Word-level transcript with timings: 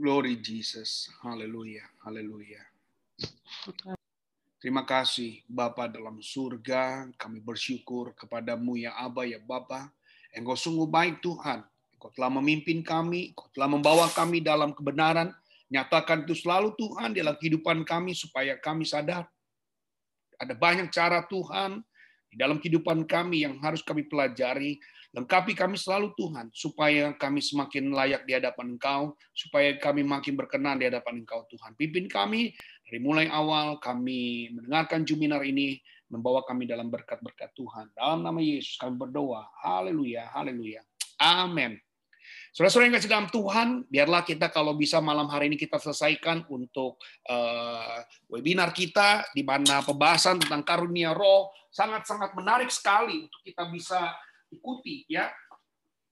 Glory 0.00 0.40
Jesus. 0.40 1.12
Haleluya. 1.20 1.84
Haleluya. 2.00 2.64
Terima 4.56 4.80
kasih 4.88 5.44
Bapa 5.44 5.92
dalam 5.92 6.24
surga. 6.24 7.12
Kami 7.20 7.44
bersyukur 7.44 8.16
kepadamu 8.16 8.80
ya 8.80 8.96
Aba 8.96 9.28
ya 9.28 9.36
Bapa. 9.36 9.92
Engkau 10.32 10.56
sungguh 10.56 10.88
baik 10.88 11.20
Tuhan. 11.20 11.60
Engkau 11.92 12.08
telah 12.16 12.32
memimpin 12.32 12.80
kami. 12.80 13.36
Engkau 13.36 13.52
telah 13.52 13.68
membawa 13.68 14.08
kami 14.08 14.40
dalam 14.40 14.72
kebenaran. 14.72 15.36
Nyatakan 15.68 16.24
itu 16.24 16.32
selalu 16.32 16.72
Tuhan 16.80 17.12
dalam 17.12 17.36
kehidupan 17.36 17.84
kami 17.84 18.16
supaya 18.16 18.56
kami 18.56 18.88
sadar. 18.88 19.28
Ada 20.40 20.56
banyak 20.56 20.88
cara 20.88 21.28
Tuhan 21.28 21.84
di 22.30 22.38
dalam 22.38 22.62
kehidupan 22.62 23.10
kami 23.10 23.42
yang 23.42 23.58
harus 23.58 23.82
kami 23.82 24.06
pelajari. 24.06 24.78
Lengkapi 25.10 25.58
kami 25.58 25.74
selalu 25.74 26.14
Tuhan, 26.14 26.54
supaya 26.54 27.10
kami 27.18 27.42
semakin 27.42 27.90
layak 27.90 28.22
di 28.30 28.38
hadapan 28.38 28.78
Engkau, 28.78 29.18
supaya 29.34 29.74
kami 29.74 30.06
makin 30.06 30.38
berkenan 30.38 30.78
di 30.78 30.86
hadapan 30.86 31.26
Engkau 31.26 31.42
Tuhan. 31.50 31.74
Pimpin 31.74 32.06
kami 32.06 32.54
dari 32.86 33.02
mulai 33.02 33.26
awal 33.26 33.82
kami 33.82 34.54
mendengarkan 34.54 35.02
Juminar 35.02 35.42
ini, 35.42 35.82
membawa 36.06 36.46
kami 36.46 36.70
dalam 36.70 36.94
berkat-berkat 36.94 37.50
Tuhan. 37.58 37.90
Dalam 37.98 38.22
nama 38.22 38.38
Yesus 38.38 38.78
kami 38.78 38.94
berdoa. 38.94 39.50
Haleluya, 39.66 40.30
haleluya. 40.30 40.86
Amin. 41.18 41.74
Saudara-saudara 42.50 42.86
yang 42.90 42.96
kasih 42.98 43.10
dalam 43.14 43.30
Tuhan, 43.30 43.68
biarlah 43.86 44.26
kita 44.26 44.50
kalau 44.50 44.74
bisa 44.74 44.98
malam 44.98 45.30
hari 45.30 45.46
ini 45.46 45.54
kita 45.54 45.78
selesaikan 45.78 46.42
untuk 46.50 46.98
uh, 47.30 47.98
webinar 48.26 48.74
kita, 48.74 49.22
di 49.30 49.46
mana 49.46 49.86
pembahasan 49.86 50.42
tentang 50.42 50.66
karunia 50.66 51.14
roh 51.14 51.54
sangat-sangat 51.70 52.34
menarik 52.34 52.66
sekali 52.66 53.30
untuk 53.30 53.40
kita 53.46 53.70
bisa 53.70 54.00
ikuti 54.50 55.06
ya. 55.06 55.30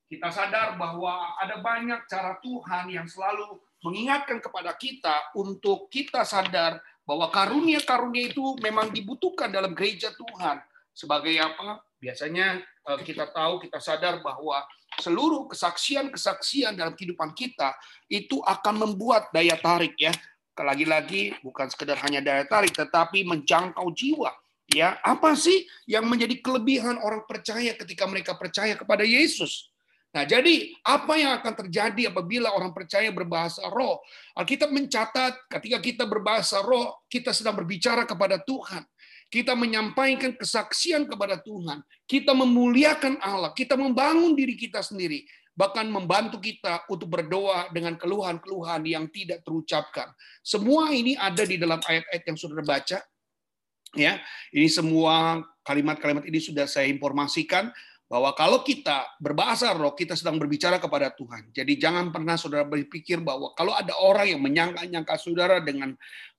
Kita 0.06 0.30
sadar 0.30 0.78
bahwa 0.78 1.36
ada 1.42 1.58
banyak 1.58 2.06
cara 2.06 2.38
Tuhan 2.38 2.86
yang 2.86 3.10
selalu 3.10 3.58
mengingatkan 3.82 4.38
kepada 4.38 4.72
kita 4.78 5.34
untuk 5.34 5.90
kita 5.90 6.22
sadar 6.22 6.78
bahwa 7.02 7.28
karunia-karunia 7.34 8.30
itu 8.30 8.56
memang 8.62 8.94
dibutuhkan 8.94 9.50
dalam 9.50 9.74
gereja 9.74 10.14
Tuhan. 10.14 10.62
Sebagai 10.94 11.34
apa? 11.42 11.82
Biasanya 11.98 12.62
eh, 12.62 13.00
kita 13.02 13.30
tahu, 13.30 13.62
kita 13.62 13.82
sadar 13.82 14.22
bahwa 14.22 14.62
seluruh 14.98 15.50
kesaksian-kesaksian 15.50 16.74
dalam 16.78 16.94
kehidupan 16.94 17.34
kita 17.34 17.74
itu 18.10 18.38
akan 18.42 18.88
membuat 18.88 19.30
daya 19.34 19.58
tarik 19.58 19.94
ya. 19.98 20.14
Lagi-lagi 20.58 21.38
bukan 21.38 21.70
sekedar 21.70 22.02
hanya 22.02 22.18
daya 22.18 22.42
tarik, 22.42 22.74
tetapi 22.74 23.22
menjangkau 23.22 23.94
jiwa 23.94 24.34
Ya, 24.68 25.00
apa 25.00 25.32
sih 25.32 25.64
yang 25.88 26.04
menjadi 26.04 26.44
kelebihan 26.44 27.00
orang 27.00 27.24
percaya 27.24 27.72
ketika 27.72 28.04
mereka 28.04 28.36
percaya 28.36 28.76
kepada 28.76 29.00
Yesus? 29.00 29.72
Nah, 30.12 30.28
jadi 30.28 30.76
apa 30.84 31.16
yang 31.16 31.40
akan 31.40 31.52
terjadi 31.64 32.12
apabila 32.12 32.52
orang 32.52 32.76
percaya 32.76 33.08
berbahasa 33.08 33.64
roh? 33.72 34.04
Alkitab 34.36 34.68
mencatat 34.68 35.48
ketika 35.48 35.80
kita 35.80 36.04
berbahasa 36.04 36.60
roh, 36.60 37.00
kita 37.08 37.32
sedang 37.32 37.56
berbicara 37.56 38.04
kepada 38.04 38.36
Tuhan. 38.44 38.84
Kita 39.28 39.52
menyampaikan 39.52 40.32
kesaksian 40.36 41.04
kepada 41.04 41.36
Tuhan. 41.40 41.84
Kita 42.08 42.32
memuliakan 42.32 43.20
Allah. 43.20 43.52
Kita 43.52 43.76
membangun 43.76 44.32
diri 44.32 44.56
kita 44.56 44.80
sendiri. 44.80 45.24
Bahkan 45.52 45.90
membantu 45.90 46.40
kita 46.40 46.88
untuk 46.88 47.12
berdoa 47.12 47.68
dengan 47.68 47.98
keluhan-keluhan 48.00 48.88
yang 48.88 49.04
tidak 49.12 49.44
terucapkan. 49.44 50.08
Semua 50.40 50.88
ini 50.94 51.18
ada 51.18 51.44
di 51.44 51.60
dalam 51.60 51.82
ayat-ayat 51.82 52.24
yang 52.24 52.38
sudah 52.38 52.62
baca 52.62 52.98
ya 53.96 54.20
ini 54.52 54.68
semua 54.68 55.40
kalimat-kalimat 55.64 56.26
ini 56.28 56.40
sudah 56.42 56.68
saya 56.68 56.90
informasikan 56.90 57.72
bahwa 58.08 58.32
kalau 58.32 58.64
kita 58.64 59.04
berbahasa 59.20 59.76
roh 59.76 59.92
kita 59.92 60.16
sedang 60.16 60.40
berbicara 60.40 60.80
kepada 60.80 61.12
Tuhan. 61.12 61.52
Jadi 61.52 61.76
jangan 61.76 62.08
pernah 62.08 62.40
saudara 62.40 62.64
berpikir 62.64 63.20
bahwa 63.20 63.52
kalau 63.52 63.76
ada 63.76 63.92
orang 64.00 64.32
yang 64.32 64.40
menyangka-nyangka 64.40 65.20
saudara 65.20 65.60
dengan 65.60 65.92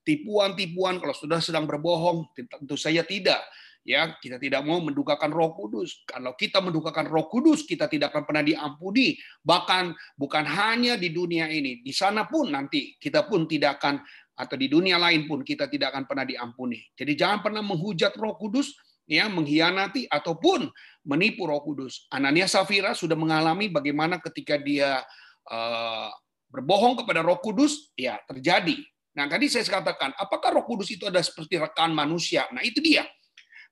tipuan-tipuan 0.09 0.97
kalau 0.97 1.13
saudara 1.13 1.37
sedang 1.37 1.69
berbohong, 1.69 2.33
tentu 2.33 2.73
saja 2.73 3.05
tidak. 3.05 3.37
Ya, 3.85 4.17
kita 4.17 4.41
tidak 4.41 4.65
mau 4.65 4.81
mendukakan 4.81 5.29
Roh 5.29 5.55
Kudus. 5.55 6.03
Kalau 6.03 6.33
kita 6.33 6.59
mendukakan 6.61 7.09
Roh 7.09 7.29
Kudus, 7.29 7.63
kita 7.63 7.85
tidak 7.85 8.13
akan 8.13 8.25
pernah 8.25 8.43
diampuni. 8.45 9.17
Bahkan 9.41 10.17
bukan 10.17 10.45
hanya 10.45 10.97
di 10.97 11.13
dunia 11.13 11.47
ini, 11.47 11.79
di 11.85 11.93
sana 11.93 12.25
pun 12.25 12.49
nanti 12.49 12.97
kita 12.97 13.29
pun 13.29 13.45
tidak 13.45 13.81
akan 13.81 14.01
atau 14.39 14.55
di 14.55 14.71
dunia 14.71 14.95
lain 14.95 15.27
pun 15.27 15.43
kita 15.43 15.67
tidak 15.67 15.95
akan 15.95 16.07
pernah 16.07 16.25
diampuni. 16.27 16.79
Jadi 16.95 17.11
jangan 17.17 17.39
pernah 17.39 17.63
menghujat 17.63 18.13
Roh 18.19 18.35
Kudus, 18.35 18.75
ya 19.09 19.25
mengkhianati 19.31 20.05
ataupun 20.11 20.69
menipu 21.07 21.49
Roh 21.49 21.63
Kudus. 21.63 22.05
Anania 22.13 22.45
Safira 22.45 22.93
sudah 22.93 23.17
mengalami 23.17 23.71
bagaimana 23.71 24.21
ketika 24.21 24.59
dia 24.59 25.01
uh, 25.49 26.09
berbohong 26.51 27.03
kepada 27.03 27.25
Roh 27.25 27.41
Kudus, 27.41 27.89
ya 27.97 28.21
terjadi. 28.27 28.77
Nah, 29.17 29.25
tadi 29.25 29.49
saya 29.49 29.65
katakan, 29.65 30.13
apakah 30.15 30.53
Roh 30.53 30.65
Kudus 30.65 30.93
itu 30.93 31.09
ada 31.09 31.19
seperti 31.19 31.57
rekan 31.57 31.93
manusia? 31.93 32.45
Nah, 32.53 32.61
itu 32.61 32.77
dia. 32.79 33.05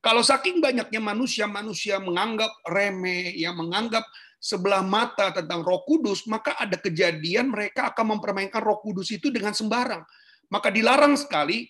Kalau 0.01 0.21
saking 0.21 0.61
banyaknya 0.61 1.01
manusia-manusia 1.01 1.97
menganggap 1.97 2.49
remeh, 2.69 3.33
yang 3.37 3.57
menganggap 3.57 4.05
sebelah 4.37 4.85
mata 4.85 5.33
tentang 5.33 5.65
Roh 5.65 5.81
Kudus, 5.85 6.25
maka 6.29 6.57
ada 6.57 6.77
kejadian 6.77 7.53
mereka 7.53 7.93
akan 7.93 8.17
mempermainkan 8.17 8.61
Roh 8.61 8.81
Kudus 8.81 9.09
itu 9.13 9.29
dengan 9.33 9.53
sembarang. 9.53 10.05
Maka 10.47 10.71
dilarang 10.71 11.17
sekali, 11.17 11.67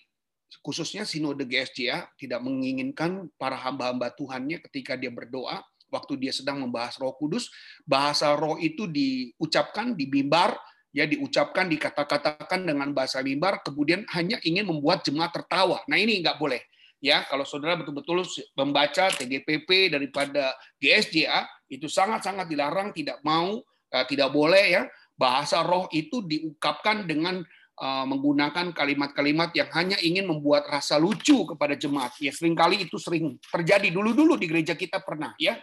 khususnya 0.60 1.04
sinode 1.04 1.44
GSCA 1.44 2.08
tidak 2.16 2.40
menginginkan 2.44 3.28
para 3.36 3.56
hamba-hamba 3.58 4.12
Tuhannya 4.14 4.62
ketika 4.64 4.94
dia 4.94 5.12
berdoa, 5.12 5.60
waktu 5.88 6.20
dia 6.20 6.32
sedang 6.32 6.60
membahas 6.62 7.00
roh 7.00 7.16
kudus, 7.16 7.48
bahasa 7.84 8.32
roh 8.36 8.60
itu 8.60 8.86
diucapkan 8.88 9.96
di 9.96 10.04
mimbar, 10.08 10.56
ya 10.98 11.06
diucapkan, 11.06 11.70
dikata-katakan 11.70 12.66
dengan 12.66 12.90
bahasa 12.90 13.22
mimbar, 13.22 13.62
kemudian 13.62 14.02
hanya 14.18 14.42
ingin 14.42 14.66
membuat 14.66 15.06
jemaat 15.06 15.30
tertawa. 15.30 15.78
Nah 15.86 15.94
ini 15.94 16.18
nggak 16.18 16.42
boleh. 16.42 16.58
Ya, 16.98 17.22
kalau 17.30 17.46
saudara 17.46 17.78
betul-betul 17.78 18.26
membaca 18.58 19.06
TGPP 19.14 19.94
daripada 19.94 20.50
GSJA 20.82 21.46
itu 21.70 21.86
sangat-sangat 21.86 22.50
dilarang, 22.50 22.90
tidak 22.90 23.22
mau, 23.22 23.62
eh, 23.94 24.02
tidak 24.10 24.34
boleh 24.34 24.66
ya 24.66 24.82
bahasa 25.14 25.62
roh 25.62 25.86
itu 25.94 26.26
diungkapkan 26.26 27.06
dengan 27.06 27.46
Uh, 27.78 28.02
menggunakan 28.10 28.74
kalimat-kalimat 28.74 29.54
yang 29.54 29.70
hanya 29.70 29.94
ingin 30.02 30.26
membuat 30.26 30.66
rasa 30.66 30.98
lucu 30.98 31.46
kepada 31.46 31.78
jemaat. 31.78 32.10
Ya 32.18 32.34
sering 32.34 32.58
kali 32.58 32.82
itu 32.82 32.98
sering 32.98 33.38
terjadi 33.38 33.94
dulu-dulu 33.94 34.34
di 34.34 34.50
gereja 34.50 34.74
kita 34.74 34.98
pernah 34.98 35.30
ya. 35.38 35.54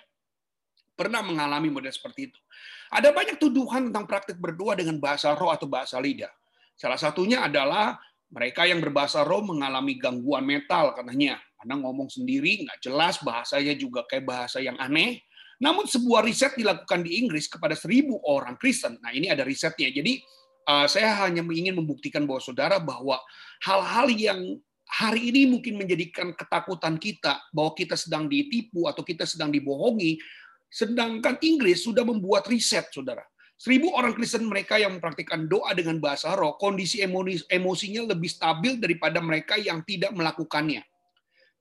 Pernah 0.95 1.21
mengalami 1.21 1.67
model 1.67 1.91
seperti 1.91 2.31
itu. 2.31 2.39
Ada 2.87 3.11
banyak 3.11 3.35
tuduhan 3.35 3.91
tentang 3.91 4.07
praktik 4.07 4.39
berdoa 4.39 4.79
dengan 4.79 4.95
bahasa 4.97 5.35
roh 5.35 5.51
atau 5.51 5.67
bahasa 5.67 5.99
lidah. 5.99 6.31
Salah 6.75 6.95
satunya 6.95 7.43
adalah 7.43 7.99
mereka 8.31 8.63
yang 8.63 8.79
berbahasa 8.79 9.27
roh 9.27 9.43
mengalami 9.43 9.99
gangguan 9.99 10.47
metal 10.47 10.95
katanya. 10.95 11.39
Karena 11.59 11.75
ngomong 11.83 12.07
sendiri 12.07 12.63
nggak 12.63 12.79
jelas, 12.79 13.19
bahasanya 13.19 13.75
juga 13.75 14.07
kayak 14.07 14.23
bahasa 14.23 14.63
yang 14.63 14.79
aneh. 14.79 15.19
Namun 15.59 15.87
sebuah 15.87 16.23
riset 16.23 16.55
dilakukan 16.59 17.03
di 17.03 17.19
Inggris 17.23 17.47
kepada 17.47 17.75
seribu 17.75 18.19
orang 18.27 18.59
Kristen. 18.59 18.99
Nah 18.99 19.11
ini 19.15 19.31
ada 19.31 19.43
risetnya. 19.47 19.87
Jadi 19.87 20.19
uh, 20.67 20.87
saya 20.87 21.27
hanya 21.27 21.43
ingin 21.43 21.79
membuktikan 21.79 22.27
bahwa 22.27 22.43
saudara 22.43 22.77
bahwa 22.79 23.19
hal-hal 23.63 24.07
yang 24.11 24.39
hari 24.85 25.33
ini 25.33 25.49
mungkin 25.49 25.81
menjadikan 25.81 26.35
ketakutan 26.37 26.99
kita 27.01 27.41
bahwa 27.49 27.73
kita 27.73 27.97
sedang 27.97 28.29
ditipu 28.29 28.85
atau 28.85 29.01
kita 29.01 29.25
sedang 29.25 29.49
dibohongi, 29.49 30.21
sedangkan 30.71 31.39
Inggris 31.41 31.83
sudah 31.83 32.03
membuat 32.03 32.49
riset, 32.49 32.89
saudara. 32.91 33.23
Seribu 33.55 33.95
orang 33.95 34.11
Kristen 34.11 34.43
mereka 34.51 34.75
yang 34.75 34.99
mempraktikkan 34.99 35.47
doa 35.47 35.71
dengan 35.71 35.95
bahasa 36.03 36.35
roh, 36.35 36.59
kondisi 36.59 36.99
emosinya 37.47 38.03
lebih 38.11 38.27
stabil 38.27 38.75
daripada 38.83 39.23
mereka 39.23 39.55
yang 39.55 39.79
tidak 39.87 40.11
melakukannya. 40.11 40.83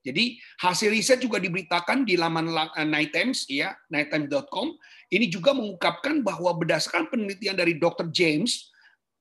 Jadi 0.04 0.36
hasil 0.60 0.92
riset 0.92 1.22
juga 1.22 1.40
diberitakan 1.40 2.04
di 2.04 2.18
laman 2.18 2.50
eh, 2.52 2.84
Night 2.84 3.14
Times, 3.14 3.46
ya, 3.48 3.72
nighttimes.com. 3.88 4.76
Ini 5.08 5.30
juga 5.30 5.54
mengungkapkan 5.54 6.20
bahwa 6.20 6.52
berdasarkan 6.58 7.08
penelitian 7.08 7.56
dari 7.56 7.78
Dr. 7.80 8.10
James, 8.12 8.74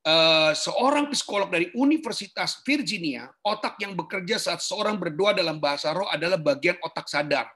Eh, 0.03 0.51
seorang 0.51 1.07
psikolog 1.15 1.47
dari 1.47 1.71
Universitas 1.79 2.59
Virginia, 2.67 3.31
otak 3.39 3.79
yang 3.79 3.95
bekerja 3.95 4.35
saat 4.35 4.59
seorang 4.59 4.99
berdoa 4.99 5.31
dalam 5.31 5.63
bahasa 5.63 5.95
roh 5.95 6.11
adalah 6.11 6.35
bagian 6.35 6.75
otak 6.83 7.07
sadar. 7.07 7.47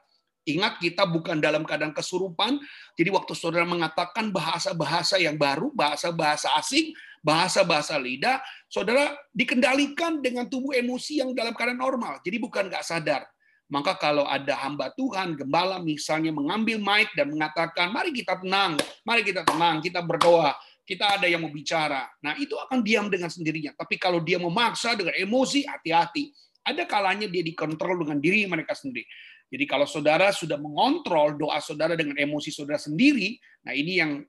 Ingat 0.48 0.80
kita 0.80 1.04
bukan 1.04 1.36
dalam 1.36 1.68
keadaan 1.68 1.92
kesurupan, 1.92 2.56
jadi 2.96 3.12
waktu 3.12 3.36
saudara 3.36 3.68
mengatakan 3.68 4.32
bahasa-bahasa 4.32 5.20
yang 5.20 5.36
baru, 5.36 5.68
bahasa-bahasa 5.76 6.48
asing, 6.56 6.96
bahasa-bahasa 7.20 8.00
lidah, 8.00 8.40
saudara 8.72 9.12
dikendalikan 9.36 10.24
dengan 10.24 10.48
tubuh 10.48 10.72
emosi 10.72 11.20
yang 11.20 11.36
dalam 11.36 11.52
keadaan 11.52 11.76
normal. 11.76 12.24
Jadi 12.24 12.40
bukan 12.40 12.72
nggak 12.72 12.84
sadar. 12.84 13.28
Maka 13.68 14.00
kalau 14.00 14.24
ada 14.24 14.56
hamba 14.64 14.88
Tuhan, 14.96 15.36
gembala 15.36 15.76
misalnya 15.84 16.32
mengambil 16.32 16.80
mic 16.80 17.12
dan 17.12 17.28
mengatakan, 17.28 17.92
mari 17.92 18.16
kita 18.16 18.40
tenang, 18.40 18.80
mari 19.04 19.20
kita 19.20 19.44
tenang, 19.44 19.84
kita 19.84 20.00
berdoa 20.00 20.56
kita 20.88 21.20
ada 21.20 21.28
yang 21.28 21.44
mau 21.44 21.52
bicara. 21.52 22.08
Nah, 22.24 22.32
itu 22.40 22.56
akan 22.56 22.80
diam 22.80 23.12
dengan 23.12 23.28
sendirinya. 23.28 23.76
Tapi 23.76 24.00
kalau 24.00 24.24
dia 24.24 24.40
memaksa 24.40 24.96
dengan 24.96 25.12
emosi, 25.12 25.68
hati-hati. 25.68 26.32
Ada 26.64 26.88
kalanya 26.88 27.28
dia 27.28 27.44
dikontrol 27.44 28.08
dengan 28.08 28.16
diri 28.16 28.48
mereka 28.48 28.72
sendiri. 28.72 29.04
Jadi 29.48 29.64
kalau 29.64 29.88
saudara 29.88 30.28
sudah 30.28 30.60
mengontrol 30.60 31.40
doa 31.40 31.56
saudara 31.64 31.96
dengan 31.96 32.20
emosi 32.20 32.52
saudara 32.52 32.76
sendiri, 32.76 33.40
nah 33.64 33.72
ini 33.72 33.92
yang 33.96 34.20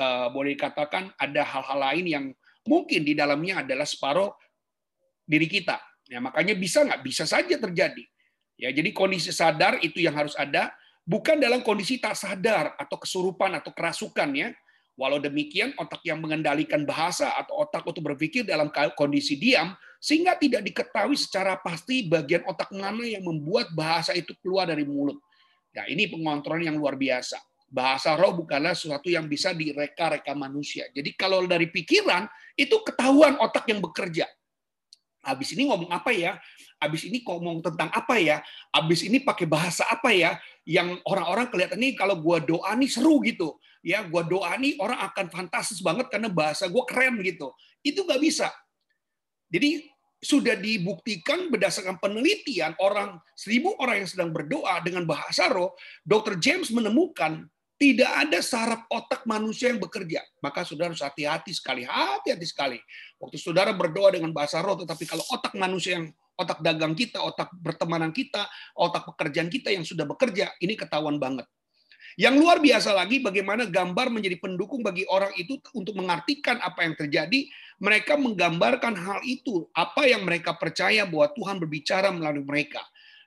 uh, 0.00 0.28
boleh 0.32 0.56
dikatakan 0.56 1.12
ada 1.20 1.44
hal-hal 1.44 1.78
lain 1.92 2.04
yang 2.08 2.24
mungkin 2.64 3.04
di 3.04 3.12
dalamnya 3.12 3.60
adalah 3.60 3.84
separuh 3.84 4.32
diri 5.28 5.48
kita. 5.48 5.76
Ya, 6.08 6.20
makanya 6.20 6.56
bisa 6.56 6.84
nggak? 6.84 7.00
Bisa 7.04 7.24
saja 7.28 7.56
terjadi. 7.56 8.04
Ya, 8.56 8.72
jadi 8.72 8.92
kondisi 8.96 9.32
sadar 9.34 9.80
itu 9.84 10.00
yang 10.00 10.16
harus 10.16 10.36
ada, 10.36 10.72
bukan 11.04 11.40
dalam 11.40 11.60
kondisi 11.60 12.00
tak 12.00 12.16
sadar 12.16 12.72
atau 12.80 12.96
kesurupan 12.96 13.52
atau 13.60 13.72
kerasukan 13.72 14.30
ya. 14.32 14.48
Walau 14.94 15.18
demikian, 15.18 15.74
otak 15.74 16.06
yang 16.06 16.22
mengendalikan 16.22 16.86
bahasa 16.86 17.34
atau 17.34 17.66
otak 17.66 17.82
untuk 17.82 18.14
berpikir 18.14 18.46
dalam 18.46 18.70
kondisi 18.94 19.34
diam, 19.34 19.74
sehingga 19.98 20.38
tidak 20.38 20.62
diketahui 20.62 21.18
secara 21.18 21.58
pasti 21.58 22.06
bagian 22.06 22.46
otak 22.46 22.70
mana 22.70 23.02
yang 23.02 23.26
membuat 23.26 23.74
bahasa 23.74 24.14
itu 24.14 24.30
keluar 24.38 24.70
dari 24.70 24.86
mulut. 24.86 25.18
Ya, 25.74 25.90
ini 25.90 26.06
pengontrolan 26.06 26.70
yang 26.70 26.78
luar 26.78 26.94
biasa. 26.94 27.42
Bahasa 27.66 28.14
roh 28.14 28.38
bukanlah 28.38 28.78
sesuatu 28.78 29.10
yang 29.10 29.26
bisa 29.26 29.50
direka-reka 29.50 30.30
manusia. 30.38 30.86
Jadi 30.94 31.10
kalau 31.18 31.42
dari 31.42 31.66
pikiran, 31.66 32.30
itu 32.54 32.78
ketahuan 32.86 33.34
otak 33.42 33.66
yang 33.66 33.82
bekerja. 33.82 34.30
Habis 35.26 35.58
ini 35.58 35.66
ngomong 35.66 35.90
apa 35.90 36.14
ya? 36.14 36.38
Habis 36.78 37.10
ini 37.10 37.18
ngomong 37.26 37.66
tentang 37.66 37.90
apa 37.90 38.14
ya? 38.22 38.38
Habis 38.70 39.02
ini 39.02 39.18
pakai 39.18 39.50
bahasa 39.50 39.82
apa 39.90 40.14
ya? 40.14 40.38
Yang 40.62 41.02
orang-orang 41.02 41.50
kelihatan 41.50 41.82
nih 41.82 41.98
kalau 41.98 42.14
gua 42.22 42.38
doa 42.38 42.70
nih 42.78 42.86
seru 42.86 43.18
gitu 43.26 43.58
ya 43.84 44.00
gue 44.08 44.22
doa 44.24 44.56
nih 44.56 44.80
orang 44.80 44.96
akan 45.12 45.28
fantastis 45.28 45.84
banget 45.84 46.08
karena 46.08 46.32
bahasa 46.32 46.64
gue 46.66 46.84
keren 46.88 47.20
gitu. 47.20 47.52
Itu 47.84 48.08
nggak 48.08 48.22
bisa. 48.24 48.48
Jadi 49.52 49.84
sudah 50.24 50.56
dibuktikan 50.56 51.52
berdasarkan 51.52 52.00
penelitian 52.00 52.72
orang 52.80 53.20
seribu 53.36 53.76
orang 53.76 54.02
yang 54.02 54.08
sedang 54.08 54.32
berdoa 54.32 54.80
dengan 54.80 55.04
bahasa 55.04 55.52
roh, 55.52 55.76
Dr. 56.00 56.40
James 56.40 56.72
menemukan 56.72 57.44
tidak 57.76 58.08
ada 58.08 58.40
saraf 58.40 58.88
otak 58.88 59.28
manusia 59.28 59.68
yang 59.68 59.82
bekerja. 59.82 60.24
Maka 60.40 60.64
saudara 60.64 60.96
harus 60.96 61.04
hati-hati 61.04 61.52
sekali, 61.52 61.84
hati-hati 61.84 62.46
sekali. 62.48 62.80
Waktu 63.20 63.36
saudara 63.36 63.76
berdoa 63.76 64.16
dengan 64.16 64.32
bahasa 64.32 64.64
roh, 64.64 64.80
tetapi 64.80 65.04
kalau 65.04 65.20
otak 65.28 65.52
manusia 65.58 66.00
yang 66.00 66.08
otak 66.40 66.64
dagang 66.64 66.96
kita, 66.96 67.20
otak 67.20 67.52
pertemanan 67.60 68.14
kita, 68.14 68.48
otak 68.78 69.12
pekerjaan 69.12 69.52
kita 69.52 69.74
yang 69.74 69.84
sudah 69.84 70.08
bekerja, 70.08 70.56
ini 70.62 70.74
ketahuan 70.78 71.20
banget. 71.20 71.44
Yang 72.14 72.34
luar 72.38 72.62
biasa 72.62 72.94
lagi 72.94 73.18
bagaimana 73.18 73.66
gambar 73.66 74.06
menjadi 74.10 74.38
pendukung 74.38 74.86
bagi 74.86 75.02
orang 75.10 75.34
itu 75.34 75.58
untuk 75.74 75.98
mengartikan 75.98 76.62
apa 76.62 76.86
yang 76.86 76.94
terjadi. 76.94 77.50
Mereka 77.82 78.14
menggambarkan 78.14 78.94
hal 78.94 79.18
itu, 79.26 79.66
apa 79.74 80.06
yang 80.06 80.22
mereka 80.22 80.54
percaya 80.54 81.02
bahwa 81.02 81.26
Tuhan 81.34 81.58
berbicara 81.58 82.14
melalui 82.14 82.46
mereka. 82.46 82.78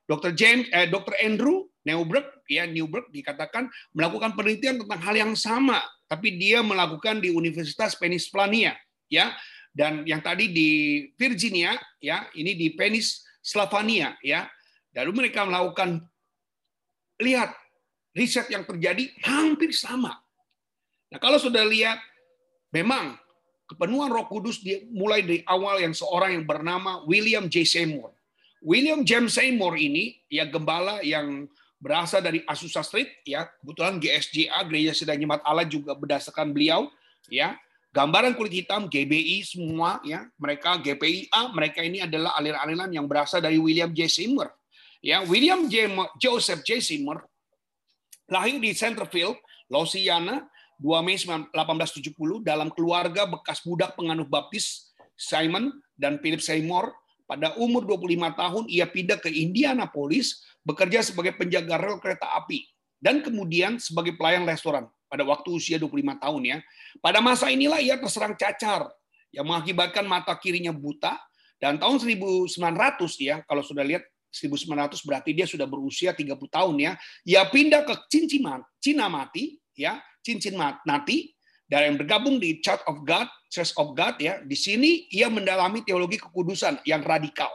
Dr. 0.08 0.32
James, 0.32 0.72
eh, 0.72 0.88
Dr. 0.88 1.20
Andrew 1.20 1.68
Newberg, 1.84 2.24
ya 2.48 2.64
Newberg 2.64 3.12
dikatakan 3.12 3.68
melakukan 3.92 4.36
penelitian 4.40 4.80
tentang 4.80 5.04
hal 5.04 5.16
yang 5.20 5.34
sama, 5.36 5.84
tapi 6.08 6.40
dia 6.40 6.64
melakukan 6.64 7.20
di 7.20 7.28
Universitas 7.28 7.96
Pennsylvania, 8.00 8.72
ya. 9.12 9.36
Dan 9.76 10.08
yang 10.08 10.24
tadi 10.24 10.48
di 10.52 10.70
Virginia, 11.20 11.76
ya, 12.00 12.24
ini 12.40 12.56
di 12.56 12.72
Pennsylvania, 12.72 14.16
ya. 14.24 14.48
Lalu 14.96 15.28
mereka 15.28 15.44
melakukan 15.44 16.08
lihat 17.20 17.52
riset 18.18 18.50
yang 18.50 18.66
terjadi 18.66 19.14
hampir 19.22 19.70
sama. 19.78 20.18
Nah, 21.14 21.22
kalau 21.22 21.38
sudah 21.38 21.62
lihat, 21.62 22.02
memang 22.74 23.14
kepenuhan 23.70 24.10
Roh 24.10 24.26
Kudus 24.26 24.60
mulai 24.90 25.22
dari 25.22 25.46
awal 25.46 25.86
yang 25.86 25.94
seorang 25.94 26.42
yang 26.42 26.46
bernama 26.50 27.06
William 27.06 27.46
J. 27.46 27.62
Seymour. 27.64 28.18
William 28.66 29.06
James 29.06 29.38
Seymour 29.38 29.78
ini 29.78 30.18
ya 30.34 30.50
gembala 30.50 31.06
yang 31.06 31.46
berasal 31.78 32.26
dari 32.26 32.42
Azusa 32.50 32.82
Street 32.82 33.22
ya, 33.22 33.46
kebetulan 33.62 34.02
GSJA 34.02 34.60
Gereja 34.66 34.94
Sedang 34.98 35.22
Jemaat 35.22 35.46
Allah 35.46 35.68
juga 35.70 35.94
berdasarkan 35.94 36.50
beliau 36.50 36.90
ya. 37.30 37.54
Gambaran 37.94 38.38
kulit 38.38 38.54
hitam 38.66 38.86
GBI 38.86 39.42
semua 39.48 39.98
ya, 40.06 40.30
mereka 40.38 40.78
GPIA, 40.78 41.50
mereka 41.50 41.82
ini 41.82 42.04
adalah 42.04 42.36
aliran-aliran 42.38 42.90
yang 42.94 43.06
berasal 43.10 43.42
dari 43.42 43.58
William 43.58 43.90
J. 43.90 44.06
Seymour. 44.06 44.54
Ya, 45.02 45.22
William 45.26 45.66
J. 45.70 45.90
Joseph 46.18 46.62
J. 46.66 46.82
Seymour 46.82 47.26
Lahir 48.28 48.60
di 48.60 48.76
Centerville, 48.76 49.40
Louisiana, 49.72 50.44
2 50.78 51.02
Mei 51.02 51.18
1870 51.18 52.44
dalam 52.44 52.70
keluarga 52.70 53.26
bekas 53.26 53.64
budak 53.66 53.98
penganut 53.98 54.30
baptis 54.30 54.94
Simon 55.18 55.74
dan 55.98 56.22
Philip 56.22 56.44
Seymour. 56.44 56.94
Pada 57.28 57.52
umur 57.60 57.84
25 57.84 58.40
tahun, 58.40 58.64
ia 58.72 58.88
pindah 58.88 59.20
ke 59.20 59.28
Indianapolis, 59.28 60.48
bekerja 60.64 61.04
sebagai 61.04 61.36
penjaga 61.36 61.76
rel 61.76 62.00
kereta 62.00 62.24
api, 62.40 62.64
dan 63.04 63.20
kemudian 63.20 63.84
sebagai 63.84 64.16
pelayan 64.16 64.48
restoran 64.48 64.88
pada 65.12 65.28
waktu 65.28 65.52
usia 65.52 65.76
25 65.76 66.24
tahun 66.24 66.42
ya. 66.44 66.58
Pada 67.04 67.20
masa 67.20 67.52
inilah 67.52 67.84
ia 67.84 68.00
terserang 68.00 68.32
cacar 68.40 68.88
yang 69.36 69.44
mengakibatkan 69.44 70.08
mata 70.08 70.32
kirinya 70.40 70.72
buta 70.72 71.20
dan 71.60 71.76
tahun 71.76 72.00
1900 72.00 72.48
ya 73.20 73.44
kalau 73.44 73.60
sudah 73.60 73.84
lihat 73.84 74.08
1900 74.32 75.02
berarti 75.08 75.32
dia 75.34 75.48
sudah 75.48 75.66
berusia 75.66 76.12
30 76.14 76.38
tahun 76.50 76.76
ya. 76.78 76.92
Ia 77.26 77.48
pindah 77.48 77.88
ke 77.88 77.94
cincin 78.12 78.44
Cina 78.78 79.08
mati 79.08 79.58
ya, 79.74 80.00
cincin 80.22 80.56
mati 80.60 81.34
dan 81.68 81.92
yang 81.92 81.96
bergabung 82.00 82.40
di 82.40 82.64
Church 82.64 82.84
of 82.88 83.04
God, 83.04 83.28
Church 83.52 83.76
of 83.76 83.92
God 83.96 84.16
ya. 84.20 84.40
Di 84.44 84.56
sini 84.56 85.08
ia 85.12 85.28
mendalami 85.28 85.84
teologi 85.84 86.20
kekudusan 86.20 86.84
yang 86.88 87.04
radikal. 87.04 87.52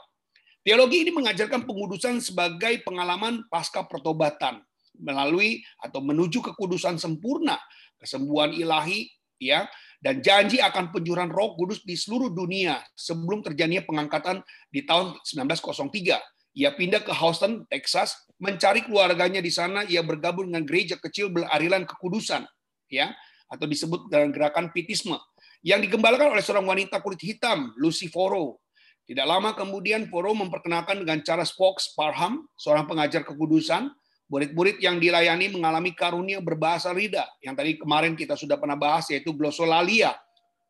Teologi 0.63 1.03
ini 1.03 1.11
mengajarkan 1.11 1.67
pengudusan 1.67 2.23
sebagai 2.23 2.87
pengalaman 2.87 3.43
pasca 3.51 3.83
pertobatan 3.83 4.63
melalui 4.95 5.65
atau 5.83 5.99
menuju 5.99 6.39
kekudusan 6.53 7.03
sempurna, 7.03 7.59
kesembuhan 7.99 8.55
ilahi 8.55 9.11
ya, 9.43 9.67
dan 9.99 10.23
janji 10.23 10.63
akan 10.63 10.95
pencurahan 10.95 11.31
Roh 11.31 11.59
Kudus 11.59 11.83
di 11.83 11.99
seluruh 11.99 12.31
dunia 12.31 12.79
sebelum 12.95 13.43
terjadinya 13.43 13.83
pengangkatan 13.83 14.43
di 14.71 14.87
tahun 14.87 15.19
1903. 15.23 16.19
Ia 16.53 16.77
pindah 16.77 17.01
ke 17.01 17.13
Houston, 17.17 17.65
Texas, 17.73 18.17
mencari 18.37 18.85
keluarganya 18.85 19.41
di 19.41 19.49
sana. 19.49 19.89
Ia 19.89 20.05
bergabung 20.05 20.53
dengan 20.53 20.69
gereja 20.69 21.01
kecil 21.01 21.33
berarilan 21.33 21.89
kekudusan, 21.89 22.45
ya, 22.93 23.13
atau 23.49 23.65
disebut 23.65 24.13
dalam 24.13 24.33
gerakan 24.33 24.69
Pitisme, 24.69 25.17
yang 25.65 25.81
digembalakan 25.81 26.37
oleh 26.37 26.45
seorang 26.45 26.69
wanita 26.69 27.01
kulit 27.01 27.21
hitam, 27.25 27.73
Lucy 27.81 28.13
Foro. 28.13 28.61
Tidak 29.03 29.25
lama 29.25 29.57
kemudian 29.57 30.07
Foro 30.07 30.31
memperkenalkan 30.37 31.01
dengan 31.01 31.25
cara 31.25 31.43
Fox 31.49 31.97
Parham, 31.97 32.45
seorang 32.55 32.85
pengajar 32.87 33.25
kekudusan. 33.25 33.91
Murid-murid 34.33 34.81
yang 34.81 34.97
dilayani 34.97 35.53
mengalami 35.53 35.93
karunia 35.93 36.41
berbahasa 36.41 36.89
rida, 36.97 37.29
yang 37.45 37.53
tadi 37.53 37.77
kemarin 37.77 38.17
kita 38.17 38.33
sudah 38.33 38.57
pernah 38.57 38.81
bahas, 38.81 39.05
yaitu 39.13 39.37
glosolalia. 39.37 40.17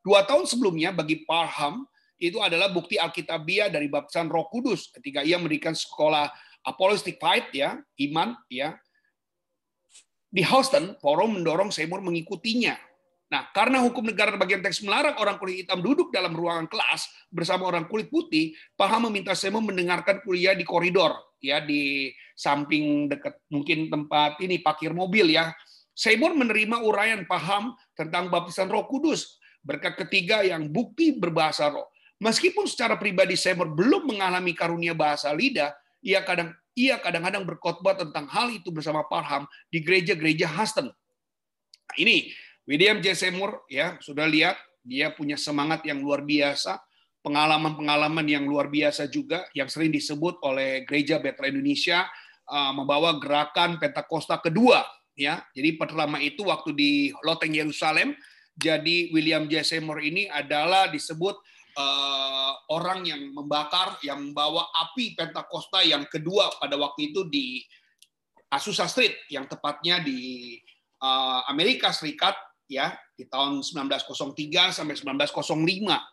Dua 0.02 0.26
tahun 0.26 0.50
sebelumnya 0.50 0.90
bagi 0.90 1.22
Parham, 1.22 1.86
itu 2.22 2.38
adalah 2.38 2.70
bukti 2.70 2.94
alkitabiah 3.02 3.66
dari 3.66 3.90
baptisan 3.90 4.30
Roh 4.30 4.46
Kudus 4.46 4.94
ketika 4.94 5.26
ia 5.26 5.42
mendirikan 5.42 5.74
sekolah 5.74 6.30
apologetic 6.62 7.18
fight 7.18 7.50
ya, 7.50 7.82
iman 8.06 8.38
ya. 8.46 8.78
Di 10.32 10.46
Houston, 10.46 10.94
forum 11.02 11.36
mendorong 11.36 11.74
Seymour 11.74 12.00
mengikutinya. 12.00 12.78
Nah, 13.28 13.48
karena 13.52 13.82
hukum 13.82 14.06
negara 14.06 14.38
bagian 14.38 14.62
teks 14.62 14.80
melarang 14.86 15.18
orang 15.18 15.36
kulit 15.36 15.66
hitam 15.66 15.82
duduk 15.82 16.14
dalam 16.14 16.32
ruangan 16.32 16.70
kelas 16.70 17.10
bersama 17.28 17.68
orang 17.68 17.90
kulit 17.90 18.08
putih, 18.08 18.54
Paham 18.78 19.10
meminta 19.10 19.34
Seymour 19.34 19.66
mendengarkan 19.66 20.22
kuliah 20.22 20.54
di 20.54 20.64
koridor, 20.64 21.36
ya 21.42 21.60
di 21.60 22.08
samping 22.38 23.10
dekat 23.10 23.44
mungkin 23.50 23.90
tempat 23.92 24.40
ini 24.40 24.62
parkir 24.62 24.94
mobil 24.94 25.36
ya. 25.36 25.52
Seymour 25.92 26.32
menerima 26.32 26.80
uraian 26.80 27.28
Paham 27.28 27.76
tentang 27.92 28.32
baptisan 28.32 28.72
Roh 28.72 28.88
Kudus 28.88 29.42
berkat 29.60 30.00
ketiga 30.06 30.40
yang 30.40 30.72
bukti 30.72 31.12
berbahasa 31.12 31.68
roh. 31.68 31.91
Meskipun 32.22 32.70
secara 32.70 32.94
pribadi 32.94 33.34
Seymour 33.34 33.74
belum 33.74 34.06
mengalami 34.06 34.54
karunia 34.54 34.94
bahasa 34.94 35.34
lidah, 35.34 35.74
ia 35.98 36.22
kadang 36.22 36.54
ia 36.78 36.96
kadang-kadang 37.02 37.42
berkhotbah 37.42 37.98
tentang 37.98 38.30
hal 38.30 38.48
itu 38.54 38.70
bersama 38.70 39.02
Parham 39.10 39.44
di 39.68 39.82
gereja-gereja 39.82 40.46
Huston. 40.46 40.88
Nah, 40.88 41.96
ini 41.98 42.30
William 42.64 43.02
J. 43.02 43.18
Seymour 43.18 43.66
ya 43.66 43.98
sudah 43.98 44.24
lihat 44.30 44.54
dia 44.86 45.10
punya 45.10 45.34
semangat 45.34 45.82
yang 45.82 45.98
luar 45.98 46.22
biasa, 46.22 46.78
pengalaman-pengalaman 47.26 48.26
yang 48.26 48.46
luar 48.46 48.70
biasa 48.70 49.10
juga 49.10 49.46
yang 49.54 49.66
sering 49.66 49.90
disebut 49.90 50.38
oleh 50.46 50.86
Gereja 50.86 51.18
Betel 51.18 51.54
Indonesia 51.54 52.06
uh, 52.46 52.72
membawa 52.74 53.18
gerakan 53.18 53.82
Pentakosta 53.82 54.38
kedua 54.38 54.82
ya. 55.18 55.42
Jadi 55.54 55.74
pertama 55.74 56.22
itu 56.22 56.46
waktu 56.46 56.70
di 56.74 56.90
Loteng 57.26 57.54
Yerusalem, 57.54 58.14
jadi 58.54 59.10
William 59.10 59.46
J. 59.50 59.66
Seymour 59.66 60.02
ini 60.02 60.30
adalah 60.30 60.86
disebut 60.90 61.36
uh, 61.76 62.52
orang 62.72 63.04
yang 63.06 63.32
membakar, 63.32 63.96
yang 64.04 64.20
membawa 64.20 64.68
api 64.88 65.16
Pentakosta 65.16 65.84
yang 65.84 66.04
kedua 66.08 66.52
pada 66.60 66.76
waktu 66.76 67.12
itu 67.12 67.28
di 67.28 67.62
Azusa 68.52 68.84
Street, 68.88 69.16
yang 69.32 69.48
tepatnya 69.48 70.04
di 70.04 70.60
uh, 71.00 71.48
Amerika 71.48 71.88
Serikat, 71.92 72.36
ya 72.68 72.92
di 73.16 73.24
tahun 73.28 73.64
1903 73.64 74.76
sampai 74.76 74.96
1905. 74.96 76.12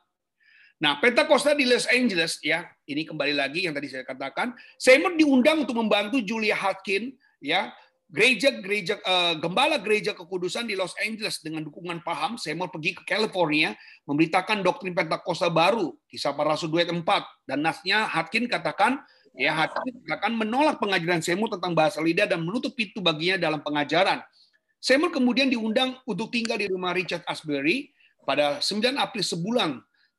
Nah, 0.79 0.95
Pentakosta 1.03 1.51
di 1.51 1.67
Los 1.67 1.83
Angeles, 1.91 2.39
ya 2.39 2.63
ini 2.87 3.03
kembali 3.03 3.35
lagi 3.35 3.67
yang 3.67 3.75
tadi 3.75 3.91
saya 3.91 4.07
katakan, 4.07 4.55
Seymour 4.79 5.19
diundang 5.19 5.67
untuk 5.67 5.75
membantu 5.75 6.23
Julia 6.23 6.55
Hatkin, 6.55 7.11
ya 7.43 7.75
gereja-gereja 8.09 8.97
uh, 9.05 9.33
gembala 9.37 9.77
gereja 9.77 10.17
kekudusan 10.17 10.65
di 10.65 10.73
Los 10.73 10.97
Angeles 10.97 11.45
dengan 11.45 11.61
dukungan 11.61 12.01
paham, 12.01 12.41
mau 12.57 12.69
pergi 12.69 12.97
ke 12.97 13.05
California 13.05 13.77
memberitakan 14.09 14.65
doktrin 14.65 14.97
Pentakosta 14.97 15.45
baru, 15.53 15.93
kisah 16.09 16.33
para 16.33 16.57
rasul 16.57 16.73
duet 16.73 16.89
4 16.89 17.05
dan 17.45 17.61
nasnya 17.61 18.09
Hatkin 18.09 18.49
katakan 18.49 18.97
ya 19.37 19.53
Hatkin 19.53 20.01
katakan 20.09 20.33
menolak 20.33 20.81
pengajaran 20.81 21.21
Seymour 21.21 21.53
tentang 21.53 21.77
bahasa 21.77 22.01
lidah 22.01 22.25
dan 22.25 22.41
menutup 22.41 22.73
pintu 22.73 22.97
baginya 22.97 23.37
dalam 23.37 23.61
pengajaran. 23.61 24.25
Seymour 24.81 25.13
kemudian 25.13 25.53
diundang 25.53 26.01
untuk 26.09 26.33
tinggal 26.33 26.57
di 26.57 26.65
rumah 26.65 26.97
Richard 26.97 27.21
Asbury 27.29 27.93
pada 28.25 28.57
9 28.57 28.97
April 28.97 29.21
sebulan. 29.21 29.71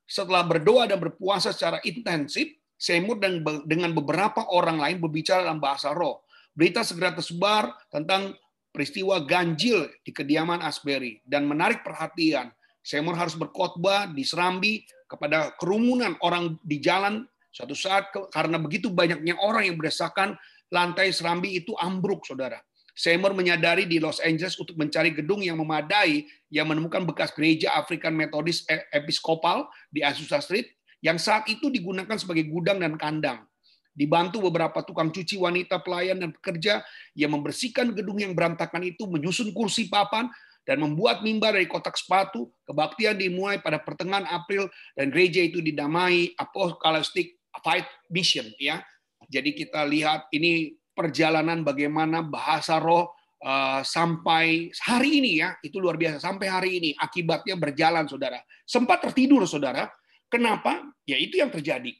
Setelah 0.07 0.43
berdoa 0.43 0.87
dan 0.91 0.99
berpuasa 0.99 1.55
secara 1.55 1.83
intensif, 1.83 2.47
Seymour 2.79 3.19
dan 3.19 3.43
dengan 3.67 3.91
beberapa 3.91 4.47
orang 4.47 4.79
lain 4.79 4.97
berbicara 5.03 5.43
dalam 5.43 5.59
bahasa 5.59 5.91
roh 5.91 6.23
Berita 6.51 6.83
segera 6.83 7.15
tersebar 7.15 7.71
tentang 7.87 8.35
peristiwa 8.71 9.19
ganjil 9.23 9.87
di 10.03 10.11
kediaman 10.15 10.63
Asbury 10.63 11.19
dan 11.27 11.47
menarik 11.47 11.83
perhatian. 11.83 12.51
Seymour 12.81 13.13
harus 13.13 13.37
berkhotbah 13.37 14.09
di 14.09 14.25
Serambi 14.25 14.81
kepada 15.05 15.53
kerumunan 15.59 16.17
orang 16.23 16.57
di 16.65 16.81
jalan 16.81 17.27
suatu 17.51 17.75
saat 17.75 18.09
karena 18.31 18.57
begitu 18.57 18.89
banyaknya 18.89 19.37
orang 19.37 19.67
yang 19.67 19.77
berdasarkan 19.77 20.39
lantai 20.71 21.11
Serambi 21.11 21.59
itu 21.59 21.75
ambruk, 21.77 22.23
saudara. 22.23 22.57
Seymour 22.91 23.31
menyadari 23.31 23.87
di 23.87 24.03
Los 24.03 24.19
Angeles 24.19 24.59
untuk 24.59 24.75
mencari 24.75 25.15
gedung 25.15 25.39
yang 25.39 25.59
memadai 25.59 26.27
yang 26.51 26.67
menemukan 26.67 27.07
bekas 27.07 27.31
gereja 27.31 27.71
African 27.75 28.15
Methodist 28.15 28.67
Episcopal 28.91 29.67
di 29.87 30.03
Azusa 30.03 30.43
Street 30.43 30.67
yang 30.99 31.15
saat 31.15 31.47
itu 31.47 31.71
digunakan 31.71 32.13
sebagai 32.19 32.47
gudang 32.51 32.83
dan 32.83 32.99
kandang. 32.99 33.47
Dibantu 33.91 34.39
beberapa 34.39 34.79
tukang 34.87 35.11
cuci 35.11 35.35
wanita, 35.35 35.83
pelayan, 35.83 36.15
dan 36.23 36.31
pekerja 36.31 36.79
yang 37.11 37.35
membersihkan 37.35 37.91
gedung 37.91 38.23
yang 38.23 38.31
berantakan 38.31 38.87
itu, 38.87 39.03
menyusun 39.03 39.51
kursi 39.51 39.91
papan, 39.91 40.31
dan 40.63 40.79
membuat 40.79 41.25
mimbar 41.25 41.57
dari 41.57 41.67
kotak 41.67 41.99
sepatu. 41.99 42.47
Kebaktian 42.63 43.19
dimulai 43.19 43.59
pada 43.59 43.81
pertengahan 43.81 44.23
April 44.29 44.69
dan 44.95 45.11
gereja 45.11 45.43
itu 45.43 45.59
didamai 45.59 46.31
Apocalyptic 46.39 47.41
Fight 47.59 47.83
Mission. 48.07 48.47
Ya, 48.61 48.79
jadi 49.27 49.51
kita 49.51 49.83
lihat 49.89 50.31
ini 50.31 50.79
perjalanan 50.95 51.65
bagaimana 51.65 52.23
bahasa 52.23 52.79
roh 52.79 53.11
uh, 53.43 53.81
sampai 53.83 54.71
hari 54.87 55.19
ini 55.19 55.41
ya. 55.43 55.57
Itu 55.59 55.81
luar 55.83 55.99
biasa 55.99 56.21
sampai 56.21 56.47
hari 56.47 56.71
ini 56.79 56.89
akibatnya 56.95 57.59
berjalan 57.59 58.07
saudara. 58.07 58.39
Sempat 58.63 59.03
tertidur 59.03 59.43
saudara. 59.43 59.89
Kenapa? 60.31 60.79
Ya 61.03 61.19
itu 61.19 61.43
yang 61.43 61.51
terjadi 61.51 61.91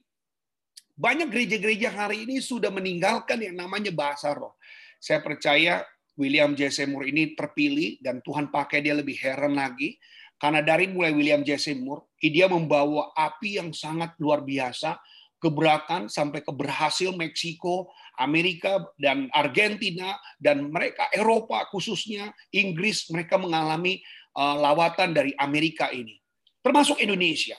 banyak 1.01 1.33
gereja-gereja 1.33 1.89
hari 1.89 2.29
ini 2.29 2.37
sudah 2.37 2.69
meninggalkan 2.69 3.41
yang 3.41 3.57
namanya 3.57 3.89
bahasa 3.89 4.37
roh. 4.37 4.53
Saya 5.01 5.17
percaya 5.25 5.81
William 6.13 6.53
J. 6.53 6.69
Seymour 6.69 7.09
ini 7.09 7.33
terpilih 7.33 7.97
dan 8.05 8.21
Tuhan 8.21 8.53
pakai 8.53 8.85
dia 8.85 8.93
lebih 8.93 9.17
heran 9.17 9.57
lagi. 9.57 9.97
Karena 10.37 10.61
dari 10.61 10.85
mulai 10.89 11.09
William 11.13 11.41
J. 11.41 11.57
Seymour, 11.57 12.05
dia 12.21 12.45
membawa 12.45 13.09
api 13.17 13.57
yang 13.57 13.73
sangat 13.73 14.13
luar 14.21 14.45
biasa, 14.45 14.97
gebrakan 15.41 16.05
sampai 16.05 16.45
ke 16.45 16.53
berhasil 16.53 17.13
Meksiko, 17.13 17.89
Amerika, 18.17 18.81
dan 18.97 19.29
Argentina, 19.33 20.17
dan 20.37 20.69
mereka 20.69 21.09
Eropa 21.13 21.65
khususnya, 21.69 22.29
Inggris, 22.53 23.09
mereka 23.13 23.37
mengalami 23.37 24.01
uh, 24.33 24.57
lawatan 24.57 25.13
dari 25.13 25.33
Amerika 25.37 25.93
ini. 25.93 26.17
Termasuk 26.61 27.01
Indonesia 27.01 27.57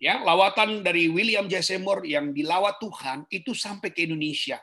ya 0.00 0.24
lawatan 0.24 0.80
dari 0.80 1.12
William 1.12 1.44
J. 1.46 1.60
Seymour 1.60 2.08
yang 2.08 2.32
dilawat 2.32 2.80
Tuhan 2.80 3.28
itu 3.28 3.52
sampai 3.52 3.92
ke 3.92 4.08
Indonesia. 4.08 4.56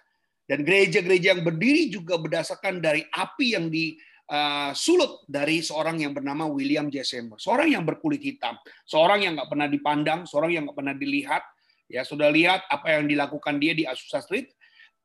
Dan 0.47 0.65
gereja-gereja 0.65 1.37
yang 1.37 1.43
berdiri 1.45 1.91
juga 1.91 2.17
berdasarkan 2.17 2.79
dari 2.81 3.03
api 3.03 3.53
yang 3.53 3.67
disulut 3.67 5.11
uh, 5.11 5.27
dari 5.27 5.59
seorang 5.59 6.01
yang 6.01 6.15
bernama 6.15 6.49
William 6.49 6.89
J. 6.89 7.05
Seymour. 7.05 7.37
Seorang 7.37 7.69
yang 7.69 7.83
berkulit 7.85 8.23
hitam. 8.23 8.57
Seorang 8.87 9.27
yang 9.27 9.37
nggak 9.37 9.49
pernah 9.51 9.67
dipandang 9.69 10.19
seorang 10.25 10.51
yang 10.57 10.63
nggak 10.65 10.77
pernah 10.81 10.95
dilihat. 10.97 11.43
Ya 11.87 12.03
sudah 12.03 12.27
lihat 12.31 12.67
apa 12.67 12.99
yang 12.99 13.07
dilakukan 13.07 13.59
dia 13.61 13.71
di 13.77 13.83
Azusa 13.87 14.23
Street. 14.23 14.51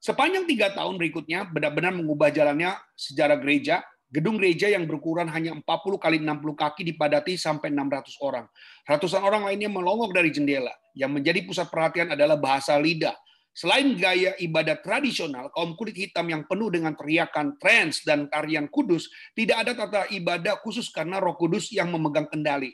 Sepanjang 0.03 0.51
tiga 0.51 0.75
tahun 0.75 0.99
berikutnya 0.99 1.47
benar-benar 1.47 1.95
mengubah 1.95 2.35
jalannya 2.35 2.75
sejarah 2.99 3.39
gereja 3.39 3.87
Gedung 4.13 4.37
gereja 4.37 4.69
yang 4.69 4.85
berukuran 4.85 5.25
hanya 5.33 5.57
40 5.57 5.65
kali 5.97 6.21
60 6.21 6.53
kaki 6.53 6.85
dipadati 6.85 7.41
sampai 7.41 7.73
600 7.73 8.21
orang. 8.21 8.45
Ratusan 8.85 9.25
orang 9.25 9.49
lainnya 9.49 9.73
melongok 9.73 10.13
dari 10.13 10.29
jendela. 10.29 10.77
Yang 10.93 11.11
menjadi 11.17 11.41
pusat 11.49 11.73
perhatian 11.73 12.13
adalah 12.13 12.37
bahasa 12.37 12.77
lidah. 12.77 13.17
Selain 13.57 13.89
gaya 13.97 14.37
ibadah 14.37 14.81
tradisional, 14.85 15.49
kaum 15.53 15.77
kulit 15.81 15.97
hitam 15.97 16.29
yang 16.29 16.45
penuh 16.45 16.69
dengan 16.69 16.93
teriakan 16.93 17.57
trance 17.57 18.05
dan 18.05 18.29
tarian 18.29 18.69
kudus, 18.69 19.09
tidak 19.33 19.65
ada 19.65 19.73
tata 19.73 20.03
ibadah 20.13 20.61
khusus 20.61 20.93
karena 20.93 21.17
roh 21.17 21.37
kudus 21.37 21.73
yang 21.73 21.89
memegang 21.89 22.29
kendali. 22.29 22.73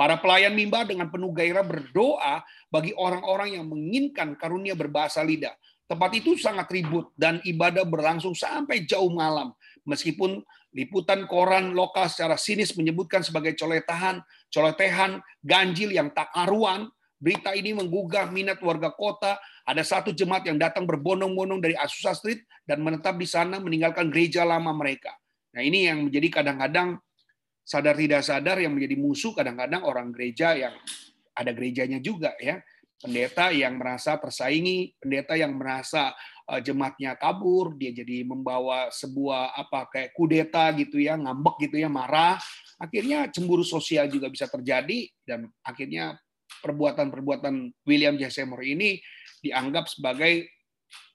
Para 0.00 0.16
pelayan 0.16 0.56
mimbar 0.56 0.88
dengan 0.88 1.12
penuh 1.12 1.28
gairah 1.28 1.60
berdoa 1.60 2.40
bagi 2.72 2.96
orang-orang 2.96 3.60
yang 3.60 3.68
menginginkan 3.68 4.32
karunia 4.36 4.72
berbahasa 4.72 5.20
lidah. 5.20 5.52
Tempat 5.84 6.10
itu 6.16 6.40
sangat 6.40 6.72
ribut 6.72 7.12
dan 7.20 7.42
ibadah 7.44 7.84
berlangsung 7.84 8.32
sampai 8.32 8.88
jauh 8.88 9.12
malam. 9.12 9.52
Meskipun 9.84 10.40
Liputan 10.70 11.26
koran 11.26 11.74
lokal 11.74 12.06
secara 12.06 12.38
sinis 12.38 12.78
menyebutkan 12.78 13.26
sebagai 13.26 13.58
coletahan, 13.58 14.22
coletehan, 14.54 15.18
ganjil 15.42 15.90
yang 15.90 16.14
tak 16.14 16.30
karuan. 16.30 16.86
Berita 17.20 17.52
ini 17.52 17.76
menggugah 17.76 18.30
minat 18.32 18.62
warga 18.64 18.94
kota. 18.94 19.36
Ada 19.66 19.82
satu 19.82 20.14
jemaat 20.14 20.46
yang 20.46 20.56
datang 20.56 20.88
berbondong-bondong 20.88 21.60
dari 21.60 21.76
Azusa 21.76 22.16
Street 22.16 22.46
dan 22.64 22.80
menetap 22.80 23.18
di 23.18 23.28
sana 23.28 23.58
meninggalkan 23.58 24.08
gereja 24.08 24.46
lama 24.46 24.70
mereka. 24.72 25.12
Nah 25.52 25.60
ini 25.60 25.90
yang 25.90 26.06
menjadi 26.06 26.40
kadang-kadang 26.40 26.96
sadar 27.66 27.98
tidak 27.98 28.22
sadar 28.22 28.56
yang 28.62 28.72
menjadi 28.72 28.96
musuh 28.96 29.34
kadang-kadang 29.34 29.82
orang 29.84 30.14
gereja 30.14 30.54
yang 30.54 30.74
ada 31.34 31.50
gerejanya 31.54 31.98
juga 32.02 32.34
ya 32.38 32.62
pendeta 33.00 33.48
yang 33.48 33.80
merasa 33.80 34.20
tersaingi, 34.20 34.92
pendeta 35.00 35.32
yang 35.32 35.56
merasa 35.56 36.12
jemaatnya 36.58 37.14
kabur, 37.14 37.78
dia 37.78 37.94
jadi 37.94 38.26
membawa 38.26 38.90
sebuah 38.90 39.54
apa 39.54 39.86
kayak 39.86 40.10
kudeta 40.10 40.74
gitu 40.74 40.98
ya, 40.98 41.14
ngambek 41.14 41.70
gitu 41.70 41.78
ya, 41.78 41.86
marah. 41.86 42.42
Akhirnya 42.82 43.30
cemburu 43.30 43.62
sosial 43.62 44.10
juga 44.10 44.26
bisa 44.26 44.50
terjadi 44.50 45.06
dan 45.22 45.46
akhirnya 45.62 46.18
perbuatan-perbuatan 46.58 47.86
William 47.86 48.18
J. 48.18 48.26
Seymour 48.28 48.60
ini 48.66 48.98
dianggap 49.40 49.86
sebagai 49.86 50.50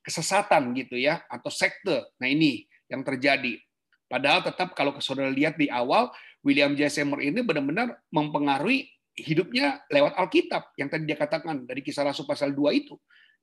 kesesatan 0.06 0.72
gitu 0.78 0.96
ya 0.96 1.26
atau 1.28 1.52
sekte. 1.52 2.16
Nah 2.22 2.30
ini 2.30 2.64
yang 2.88 3.04
terjadi. 3.04 3.58
Padahal 4.06 4.46
tetap 4.46 4.78
kalau 4.78 4.94
saudara 5.02 5.34
lihat 5.34 5.58
di 5.58 5.68
awal 5.68 6.14
William 6.46 6.78
J. 6.78 6.88
Seymour 6.88 7.20
ini 7.26 7.42
benar-benar 7.42 7.98
mempengaruhi 8.14 8.86
hidupnya 9.18 9.82
lewat 9.90 10.14
Alkitab 10.20 10.76
yang 10.78 10.92
tadi 10.92 11.10
dia 11.10 11.18
katakan 11.18 11.66
dari 11.66 11.82
kisah 11.82 12.06
Rasul 12.06 12.28
pasal 12.28 12.54
2 12.54 12.70
itu 12.76 12.96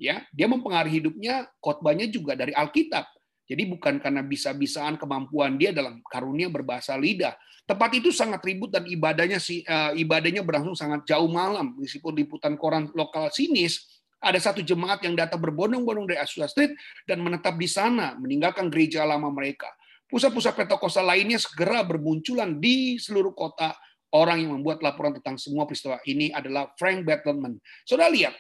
ya 0.03 0.27
dia 0.35 0.51
mempengaruhi 0.51 0.99
hidupnya 0.99 1.47
khotbahnya 1.63 2.11
juga 2.11 2.35
dari 2.35 2.51
Alkitab. 2.51 3.07
Jadi 3.47 3.63
bukan 3.69 4.03
karena 4.03 4.23
bisa-bisaan 4.27 4.99
kemampuan 4.99 5.55
dia 5.55 5.71
dalam 5.71 6.03
karunia 6.11 6.51
berbahasa 6.51 6.99
lidah. 6.99 7.37
Tempat 7.63 7.95
itu 7.95 8.11
sangat 8.11 8.43
ribut 8.43 8.75
dan 8.75 8.83
ibadahnya 8.89 9.39
si 9.39 9.63
uh, 9.63 9.95
ibadahnya 9.95 10.43
berlangsung 10.43 10.75
sangat 10.75 11.07
jauh 11.07 11.31
malam. 11.31 11.79
Meskipun 11.79 12.17
liputan 12.17 12.59
koran 12.59 12.91
lokal 12.97 13.31
sinis 13.31 14.03
ada 14.23 14.39
satu 14.39 14.63
jemaat 14.63 15.03
yang 15.03 15.19
datang 15.19 15.43
berbondong-bondong 15.43 16.11
dari 16.11 16.19
Azusa 16.23 16.47
Street 16.47 16.75
dan 17.07 17.23
menetap 17.23 17.59
di 17.59 17.67
sana 17.67 18.15
meninggalkan 18.19 18.71
gereja 18.71 19.03
lama 19.03 19.31
mereka. 19.31 19.71
Pusat-pusat 20.07 20.55
Pentakosta 20.55 21.03
lainnya 21.03 21.41
segera 21.41 21.83
bermunculan 21.83 22.61
di 22.61 22.99
seluruh 22.99 23.35
kota. 23.35 23.75
Orang 24.13 24.45
yang 24.45 24.53
membuat 24.61 24.85
laporan 24.85 25.17
tentang 25.17 25.41
semua 25.41 25.65
peristiwa 25.65 25.97
ini 26.05 26.29
adalah 26.29 26.69
Frank 26.77 27.01
Battleman. 27.09 27.57
Saudara 27.89 28.13
lihat, 28.13 28.37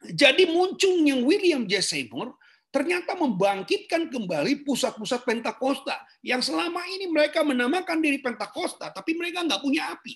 jadi 0.00 0.48
munculnya 0.48 1.20
William 1.20 1.68
J. 1.68 1.84
Seymour 1.84 2.40
ternyata 2.70 3.18
membangkitkan 3.18 4.08
kembali 4.08 4.62
pusat-pusat 4.62 5.26
Pentakosta 5.26 6.00
yang 6.22 6.40
selama 6.40 6.80
ini 6.86 7.10
mereka 7.10 7.42
menamakan 7.42 7.98
diri 7.98 8.22
Pentakosta, 8.22 8.94
tapi 8.94 9.18
mereka 9.18 9.42
nggak 9.42 9.60
punya 9.60 9.90
api. 9.92 10.14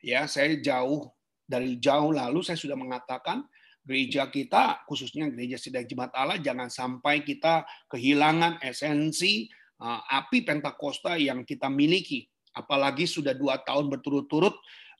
Ya, 0.00 0.24
saya 0.26 0.56
jauh 0.58 1.12
dari 1.46 1.78
jauh 1.78 2.10
lalu 2.10 2.42
saya 2.42 2.58
sudah 2.58 2.74
mengatakan 2.74 3.46
gereja 3.86 4.26
kita, 4.26 4.82
khususnya 4.88 5.30
gereja 5.30 5.60
Sidang 5.60 5.86
Jemaat 5.86 6.10
Allah, 6.16 6.42
jangan 6.42 6.66
sampai 6.66 7.22
kita 7.22 7.62
kehilangan 7.86 8.58
esensi 8.64 9.46
uh, 9.78 10.02
api 10.10 10.42
Pentakosta 10.42 11.14
yang 11.14 11.46
kita 11.46 11.70
miliki. 11.70 12.26
Apalagi 12.56 13.06
sudah 13.06 13.36
dua 13.36 13.60
tahun 13.62 13.86
berturut-turut 13.92 14.56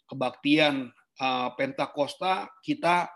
kebaktian 0.06 0.92
uh, 1.18 1.48
Pentakosta 1.56 2.46
kita 2.62 3.10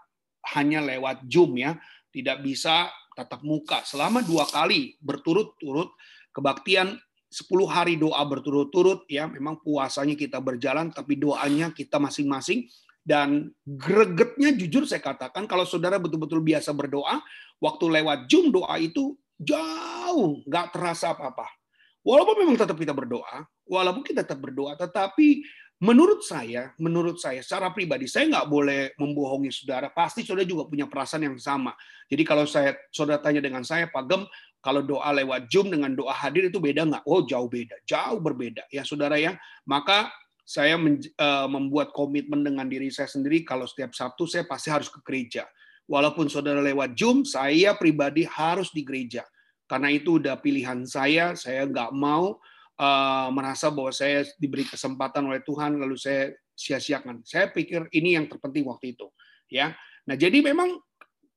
hanya 0.56 0.80
lewat 0.84 1.24
Zoom 1.28 1.60
ya, 1.60 1.76
tidak 2.10 2.40
bisa 2.44 2.88
tatap 3.14 3.44
muka. 3.44 3.84
Selama 3.84 4.24
dua 4.24 4.48
kali 4.48 4.96
berturut-turut 5.00 5.92
kebaktian 6.30 6.96
10 7.30 7.46
hari 7.70 7.94
doa 7.94 8.18
berturut-turut 8.26 9.06
ya 9.06 9.30
memang 9.30 9.62
puasanya 9.62 10.18
kita 10.18 10.42
berjalan 10.42 10.90
tapi 10.90 11.14
doanya 11.14 11.70
kita 11.70 12.02
masing-masing 12.02 12.66
dan 13.06 13.54
gregetnya 13.62 14.50
jujur 14.50 14.82
saya 14.82 14.98
katakan 14.98 15.46
kalau 15.46 15.62
saudara 15.62 16.02
betul-betul 16.02 16.42
biasa 16.42 16.74
berdoa 16.74 17.22
waktu 17.62 17.84
lewat 17.86 18.26
Zoom 18.26 18.50
doa 18.50 18.74
itu 18.82 19.14
jauh 19.38 20.42
nggak 20.42 20.74
terasa 20.74 21.14
apa-apa 21.14 21.60
Walaupun 22.00 22.36
memang 22.40 22.56
tetap 22.56 22.80
kita 22.80 22.96
berdoa, 22.96 23.44
walaupun 23.68 24.00
kita 24.00 24.24
tetap 24.24 24.40
berdoa, 24.40 24.72
tetapi 24.72 25.44
menurut 25.80 26.20
saya, 26.20 26.76
menurut 26.76 27.16
saya 27.16 27.40
secara 27.40 27.72
pribadi, 27.72 28.04
saya 28.04 28.28
nggak 28.28 28.46
boleh 28.46 28.80
membohongi 29.00 29.48
saudara. 29.48 29.88
Pasti 29.88 30.22
saudara 30.22 30.44
juga 30.44 30.68
punya 30.68 30.84
perasaan 30.84 31.26
yang 31.26 31.40
sama. 31.40 31.72
Jadi 32.06 32.22
kalau 32.22 32.44
saya 32.44 32.76
saudara 32.92 33.18
tanya 33.18 33.40
dengan 33.40 33.64
saya, 33.64 33.88
Pak 33.88 34.04
Gem, 34.06 34.22
kalau 34.60 34.84
doa 34.84 35.08
lewat 35.16 35.48
Zoom 35.48 35.72
dengan 35.72 35.96
doa 35.96 36.12
hadir 36.12 36.52
itu 36.52 36.60
beda 36.60 36.84
nggak? 36.84 37.04
Oh 37.08 37.24
jauh 37.24 37.48
beda, 37.48 37.80
jauh 37.88 38.20
berbeda 38.20 38.68
ya 38.68 38.84
saudara 38.84 39.16
ya. 39.16 39.40
Maka 39.64 40.12
saya 40.44 40.76
eh, 40.76 41.46
membuat 41.48 41.96
komitmen 41.96 42.44
dengan 42.44 42.68
diri 42.68 42.92
saya 42.92 43.08
sendiri 43.08 43.40
kalau 43.42 43.64
setiap 43.64 43.96
Sabtu 43.96 44.28
saya 44.28 44.44
pasti 44.44 44.68
harus 44.68 44.92
ke 44.92 45.00
gereja. 45.00 45.48
Walaupun 45.90 46.30
saudara 46.30 46.62
lewat 46.62 46.94
Zoom, 46.94 47.26
saya 47.26 47.74
pribadi 47.74 48.22
harus 48.22 48.70
di 48.70 48.84
gereja 48.86 49.26
karena 49.70 49.88
itu 49.94 50.18
udah 50.18 50.34
pilihan 50.42 50.82
saya, 50.82 51.38
saya 51.38 51.62
nggak 51.62 51.94
mau 51.94 52.42
uh, 52.80 53.28
merasa 53.28 53.68
bahwa 53.68 53.92
saya 53.92 54.24
diberi 54.40 54.64
kesempatan 54.64 55.28
oleh 55.28 55.44
Tuhan 55.44 55.76
lalu 55.76 56.00
saya 56.00 56.32
sia-siakan. 56.56 57.20
Saya 57.28 57.52
pikir 57.52 57.92
ini 57.92 58.16
yang 58.16 58.24
terpenting 58.24 58.64
waktu 58.64 58.96
itu, 58.96 59.12
ya. 59.52 59.76
Nah, 60.08 60.16
jadi 60.16 60.40
memang 60.40 60.80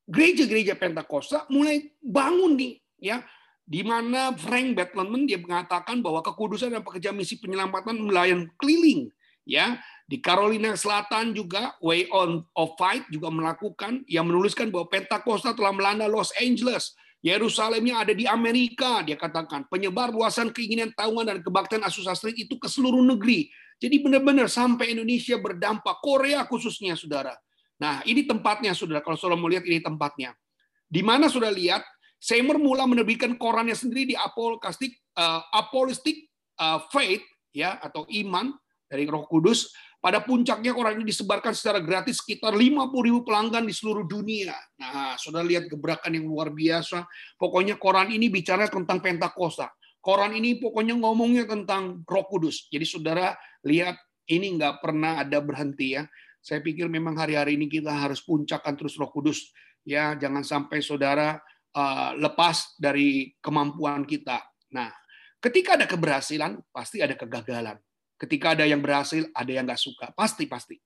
gereja-gereja 0.07 0.79
Pentakosta 0.79 1.43
mulai 1.51 1.91
bangun 1.99 2.55
nih, 2.55 2.73
ya 2.99 3.19
di 3.63 3.79
mana 3.79 4.35
Frank 4.35 4.75
Bettleman 4.75 5.23
dia 5.23 5.39
mengatakan 5.39 6.03
bahwa 6.03 6.19
kekudusan 6.19 6.75
dan 6.75 6.83
pekerja 6.83 7.15
misi 7.15 7.39
penyelamatan 7.39 7.95
melayan 7.95 8.51
keliling 8.59 9.07
ya 9.47 9.79
di 10.03 10.19
Carolina 10.19 10.75
Selatan 10.75 11.31
juga 11.31 11.75
Way 11.79 12.11
on 12.11 12.43
of 12.59 12.75
Fight 12.75 13.07
juga 13.07 13.31
melakukan 13.31 14.03
yang 14.07 14.27
menuliskan 14.27 14.67
bahwa 14.67 14.91
Pentakosta 14.91 15.55
telah 15.55 15.71
melanda 15.71 16.11
Los 16.11 16.35
Angeles 16.35 16.95
Yerusalemnya 17.23 18.03
ada 18.03 18.11
di 18.11 18.27
Amerika, 18.27 18.99
dia 18.99 19.15
katakan. 19.15 19.63
Penyebar 19.71 20.11
luasan 20.11 20.51
keinginan 20.51 20.91
tahuan 20.91 21.23
dan 21.23 21.39
kebaktian 21.39 21.79
Asusastri 21.87 22.35
itu 22.35 22.59
ke 22.59 22.67
seluruh 22.67 22.99
negeri. 22.99 23.47
Jadi 23.79 24.03
benar-benar 24.03 24.51
sampai 24.51 24.91
Indonesia 24.91 25.39
berdampak. 25.39 26.03
Korea 26.03 26.43
khususnya, 26.43 26.99
saudara. 26.99 27.31
Nah, 27.79 28.03
ini 28.03 28.27
tempatnya, 28.27 28.75
saudara. 28.75 28.99
Kalau 28.99 29.15
saudara 29.15 29.39
mau 29.39 29.47
lihat, 29.47 29.63
ini 29.63 29.79
tempatnya. 29.79 30.35
Di 30.83 30.99
mana 30.99 31.31
sudah 31.31 31.47
lihat, 31.47 31.87
Seymour 32.19 32.59
mula 32.59 32.83
menerbitkan 32.87 33.39
korannya 33.39 33.75
sendiri 33.75 34.11
di 34.11 34.15
Apolistic, 34.19 34.99
uh, 35.15 35.43
Apolistic 35.51 36.27
uh, 36.59 36.83
Faith, 36.91 37.23
ya 37.55 37.79
atau 37.79 38.03
iman 38.09 38.51
dari 38.89 39.07
Roh 39.07 39.23
Kudus 39.29 39.71
pada 40.03 40.19
puncaknya 40.19 40.75
koran 40.75 40.99
ini 40.99 41.15
disebarkan 41.15 41.55
secara 41.55 41.79
gratis 41.79 42.19
sekitar 42.19 42.51
50 42.51 42.91
ribu 43.07 43.23
pelanggan 43.23 43.63
di 43.63 43.71
seluruh 43.71 44.03
dunia. 44.03 44.51
Nah, 44.75 45.15
saudara 45.15 45.47
lihat 45.47 45.71
gebrakan 45.71 46.11
yang 46.11 46.27
luar 46.27 46.51
biasa. 46.51 47.07
Pokoknya 47.39 47.79
koran 47.79 48.11
ini 48.11 48.27
bicara 48.27 48.67
tentang 48.67 48.99
Pentakosta. 48.99 49.71
Koran 50.03 50.35
ini 50.35 50.59
pokoknya 50.59 50.99
ngomongnya 50.99 51.47
tentang 51.47 52.03
Roh 52.03 52.27
Kudus. 52.27 52.67
Jadi 52.67 52.83
saudara 52.83 53.31
lihat 53.63 53.95
ini 54.27 54.59
nggak 54.59 54.83
pernah 54.83 55.23
ada 55.23 55.39
berhenti 55.39 55.95
ya. 55.95 56.03
Saya 56.43 56.59
pikir 56.59 56.91
memang 56.91 57.15
hari-hari 57.15 57.55
ini 57.55 57.71
kita 57.71 57.95
harus 57.95 58.19
puncakkan 58.19 58.75
terus 58.75 58.99
Roh 58.99 59.07
Kudus. 59.07 59.55
Ya, 59.87 60.19
jangan 60.19 60.43
sampai 60.43 60.83
saudara 60.83 61.39
uh, 61.79 62.11
lepas 62.19 62.75
dari 62.75 63.31
kemampuan 63.39 64.03
kita. 64.03 64.43
Nah, 64.75 64.91
ketika 65.39 65.79
ada 65.79 65.87
keberhasilan, 65.87 66.59
pasti 66.75 66.99
ada 66.99 67.15
kegagalan. 67.15 67.79
Ketika 68.23 68.55
ada 68.55 68.63
yang 68.63 68.79
berhasil, 68.79 69.27
ada 69.35 69.51
yang 69.51 69.67
nggak 69.67 69.83
suka. 69.83 70.15
Pasti, 70.15 70.47
pasti. 70.47 70.79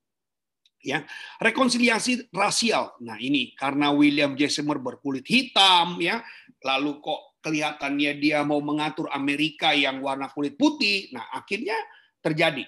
Ya, 0.81 1.05
rekonsiliasi 1.37 2.33
rasial. 2.33 2.97
Nah 3.05 3.21
ini 3.21 3.53
karena 3.53 3.93
William 3.93 4.33
J. 4.33 4.49
Seymour 4.49 4.81
berkulit 4.81 5.21
hitam, 5.29 6.01
ya, 6.01 6.25
lalu 6.65 6.97
kok 6.97 7.37
kelihatannya 7.45 8.17
dia 8.17 8.41
mau 8.41 8.57
mengatur 8.57 9.05
Amerika 9.13 9.77
yang 9.77 10.01
warna 10.01 10.33
kulit 10.33 10.57
putih. 10.57 11.13
Nah 11.13 11.29
akhirnya 11.29 11.77
terjadi. 12.25 12.65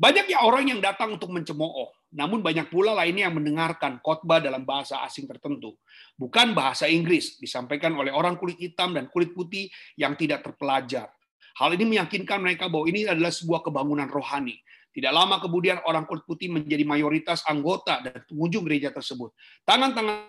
Banyak 0.00 0.32
ya 0.32 0.40
orang 0.48 0.64
yang 0.72 0.80
datang 0.80 1.20
untuk 1.20 1.28
mencemooh, 1.28 1.92
namun 2.16 2.40
banyak 2.40 2.72
pula 2.72 2.96
lainnya 2.96 3.28
yang 3.28 3.36
mendengarkan 3.36 4.00
khotbah 4.00 4.40
dalam 4.40 4.64
bahasa 4.64 5.04
asing 5.04 5.28
tertentu, 5.28 5.76
bukan 6.16 6.56
bahasa 6.56 6.88
Inggris, 6.88 7.36
disampaikan 7.36 7.92
oleh 7.92 8.08
orang 8.08 8.40
kulit 8.40 8.56
hitam 8.56 8.96
dan 8.96 9.12
kulit 9.12 9.36
putih 9.36 9.68
yang 10.00 10.16
tidak 10.16 10.40
terpelajar. 10.40 11.12
Hal 11.58 11.74
ini 11.74 11.96
meyakinkan 11.96 12.38
mereka 12.38 12.70
bahwa 12.70 12.86
ini 12.86 13.08
adalah 13.08 13.32
sebuah 13.32 13.66
kebangunan 13.66 14.06
rohani. 14.06 14.58
Tidak 14.90 15.12
lama 15.14 15.38
kemudian 15.38 15.78
orang 15.86 16.02
kulit 16.06 16.26
putih 16.26 16.50
menjadi 16.50 16.82
mayoritas 16.82 17.46
anggota 17.46 18.02
dan 18.02 18.26
pengunjung 18.26 18.66
gereja 18.66 18.90
tersebut. 18.90 19.30
Tangan-tangan 19.62 20.26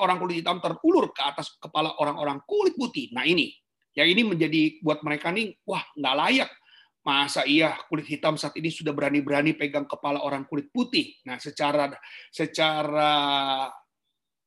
orang 0.00 0.16
kulit 0.16 0.40
hitam 0.40 0.64
terulur 0.64 1.12
ke 1.12 1.22
atas 1.24 1.56
kepala 1.60 1.92
orang-orang 2.00 2.40
kulit 2.48 2.72
putih. 2.72 3.12
Nah 3.12 3.28
ini, 3.28 3.52
yang 3.92 4.08
ini 4.08 4.24
menjadi 4.24 4.80
buat 4.80 5.04
mereka 5.04 5.28
nih, 5.28 5.56
wah 5.68 5.84
nggak 5.92 6.16
layak. 6.24 6.50
Masa 7.04 7.44
iya 7.48 7.72
kulit 7.88 8.04
hitam 8.04 8.36
saat 8.36 8.52
ini 8.60 8.68
sudah 8.68 8.92
berani-berani 8.92 9.56
pegang 9.56 9.88
kepala 9.88 10.20
orang 10.20 10.44
kulit 10.44 10.68
putih. 10.68 11.16
Nah 11.24 11.40
secara 11.40 11.88
secara 12.28 13.12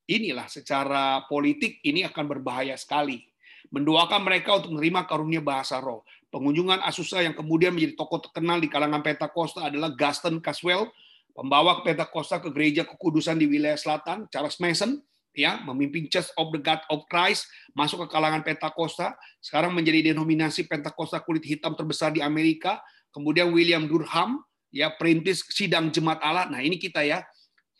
inilah 0.05 0.45
secara 0.45 1.25
politik 1.25 1.81
ini 1.81 2.05
akan 2.05 2.25
berbahaya 2.27 2.77
sekali 2.77 3.30
mendoakan 3.71 4.27
mereka 4.27 4.59
untuk 4.59 4.75
menerima 4.75 5.07
karunia 5.07 5.41
bahasa 5.41 5.79
roh. 5.79 6.03
Pengunjungan 6.31 6.83
Asusa 6.83 7.23
yang 7.23 7.35
kemudian 7.35 7.75
menjadi 7.75 7.95
tokoh 7.95 8.23
terkenal 8.23 8.59
di 8.59 8.71
kalangan 8.71 9.03
Pentakosta 9.03 9.67
adalah 9.67 9.91
Gaston 9.95 10.39
Caswell, 10.39 10.91
pembawa 11.31 11.83
Pentakosta 11.83 12.39
ke 12.39 12.51
gereja 12.51 12.87
kekudusan 12.87 13.39
di 13.39 13.47
wilayah 13.47 13.79
selatan, 13.79 14.27
Charles 14.31 14.59
Mason, 14.59 14.99
ya 15.31 15.63
memimpin 15.63 16.11
Church 16.11 16.31
of 16.35 16.51
the 16.51 16.59
God 16.59 16.83
of 16.91 17.07
Christ 17.07 17.47
masuk 17.71 18.07
ke 18.07 18.07
kalangan 18.11 18.43
Pentakosta, 18.43 19.15
sekarang 19.39 19.71
menjadi 19.71 20.11
denominasi 20.11 20.67
Pentakosta 20.67 21.23
kulit 21.23 21.43
hitam 21.47 21.75
terbesar 21.75 22.11
di 22.11 22.19
Amerika. 22.23 22.79
Kemudian 23.11 23.51
William 23.51 23.83
Durham, 23.87 24.39
ya 24.71 24.87
perintis 24.95 25.43
sidang 25.51 25.91
jemaat 25.91 26.23
Allah. 26.23 26.47
Nah 26.47 26.63
ini 26.63 26.79
kita 26.79 27.03
ya, 27.03 27.23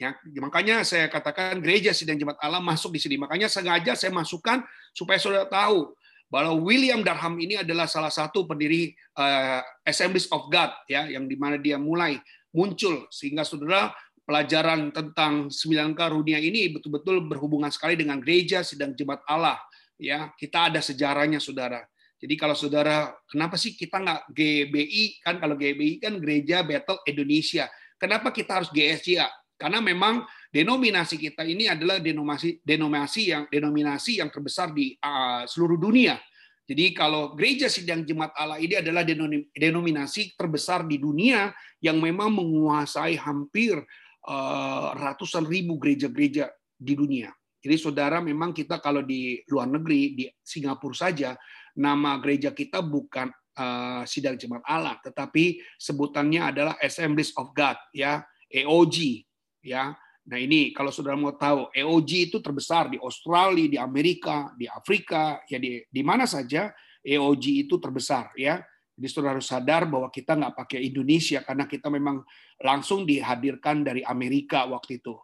Ya, 0.02 0.18
makanya 0.42 0.82
saya 0.82 1.06
katakan 1.06 1.62
gereja 1.62 1.94
sidang 1.94 2.18
jemaat 2.18 2.42
Allah 2.42 2.58
masuk 2.58 2.90
di 2.90 2.98
sini. 2.98 3.22
Makanya 3.22 3.46
sengaja 3.46 3.94
saya 3.94 4.10
masukkan 4.10 4.66
supaya 4.98 5.22
saudara 5.22 5.46
tahu 5.46 5.94
bahwa 6.26 6.58
William 6.58 7.06
Darham 7.06 7.38
ini 7.38 7.62
adalah 7.62 7.86
salah 7.86 8.10
satu 8.10 8.50
pendiri 8.50 8.98
uh, 9.14 9.62
Assemblies 9.86 10.26
of 10.34 10.50
God 10.50 10.74
ya 10.90 11.06
yang 11.06 11.30
di 11.30 11.38
mana 11.38 11.62
dia 11.62 11.78
mulai 11.78 12.18
muncul. 12.50 13.06
Sehingga 13.14 13.46
saudara 13.46 13.94
pelajaran 14.26 14.90
tentang 14.90 15.54
sembilan 15.54 15.94
karunia 15.94 16.42
ini 16.42 16.74
betul-betul 16.74 17.22
berhubungan 17.30 17.70
sekali 17.70 17.94
dengan 17.94 18.18
gereja 18.18 18.66
sidang 18.66 18.98
jemaat 18.98 19.22
Allah 19.30 19.62
ya. 20.02 20.34
Kita 20.34 20.74
ada 20.74 20.82
sejarahnya 20.82 21.38
saudara. 21.38 21.86
Jadi 22.18 22.34
kalau 22.42 22.58
saudara 22.58 23.14
kenapa 23.30 23.54
sih 23.54 23.78
kita 23.78 24.02
nggak 24.02 24.34
GBI 24.34 25.22
kan 25.22 25.38
kalau 25.38 25.54
GBI 25.54 26.02
kan 26.02 26.18
gereja 26.18 26.66
Battle 26.66 27.06
Indonesia. 27.06 27.70
Kenapa 28.02 28.34
kita 28.34 28.58
harus 28.58 28.74
GSJA 28.74 29.30
karena 29.62 29.78
memang 29.78 30.26
denominasi 30.50 31.22
kita 31.22 31.46
ini 31.46 31.70
adalah 31.70 32.02
denominasi 32.02 32.66
denominasi 32.66 33.22
yang 33.30 33.44
denominasi 33.46 34.18
yang 34.18 34.34
terbesar 34.34 34.74
di 34.74 34.98
uh, 34.98 35.46
seluruh 35.46 35.78
dunia. 35.78 36.18
Jadi 36.66 36.98
kalau 36.98 37.38
gereja 37.38 37.70
sidang 37.70 38.02
jemaat 38.02 38.34
Allah 38.34 38.58
ini 38.58 38.82
adalah 38.82 39.06
denominasi 39.54 40.34
terbesar 40.34 40.90
di 40.90 40.98
dunia 40.98 41.54
yang 41.78 42.02
memang 42.02 42.34
menguasai 42.34 43.22
hampir 43.22 43.78
uh, 44.26 44.88
ratusan 44.98 45.46
ribu 45.46 45.78
gereja-gereja 45.78 46.50
di 46.74 46.94
dunia. 46.98 47.30
Jadi 47.62 47.76
saudara 47.78 48.18
memang 48.18 48.50
kita 48.58 48.82
kalau 48.82 49.06
di 49.06 49.38
luar 49.46 49.70
negeri 49.70 50.18
di 50.18 50.26
Singapura 50.42 50.98
saja 50.98 51.38
nama 51.78 52.18
gereja 52.18 52.50
kita 52.50 52.82
bukan 52.82 53.30
uh, 53.60 54.02
sidang 54.08 54.40
jemaat 54.40 54.66
Allah, 54.66 54.98
tetapi 55.06 55.62
sebutannya 55.78 56.42
adalah 56.56 56.76
Assemblies 56.82 57.36
of 57.38 57.54
God 57.54 57.78
ya, 57.94 58.26
EOG 58.50 59.28
ya. 59.64 59.96
Nah 60.22 60.38
ini 60.38 60.70
kalau 60.76 60.94
saudara 60.94 61.18
mau 61.18 61.34
tahu, 61.34 61.74
EOG 61.74 62.30
itu 62.30 62.38
terbesar 62.38 62.94
di 62.94 63.02
Australia, 63.02 63.66
di 63.66 63.80
Amerika, 63.82 64.54
di 64.54 64.70
Afrika, 64.70 65.42
ya 65.50 65.58
di, 65.58 65.82
di 65.90 66.02
mana 66.06 66.30
saja 66.30 66.70
EOG 67.02 67.66
itu 67.66 67.82
terbesar 67.82 68.30
ya. 68.38 68.62
Jadi 68.94 69.08
saudara 69.10 69.40
harus 69.40 69.50
sadar 69.50 69.90
bahwa 69.90 70.14
kita 70.14 70.38
nggak 70.38 70.54
pakai 70.54 70.86
Indonesia 70.86 71.42
karena 71.42 71.66
kita 71.66 71.90
memang 71.90 72.22
langsung 72.62 73.02
dihadirkan 73.02 73.82
dari 73.82 74.06
Amerika 74.06 74.70
waktu 74.70 75.02
itu. 75.02 75.18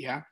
Ya. 0.00 0.24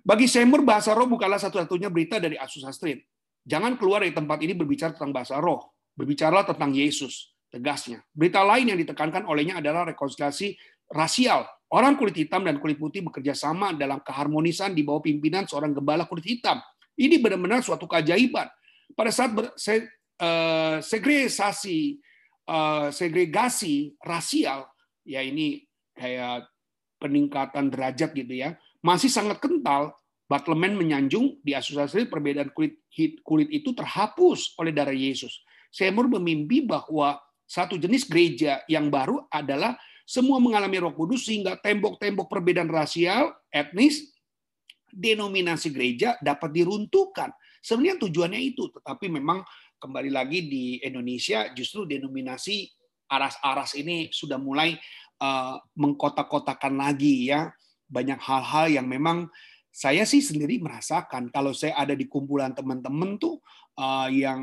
Bagi 0.00 0.24
Seymour, 0.24 0.64
bahasa 0.64 0.96
roh 0.96 1.04
bukanlah 1.04 1.36
satu-satunya 1.36 1.92
berita 1.92 2.16
dari 2.16 2.40
Azusa 2.40 2.72
Street. 2.72 3.04
Jangan 3.44 3.76
keluar 3.76 4.00
dari 4.00 4.16
tempat 4.16 4.40
ini 4.40 4.56
berbicara 4.56 4.96
tentang 4.96 5.12
bahasa 5.12 5.36
roh. 5.36 5.68
Berbicaralah 5.92 6.48
tentang 6.48 6.72
Yesus, 6.72 7.36
tegasnya. 7.52 8.00
Berita 8.16 8.40
lain 8.40 8.72
yang 8.72 8.78
ditekankan 8.80 9.28
olehnya 9.28 9.60
adalah 9.60 9.84
rekonsiliasi 9.92 10.56
rasial 10.88 11.46
Orang 11.68 12.00
kulit 12.00 12.16
hitam 12.16 12.48
dan 12.48 12.56
kulit 12.56 12.80
putih 12.80 13.04
bekerja 13.04 13.36
sama 13.36 13.76
dalam 13.76 14.00
keharmonisan 14.00 14.72
di 14.72 14.80
bawah 14.80 15.04
pimpinan 15.04 15.44
seorang 15.44 15.76
gembala 15.76 16.08
kulit 16.08 16.24
hitam. 16.24 16.56
Ini 16.96 17.20
benar-benar 17.20 17.60
suatu 17.60 17.84
keajaiban. 17.84 18.48
Pada 18.96 19.12
saat 19.12 19.36
uh, 19.36 20.80
segregasi 20.80 22.00
uh, 22.48 22.88
segregasi 22.88 23.92
rasial, 24.00 24.64
ya 25.04 25.20
ini 25.20 25.60
kayak 25.92 26.48
peningkatan 26.96 27.68
derajat 27.68 28.16
gitu 28.16 28.32
ya, 28.32 28.56
masih 28.80 29.12
sangat 29.12 29.36
kental. 29.38 29.92
Bartleman 30.28 30.76
menyanjung 30.76 31.40
di 31.40 31.56
asosiasi 31.56 32.04
perbedaan 32.04 32.52
kulit 32.52 32.84
kulit 33.24 33.48
itu 33.48 33.72
terhapus 33.72 34.56
oleh 34.60 34.76
darah 34.76 34.92
Yesus. 34.92 35.40
Seymour 35.72 36.04
memimpi 36.20 36.64
bahwa 36.68 37.16
satu 37.48 37.80
jenis 37.80 38.04
gereja 38.04 38.60
yang 38.68 38.92
baru 38.92 39.24
adalah 39.32 39.80
semua 40.08 40.40
mengalami 40.40 40.80
Roh 40.80 40.96
Kudus 40.96 41.28
sehingga 41.28 41.60
tembok-tembok 41.60 42.32
perbedaan 42.32 42.72
rasial, 42.72 43.36
etnis, 43.52 44.08
denominasi 44.88 45.68
gereja 45.68 46.16
dapat 46.24 46.48
diruntuhkan. 46.48 47.28
Sebenarnya 47.60 48.08
tujuannya 48.08 48.40
itu, 48.40 48.72
tetapi 48.72 49.12
memang 49.12 49.44
kembali 49.76 50.08
lagi 50.08 50.48
di 50.48 50.80
Indonesia 50.80 51.52
justru 51.52 51.84
denominasi 51.84 52.64
aras-aras 53.12 53.76
ini 53.76 54.08
sudah 54.08 54.40
mulai 54.40 54.80
uh, 55.20 55.60
mengkotak-kotakan 55.76 56.80
lagi 56.80 57.28
ya 57.28 57.52
banyak 57.88 58.20
hal-hal 58.20 58.68
yang 58.68 58.86
memang 58.88 59.28
saya 59.78 60.02
sih 60.02 60.18
sendiri 60.18 60.58
merasakan 60.58 61.30
kalau 61.30 61.54
saya 61.54 61.78
ada 61.78 61.94
di 61.94 62.10
kumpulan 62.10 62.50
teman-teman 62.50 63.14
tuh 63.14 63.38
uh, 63.78 64.10
yang 64.10 64.42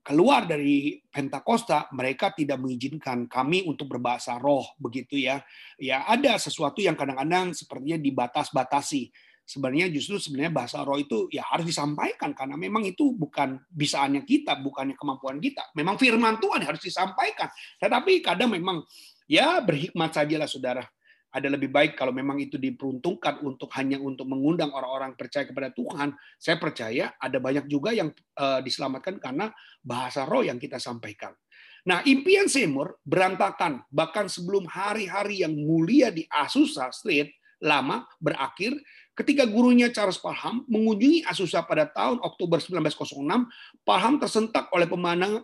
keluar 0.00 0.48
dari 0.48 0.96
Pentakosta 1.12 1.92
mereka 1.92 2.32
tidak 2.32 2.56
mengizinkan 2.56 3.28
kami 3.28 3.68
untuk 3.68 3.92
berbahasa 3.92 4.40
roh 4.40 4.64
begitu 4.80 5.20
ya. 5.20 5.44
Ya 5.76 6.08
ada 6.08 6.40
sesuatu 6.40 6.80
yang 6.80 6.96
kadang-kadang 6.96 7.52
sepertinya 7.52 8.00
dibatas-batasi. 8.00 9.12
Sebenarnya 9.44 9.92
justru 9.92 10.16
sebenarnya 10.16 10.64
bahasa 10.64 10.80
roh 10.80 10.96
itu 10.96 11.28
ya 11.28 11.44
harus 11.52 11.68
disampaikan 11.68 12.32
karena 12.32 12.56
memang 12.56 12.88
itu 12.88 13.12
bukan 13.12 13.60
bisaannya 13.68 14.24
kita 14.24 14.56
bukannya 14.56 14.96
kemampuan 14.96 15.36
kita. 15.36 15.68
Memang 15.76 16.00
firman 16.00 16.40
Tuhan 16.40 16.64
harus 16.64 16.80
disampaikan. 16.80 17.52
Tetapi 17.76 18.24
kadang 18.24 18.48
memang 18.48 18.80
ya 19.28 19.60
berhikmat 19.60 20.16
sajalah 20.16 20.48
saudara 20.48 20.88
ada 21.32 21.48
lebih 21.48 21.72
baik 21.72 21.96
kalau 21.96 22.12
memang 22.12 22.36
itu 22.36 22.60
diperuntukkan 22.60 23.40
untuk 23.40 23.72
hanya 23.80 23.96
untuk 23.96 24.28
mengundang 24.28 24.68
orang-orang 24.70 25.16
percaya 25.16 25.48
kepada 25.48 25.72
Tuhan. 25.72 26.12
Saya 26.36 26.60
percaya 26.60 27.16
ada 27.16 27.40
banyak 27.40 27.64
juga 27.72 27.96
yang 27.96 28.12
uh, 28.36 28.60
diselamatkan 28.60 29.16
karena 29.16 29.48
bahasa 29.80 30.28
roh 30.28 30.44
yang 30.44 30.60
kita 30.60 30.76
sampaikan. 30.76 31.32
Nah, 31.82 32.04
impian 32.06 32.46
Seymour 32.46 33.02
berantakan 33.02 33.82
bahkan 33.90 34.30
sebelum 34.30 34.68
hari-hari 34.70 35.42
yang 35.42 35.56
mulia 35.56 36.14
di 36.14 36.22
Azusa 36.30 36.92
Street 36.94 37.34
lama 37.58 38.06
berakhir 38.22 38.74
ketika 39.18 39.46
gurunya 39.46 39.90
Charles 39.90 40.18
Parham 40.18 40.66
mengunjungi 40.70 41.26
Azusa 41.26 41.62
pada 41.66 41.88
tahun 41.90 42.22
Oktober 42.22 42.58
1906, 42.62 43.82
Parham 43.82 44.14
tersentak 44.20 44.70
oleh 44.70 44.86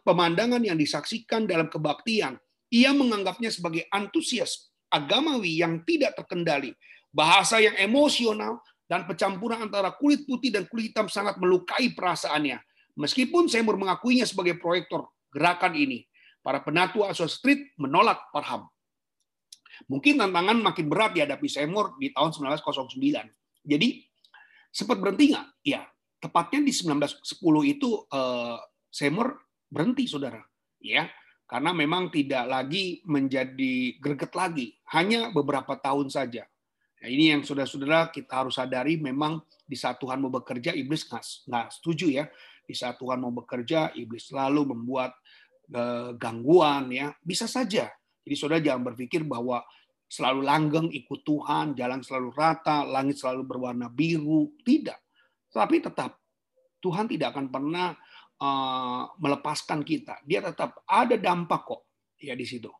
pemandangan 0.04 0.62
yang 0.62 0.78
disaksikan 0.78 1.48
dalam 1.48 1.66
kebaktian. 1.66 2.36
Ia 2.68 2.92
menganggapnya 2.92 3.48
sebagai 3.48 3.88
antusias 3.88 4.67
agamawi 4.88 5.60
yang 5.60 5.84
tidak 5.84 6.16
terkendali, 6.16 6.72
bahasa 7.12 7.60
yang 7.60 7.76
emosional, 7.78 8.60
dan 8.88 9.04
pencampuran 9.04 9.68
antara 9.68 9.92
kulit 9.92 10.24
putih 10.24 10.48
dan 10.48 10.64
kulit 10.64 10.90
hitam 10.90 11.06
sangat 11.12 11.36
melukai 11.36 11.92
perasaannya. 11.92 12.56
Meskipun 12.98 13.46
Seymour 13.46 13.76
mengakuinya 13.76 14.24
sebagai 14.24 14.56
proyektor 14.56 15.12
gerakan 15.30 15.76
ini, 15.76 16.08
para 16.40 16.64
penatua 16.64 17.12
Asos 17.12 17.36
Street 17.36 17.76
menolak 17.76 18.32
Parham. 18.32 18.66
Mungkin 19.86 20.18
tantangan 20.18 20.58
makin 20.58 20.90
berat 20.90 21.14
dihadapi 21.14 21.46
Seymour 21.46 22.00
di 22.00 22.10
tahun 22.10 22.34
1909. 22.34 22.98
Jadi 23.62 23.88
sempat 24.72 24.98
berhenti 24.98 25.36
nggak? 25.36 25.46
Ya, 25.62 25.86
tepatnya 26.18 26.64
di 26.64 26.72
1910 26.74 27.22
itu 27.78 28.02
uh, 28.10 28.58
Seymour 28.90 29.38
berhenti, 29.70 30.08
saudara. 30.08 30.42
Ya, 30.82 31.06
karena 31.48 31.72
memang 31.72 32.12
tidak 32.12 32.44
lagi 32.44 33.00
menjadi 33.08 33.96
greget 33.96 34.36
lagi, 34.36 34.76
hanya 34.92 35.32
beberapa 35.32 35.80
tahun 35.80 36.12
saja. 36.12 36.44
Nah, 36.98 37.08
ini 37.08 37.32
yang 37.32 37.40
saudara-saudara 37.40 38.12
kita 38.12 38.44
harus 38.44 38.60
sadari 38.60 39.00
memang 39.00 39.40
di 39.64 39.72
saat 39.72 39.96
Tuhan 39.96 40.20
mau 40.20 40.28
bekerja, 40.28 40.76
iblis 40.76 41.08
nggak 41.08 41.66
setuju 41.72 42.06
ya. 42.12 42.24
Di 42.68 42.76
saat 42.76 43.00
Tuhan 43.00 43.16
mau 43.16 43.32
bekerja, 43.32 43.96
iblis 43.96 44.28
selalu 44.28 44.76
membuat 44.76 45.16
eh, 45.72 46.12
gangguan 46.20 46.92
ya. 46.92 47.16
Bisa 47.16 47.48
saja. 47.48 47.88
Jadi 48.28 48.34
saudara 48.36 48.60
jangan 48.60 48.92
berpikir 48.92 49.24
bahwa 49.24 49.64
selalu 50.04 50.44
langgeng 50.44 50.88
ikut 50.92 51.24
Tuhan, 51.24 51.72
jalan 51.72 52.04
selalu 52.04 52.28
rata, 52.36 52.84
langit 52.84 53.16
selalu 53.16 53.48
berwarna 53.48 53.88
biru. 53.88 54.52
Tidak. 54.60 54.98
Tapi 55.48 55.80
tetap 55.80 56.20
Tuhan 56.84 57.08
tidak 57.08 57.32
akan 57.32 57.46
pernah 57.48 57.96
melepaskan 59.18 59.82
kita. 59.82 60.22
Dia 60.22 60.42
tetap 60.42 60.82
ada 60.86 61.18
dampak 61.18 61.66
kok 61.66 61.82
ya 62.18 62.34
di 62.38 62.46
situ. 62.46 62.70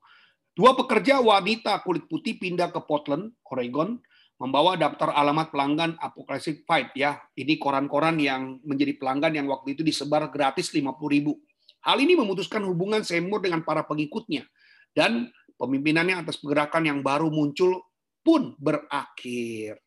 Dua 0.55 0.75
pekerja 0.75 1.23
wanita 1.23 1.87
kulit 1.87 2.11
putih 2.11 2.35
pindah 2.35 2.75
ke 2.75 2.83
Portland, 2.83 3.31
Oregon, 3.47 3.99
membawa 4.43 4.75
daftar 4.75 5.15
alamat 5.15 5.55
pelanggan 5.55 5.95
Apocalyptic 6.03 6.67
Fight 6.67 6.91
ya. 6.99 7.19
Ini 7.35 7.59
koran-koran 7.63 8.19
yang 8.19 8.59
menjadi 8.67 8.99
pelanggan 8.99 9.39
yang 9.39 9.47
waktu 9.47 9.79
itu 9.79 9.87
disebar 9.87 10.31
gratis 10.35 10.75
50 10.75 10.95
ribu. 11.11 11.39
Hal 11.87 12.03
ini 12.03 12.19
memutuskan 12.19 12.67
hubungan 12.67 13.07
Seymour 13.07 13.39
dengan 13.39 13.63
para 13.63 13.87
pengikutnya 13.87 14.47
dan 14.95 15.31
pemimpinannya 15.59 16.27
atas 16.27 16.43
pergerakan 16.43 16.91
yang 16.91 16.99
baru 17.07 17.31
muncul 17.31 17.83
pun 18.23 18.59
berakhir. 18.59 19.79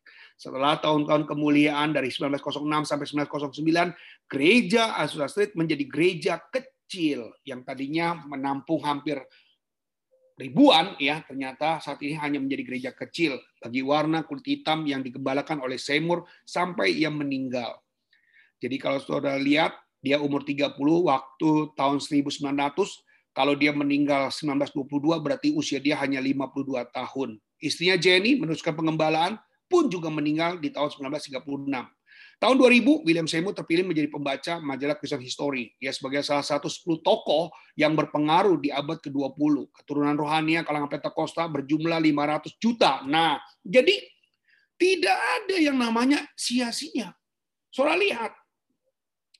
Setelah 0.42 0.74
tahun-tahun 0.82 1.30
kemuliaan 1.30 1.94
dari 1.94 2.10
1906 2.10 2.66
sampai 2.82 3.06
1909, 3.06 3.94
gereja 4.26 4.98
Azusa 4.98 5.30
Street 5.30 5.54
menjadi 5.54 5.86
gereja 5.86 6.34
kecil 6.50 7.30
yang 7.46 7.62
tadinya 7.62 8.18
menampung 8.26 8.82
hampir 8.82 9.22
ribuan 10.34 10.98
ya 10.98 11.22
ternyata 11.22 11.78
saat 11.78 12.02
ini 12.02 12.18
hanya 12.18 12.42
menjadi 12.42 12.62
gereja 12.66 12.90
kecil 12.90 13.38
bagi 13.62 13.86
warna 13.86 14.26
kulit 14.26 14.42
hitam 14.42 14.82
yang 14.82 14.98
digembalakan 15.04 15.62
oleh 15.62 15.78
Seymour 15.78 16.26
sampai 16.42 16.90
ia 16.90 17.12
meninggal. 17.12 17.78
Jadi 18.58 18.82
kalau 18.82 18.98
saudara 18.98 19.38
lihat 19.38 19.78
dia 20.02 20.18
umur 20.18 20.42
30 20.42 20.74
waktu 20.82 21.50
tahun 21.78 22.02
1900 22.02 22.50
kalau 23.30 23.54
dia 23.54 23.70
meninggal 23.70 24.34
1922 24.34 25.22
berarti 25.22 25.54
usia 25.54 25.78
dia 25.78 25.94
hanya 26.02 26.18
52 26.18 26.82
tahun. 26.90 27.38
Istrinya 27.62 27.94
Jenny 27.94 28.34
meneruskan 28.42 28.74
pengembalaan 28.74 29.38
pun 29.72 29.88
juga 29.88 30.12
meninggal 30.12 30.60
di 30.60 30.68
tahun 30.68 30.92
1936. 30.92 31.40
Tahun 32.42 32.58
2000, 32.58 33.06
William 33.06 33.24
Seymour 33.30 33.54
terpilih 33.54 33.86
menjadi 33.86 34.10
pembaca 34.10 34.58
majalah 34.58 34.98
Christian 34.98 35.22
History 35.22 35.72
ya 35.78 35.94
sebagai 35.94 36.26
salah 36.26 36.42
satu 36.42 36.66
10 36.66 36.98
tokoh 37.00 37.54
yang 37.78 37.94
berpengaruh 37.94 38.58
di 38.58 38.68
abad 38.74 38.98
ke-20. 38.98 39.70
Keturunan 39.70 40.18
rohani 40.18 40.58
kalangan 40.66 40.90
Pentakosta 40.90 41.46
berjumlah 41.46 42.02
500 42.02 42.58
juta. 42.58 43.06
Nah, 43.06 43.38
jadi 43.62 43.94
tidak 44.74 45.14
ada 45.16 45.56
yang 45.62 45.78
namanya 45.78 46.26
sia-sia. 46.34 47.14
Saudara 47.70 47.94
lihat, 47.94 48.34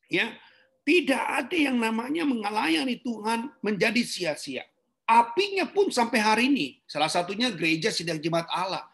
ya 0.06 0.38
tidak 0.86 1.22
ada 1.26 1.58
yang 1.58 1.82
namanya 1.82 2.22
mengalayani 2.22 3.02
Tuhan 3.02 3.50
menjadi 3.66 4.02
sia-sia. 4.06 4.62
Apinya 5.10 5.66
pun 5.66 5.90
sampai 5.90 6.22
hari 6.22 6.44
ini, 6.46 6.78
salah 6.86 7.10
satunya 7.10 7.50
gereja 7.50 7.90
sidang 7.90 8.22
jemaat 8.22 8.46
Allah 8.46 8.86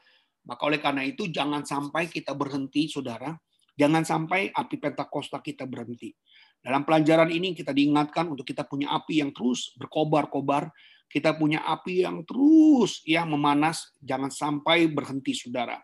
maka 0.48 0.64
oleh 0.64 0.80
karena 0.80 1.04
itu 1.04 1.28
jangan 1.28 1.60
sampai 1.68 2.08
kita 2.08 2.32
berhenti, 2.32 2.88
saudara. 2.88 3.36
Jangan 3.78 4.02
sampai 4.02 4.50
api 4.50 4.80
Pentakosta 4.80 5.44
kita 5.44 5.68
berhenti. 5.68 6.10
Dalam 6.58 6.82
pelajaran 6.82 7.30
ini 7.30 7.54
kita 7.54 7.70
diingatkan 7.70 8.26
untuk 8.26 8.42
kita 8.42 8.66
punya 8.66 8.90
api 8.96 9.22
yang 9.22 9.30
terus 9.30 9.76
berkobar-kobar. 9.76 10.72
Kita 11.06 11.36
punya 11.36 11.62
api 11.62 12.02
yang 12.02 12.24
terus 12.26 13.04
ya 13.06 13.22
memanas. 13.28 13.92
Jangan 14.02 14.32
sampai 14.32 14.90
berhenti, 14.90 15.36
saudara. 15.36 15.78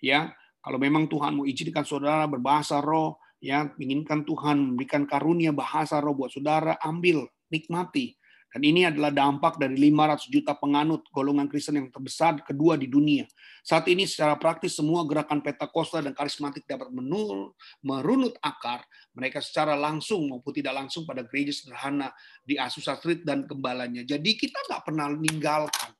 Ya, 0.00 0.32
kalau 0.62 0.78
memang 0.80 1.10
Tuhan 1.10 1.36
mau 1.36 1.44
izinkan 1.44 1.84
saudara 1.84 2.24
berbahasa 2.30 2.80
roh, 2.80 3.20
ya 3.42 3.68
inginkan 3.76 4.24
Tuhan 4.24 4.72
memberikan 4.72 5.04
karunia 5.04 5.52
bahasa 5.52 6.00
roh 6.00 6.16
buat 6.16 6.32
saudara, 6.32 6.78
ambil, 6.80 7.26
nikmati. 7.52 8.16
Dan 8.56 8.64
ini 8.64 8.88
adalah 8.88 9.12
dampak 9.12 9.60
dari 9.60 9.76
500 9.76 10.32
juta 10.32 10.56
penganut 10.56 11.04
golongan 11.12 11.44
Kristen 11.44 11.76
yang 11.76 11.92
terbesar 11.92 12.40
kedua 12.40 12.80
di 12.80 12.88
dunia. 12.88 13.28
Saat 13.60 13.84
ini 13.92 14.08
secara 14.08 14.32
praktis 14.40 14.80
semua 14.80 15.04
gerakan 15.04 15.44
Pentakosta 15.44 16.00
dan 16.00 16.16
karismatik 16.16 16.64
dapat 16.64 16.88
menul, 16.88 17.52
merunut 17.84 18.32
akar 18.40 18.80
mereka 19.12 19.44
secara 19.44 19.76
langsung 19.76 20.32
maupun 20.32 20.56
tidak 20.56 20.72
langsung 20.72 21.04
pada 21.04 21.20
gereja 21.28 21.52
sederhana 21.52 22.08
di 22.48 22.56
Azusa 22.56 22.96
Street 22.96 23.28
dan 23.28 23.44
gembalanya. 23.44 24.00
Jadi 24.08 24.32
kita 24.40 24.56
nggak 24.72 24.88
pernah 24.88 25.12
meninggalkan, 25.12 25.92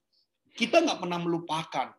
kita 0.56 0.80
nggak 0.80 0.96
pernah 1.04 1.20
melupakan 1.20 1.92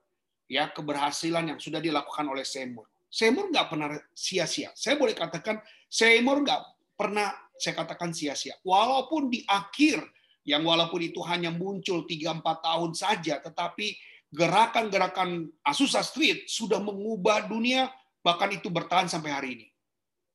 ya 0.50 0.74
keberhasilan 0.74 1.54
yang 1.54 1.60
sudah 1.62 1.78
dilakukan 1.78 2.26
oleh 2.26 2.42
Seymour. 2.42 2.90
Seymour 3.14 3.54
nggak 3.54 3.68
pernah 3.70 3.94
sia-sia. 4.10 4.74
Saya 4.74 4.98
boleh 4.98 5.14
katakan 5.14 5.62
Seymour 5.86 6.42
nggak 6.42 6.62
pernah 6.98 7.30
saya 7.62 7.78
katakan 7.78 8.10
sia-sia. 8.10 8.58
Walaupun 8.66 9.30
di 9.30 9.46
akhir 9.46 10.17
yang 10.48 10.64
walaupun 10.64 11.04
itu 11.04 11.20
hanya 11.28 11.52
muncul 11.52 12.08
3-4 12.08 12.40
tahun 12.40 12.92
saja, 12.96 13.44
tetapi 13.44 14.00
gerakan-gerakan 14.32 15.52
Azusa 15.60 16.00
Street 16.00 16.48
sudah 16.48 16.80
mengubah 16.80 17.52
dunia, 17.52 17.92
bahkan 18.24 18.48
itu 18.56 18.72
bertahan 18.72 19.12
sampai 19.12 19.32
hari 19.36 19.50
ini. 19.60 19.68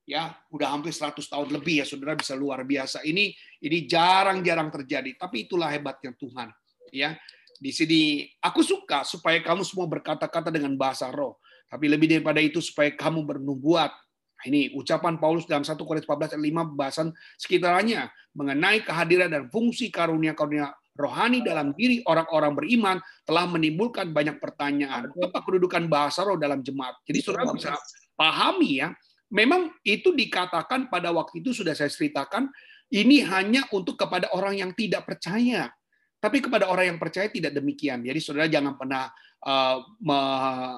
Ya, 0.05 0.37
udah 0.53 0.69
hampir 0.69 0.93
100 0.93 1.17
tahun 1.17 1.49
lebih 1.49 1.81
ya, 1.81 1.89
saudara 1.89 2.13
bisa 2.13 2.37
luar 2.37 2.61
biasa. 2.61 3.01
Ini 3.09 3.33
ini 3.65 3.79
jarang-jarang 3.89 4.69
terjadi, 4.69 5.17
tapi 5.17 5.49
itulah 5.49 5.73
hebatnya 5.73 6.13
Tuhan. 6.13 6.53
Ya, 6.93 7.17
di 7.57 7.73
sini 7.73 8.29
aku 8.45 8.61
suka 8.61 9.09
supaya 9.09 9.41
kamu 9.41 9.65
semua 9.65 9.89
berkata-kata 9.89 10.53
dengan 10.53 10.77
bahasa 10.77 11.09
roh, 11.09 11.41
tapi 11.73 11.89
lebih 11.89 12.11
daripada 12.11 12.43
itu 12.43 12.61
supaya 12.61 12.93
kamu 12.93 13.25
bernubuat. 13.25 13.95
Nah, 14.43 14.51
ini 14.51 14.75
ucapan 14.75 15.23
Paulus 15.23 15.47
dalam 15.47 15.63
1 15.63 15.79
Korintus 15.79 16.11
14 16.11 16.35
ayat 16.35 16.43
5 16.43 16.75
bahasan 16.75 17.09
sekitarnya 17.39 18.11
mengenai 18.35 18.83
kehadiran 18.83 19.31
dan 19.31 19.47
fungsi 19.47 19.87
karunia-karunia 19.87 20.75
rohani 20.99 21.47
dalam 21.47 21.71
diri 21.79 22.03
orang-orang 22.03 22.53
beriman 22.59 22.97
telah 23.23 23.47
menimbulkan 23.47 24.11
banyak 24.11 24.43
pertanyaan. 24.43 25.15
Apa 25.15 25.47
kedudukan 25.47 25.87
bahasa 25.87 26.27
roh 26.27 26.35
dalam 26.35 26.59
jemaat? 26.59 26.99
Jadi 27.07 27.23
saudara 27.23 27.55
bisa 27.55 27.79
pahami 28.19 28.83
ya, 28.83 28.91
memang 29.31 29.71
itu 29.87 30.11
dikatakan 30.11 30.91
pada 30.91 31.15
waktu 31.15 31.39
itu 31.39 31.55
sudah 31.55 31.79
saya 31.79 31.89
ceritakan, 31.89 32.51
ini 32.91 33.23
hanya 33.23 33.63
untuk 33.71 33.95
kepada 33.95 34.27
orang 34.35 34.59
yang 34.59 34.75
tidak 34.75 35.07
percaya. 35.07 35.71
Tapi 36.19 36.43
kepada 36.43 36.67
orang 36.67 36.95
yang 36.95 36.99
percaya 36.99 37.31
tidak 37.31 37.55
demikian. 37.55 38.03
Jadi 38.03 38.19
saudara 38.19 38.51
jangan 38.51 38.75
pernah 38.75 39.07
uh, 39.47 39.79
me, 40.03 40.21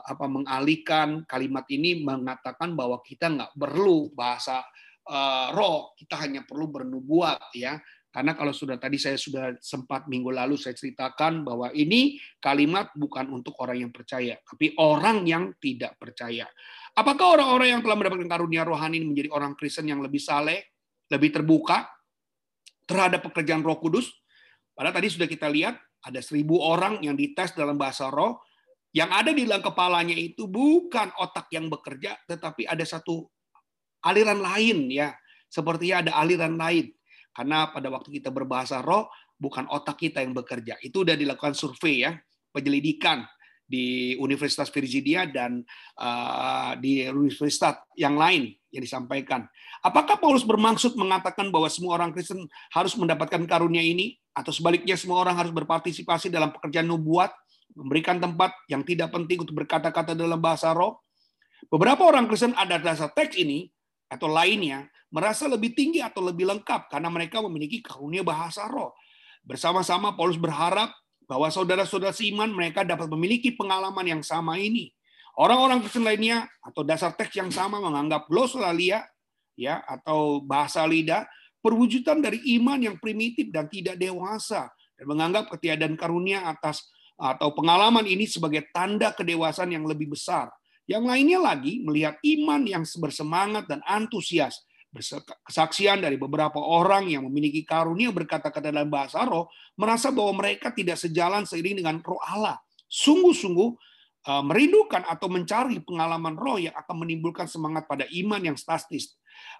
apa, 0.00 0.26
mengalihkan 0.28 1.22
kalimat 1.28 1.64
ini 1.68 2.00
mengatakan 2.04 2.72
bahwa 2.72 3.00
kita 3.04 3.30
nggak 3.30 3.52
perlu 3.56 4.12
bahasa 4.12 4.64
uh, 5.08 5.52
roh, 5.52 5.92
kita 5.96 6.20
hanya 6.20 6.42
perlu 6.44 6.68
bernubuat 6.72 7.52
ya. 7.56 7.80
Karena 8.14 8.38
kalau 8.38 8.54
sudah 8.54 8.78
tadi 8.78 8.94
saya 8.94 9.18
sudah 9.18 9.58
sempat 9.58 10.06
minggu 10.06 10.30
lalu 10.30 10.54
saya 10.54 10.78
ceritakan 10.78 11.42
bahwa 11.42 11.74
ini 11.74 12.14
kalimat 12.38 12.94
bukan 12.94 13.26
untuk 13.26 13.58
orang 13.58 13.82
yang 13.82 13.90
percaya, 13.90 14.38
tapi 14.38 14.70
orang 14.78 15.26
yang 15.26 15.50
tidak 15.58 15.98
percaya. 15.98 16.46
Apakah 16.94 17.34
orang-orang 17.34 17.74
yang 17.74 17.82
telah 17.82 17.98
mendapatkan 17.98 18.30
karunia 18.30 18.62
rohani 18.62 19.02
ini 19.02 19.06
menjadi 19.10 19.34
orang 19.34 19.58
Kristen 19.58 19.90
yang 19.90 19.98
lebih 19.98 20.22
saleh, 20.22 20.62
lebih 21.10 21.34
terbuka 21.34 21.90
terhadap 22.86 23.26
pekerjaan 23.26 23.66
Roh 23.66 23.82
Kudus? 23.82 24.14
Padahal 24.78 24.94
tadi 24.94 25.10
sudah 25.10 25.26
kita 25.26 25.50
lihat 25.50 25.74
ada 26.06 26.22
seribu 26.22 26.62
orang 26.62 27.02
yang 27.02 27.18
dites 27.18 27.50
dalam 27.58 27.74
bahasa 27.74 28.14
roh. 28.14 28.38
Yang 28.94 29.10
ada 29.10 29.30
di 29.34 29.42
dalam 29.42 29.58
kepalanya 29.58 30.14
itu 30.14 30.46
bukan 30.46 31.10
otak 31.18 31.50
yang 31.50 31.66
bekerja, 31.66 32.14
tetapi 32.30 32.62
ada 32.62 32.86
satu 32.86 33.26
aliran 34.06 34.38
lain 34.38 34.86
ya. 34.86 35.10
Sepertinya 35.50 36.06
ada 36.06 36.12
aliran 36.22 36.54
lain. 36.54 36.94
Karena 37.34 37.74
pada 37.74 37.90
waktu 37.90 38.14
kita 38.14 38.30
berbahasa 38.30 38.78
roh, 38.86 39.10
bukan 39.34 39.66
otak 39.66 39.98
kita 39.98 40.22
yang 40.22 40.30
bekerja. 40.30 40.78
Itu 40.78 41.02
sudah 41.02 41.18
dilakukan 41.18 41.58
survei 41.58 42.06
ya, 42.06 42.14
penyelidikan 42.54 43.26
di 43.66 44.14
Universitas 44.22 44.70
Virginia 44.70 45.26
dan 45.26 45.66
uh, 45.98 46.78
di 46.78 47.02
universitas 47.10 47.82
yang 47.98 48.14
lain 48.14 48.54
yang 48.70 48.82
disampaikan. 48.86 49.42
Apakah 49.82 50.22
Paulus 50.22 50.46
bermaksud 50.46 50.94
mengatakan 50.94 51.50
bahwa 51.50 51.66
semua 51.66 51.98
orang 51.98 52.14
Kristen 52.14 52.46
harus 52.70 52.94
mendapatkan 52.94 53.42
karunia 53.50 53.82
ini? 53.82 54.14
atau 54.34 54.50
sebaliknya 54.50 54.98
semua 54.98 55.22
orang 55.22 55.38
harus 55.38 55.54
berpartisipasi 55.54 56.26
dalam 56.26 56.50
pekerjaan 56.50 56.90
nubuat, 56.90 57.30
memberikan 57.74 58.22
tempat 58.22 58.54
yang 58.70 58.86
tidak 58.86 59.10
penting 59.10 59.42
untuk 59.42 59.58
berkata-kata 59.58 60.14
dalam 60.14 60.38
bahasa 60.38 60.70
roh. 60.70 61.02
Beberapa 61.66 62.06
orang 62.06 62.30
Kristen 62.30 62.54
ada 62.54 62.78
dasar 62.78 63.10
teks 63.10 63.34
ini 63.34 63.66
atau 64.06 64.30
lainnya 64.30 64.86
merasa 65.10 65.46
lebih 65.50 65.74
tinggi 65.74 66.02
atau 66.02 66.22
lebih 66.22 66.46
lengkap 66.46 66.90
karena 66.90 67.10
mereka 67.10 67.42
memiliki 67.42 67.82
karunia 67.82 68.22
bahasa 68.22 68.66
roh. 68.70 68.94
Bersama-sama 69.44 70.14
Paulus 70.14 70.38
berharap 70.38 70.94
bahwa 71.24 71.48
saudara-saudara 71.48 72.14
seiman 72.14 72.52
mereka 72.52 72.84
dapat 72.86 73.10
memiliki 73.10 73.52
pengalaman 73.52 74.04
yang 74.04 74.22
sama 74.22 74.56
ini. 74.56 74.92
Orang-orang 75.34 75.82
Kristen 75.82 76.06
lainnya 76.06 76.46
atau 76.62 76.86
dasar 76.86 77.10
teks 77.10 77.34
yang 77.34 77.50
sama 77.50 77.82
menganggap 77.82 78.30
glosolalia 78.30 79.02
ya 79.58 79.82
atau 79.82 80.38
bahasa 80.42 80.86
lidah 80.86 81.26
perwujudan 81.58 82.22
dari 82.22 82.38
iman 82.60 82.78
yang 82.78 82.96
primitif 83.02 83.50
dan 83.50 83.66
tidak 83.66 83.98
dewasa 83.98 84.70
dan 84.94 85.04
menganggap 85.08 85.50
ketiadaan 85.50 85.98
karunia 85.98 86.46
atas 86.46 86.86
atau 87.14 87.54
pengalaman 87.54 88.04
ini 88.04 88.26
sebagai 88.26 88.66
tanda 88.74 89.14
kedewasaan 89.14 89.70
yang 89.70 89.86
lebih 89.86 90.12
besar. 90.12 90.50
Yang 90.84 91.04
lainnya 91.08 91.40
lagi 91.40 91.80
melihat 91.80 92.20
iman 92.20 92.60
yang 92.68 92.84
bersemangat 92.84 93.64
dan 93.64 93.80
antusias, 93.88 94.66
kesaksian 95.48 96.04
dari 96.04 96.20
beberapa 96.20 96.60
orang 96.60 97.08
yang 97.08 97.24
memiliki 97.26 97.64
karunia 97.64 98.12
berkata-kata 98.12 98.68
dalam 98.68 98.92
bahasa 98.92 99.24
roh, 99.24 99.48
merasa 99.74 100.12
bahwa 100.12 100.44
mereka 100.44 100.70
tidak 100.70 101.00
sejalan 101.00 101.48
seiring 101.48 101.80
dengan 101.80 101.98
roh 102.04 102.20
Allah. 102.20 102.60
Sungguh-sungguh 102.86 103.68
uh, 104.28 104.42
merindukan 104.44 105.02
atau 105.08 105.26
mencari 105.32 105.80
pengalaman 105.82 106.36
roh 106.36 106.60
yang 106.60 106.76
akan 106.76 106.96
menimbulkan 107.00 107.48
semangat 107.48 107.88
pada 107.88 108.04
iman 108.10 108.40
yang 108.44 108.56
statis. 108.60 109.16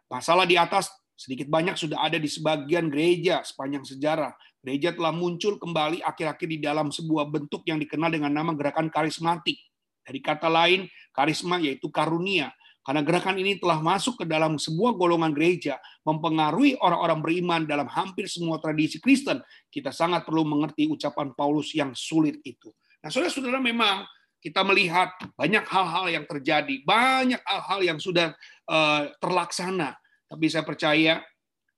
Masalah 0.06 0.44
di 0.44 0.54
atas 0.54 0.92
sedikit 1.14 1.46
banyak 1.46 1.78
sudah 1.78 2.02
ada 2.02 2.18
di 2.18 2.26
sebagian 2.26 2.90
gereja 2.90 3.42
sepanjang 3.46 3.86
sejarah. 3.86 4.34
Gereja 4.64 4.96
telah 4.96 5.12
muncul 5.12 5.60
kembali 5.60 6.00
akhir-akhir 6.00 6.48
di 6.48 6.58
dalam 6.58 6.88
sebuah 6.88 7.28
bentuk 7.28 7.68
yang 7.68 7.76
dikenal 7.76 8.08
dengan 8.08 8.32
nama 8.32 8.56
gerakan 8.56 8.88
karismatik. 8.88 9.60
Dari 10.00 10.24
kata 10.24 10.48
lain, 10.48 10.88
karisma 11.12 11.60
yaitu 11.60 11.92
karunia. 11.92 12.48
Karena 12.84 13.00
gerakan 13.00 13.36
ini 13.40 13.60
telah 13.60 13.80
masuk 13.80 14.24
ke 14.24 14.24
dalam 14.28 14.56
sebuah 14.56 14.96
golongan 14.96 15.32
gereja, 15.32 15.80
mempengaruhi 16.04 16.76
orang-orang 16.80 17.20
beriman 17.20 17.60
dalam 17.64 17.88
hampir 17.88 18.28
semua 18.28 18.60
tradisi 18.60 19.00
Kristen, 19.00 19.40
kita 19.72 19.88
sangat 19.92 20.24
perlu 20.24 20.44
mengerti 20.44 20.88
ucapan 20.88 21.32
Paulus 21.32 21.72
yang 21.72 21.96
sulit 21.96 22.40
itu. 22.44 22.72
Nah, 23.00 23.08
saudara-saudara 23.08 23.56
memang 23.56 24.04
kita 24.40 24.60
melihat 24.64 25.12
banyak 25.32 25.64
hal-hal 25.64 26.12
yang 26.12 26.24
terjadi, 26.28 26.84
banyak 26.84 27.40
hal-hal 27.40 27.80
yang 27.80 27.98
sudah 28.00 28.36
uh, 28.68 29.08
terlaksana 29.16 29.96
tapi 30.34 30.50
saya 30.50 30.64
percaya 30.66 31.22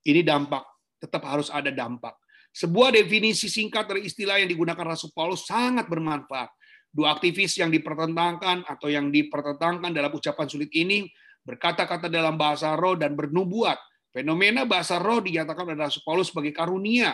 ini 0.07 0.23
dampak, 0.23 0.65
tetap 0.97 1.23
harus 1.27 1.53
ada 1.53 1.69
dampak. 1.69 2.17
Sebuah 2.57 2.89
definisi 2.89 3.53
singkat 3.53 3.85
dari 3.85 4.09
istilah 4.09 4.41
yang 4.41 4.49
digunakan 4.49 4.81
Rasul 4.81 5.13
Paulus 5.13 5.45
sangat 5.45 5.93
bermanfaat. 5.93 6.49
Dua 6.89 7.13
aktivis 7.13 7.61
yang 7.61 7.69
dipertentangkan 7.69 8.65
atau 8.65 8.89
yang 8.89 9.13
dipertentangkan 9.13 9.93
dalam 9.93 10.09
ucapan 10.09 10.49
sulit 10.49 10.73
ini 10.73 11.05
berkata-kata 11.45 12.09
dalam 12.09 12.41
bahasa 12.41 12.73
roh 12.73 12.97
dan 12.97 13.13
bernubuat. 13.13 13.77
Fenomena 14.09 14.65
bahasa 14.65 14.97
roh 14.97 15.21
dinyatakan 15.21 15.69
oleh 15.69 15.77
Rasul 15.77 16.01
Paulus 16.01 16.33
sebagai 16.33 16.57
karunia 16.57 17.13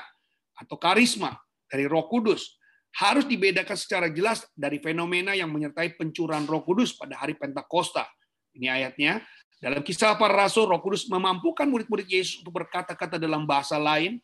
atau 0.54 0.78
karisma 0.78 1.34
dari 1.66 1.90
Roh 1.90 2.06
Kudus 2.06 2.62
harus 3.02 3.26
dibedakan 3.26 3.74
secara 3.74 4.06
jelas 4.14 4.46
dari 4.54 4.78
fenomena 4.78 5.34
yang 5.34 5.50
menyertai 5.50 5.98
pencurahan 5.98 6.46
Roh 6.46 6.62
Kudus 6.62 6.94
pada 6.94 7.18
hari 7.18 7.34
Pentakosta. 7.34 8.06
Ini 8.54 8.70
ayatnya, 8.70 9.18
dalam 9.58 9.82
kisah 9.82 10.14
para 10.14 10.46
rasul, 10.46 10.70
Roh 10.70 10.78
Kudus 10.78 11.10
memampukan 11.10 11.66
murid-murid 11.66 12.06
Yesus 12.06 12.46
untuk 12.46 12.62
berkata-kata 12.62 13.18
dalam 13.18 13.42
bahasa 13.42 13.80
lain, 13.80 14.22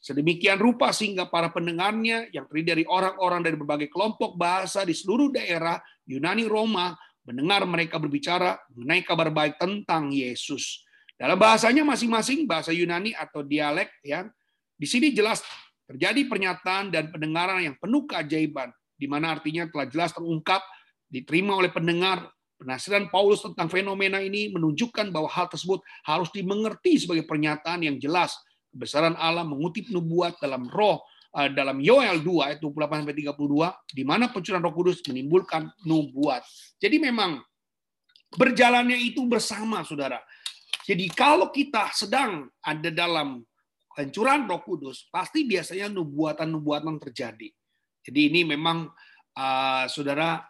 sedemikian 0.00 0.56
rupa 0.56 0.90
sehingga 0.96 1.28
para 1.28 1.52
pendengarnya 1.52 2.32
yang 2.32 2.48
terdiri 2.48 2.66
dari 2.72 2.84
orang-orang 2.88 3.44
dari 3.44 3.56
berbagai 3.60 3.92
kelompok 3.92 4.34
bahasa 4.34 4.80
di 4.88 4.96
seluruh 4.96 5.28
daerah 5.28 5.76
Yunani 6.08 6.48
Roma 6.48 6.96
mendengar 7.28 7.68
mereka 7.68 8.00
berbicara 8.00 8.56
mengenai 8.72 9.04
kabar 9.04 9.28
baik 9.28 9.60
tentang 9.60 10.08
Yesus. 10.08 10.88
Dalam 11.20 11.36
bahasanya 11.36 11.84
masing-masing 11.84 12.48
bahasa 12.48 12.72
Yunani 12.72 13.12
atau 13.12 13.44
dialek 13.44 13.92
ya. 14.00 14.24
Di 14.80 14.88
sini 14.88 15.12
jelas 15.12 15.44
terjadi 15.84 16.24
pernyataan 16.24 16.88
dan 16.88 17.12
pendengaran 17.12 17.60
yang 17.60 17.76
penuh 17.76 18.08
keajaiban 18.08 18.72
di 18.96 19.04
mana 19.04 19.36
artinya 19.36 19.68
telah 19.68 19.84
jelas 19.92 20.16
terungkap 20.16 20.64
diterima 21.12 21.52
oleh 21.60 21.68
pendengar 21.68 22.32
Penasiran 22.60 23.08
Paulus 23.08 23.40
tentang 23.40 23.72
fenomena 23.72 24.20
ini 24.20 24.52
menunjukkan 24.52 25.08
bahwa 25.08 25.32
hal 25.32 25.48
tersebut 25.48 25.80
harus 26.04 26.28
dimengerti 26.28 27.00
sebagai 27.00 27.24
pernyataan 27.24 27.88
yang 27.88 27.96
jelas 27.96 28.36
kebesaran 28.70 29.18
Allah 29.18 29.42
mengutip 29.42 29.90
nubuat 29.90 30.38
dalam 30.38 30.70
roh 30.70 31.02
eh, 31.36 31.50
dalam 31.50 31.82
Yoel 31.82 32.22
2 32.22 32.46
ayat 32.46 32.58
28 32.62 33.04
sampai 33.04 33.16
32 33.18 33.94
di 33.94 34.02
mana 34.06 34.24
pencurahan 34.30 34.62
Roh 34.62 34.74
Kudus 34.74 35.02
menimbulkan 35.06 35.70
nubuat. 35.84 36.42
Jadi 36.78 36.96
memang 37.02 37.42
berjalannya 38.34 38.98
itu 38.98 39.26
bersama 39.26 39.82
Saudara. 39.82 40.22
Jadi 40.86 41.10
kalau 41.10 41.50
kita 41.50 41.90
sedang 41.94 42.46
ada 42.62 42.90
dalam 42.90 43.42
pencurahan 43.94 44.46
Roh 44.46 44.62
Kudus, 44.62 45.06
pasti 45.10 45.44
biasanya 45.44 45.90
nubuatan-nubuatan 45.90 46.98
terjadi. 47.02 47.50
Jadi 48.00 48.20
ini 48.32 48.48
memang 48.48 48.88
uh, 49.36 49.84
Saudara 49.90 50.40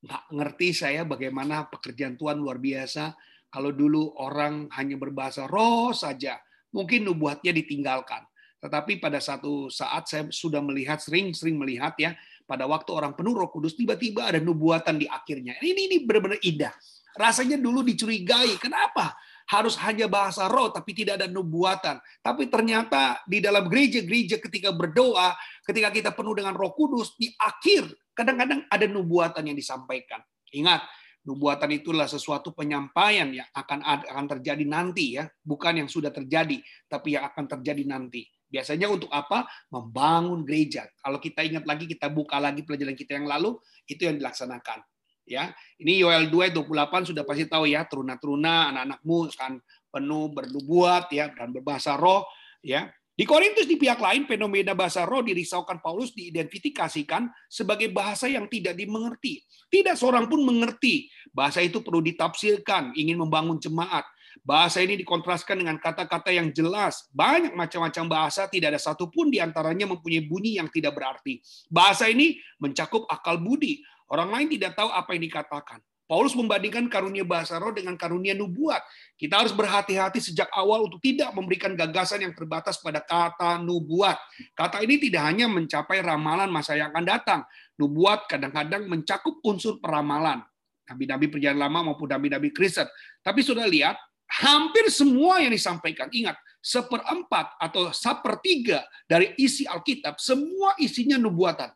nggak 0.00 0.24
ngerti 0.32 0.68
saya 0.72 1.02
bagaimana 1.02 1.66
pekerjaan 1.68 2.14
Tuhan 2.16 2.38
luar 2.40 2.62
biasa. 2.62 3.12
Kalau 3.46 3.72
dulu 3.72 4.16
orang 4.20 4.68
hanya 4.74 5.00
berbahasa 5.00 5.48
roh 5.48 5.94
saja, 5.94 6.36
mungkin 6.74 7.06
nubuatnya 7.06 7.52
ditinggalkan. 7.54 8.22
Tetapi 8.62 8.98
pada 8.98 9.20
satu 9.20 9.68
saat 9.68 10.08
saya 10.08 10.24
sudah 10.32 10.64
melihat, 10.64 10.98
sering-sering 10.98 11.60
melihat 11.60 11.94
ya, 12.00 12.16
pada 12.48 12.64
waktu 12.64 12.90
orang 12.94 13.12
penuh 13.12 13.36
roh 13.36 13.50
kudus, 13.52 13.76
tiba-tiba 13.76 14.26
ada 14.26 14.40
nubuatan 14.40 14.96
di 14.96 15.06
akhirnya. 15.06 15.58
Ini, 15.60 15.80
ini 15.92 15.96
benar-benar 16.02 16.40
indah. 16.40 16.72
Rasanya 17.16 17.60
dulu 17.60 17.84
dicurigai. 17.84 18.56
Kenapa? 18.58 19.16
Harus 19.46 19.78
hanya 19.78 20.10
bahasa 20.10 20.50
roh, 20.50 20.74
tapi 20.74 20.90
tidak 20.96 21.22
ada 21.22 21.28
nubuatan. 21.30 22.02
Tapi 22.18 22.50
ternyata 22.50 23.22
di 23.28 23.38
dalam 23.38 23.70
gereja-gereja 23.70 24.42
ketika 24.42 24.74
berdoa, 24.74 25.36
ketika 25.62 25.94
kita 25.94 26.10
penuh 26.10 26.34
dengan 26.34 26.56
roh 26.58 26.74
kudus, 26.74 27.14
di 27.14 27.30
akhir 27.38 27.94
Kadang-kadang 28.16 28.64
ada 28.72 28.86
nubuatan 28.88 29.44
yang 29.44 29.52
disampaikan. 29.52 30.24
Ingat, 30.48 30.80
nubuatan 31.26 31.68
itulah 31.74 32.06
sesuatu 32.06 32.54
penyampaian 32.54 33.26
yang 33.28 33.48
akan 33.50 33.82
akan 33.82 34.26
terjadi 34.38 34.64
nanti 34.64 35.18
ya, 35.18 35.26
bukan 35.42 35.84
yang 35.84 35.88
sudah 35.90 36.14
terjadi, 36.14 36.62
tapi 36.86 37.18
yang 37.18 37.26
akan 37.26 37.44
terjadi 37.58 37.82
nanti. 37.82 38.24
Biasanya 38.46 38.86
untuk 38.86 39.10
apa? 39.10 39.44
Membangun 39.74 40.46
gereja. 40.46 40.86
Kalau 41.02 41.18
kita 41.18 41.42
ingat 41.42 41.66
lagi, 41.66 41.90
kita 41.90 42.06
buka 42.06 42.38
lagi 42.38 42.62
pelajaran 42.62 42.94
kita 42.94 43.18
yang 43.18 43.26
lalu, 43.26 43.58
itu 43.90 44.06
yang 44.06 44.22
dilaksanakan. 44.22 44.86
Ya, 45.26 45.50
ini 45.82 45.98
Yoel 45.98 46.30
2 46.30 46.54
28 46.54 47.10
sudah 47.10 47.26
pasti 47.26 47.50
tahu 47.50 47.66
ya, 47.66 47.82
teruna-teruna 47.82 48.70
anak-anakmu 48.70 49.18
akan 49.34 49.52
penuh 49.90 50.30
bernubuat 50.30 51.10
ya 51.10 51.34
dan 51.34 51.50
berbahasa 51.50 51.98
roh 51.98 52.22
ya. 52.62 52.86
Di 53.16 53.24
Korintus 53.24 53.64
di 53.64 53.80
pihak 53.80 53.96
lain 53.96 54.28
fenomena 54.28 54.76
bahasa 54.76 55.08
roh 55.08 55.24
dirisaukan 55.24 55.80
Paulus 55.80 56.12
diidentifikasikan 56.12 57.32
sebagai 57.48 57.88
bahasa 57.88 58.28
yang 58.28 58.44
tidak 58.44 58.76
dimengerti. 58.76 59.40
Tidak 59.72 59.96
seorang 59.96 60.28
pun 60.28 60.44
mengerti. 60.44 61.08
Bahasa 61.32 61.64
itu 61.64 61.80
perlu 61.80 62.04
ditafsirkan, 62.04 62.92
ingin 62.92 63.16
membangun 63.16 63.56
jemaat. 63.56 64.04
Bahasa 64.44 64.84
ini 64.84 65.00
dikontraskan 65.00 65.64
dengan 65.64 65.80
kata-kata 65.80 66.28
yang 66.28 66.52
jelas. 66.52 67.08
Banyak 67.08 67.56
macam-macam 67.56 68.04
bahasa, 68.04 68.52
tidak 68.52 68.76
ada 68.76 68.80
satupun 68.84 69.32
di 69.32 69.40
antaranya 69.40 69.88
mempunyai 69.88 70.28
bunyi 70.28 70.60
yang 70.60 70.68
tidak 70.68 70.92
berarti. 70.92 71.40
Bahasa 71.72 72.12
ini 72.12 72.36
mencakup 72.60 73.08
akal 73.08 73.40
budi. 73.40 73.80
Orang 74.12 74.28
lain 74.28 74.52
tidak 74.52 74.76
tahu 74.76 74.92
apa 74.92 75.16
yang 75.16 75.24
dikatakan. 75.24 75.80
Paulus 76.06 76.38
membandingkan 76.38 76.86
karunia 76.86 77.26
bahasa 77.26 77.58
roh 77.58 77.74
dengan 77.74 77.98
karunia 77.98 78.30
nubuat. 78.30 78.78
Kita 79.18 79.42
harus 79.42 79.50
berhati-hati 79.50 80.22
sejak 80.22 80.46
awal 80.54 80.86
untuk 80.86 81.02
tidak 81.02 81.34
memberikan 81.34 81.74
gagasan 81.74 82.22
yang 82.22 82.30
terbatas 82.30 82.78
pada 82.78 83.02
kata 83.02 83.58
nubuat. 83.58 84.14
Kata 84.54 84.86
ini 84.86 85.02
tidak 85.02 85.26
hanya 85.26 85.50
mencapai 85.50 85.98
ramalan 85.98 86.46
masa 86.46 86.78
yang 86.78 86.94
akan 86.94 87.04
datang. 87.04 87.40
Nubuat 87.74 88.30
kadang-kadang 88.30 88.86
mencakup 88.86 89.42
unsur 89.42 89.82
peramalan. 89.82 90.46
Nabi-nabi 90.86 91.26
perjalanan 91.26 91.66
lama 91.66 91.90
maupun 91.90 92.06
nabi-nabi 92.06 92.54
Kristen. 92.54 92.86
Tapi 93.18 93.42
sudah 93.42 93.66
lihat, 93.66 93.98
hampir 94.30 94.86
semua 94.94 95.42
yang 95.42 95.50
disampaikan, 95.50 96.06
ingat, 96.14 96.38
seperempat 96.62 97.58
atau 97.58 97.90
sepertiga 97.90 98.86
dari 99.10 99.34
isi 99.38 99.66
Alkitab, 99.66 100.22
semua 100.22 100.78
isinya 100.78 101.18
nubuatan. 101.18 101.70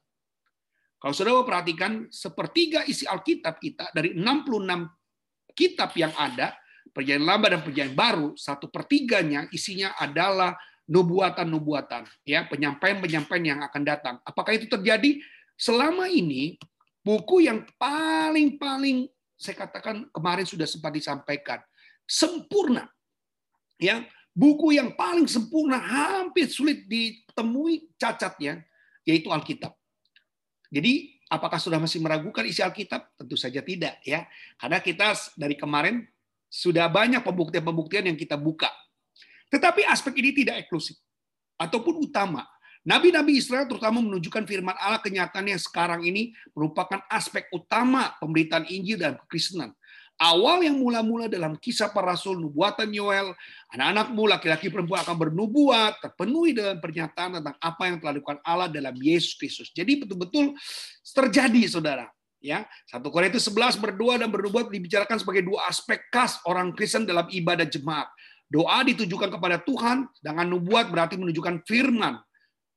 Kalau 1.00 1.16
saudara 1.16 1.40
perhatikan, 1.48 2.12
sepertiga 2.12 2.84
isi 2.84 3.08
Alkitab 3.08 3.56
kita 3.56 3.88
dari 3.96 4.12
66 4.12 5.56
kitab 5.56 5.96
yang 5.96 6.12
ada, 6.12 6.52
perjanjian 6.92 7.24
lama 7.24 7.46
dan 7.48 7.60
perjanjian 7.64 7.96
baru, 7.96 8.36
satu 8.36 8.68
pertiganya 8.68 9.48
isinya 9.48 9.96
adalah 9.96 10.52
nubuatan-nubuatan, 10.90 12.04
ya 12.28 12.44
penyampaian-penyampaian 12.52 13.44
yang 13.56 13.60
akan 13.64 13.82
datang. 13.82 14.14
Apakah 14.28 14.52
itu 14.52 14.68
terjadi? 14.68 15.22
Selama 15.56 16.04
ini 16.12 16.60
buku 17.00 17.48
yang 17.48 17.64
paling-paling 17.80 19.08
saya 19.40 19.56
katakan 19.56 20.04
kemarin 20.12 20.44
sudah 20.44 20.68
sempat 20.68 20.92
disampaikan 20.92 21.64
sempurna, 22.04 22.84
ya 23.80 24.04
buku 24.36 24.76
yang 24.76 24.92
paling 24.92 25.24
sempurna 25.24 25.80
hampir 25.80 26.44
sulit 26.52 26.84
ditemui 26.84 27.96
cacatnya 27.96 28.60
yaitu 29.08 29.32
Alkitab. 29.32 29.79
Jadi 30.70 31.18
apakah 31.26 31.58
sudah 31.58 31.82
masih 31.82 31.98
meragukan 31.98 32.46
isi 32.46 32.62
Alkitab? 32.62 33.18
Tentu 33.18 33.34
saja 33.34 33.58
tidak 33.60 33.98
ya. 34.06 34.24
Karena 34.54 34.78
kita 34.78 35.12
dari 35.34 35.58
kemarin 35.58 36.06
sudah 36.46 36.86
banyak 36.86 37.20
pembuktian-pembuktian 37.26 38.06
yang 38.06 38.18
kita 38.18 38.38
buka. 38.38 38.70
Tetapi 39.50 39.82
aspek 39.86 40.14
ini 40.22 40.30
tidak 40.30 40.66
eksklusif 40.66 40.94
ataupun 41.58 42.06
utama. 42.06 42.46
Nabi-nabi 42.80 43.36
Israel 43.36 43.68
terutama 43.68 44.00
menunjukkan 44.00 44.48
firman 44.48 44.72
Allah 44.80 45.02
kenyataan 45.04 45.52
yang 45.52 45.60
sekarang 45.60 46.00
ini 46.00 46.32
merupakan 46.56 47.04
aspek 47.12 47.44
utama 47.52 48.16
pemberitaan 48.16 48.64
Injil 48.72 48.96
dan 48.96 49.20
kekristenan 49.20 49.76
awal 50.20 50.60
yang 50.60 50.76
mula-mula 50.76 51.26
dalam 51.32 51.56
kisah 51.56 51.88
para 51.88 52.12
rasul, 52.12 52.36
nubuatan 52.36 52.92
Yoel, 52.92 53.32
anak-anakmu 53.72 54.28
laki-laki 54.28 54.68
perempuan 54.68 55.00
akan 55.00 55.16
bernubuat, 55.16 55.96
terpenuhi 56.04 56.52
dengan 56.52 56.76
pernyataan 56.76 57.40
tentang 57.40 57.56
apa 57.56 57.82
yang 57.88 57.96
telah 57.96 58.12
dilakukan 58.20 58.40
Allah 58.44 58.68
dalam 58.68 58.92
Yesus 59.00 59.34
Kristus. 59.40 59.72
Jadi 59.72 60.04
betul-betul 60.04 60.52
terjadi, 61.00 61.64
saudara. 61.66 62.06
Ya, 62.40 62.64
satu 62.88 63.12
Korintus 63.12 63.44
11 63.52 63.76
berdoa 63.76 64.16
dan 64.16 64.32
bernubuat 64.32 64.72
dibicarakan 64.72 65.20
sebagai 65.20 65.44
dua 65.44 65.68
aspek 65.68 66.08
khas 66.08 66.40
orang 66.48 66.72
Kristen 66.72 67.04
dalam 67.04 67.28
ibadah 67.28 67.68
jemaat. 67.68 68.08
Doa 68.48 68.80
ditujukan 68.80 69.28
kepada 69.28 69.60
Tuhan, 69.60 70.08
sedangkan 70.16 70.48
nubuat 70.48 70.88
berarti 70.88 71.20
menunjukkan 71.20 71.68
firman 71.68 72.16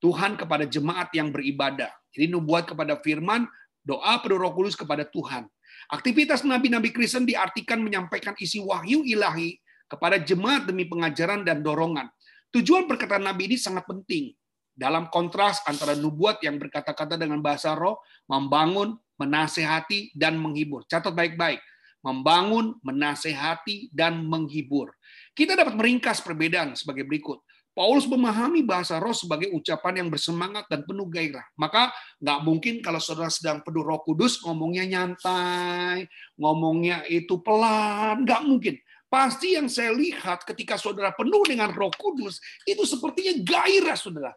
Tuhan 0.03 0.35
kepada 0.35 0.67
jemaat 0.67 1.15
yang 1.15 1.31
beribadah. 1.31 1.87
Jadi 2.11 2.27
nubuat 2.27 2.75
kepada 2.75 2.99
firman, 2.99 3.47
doa 3.87 4.19
penuh 4.19 4.35
Roh 4.35 4.51
Kudus 4.51 4.75
kepada 4.75 5.07
Tuhan. 5.07 5.47
Aktivitas 5.91 6.47
nabi-nabi 6.47 6.95
Kristen 6.95 7.27
diartikan 7.27 7.83
menyampaikan 7.83 8.37
isi 8.39 8.61
wahyu 8.63 9.03
ilahi 9.03 9.59
kepada 9.89 10.21
jemaat 10.21 10.69
demi 10.69 10.87
pengajaran 10.87 11.43
dan 11.43 11.59
dorongan. 11.59 12.07
Tujuan 12.53 12.85
perkataan 12.85 13.25
nabi 13.25 13.49
ini 13.49 13.57
sangat 13.57 13.83
penting 13.89 14.31
dalam 14.73 15.09
kontras 15.13 15.61
antara 15.69 15.93
nubuat 15.93 16.41
yang 16.41 16.57
berkata-kata 16.57 17.17
dengan 17.17 17.41
bahasa 17.41 17.77
roh, 17.77 18.01
membangun, 18.25 18.97
menasehati, 19.21 20.13
dan 20.17 20.41
menghibur. 20.41 20.85
Catat 20.89 21.13
baik-baik. 21.13 21.61
Membangun, 22.03 22.75
menasehati, 22.83 23.93
dan 23.93 24.25
menghibur. 24.27 24.91
Kita 25.31 25.55
dapat 25.55 25.77
meringkas 25.77 26.19
perbedaan 26.19 26.75
sebagai 26.75 27.07
berikut. 27.07 27.39
Paulus 27.73 28.05
memahami 28.05 28.61
bahasa 28.61 29.01
roh 29.01 29.17
sebagai 29.17 29.49
ucapan 29.49 30.05
yang 30.05 30.09
bersemangat 30.13 30.69
dan 30.69 30.85
penuh 30.85 31.09
gairah. 31.09 31.41
Maka 31.57 31.89
nggak 32.21 32.39
mungkin 32.45 32.73
kalau 32.85 33.01
saudara 33.01 33.33
sedang 33.33 33.65
penuh 33.65 33.81
roh 33.81 33.97
kudus 34.05 34.45
ngomongnya 34.45 34.85
nyantai, 34.85 36.05
ngomongnya 36.37 37.01
itu 37.09 37.41
pelan, 37.41 38.29
nggak 38.29 38.41
mungkin. 38.45 38.77
Pasti 39.09 39.57
yang 39.57 39.69
saya 39.73 39.89
lihat 39.89 40.45
ketika 40.45 40.77
saudara 40.77 41.17
penuh 41.17 41.41
dengan 41.49 41.73
roh 41.73 41.89
kudus, 41.97 42.37
itu 42.69 42.85
sepertinya 42.85 43.41
gairah 43.41 43.97
saudara. 43.97 44.33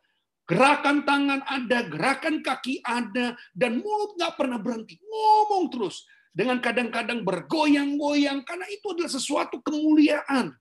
Gerakan 0.49 1.05
tangan 1.05 1.41
ada, 1.45 1.79
gerakan 1.93 2.41
kaki 2.41 2.81
ada, 2.89 3.37
dan 3.53 3.85
mulut 3.85 4.17
nggak 4.17 4.37
pernah 4.37 4.57
berhenti. 4.57 4.97
Ngomong 5.01 5.69
terus. 5.69 6.09
Dengan 6.37 6.61
kadang-kadang 6.61 7.25
bergoyang-goyang, 7.25 8.45
karena 8.45 8.69
itu 8.69 8.93
adalah 8.93 9.09
sesuatu 9.09 9.65
kemuliaan 9.65 10.53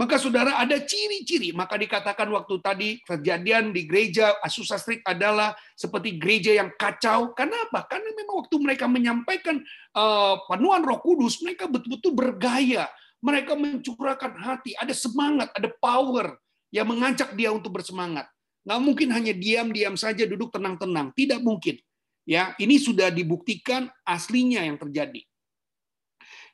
maka 0.00 0.16
saudara 0.16 0.56
ada 0.56 0.80
ciri-ciri. 0.80 1.52
Maka 1.52 1.76
dikatakan 1.76 2.24
waktu 2.32 2.54
tadi 2.64 2.88
kejadian 3.04 3.68
di 3.68 3.84
gereja 3.84 4.32
Azusa 4.40 4.80
Street 4.80 5.04
adalah 5.04 5.52
seperti 5.76 6.16
gereja 6.16 6.56
yang 6.56 6.72
kacau. 6.72 7.36
Kenapa? 7.36 7.84
Karena 7.84 8.08
memang 8.16 8.40
waktu 8.40 8.56
mereka 8.64 8.88
menyampaikan 8.88 9.60
uh, 9.92 10.40
penuhan 10.48 10.80
roh 10.80 11.04
kudus, 11.04 11.44
mereka 11.44 11.68
betul-betul 11.68 12.16
bergaya. 12.16 12.88
Mereka 13.20 13.52
mencurahkan 13.52 14.40
hati, 14.40 14.72
ada 14.80 14.96
semangat, 14.96 15.52
ada 15.52 15.68
power 15.68 16.40
yang 16.72 16.88
mengajak 16.88 17.36
dia 17.36 17.52
untuk 17.52 17.76
bersemangat. 17.76 18.24
Nggak 18.64 18.80
mungkin 18.80 19.08
hanya 19.12 19.36
diam-diam 19.36 20.00
saja 20.00 20.24
duduk 20.24 20.48
tenang-tenang. 20.48 21.12
Tidak 21.12 21.44
mungkin. 21.44 21.76
Ya, 22.24 22.56
ini 22.56 22.80
sudah 22.80 23.12
dibuktikan 23.12 23.92
aslinya 24.08 24.64
yang 24.64 24.80
terjadi. 24.80 25.20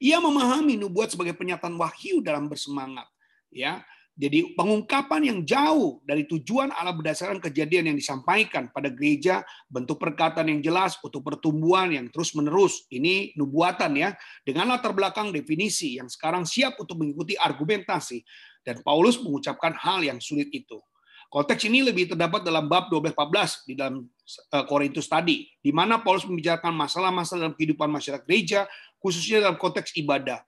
Ia 0.02 0.18
memahami 0.18 0.74
nubuat 0.74 1.14
sebagai 1.14 1.38
penyataan 1.38 1.78
wahyu 1.78 2.18
dalam 2.26 2.50
bersemangat 2.50 3.06
ya. 3.52 3.85
Jadi 4.16 4.56
pengungkapan 4.56 5.28
yang 5.28 5.38
jauh 5.44 6.00
dari 6.00 6.24
tujuan 6.24 6.72
Allah 6.72 6.96
berdasarkan 6.96 7.37
kejadian 7.37 7.92
yang 7.92 7.96
disampaikan 8.00 8.72
pada 8.72 8.88
gereja, 8.88 9.44
bentuk 9.68 10.00
perkataan 10.00 10.48
yang 10.48 10.64
jelas 10.64 10.96
untuk 11.04 11.20
pertumbuhan 11.20 11.92
yang 11.92 12.09
terus-menerus. 12.09 12.88
Ini 12.88 13.37
nubuatan 13.37 13.92
ya, 13.92 14.16
dengan 14.40 14.72
latar 14.72 14.96
belakang 14.96 15.37
definisi 15.37 16.00
yang 16.00 16.09
sekarang 16.09 16.48
siap 16.48 16.80
untuk 16.80 16.96
mengikuti 16.96 17.37
argumentasi. 17.37 18.24
Dan 18.64 18.80
Paulus 18.80 19.20
mengucapkan 19.20 19.76
hal 19.76 20.00
yang 20.00 20.16
sulit 20.16 20.48
itu. 20.48 20.80
Konteks 21.28 21.68
ini 21.68 21.85
lebih 21.85 22.16
terdapat 22.16 22.40
dalam 22.40 22.70
bab 22.72 22.88
12-14 22.88 23.68
di 23.68 23.74
dalam 23.76 24.00
eh, 24.56 24.64
Korintus 24.64 25.12
tadi, 25.12 25.44
di 25.61 25.76
mana 25.76 26.00
Paulus 26.00 26.24
membicarakan 26.24 26.72
masalah-masalah 26.72 27.44
dalam 27.44 27.54
kehidupan 27.59 27.92
masyarakat 27.92 28.24
gereja, 28.24 28.64
khususnya 28.96 29.44
dalam 29.44 29.61
konteks 29.61 29.92
ibadah. 30.00 30.40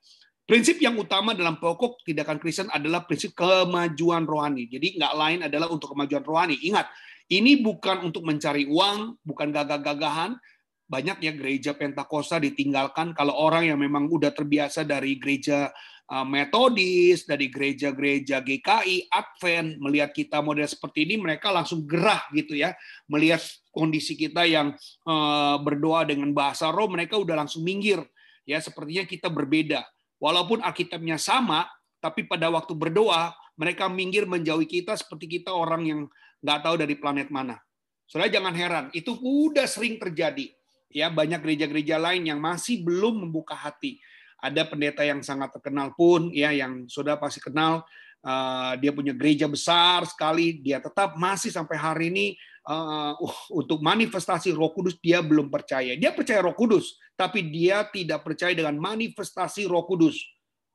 Prinsip 0.48 0.80
yang 0.80 0.96
utama 0.96 1.36
dalam 1.36 1.60
pokok 1.60 2.08
tindakan 2.08 2.40
Kristen 2.40 2.72
adalah 2.72 3.04
prinsip 3.04 3.36
kemajuan 3.36 4.24
rohani. 4.24 4.64
Jadi 4.64 4.96
nggak 4.96 5.12
lain 5.12 5.40
adalah 5.44 5.68
untuk 5.68 5.92
kemajuan 5.92 6.24
rohani. 6.24 6.56
Ingat, 6.64 6.88
ini 7.28 7.60
bukan 7.60 8.08
untuk 8.08 8.24
mencari 8.24 8.64
uang, 8.64 9.20
bukan 9.20 9.52
gagah-gagahan. 9.52 10.40
Banyak 10.88 11.20
ya 11.20 11.36
gereja 11.36 11.76
Pentakosta 11.76 12.40
ditinggalkan 12.40 13.12
kalau 13.12 13.36
orang 13.36 13.68
yang 13.68 13.76
memang 13.76 14.08
udah 14.08 14.32
terbiasa 14.32 14.88
dari 14.88 15.20
gereja 15.20 15.68
uh, 16.08 16.24
metodis, 16.24 17.28
dari 17.28 17.52
gereja-gereja 17.52 18.40
GKI, 18.40 19.12
Advent, 19.12 19.76
melihat 19.84 20.16
kita 20.16 20.40
model 20.40 20.64
seperti 20.64 21.04
ini, 21.04 21.20
mereka 21.20 21.52
langsung 21.52 21.84
gerah 21.84 22.24
gitu 22.32 22.56
ya. 22.56 22.72
Melihat 23.04 23.44
kondisi 23.68 24.16
kita 24.16 24.48
yang 24.48 24.72
uh, 25.04 25.60
berdoa 25.60 26.08
dengan 26.08 26.32
bahasa 26.32 26.72
roh, 26.72 26.88
mereka 26.88 27.20
udah 27.20 27.44
langsung 27.44 27.60
minggir. 27.68 28.00
Ya, 28.48 28.56
sepertinya 28.64 29.04
kita 29.04 29.28
berbeda 29.28 29.84
Walaupun 30.18 30.62
Alkitabnya 30.62 31.18
sama, 31.18 31.66
tapi 32.02 32.26
pada 32.26 32.50
waktu 32.50 32.74
berdoa, 32.74 33.34
mereka 33.58 33.90
minggir 33.90 34.26
menjauhi 34.26 34.66
kita 34.66 34.94
seperti 34.94 35.38
kita 35.38 35.50
orang 35.50 35.82
yang 35.86 36.00
nggak 36.42 36.58
tahu 36.62 36.74
dari 36.78 36.94
planet 36.94 37.30
mana. 37.30 37.58
Saudara 38.06 38.30
jangan 38.30 38.54
heran, 38.54 38.86
itu 38.94 39.14
udah 39.18 39.66
sering 39.66 39.98
terjadi. 39.98 40.54
Ya, 40.88 41.12
banyak 41.12 41.44
gereja-gereja 41.44 42.00
lain 42.00 42.24
yang 42.24 42.40
masih 42.40 42.80
belum 42.80 43.28
membuka 43.28 43.52
hati. 43.52 44.00
Ada 44.40 44.64
pendeta 44.64 45.04
yang 45.04 45.20
sangat 45.20 45.52
terkenal 45.52 45.92
pun, 45.92 46.32
ya, 46.32 46.48
yang 46.54 46.88
saudara 46.88 47.20
pasti 47.20 47.42
kenal, 47.44 47.84
uh, 48.24 48.72
dia 48.80 48.94
punya 48.94 49.12
gereja 49.12 49.44
besar 49.44 50.08
sekali, 50.08 50.56
dia 50.62 50.80
tetap 50.80 51.18
masih 51.20 51.52
sampai 51.52 51.76
hari 51.76 52.08
ini 52.08 52.26
uh, 52.68 53.16
untuk 53.48 53.80
manifestasi 53.80 54.52
Roh 54.52 54.70
Kudus 54.76 55.00
dia 55.00 55.24
belum 55.24 55.48
percaya. 55.48 55.96
Dia 55.96 56.12
percaya 56.12 56.44
Roh 56.44 56.54
Kudus, 56.54 57.00
tapi 57.16 57.48
dia 57.48 57.88
tidak 57.88 58.22
percaya 58.22 58.52
dengan 58.52 58.76
manifestasi 58.76 59.64
Roh 59.64 59.88
Kudus. 59.88 60.20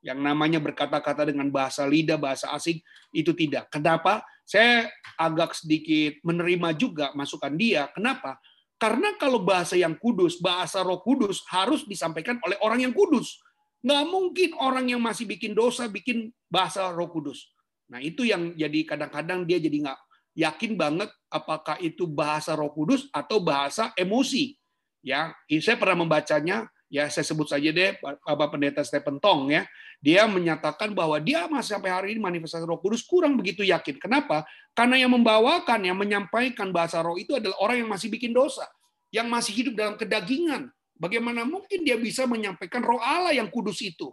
Yang 0.04 0.20
namanya 0.20 0.60
berkata-kata 0.60 1.24
dengan 1.32 1.48
bahasa 1.48 1.88
lidah, 1.88 2.20
bahasa 2.20 2.52
asing 2.52 2.82
itu 3.14 3.32
tidak. 3.32 3.72
Kenapa? 3.72 4.20
Saya 4.44 4.92
agak 5.16 5.56
sedikit 5.56 6.20
menerima 6.20 6.76
juga 6.76 7.06
masukan 7.16 7.56
dia. 7.56 7.88
Kenapa? 7.96 8.36
Karena 8.76 9.16
kalau 9.16 9.40
bahasa 9.40 9.80
yang 9.80 9.96
kudus, 9.96 10.36
bahasa 10.44 10.84
Roh 10.84 11.00
Kudus 11.00 11.40
harus 11.48 11.88
disampaikan 11.88 12.36
oleh 12.44 12.60
orang 12.60 12.84
yang 12.84 12.92
kudus. 12.92 13.40
Nggak 13.80 14.04
mungkin 14.12 14.50
orang 14.60 14.92
yang 14.92 15.00
masih 15.00 15.24
bikin 15.24 15.56
dosa 15.56 15.88
bikin 15.88 16.28
bahasa 16.52 16.92
Roh 16.92 17.08
Kudus. 17.08 17.48
Nah 17.88 18.04
itu 18.04 18.28
yang 18.28 18.52
jadi 18.52 18.84
kadang-kadang 18.84 19.48
dia 19.48 19.56
jadi 19.56 19.88
nggak 19.88 20.00
yakin 20.34 20.74
banget 20.74 21.10
apakah 21.30 21.78
itu 21.78 22.04
bahasa 22.06 22.52
Roh 22.58 22.70
Kudus 22.70 23.06
atau 23.14 23.38
bahasa 23.38 23.94
emosi. 23.94 24.58
Ya, 25.04 25.36
saya 25.60 25.76
pernah 25.78 26.02
membacanya, 26.04 26.66
ya 26.88 27.06
saya 27.12 27.26
sebut 27.26 27.44
saja 27.44 27.68
deh 27.68 27.96
Bapak 28.00 28.56
Pendeta 28.56 28.80
Stephen 28.82 29.22
Tong 29.22 29.52
ya. 29.52 29.64
Dia 30.04 30.28
menyatakan 30.28 30.92
bahwa 30.92 31.16
dia 31.16 31.48
masih 31.48 31.80
sampai 31.80 31.90
hari 31.92 32.08
ini 32.12 32.20
manifestasi 32.20 32.68
Roh 32.68 32.76
Kudus 32.76 33.00
kurang 33.06 33.40
begitu 33.40 33.64
yakin. 33.64 33.96
Kenapa? 33.96 34.44
Karena 34.76 35.00
yang 35.00 35.14
membawakan, 35.16 35.80
yang 35.80 35.96
menyampaikan 35.96 36.68
bahasa 36.74 37.00
Roh 37.00 37.16
itu 37.16 37.32
adalah 37.32 37.56
orang 37.62 37.86
yang 37.86 37.90
masih 37.90 38.12
bikin 38.12 38.36
dosa, 38.36 38.68
yang 39.08 39.30
masih 39.32 39.56
hidup 39.56 39.74
dalam 39.78 39.94
kedagingan. 39.96 40.68
Bagaimana 40.94 41.42
mungkin 41.42 41.82
dia 41.82 41.96
bisa 41.98 42.28
menyampaikan 42.28 42.84
Roh 42.84 43.00
Allah 43.00 43.34
yang 43.34 43.48
kudus 43.48 43.80
itu? 43.82 44.12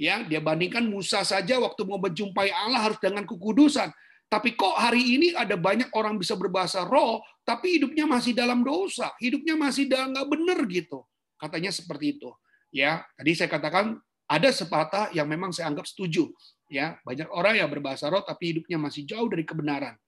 Ya, 0.00 0.24
dia 0.24 0.40
bandingkan 0.40 0.84
Musa 0.88 1.20
saja 1.22 1.60
waktu 1.60 1.84
mau 1.84 2.00
menjumpai 2.00 2.48
Allah 2.48 2.88
harus 2.90 2.98
dengan 3.00 3.28
kekudusan. 3.28 3.92
Tapi 4.30 4.54
kok 4.54 4.78
hari 4.78 5.18
ini 5.18 5.34
ada 5.34 5.58
banyak 5.58 5.90
orang 5.90 6.14
bisa 6.14 6.38
berbahasa 6.38 6.86
roh, 6.86 7.18
tapi 7.42 7.82
hidupnya 7.82 8.06
masih 8.06 8.30
dalam 8.30 8.62
dosa, 8.62 9.10
hidupnya 9.18 9.58
masih 9.58 9.90
nggak 9.90 10.26
benar 10.30 10.62
gitu. 10.70 11.02
Katanya 11.34 11.74
seperti 11.74 12.14
itu. 12.14 12.30
Ya, 12.70 13.02
tadi 13.18 13.34
saya 13.34 13.50
katakan 13.50 13.98
ada 14.30 14.48
sepatah 14.54 15.10
yang 15.10 15.26
memang 15.26 15.50
saya 15.50 15.66
anggap 15.66 15.82
setuju. 15.90 16.30
Ya, 16.70 17.02
banyak 17.02 17.26
orang 17.34 17.58
yang 17.58 17.66
berbahasa 17.66 18.06
roh 18.06 18.22
tapi 18.22 18.54
hidupnya 18.54 18.78
masih 18.78 19.02
jauh 19.02 19.26
dari 19.26 19.42
kebenaran. 19.42 19.98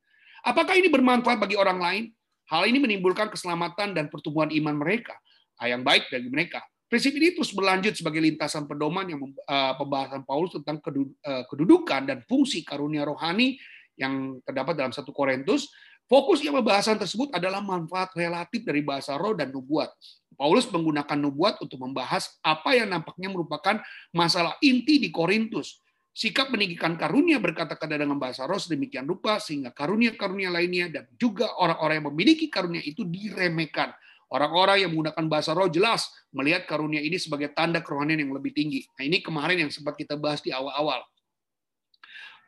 Apakah 0.47 0.79
ini 0.79 0.87
bermanfaat 0.87 1.43
bagi 1.43 1.59
orang 1.59 1.83
lain? 1.83 2.05
Hal 2.47 2.71
ini 2.71 2.79
menimbulkan 2.79 3.27
keselamatan 3.27 3.91
dan 3.91 4.07
pertumbuhan 4.07 4.55
iman 4.55 4.79
mereka, 4.79 5.19
yang 5.59 5.83
baik 5.83 6.07
bagi 6.15 6.31
mereka. 6.31 6.63
Prinsip 6.87 7.17
ini 7.17 7.35
terus 7.35 7.51
berlanjut 7.51 7.97
sebagai 7.97 8.23
lintasan 8.23 8.69
pedoman 8.71 9.09
yang 9.09 9.19
eh, 9.27 9.73
pembahasan 9.81 10.23
Paulus 10.23 10.55
tentang 10.61 10.79
eh, 10.79 11.43
kedudukan 11.51 12.07
dan 12.07 12.23
fungsi 12.29 12.63
karunia 12.63 13.03
rohani 13.03 13.59
yang 13.97 14.41
terdapat 14.45 14.75
dalam 14.79 14.93
satu 14.93 15.11
Korintus, 15.11 15.71
fokus 16.09 16.45
yang 16.45 16.59
pembahasan 16.61 17.01
tersebut 17.01 17.33
adalah 17.33 17.61
manfaat 17.61 18.13
relatif 18.17 18.65
dari 18.65 18.85
bahasa 18.85 19.17
roh 19.17 19.33
dan 19.33 19.53
nubuat. 19.53 19.93
Paulus 20.37 20.67
menggunakan 20.73 21.19
nubuat 21.23 21.61
untuk 21.63 21.79
membahas 21.79 22.41
apa 22.43 22.75
yang 22.75 22.91
nampaknya 22.91 23.31
merupakan 23.31 23.79
masalah 24.11 24.57
inti 24.65 24.99
di 24.99 25.13
Korintus. 25.13 25.79
Sikap 26.13 26.53
meninggikan 26.53 27.01
karunia 27.01 27.41
berkata-kata 27.41 27.97
dengan 27.97 28.21
bahasa 28.21 28.45
roh 28.45 28.61
sedemikian 28.61 29.09
rupa 29.09 29.41
sehingga 29.41 29.73
karunia-karunia 29.73 30.53
lainnya 30.53 30.93
dan 30.93 31.05
juga 31.17 31.49
orang-orang 31.57 32.05
yang 32.05 32.09
memiliki 32.13 32.53
karunia 32.53 32.85
itu 32.85 33.01
diremehkan. 33.09 33.97
Orang-orang 34.33 34.85
yang 34.85 34.91
menggunakan 34.93 35.25
bahasa 35.29 35.53
roh 35.53 35.69
jelas 35.69 36.09
melihat 36.33 36.65
karunia 36.65 37.01
ini 37.01 37.21
sebagai 37.21 37.53
tanda 37.53 37.85
kerohanian 37.85 38.25
yang 38.25 38.33
lebih 38.33 38.53
tinggi. 38.53 38.85
Nah 38.97 39.05
ini 39.09 39.21
kemarin 39.21 39.69
yang 39.69 39.71
sempat 39.73 39.97
kita 39.97 40.17
bahas 40.17 40.41
di 40.41 40.53
awal-awal. 40.53 41.05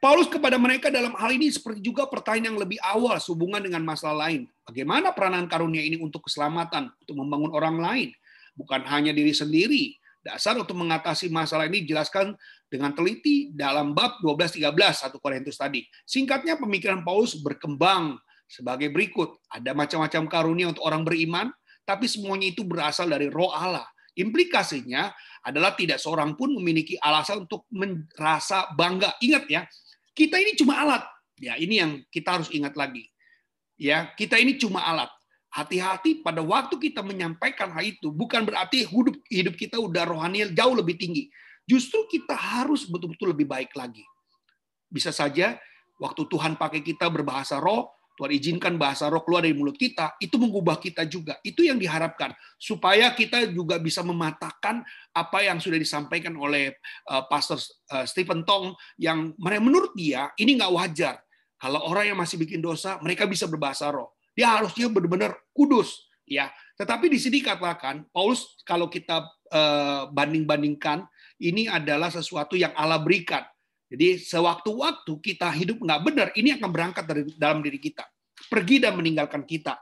Paulus 0.05 0.29
kepada 0.29 0.61
mereka 0.61 0.93
dalam 0.93 1.17
hal 1.17 1.33
ini 1.33 1.49
seperti 1.49 1.81
juga 1.81 2.05
pertanyaan 2.05 2.53
yang 2.53 2.59
lebih 2.61 2.77
awal 2.85 3.17
sehubungan 3.17 3.65
dengan 3.65 3.81
masalah 3.89 4.29
lain. 4.29 4.45
Bagaimana 4.69 5.17
peranan 5.17 5.49
karunia 5.49 5.81
ini 5.81 5.97
untuk 5.97 6.29
keselamatan, 6.29 6.93
untuk 6.93 7.17
membangun 7.17 7.49
orang 7.57 7.81
lain, 7.81 8.09
bukan 8.53 8.85
hanya 8.85 9.17
diri 9.17 9.33
sendiri. 9.33 9.97
Dasar 10.21 10.61
untuk 10.61 10.77
mengatasi 10.77 11.33
masalah 11.33 11.65
ini 11.73 11.89
dijelaskan 11.89 12.37
dengan 12.69 12.93
teliti 12.93 13.49
dalam 13.57 13.97
bab 13.97 14.21
12-13 14.21 15.09
1 15.09 15.25
Korintus 15.25 15.57
tadi. 15.57 15.89
Singkatnya 16.05 16.61
pemikiran 16.61 17.01
Paulus 17.01 17.41
berkembang 17.41 18.21
sebagai 18.45 18.93
berikut. 18.93 19.41
Ada 19.49 19.73
macam-macam 19.73 20.29
karunia 20.29 20.69
untuk 20.69 20.85
orang 20.85 21.01
beriman, 21.01 21.49
tapi 21.89 22.13
semuanya 22.13 22.53
itu 22.53 22.61
berasal 22.61 23.09
dari 23.09 23.33
roh 23.33 23.57
Allah. 23.57 23.89
Implikasinya 24.21 25.11
adalah 25.41 25.73
tidak 25.73 25.97
seorang 25.97 26.37
pun 26.37 26.53
memiliki 26.53 27.01
alasan 27.01 27.49
untuk 27.49 27.65
merasa 27.73 28.69
bangga. 28.77 29.17
Ingat 29.19 29.45
ya, 29.49 29.65
kita 30.15 30.39
ini 30.39 30.55
cuma 30.55 30.79
alat. 30.81 31.03
Ya, 31.43 31.59
ini 31.59 31.83
yang 31.83 31.93
kita 32.09 32.39
harus 32.39 32.49
ingat 32.55 32.79
lagi. 32.79 33.11
Ya, 33.75 34.15
kita 34.15 34.39
ini 34.39 34.55
cuma 34.55 34.81
alat. 34.87 35.11
Hati-hati 35.51 36.23
pada 36.23 36.43
waktu 36.43 36.79
kita 36.79 37.03
menyampaikan 37.03 37.71
hal 37.71 37.87
itu 37.87 38.11
bukan 38.11 38.43
berarti 38.43 38.87
hidup 38.87 39.19
hidup 39.31 39.55
kita 39.55 39.79
udah 39.79 40.03
rohani 40.07 40.51
jauh 40.51 40.75
lebih 40.75 40.99
tinggi. 40.99 41.31
Justru 41.67 42.07
kita 42.11 42.35
harus 42.35 42.87
betul-betul 42.87 43.35
lebih 43.35 43.47
baik 43.47 43.75
lagi. 43.75 44.03
Bisa 44.91 45.15
saja 45.15 45.59
waktu 45.99 46.23
Tuhan 46.27 46.59
pakai 46.59 46.83
kita 46.83 47.07
berbahasa 47.11 47.63
roh, 47.63 47.91
Tuhan 48.15 48.31
izinkan 48.31 48.79
bahasa 48.79 49.11
roh 49.11 49.27
keluar 49.27 49.43
dari 49.43 49.59
mulut 49.59 49.75
kita, 49.75 50.15
itu 50.23 50.39
mengubah 50.39 50.79
kita 50.79 51.03
juga. 51.11 51.35
Itu 51.43 51.67
yang 51.67 51.83
diharapkan. 51.83 52.31
Supaya 52.57 53.11
kita 53.11 53.51
juga 53.51 53.83
bisa 53.83 54.07
mematahkan 54.07 54.87
apa 55.11 55.39
yang 55.43 55.59
sudah 55.59 55.79
disampaikan 55.79 56.39
oleh 56.39 56.79
uh, 57.11 57.27
Pastor 57.27 57.59
uh, 57.91 58.07
Stephen 58.07 58.47
Tong, 58.47 58.79
yang 59.03 59.35
menurut 59.39 59.93
dia 59.99 60.31
ini 60.39 60.55
nggak 60.55 60.73
wajar. 60.73 61.19
Kalau 61.59 61.83
orang 61.91 62.15
yang 62.15 62.19
masih 62.19 62.39
bikin 62.39 62.63
dosa, 62.63 63.03
mereka 63.03 63.27
bisa 63.27 63.51
berbahasa 63.51 63.91
roh. 63.91 64.15
Dia 64.35 64.59
harusnya 64.59 64.91
benar-benar 64.91 65.35
kudus. 65.55 66.11
ya. 66.27 66.51
Tetapi 66.75 67.07
di 67.07 67.19
sini 67.23 67.39
katakan, 67.39 68.07
Paulus 68.11 68.59
kalau 68.67 68.91
kita 68.91 69.23
uh, 69.55 70.11
banding-bandingkan, 70.11 71.07
ini 71.39 71.71
adalah 71.71 72.11
sesuatu 72.11 72.59
yang 72.59 72.75
Allah 72.75 72.99
berikan 72.99 73.43
jadi 73.89 74.17
sewaktu-waktu 74.17 75.13
kita 75.21 75.49
hidup 75.53 75.79
nggak 75.81 76.01
benar, 76.03 76.29
ini 76.35 76.57
akan 76.57 76.69
berangkat 76.73 77.05
dari 77.05 77.23
dalam 77.37 77.61
diri 77.61 77.77
kita. 77.77 78.05
Pergi 78.49 78.83
dan 78.83 78.97
meninggalkan 78.97 79.45
kita. 79.45 79.79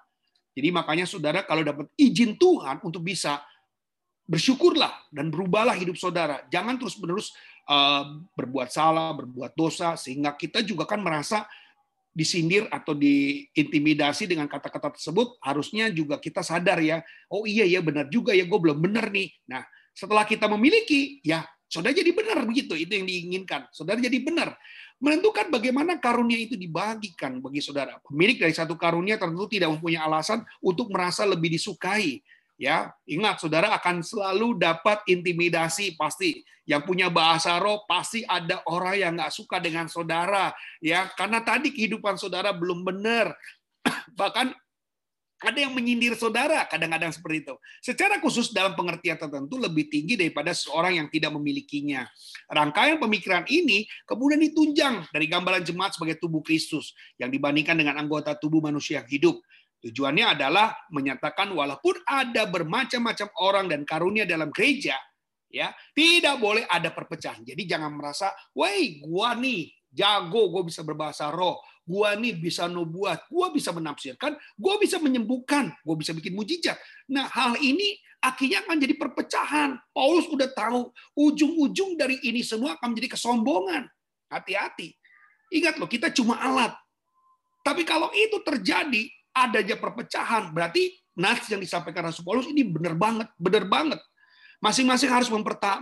Jadi 0.53 0.69
makanya 0.69 1.09
saudara 1.09 1.41
kalau 1.47 1.65
dapat 1.65 1.89
izin 1.97 2.37
Tuhan 2.37 2.85
untuk 2.85 3.01
bisa 3.01 3.41
bersyukurlah 4.29 5.09
dan 5.09 5.33
berubahlah 5.33 5.73
hidup 5.75 5.97
saudara. 5.97 6.45
Jangan 6.53 6.77
terus-menerus 6.77 7.33
uh, 7.67 8.21
berbuat 8.37 8.69
salah, 8.69 9.17
berbuat 9.17 9.57
dosa, 9.57 9.97
sehingga 9.97 10.37
kita 10.37 10.61
juga 10.61 10.85
kan 10.85 11.01
merasa 11.01 11.49
disindir 12.13 12.69
atau 12.69 12.93
diintimidasi 12.93 14.29
dengan 14.29 14.45
kata-kata 14.45 14.93
tersebut, 14.93 15.41
harusnya 15.41 15.89
juga 15.89 16.21
kita 16.21 16.45
sadar 16.45 16.77
ya, 16.85 17.01
oh 17.33 17.49
iya 17.49 17.65
ya 17.65 17.81
benar 17.81 18.13
juga 18.13 18.37
ya, 18.37 18.45
gue 18.45 18.59
belum 18.61 18.85
benar 18.85 19.09
nih. 19.09 19.33
Nah, 19.49 19.65
setelah 19.97 20.29
kita 20.29 20.45
memiliki, 20.45 21.25
ya 21.25 21.41
Saudara 21.73 21.97
jadi 21.97 22.13
benar 22.13 22.45
begitu, 22.45 22.77
itu 22.77 22.93
yang 22.93 23.09
diinginkan. 23.09 23.65
Saudara 23.73 23.97
jadi 23.97 24.21
benar. 24.21 24.61
Menentukan 25.01 25.49
bagaimana 25.49 25.97
karunia 25.97 26.37
itu 26.37 26.53
dibagikan 26.53 27.41
bagi 27.41 27.65
saudara. 27.65 27.97
Pemilik 28.05 28.37
dari 28.37 28.53
satu 28.53 28.77
karunia 28.77 29.17
tentu 29.17 29.49
tidak 29.49 29.73
mempunyai 29.73 30.05
alasan 30.05 30.45
untuk 30.61 30.93
merasa 30.93 31.25
lebih 31.25 31.49
disukai. 31.49 32.21
Ya, 32.61 32.93
ingat 33.09 33.41
saudara 33.41 33.73
akan 33.73 34.05
selalu 34.05 34.61
dapat 34.61 35.01
intimidasi 35.09 35.97
pasti. 35.97 36.45
Yang 36.69 36.83
punya 36.87 37.09
bahasa 37.09 37.57
roh 37.57 37.89
pasti 37.89 38.21
ada 38.23 38.61
orang 38.69 38.95
yang 38.95 39.13
nggak 39.17 39.33
suka 39.33 39.59
dengan 39.59 39.91
saudara, 39.91 40.55
ya 40.79 41.11
karena 41.19 41.43
tadi 41.43 41.75
kehidupan 41.75 42.15
saudara 42.15 42.55
belum 42.55 42.87
benar. 42.87 43.35
Bahkan 44.21 44.55
ada 45.43 45.59
yang 45.59 45.75
menyindir 45.75 46.15
saudara, 46.15 46.63
kadang-kadang 46.71 47.11
seperti 47.11 47.45
itu. 47.47 47.55
Secara 47.83 48.23
khusus 48.23 48.55
dalam 48.55 48.79
pengertian 48.79 49.19
tertentu 49.19 49.59
lebih 49.59 49.91
tinggi 49.91 50.15
daripada 50.15 50.55
seorang 50.55 51.03
yang 51.03 51.09
tidak 51.11 51.35
memilikinya. 51.35 52.07
Rangkaian 52.47 53.03
pemikiran 53.03 53.45
ini 53.51 53.85
kemudian 54.07 54.41
ditunjang 54.41 55.11
dari 55.11 55.27
gambaran 55.27 55.67
jemaat 55.67 55.99
sebagai 55.99 56.23
tubuh 56.23 56.41
Kristus 56.41 56.95
yang 57.19 57.29
dibandingkan 57.29 57.75
dengan 57.75 57.99
anggota 57.99 58.39
tubuh 58.39 58.63
manusia 58.63 59.03
yang 59.03 59.09
hidup. 59.11 59.37
Tujuannya 59.83 60.39
adalah 60.39 60.71
menyatakan 60.95 61.51
walaupun 61.51 62.07
ada 62.07 62.47
bermacam-macam 62.47 63.29
orang 63.43 63.67
dan 63.67 63.83
karunia 63.83 64.23
dalam 64.23 64.55
gereja, 64.55 64.95
ya 65.51 65.75
tidak 65.91 66.39
boleh 66.39 66.63
ada 66.71 66.95
perpecahan. 66.95 67.43
Jadi 67.43 67.67
jangan 67.67 67.91
merasa, 67.91 68.31
woi, 68.55 69.03
gua 69.03 69.35
nih 69.35 69.75
jago, 69.93 70.49
gue 70.49 70.73
bisa 70.73 70.81
berbahasa 70.81 71.29
roh 71.29 71.61
gua 71.83 72.15
nih 72.15 72.39
bisa 72.39 72.71
nubuat, 72.71 73.27
gua 73.29 73.51
bisa 73.51 73.75
menafsirkan, 73.75 74.39
gua 74.55 74.79
bisa 74.79 75.03
menyembuhkan, 75.03 75.75
gua 75.83 75.95
bisa 75.99 76.15
bikin 76.15 76.33
mujizat. 76.33 76.79
Nah, 77.11 77.27
hal 77.29 77.59
ini 77.59 77.99
akhirnya 78.23 78.63
akan 78.63 78.77
jadi 78.79 78.95
perpecahan. 78.95 79.77
Paulus 79.91 80.31
udah 80.31 80.49
tahu 80.55 80.95
ujung-ujung 81.19 81.99
dari 81.99 82.23
ini 82.23 82.47
semua 82.47 82.79
akan 82.79 82.95
menjadi 82.95 83.19
kesombongan. 83.19 83.91
Hati-hati. 84.31 84.95
Ingat 85.53 85.77
loh, 85.77 85.91
kita 85.91 86.09
cuma 86.15 86.41
alat. 86.41 86.73
Tapi 87.61 87.85
kalau 87.85 88.09
itu 88.15 88.41
terjadi, 88.41 89.07
adanya 89.37 89.77
perpecahan, 89.77 90.51
berarti 90.51 90.97
nas 91.19 91.45
yang 91.53 91.61
disampaikan 91.61 92.09
Rasul 92.09 92.25
Paulus 92.25 92.49
ini 92.49 92.65
benar 92.65 92.97
banget, 92.97 93.29
benar 93.37 93.69
banget. 93.69 94.01
Masing-masing 94.63 95.11
harus 95.11 95.27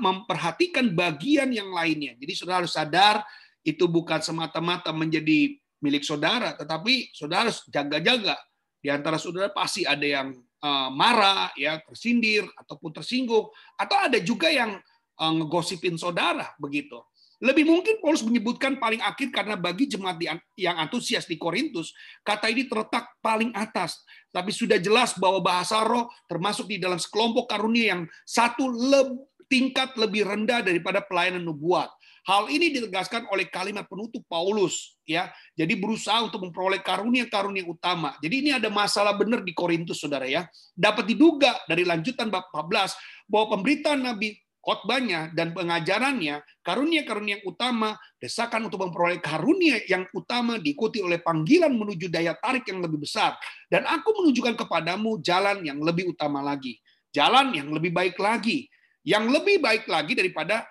memperhatikan 0.00 0.88
bagian 0.96 1.52
yang 1.52 1.68
lainnya. 1.68 2.16
Jadi 2.16 2.32
saudara 2.32 2.64
harus 2.64 2.72
sadar 2.72 3.20
itu 3.60 3.84
bukan 3.84 4.24
semata-mata 4.24 4.88
menjadi 4.88 5.59
milik 5.80 6.04
saudara, 6.04 6.54
tetapi 6.54 7.10
saudara 7.12 7.50
jaga-jaga. 7.68 8.36
Di 8.80 8.88
antara 8.88 9.20
saudara 9.20 9.52
pasti 9.52 9.84
ada 9.84 10.04
yang 10.04 10.32
uh, 10.64 10.88
marah, 10.92 11.52
ya 11.56 11.80
tersindir 11.84 12.48
ataupun 12.56 12.96
tersinggung, 12.96 13.48
atau 13.76 13.96
ada 13.96 14.16
juga 14.20 14.48
yang 14.48 14.80
uh, 15.20 15.32
ngegosipin 15.36 16.00
saudara 16.00 16.52
begitu. 16.56 16.96
Lebih 17.40 17.64
mungkin 17.64 18.04
Paulus 18.04 18.20
menyebutkan 18.20 18.76
paling 18.76 19.00
akhir 19.00 19.32
karena 19.32 19.56
bagi 19.56 19.88
jemaat 19.88 20.20
yang 20.60 20.76
antusias 20.76 21.24
di 21.24 21.40
Korintus, 21.40 21.96
kata 22.20 22.52
ini 22.52 22.68
terletak 22.68 23.16
paling 23.24 23.48
atas. 23.56 24.04
Tapi 24.28 24.52
sudah 24.52 24.76
jelas 24.76 25.16
bahwa 25.16 25.40
bahasa 25.40 25.80
roh 25.80 26.12
termasuk 26.28 26.68
di 26.68 26.76
dalam 26.76 27.00
sekelompok 27.00 27.48
karunia 27.48 27.96
yang 27.96 28.02
satu 28.28 28.68
le 28.68 29.24
tingkat 29.48 29.96
lebih 29.96 30.28
rendah 30.28 30.60
daripada 30.60 31.00
pelayanan 31.00 31.42
nubuat. 31.42 31.88
Hal 32.28 32.52
ini 32.52 32.68
ditegaskan 32.74 33.28
oleh 33.32 33.48
kalimat 33.48 33.88
penutup 33.88 34.20
Paulus, 34.28 34.98
ya. 35.08 35.32
Jadi 35.56 35.76
berusaha 35.76 36.20
untuk 36.20 36.44
memperoleh 36.44 36.84
karunia-karunia 36.84 37.64
utama. 37.64 38.16
Jadi 38.20 38.34
ini 38.44 38.50
ada 38.52 38.68
masalah 38.68 39.16
benar 39.16 39.40
di 39.40 39.56
Korintus, 39.56 40.04
saudara 40.04 40.28
ya. 40.28 40.44
Dapat 40.76 41.08
diduga 41.08 41.56
dari 41.64 41.88
lanjutan 41.88 42.28
bab 42.28 42.48
14 42.52 42.92
bahwa 43.24 43.56
pemberitaan 43.56 44.00
Nabi 44.04 44.36
khotbahnya 44.60 45.32
dan 45.32 45.56
pengajarannya, 45.56 46.44
karunia-karunia 46.60 47.40
yang 47.40 47.44
utama, 47.48 47.96
desakan 48.20 48.68
untuk 48.68 48.84
memperoleh 48.84 49.18
karunia 49.18 49.80
yang 49.88 50.04
utama 50.12 50.60
diikuti 50.60 51.00
oleh 51.00 51.18
panggilan 51.24 51.72
menuju 51.72 52.12
daya 52.12 52.36
tarik 52.36 52.68
yang 52.68 52.84
lebih 52.84 53.00
besar. 53.00 53.40
Dan 53.72 53.88
aku 53.88 54.12
menunjukkan 54.20 54.60
kepadamu 54.60 55.18
jalan 55.24 55.64
yang 55.64 55.80
lebih 55.80 56.12
utama 56.12 56.44
lagi. 56.44 56.76
Jalan 57.10 57.56
yang 57.56 57.72
lebih 57.72 57.90
baik 57.90 58.20
lagi. 58.20 58.68
Yang 59.00 59.32
lebih 59.32 59.64
baik 59.64 59.88
lagi 59.88 60.12
daripada 60.12 60.68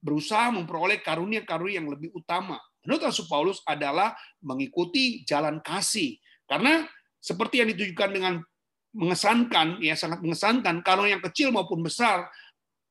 berusaha 0.00 0.48
memperoleh 0.48 1.04
karunia-karunia 1.04 1.80
yang 1.80 1.88
lebih 1.92 2.10
utama. 2.16 2.56
Menurut 2.84 3.12
Rasul 3.12 3.28
Paulus 3.28 3.60
adalah 3.68 4.16
mengikuti 4.40 5.22
jalan 5.28 5.60
kasih. 5.60 6.16
Karena 6.48 6.88
seperti 7.20 7.60
yang 7.60 7.68
ditujukan 7.76 8.10
dengan 8.10 8.34
mengesankan, 8.96 9.78
ya 9.78 9.94
sangat 9.94 10.24
mengesankan, 10.24 10.80
karunia 10.82 11.20
yang 11.20 11.24
kecil 11.30 11.52
maupun 11.54 11.84
besar 11.84 12.26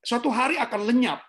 suatu 0.06 0.32
hari 0.32 0.56
akan 0.62 0.88
lenyap. 0.88 1.20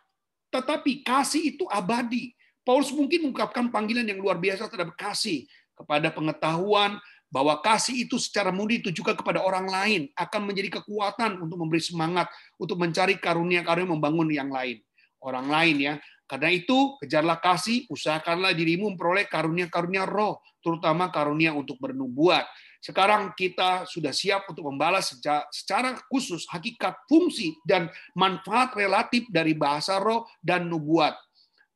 Tetapi 0.52 1.02
kasih 1.02 1.56
itu 1.56 1.64
abadi. 1.66 2.36
Paulus 2.60 2.92
mungkin 2.92 3.26
mengungkapkan 3.26 3.72
panggilan 3.72 4.04
yang 4.04 4.20
luar 4.20 4.36
biasa 4.36 4.68
terhadap 4.68 4.94
kasih 4.94 5.48
kepada 5.74 6.12
pengetahuan 6.12 7.00
bahwa 7.32 7.56
kasih 7.62 8.04
itu 8.04 8.20
secara 8.20 8.50
murni 8.52 8.82
ditujukan 8.82 9.16
kepada 9.16 9.40
orang 9.40 9.70
lain 9.70 10.10
akan 10.18 10.50
menjadi 10.50 10.82
kekuatan 10.82 11.40
untuk 11.40 11.56
memberi 11.56 11.80
semangat 11.80 12.26
untuk 12.58 12.76
mencari 12.76 13.16
karunia-karunia 13.16 13.88
membangun 13.88 14.28
yang 14.28 14.50
lain 14.50 14.82
orang 15.24 15.46
lain 15.48 15.76
ya 15.78 15.94
karena 16.26 16.50
itu 16.54 16.96
kejarlah 17.02 17.42
kasih 17.42 17.86
usahakanlah 17.90 18.54
dirimu 18.54 18.94
memperoleh 18.94 19.26
karunia-karunia 19.26 20.06
roh 20.06 20.40
terutama 20.62 21.08
karunia 21.10 21.54
untuk 21.56 21.76
bernubuat 21.80 22.46
sekarang 22.80 23.36
kita 23.36 23.84
sudah 23.84 24.08
siap 24.08 24.48
untuk 24.48 24.64
membalas 24.72 25.12
secara 25.52 26.00
khusus 26.08 26.48
hakikat, 26.48 26.96
fungsi, 27.04 27.52
dan 27.60 27.92
manfaat 28.16 28.72
relatif 28.72 29.28
dari 29.28 29.52
bahasa 29.52 30.00
roh 30.00 30.24
dan 30.40 30.64
nubuat. 30.64 31.12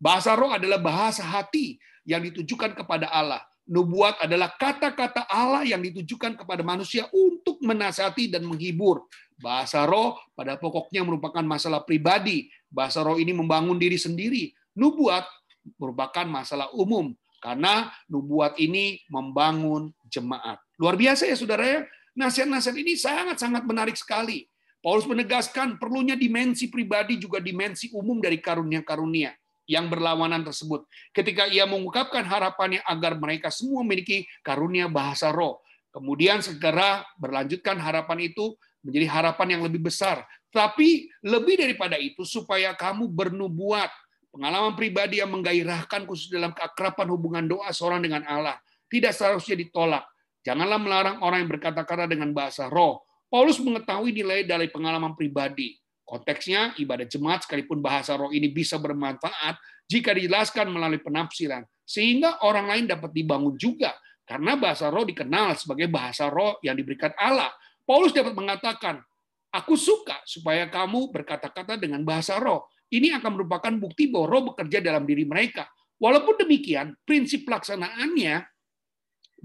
Bahasa 0.01 0.33
roh 0.33 0.57
adalah 0.57 0.81
bahasa 0.81 1.21
hati 1.21 1.77
yang 2.09 2.25
ditujukan 2.25 2.73
kepada 2.73 3.13
Allah. 3.13 3.45
Nubuat 3.69 4.21
adalah 4.25 4.57
kata-kata 4.57 5.29
Allah 5.29 5.65
yang 5.65 5.85
ditujukan 5.85 6.41
kepada 6.41 6.65
manusia 6.65 7.05
untuk 7.13 7.61
menasihati 7.61 8.33
dan 8.33 8.49
menghibur. 8.49 9.05
Bahasa 9.37 9.85
roh 9.85 10.17
pada 10.33 10.57
pokoknya 10.57 11.05
merupakan 11.05 11.45
masalah 11.45 11.85
pribadi. 11.85 12.49
Bahasa 12.75 13.07
roh 13.07 13.15
ini 13.15 13.31
membangun 13.31 13.79
diri 13.79 13.95
sendiri. 13.95 14.51
Nubuat 14.75 15.23
merupakan 15.79 16.27
masalah 16.27 16.75
umum 16.75 17.15
karena 17.39 17.95
nubuat 18.11 18.59
ini 18.59 18.99
membangun 19.07 19.95
jemaat. 20.11 20.59
Luar 20.75 20.99
biasa 20.99 21.31
ya 21.31 21.39
saudara 21.39 21.63
ya. 21.63 21.81
Nasihat-nasihat 22.15 22.75
ini 22.79 22.99
sangat-sangat 22.99 23.63
menarik 23.67 23.95
sekali. 23.95 24.47
Paulus 24.83 25.09
menegaskan 25.09 25.81
perlunya 25.81 26.13
dimensi 26.19 26.69
pribadi 26.69 27.17
juga 27.17 27.41
dimensi 27.41 27.89
umum 27.95 28.21
dari 28.21 28.37
karunia-karunia 28.37 29.33
yang 29.65 29.89
berlawanan 29.89 30.45
tersebut. 30.45 30.85
Ketika 31.11 31.49
ia 31.49 31.65
mengungkapkan 31.65 32.21
harapannya 32.21 32.85
agar 32.85 33.17
mereka 33.17 33.49
semua 33.49 33.81
memiliki 33.81 34.29
karunia 34.45 34.87
bahasa 34.87 35.33
roh. 35.33 35.65
Kemudian 35.89 36.43
segera 36.43 37.07
berlanjutkan 37.17 37.79
harapan 37.81 38.29
itu 38.29 38.59
menjadi 38.85 39.07
harapan 39.09 39.57
yang 39.57 39.63
lebih 39.65 39.81
besar. 39.89 40.27
Tapi 40.55 41.11
lebih 41.27 41.59
daripada 41.59 41.99
itu 41.99 42.23
supaya 42.23 42.79
kamu 42.79 43.11
bernubuat. 43.11 43.91
Pengalaman 44.31 44.79
pribadi 44.79 45.19
yang 45.19 45.31
menggairahkan 45.35 46.07
khusus 46.07 46.31
dalam 46.31 46.55
keakraban 46.55 47.11
hubungan 47.11 47.47
doa 47.47 47.71
seorang 47.75 48.03
dengan 48.03 48.23
Allah. 48.27 48.59
Tidak 48.87 49.11
seharusnya 49.11 49.59
ditolak. 49.59 50.07
Janganlah 50.47 50.79
melarang 50.79 51.17
orang 51.27 51.43
yang 51.43 51.51
berkata-kata 51.51 52.07
dengan 52.07 52.31
bahasa 52.31 52.71
roh. 52.71 53.03
Paulus 53.27 53.59
mengetahui 53.59 54.15
nilai 54.15 54.47
dari 54.47 54.71
pengalaman 54.71 55.19
pribadi. 55.19 55.75
Konteksnya, 56.07 56.77
ibadah 56.79 57.09
jemaat 57.09 57.47
sekalipun 57.49 57.83
bahasa 57.83 58.15
roh 58.15 58.31
ini 58.31 58.53
bisa 58.53 58.79
bermanfaat 58.79 59.59
jika 59.91 60.15
dijelaskan 60.15 60.71
melalui 60.71 61.03
penafsiran. 61.03 61.67
Sehingga 61.83 62.47
orang 62.47 62.71
lain 62.71 62.85
dapat 62.91 63.11
dibangun 63.11 63.59
juga. 63.59 63.95
Karena 64.23 64.55
bahasa 64.57 64.89
roh 64.89 65.03
dikenal 65.03 65.59
sebagai 65.59 65.91
bahasa 65.91 66.31
roh 66.31 66.61
yang 66.63 66.77
diberikan 66.79 67.13
Allah. 67.19 67.51
Paulus 67.85 68.13
dapat 68.13 68.33
mengatakan, 68.33 69.01
Aku 69.55 69.79
suka 69.79 70.19
supaya 70.27 70.67
kamu 70.67 71.15
berkata-kata 71.15 71.79
dengan 71.79 72.03
bahasa 72.03 72.43
roh. 72.43 72.67
Ini 72.91 73.15
akan 73.23 73.39
merupakan 73.39 73.71
bukti 73.79 74.11
bahwa 74.11 74.27
roh 74.27 74.43
bekerja 74.51 74.83
dalam 74.83 75.07
diri 75.07 75.23
mereka. 75.23 75.71
Walaupun 76.03 76.43
demikian, 76.43 76.99
prinsip 77.07 77.47
pelaksanaannya 77.47 78.43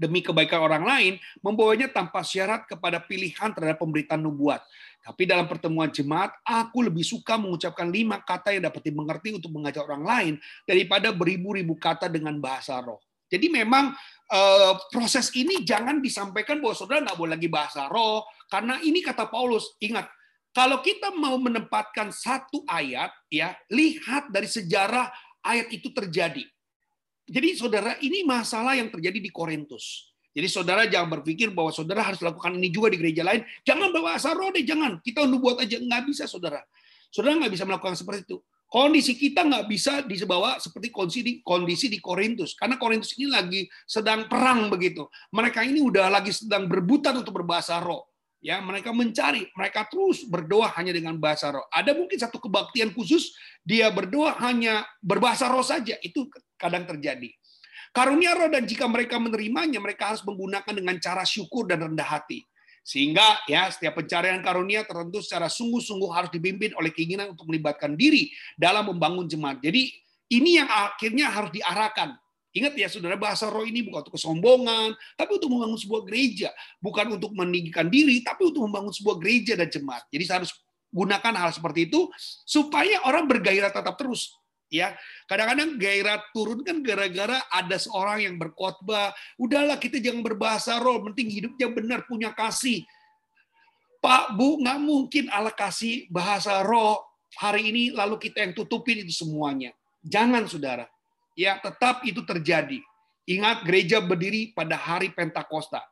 demi 0.00 0.24
kebaikan 0.24 0.64
orang 0.64 0.82
lain, 0.82 1.12
membawanya 1.44 1.92
tanpa 1.92 2.24
syarat 2.24 2.64
kepada 2.64 2.98
pilihan 3.04 3.52
terhadap 3.52 3.78
pemberitaan 3.78 4.24
nubuat. 4.24 4.64
Tapi 5.04 5.28
dalam 5.28 5.44
pertemuan 5.44 5.92
jemaat, 5.92 6.32
aku 6.40 6.88
lebih 6.88 7.04
suka 7.04 7.36
mengucapkan 7.36 7.86
lima 7.92 8.18
kata 8.24 8.56
yang 8.56 8.64
dapat 8.64 8.80
dimengerti 8.88 9.36
untuk 9.36 9.52
mengajak 9.52 9.84
orang 9.84 10.04
lain 10.04 10.34
daripada 10.64 11.12
beribu-ribu 11.12 11.76
kata 11.76 12.08
dengan 12.08 12.40
bahasa 12.40 12.80
roh. 12.80 12.98
Jadi 13.30 13.46
memang 13.46 13.94
eh, 14.26 14.72
proses 14.90 15.30
ini 15.36 15.62
jangan 15.62 16.02
disampaikan 16.02 16.58
bahwa 16.58 16.74
saudara 16.74 17.04
nggak 17.06 17.18
boleh 17.20 17.32
lagi 17.38 17.48
bahasa 17.52 17.86
roh, 17.86 18.26
karena 18.50 18.82
ini 18.82 18.98
kata 18.98 19.30
Paulus, 19.30 19.78
ingat, 19.78 20.10
kalau 20.50 20.82
kita 20.82 21.14
mau 21.14 21.38
menempatkan 21.38 22.10
satu 22.10 22.66
ayat, 22.66 23.14
ya 23.30 23.54
lihat 23.70 24.34
dari 24.34 24.50
sejarah 24.50 25.06
ayat 25.46 25.70
itu 25.70 25.94
terjadi. 25.94 26.42
Jadi 27.30 27.48
saudara, 27.54 27.94
ini 28.02 28.26
masalah 28.26 28.74
yang 28.74 28.90
terjadi 28.90 29.22
di 29.22 29.30
Korintus. 29.30 30.10
Jadi 30.34 30.50
saudara 30.50 30.82
jangan 30.90 31.22
berpikir 31.22 31.54
bahwa 31.54 31.70
saudara 31.70 32.02
harus 32.02 32.18
lakukan 32.18 32.58
ini 32.58 32.74
juga 32.74 32.90
di 32.90 32.98
gereja 32.98 33.22
lain. 33.22 33.46
Jangan 33.62 33.94
bawa 33.94 34.18
asal 34.18 34.34
roh 34.34 34.50
deh, 34.50 34.66
jangan. 34.66 34.98
Kita 34.98 35.22
buat 35.30 35.62
aja. 35.62 35.78
Nggak 35.78 36.02
bisa 36.10 36.26
saudara. 36.26 36.58
Saudara 37.14 37.38
nggak 37.38 37.54
bisa 37.54 37.66
melakukan 37.66 37.94
seperti 37.94 38.34
itu. 38.34 38.38
Kondisi 38.70 39.18
kita 39.18 39.46
nggak 39.46 39.66
bisa 39.66 40.02
dibawa 40.06 40.58
seperti 40.62 40.94
kondisi 40.94 41.20
di, 41.22 41.32
kondisi 41.42 41.86
di 41.90 41.98
Korintus. 42.02 42.54
Karena 42.54 42.78
Korintus 42.78 43.14
ini 43.18 43.30
lagi 43.30 43.66
sedang 43.86 44.30
perang 44.30 44.70
begitu. 44.70 45.06
Mereka 45.34 45.66
ini 45.66 45.82
udah 45.82 46.10
lagi 46.10 46.34
sedang 46.34 46.66
berbutan 46.66 47.18
untuk 47.22 47.42
berbahasa 47.42 47.78
roh 47.82 48.09
ya 48.40 48.58
mereka 48.64 48.90
mencari 48.90 49.46
mereka 49.52 49.84
terus 49.86 50.24
berdoa 50.24 50.72
hanya 50.76 50.96
dengan 50.96 51.16
bahasa 51.20 51.52
roh. 51.52 51.64
Ada 51.68 51.92
mungkin 51.92 52.16
satu 52.16 52.40
kebaktian 52.40 52.96
khusus 52.96 53.36
dia 53.62 53.92
berdoa 53.92 54.36
hanya 54.40 54.84
berbahasa 55.04 55.46
roh 55.52 55.64
saja. 55.64 55.96
Itu 56.00 56.26
kadang 56.56 56.88
terjadi. 56.88 57.30
Karunia 57.90 58.34
roh 58.34 58.48
dan 58.48 58.64
jika 58.64 58.88
mereka 58.88 59.20
menerimanya 59.20 59.78
mereka 59.78 60.14
harus 60.14 60.24
menggunakan 60.24 60.72
dengan 60.72 60.96
cara 60.98 61.22
syukur 61.22 61.68
dan 61.68 61.84
rendah 61.84 62.06
hati. 62.06 62.42
Sehingga 62.80 63.44
ya 63.44 63.68
setiap 63.68 64.00
pencarian 64.00 64.40
karunia 64.40 64.82
tertentu 64.88 65.20
secara 65.20 65.52
sungguh-sungguh 65.52 66.10
harus 66.10 66.30
dipimpin 66.32 66.72
oleh 66.80 66.90
keinginan 66.90 67.36
untuk 67.36 67.46
melibatkan 67.46 67.92
diri 67.92 68.32
dalam 68.56 68.88
membangun 68.88 69.28
jemaat. 69.28 69.60
Jadi 69.60 69.92
ini 70.32 70.56
yang 70.62 70.70
akhirnya 70.70 71.28
harus 71.28 71.50
diarahkan 71.52 72.16
Ingat 72.50 72.74
ya 72.74 72.90
saudara, 72.90 73.14
bahasa 73.14 73.46
roh 73.46 73.62
ini 73.62 73.86
bukan 73.86 74.02
untuk 74.02 74.18
kesombongan, 74.18 74.98
tapi 75.14 75.38
untuk 75.38 75.54
membangun 75.54 75.78
sebuah 75.78 76.02
gereja. 76.02 76.50
Bukan 76.82 77.14
untuk 77.14 77.30
meninggikan 77.30 77.86
diri, 77.86 78.26
tapi 78.26 78.50
untuk 78.50 78.66
membangun 78.66 78.90
sebuah 78.90 79.22
gereja 79.22 79.54
dan 79.54 79.70
jemaat. 79.70 80.02
Jadi 80.10 80.24
saya 80.26 80.36
harus 80.42 80.52
gunakan 80.90 81.34
hal 81.38 81.50
seperti 81.54 81.86
itu 81.86 82.10
supaya 82.42 83.06
orang 83.06 83.30
bergairah 83.30 83.70
tetap 83.70 83.94
terus. 83.94 84.34
Ya, 84.70 84.94
kadang-kadang 85.26 85.78
gairah 85.78 86.22
turun 86.30 86.62
kan 86.62 86.78
gara-gara 86.82 87.42
ada 87.50 87.74
seorang 87.78 88.22
yang 88.22 88.34
berkhotbah, 88.38 89.14
udahlah 89.34 89.78
kita 89.82 89.98
jangan 89.98 90.22
berbahasa 90.22 90.78
roh, 90.78 91.02
penting 91.10 91.26
hidupnya 91.26 91.70
benar, 91.70 92.06
punya 92.06 92.30
kasih. 92.30 92.86
Pak, 93.98 94.38
Bu, 94.38 94.62
nggak 94.62 94.78
mungkin 94.78 95.26
Allah 95.30 95.54
kasih 95.54 96.06
bahasa 96.10 96.62
roh 96.62 97.02
hari 97.34 97.70
ini 97.70 97.90
lalu 97.90 98.18
kita 98.18 98.46
yang 98.46 98.54
tutupin 98.54 99.02
itu 99.02 99.10
semuanya. 99.10 99.74
Jangan, 100.06 100.46
saudara 100.46 100.86
ya 101.34 101.58
tetap 101.58 102.02
itu 102.06 102.22
terjadi. 102.24 102.80
Ingat 103.28 103.62
gereja 103.62 104.02
berdiri 104.02 104.50
pada 104.50 104.74
hari 104.74 105.12
Pentakosta. 105.14 105.84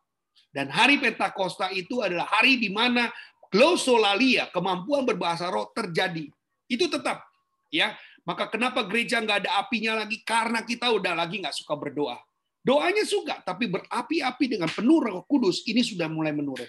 Dan 0.51 0.73
hari 0.73 0.99
Pentakosta 0.99 1.71
itu 1.71 2.03
adalah 2.03 2.27
hari 2.27 2.59
di 2.59 2.73
mana 2.73 3.13
glosolalia, 3.53 4.49
kemampuan 4.51 5.05
berbahasa 5.07 5.47
roh 5.53 5.71
terjadi. 5.71 6.29
Itu 6.67 6.89
tetap. 6.91 7.25
ya. 7.69 7.95
Maka 8.29 8.53
kenapa 8.53 8.85
gereja 8.85 9.25
nggak 9.25 9.49
ada 9.49 9.51
apinya 9.65 10.05
lagi? 10.05 10.21
Karena 10.21 10.61
kita 10.61 10.93
udah 10.93 11.17
lagi 11.17 11.41
nggak 11.41 11.57
suka 11.57 11.73
berdoa. 11.81 12.21
Doanya 12.61 13.09
suka, 13.09 13.41
tapi 13.41 13.65
berapi-api 13.73 14.45
dengan 14.45 14.69
penuh 14.69 15.01
roh 15.01 15.25
kudus, 15.25 15.65
ini 15.65 15.81
sudah 15.81 16.05
mulai 16.13 16.37
menurun. 16.37 16.69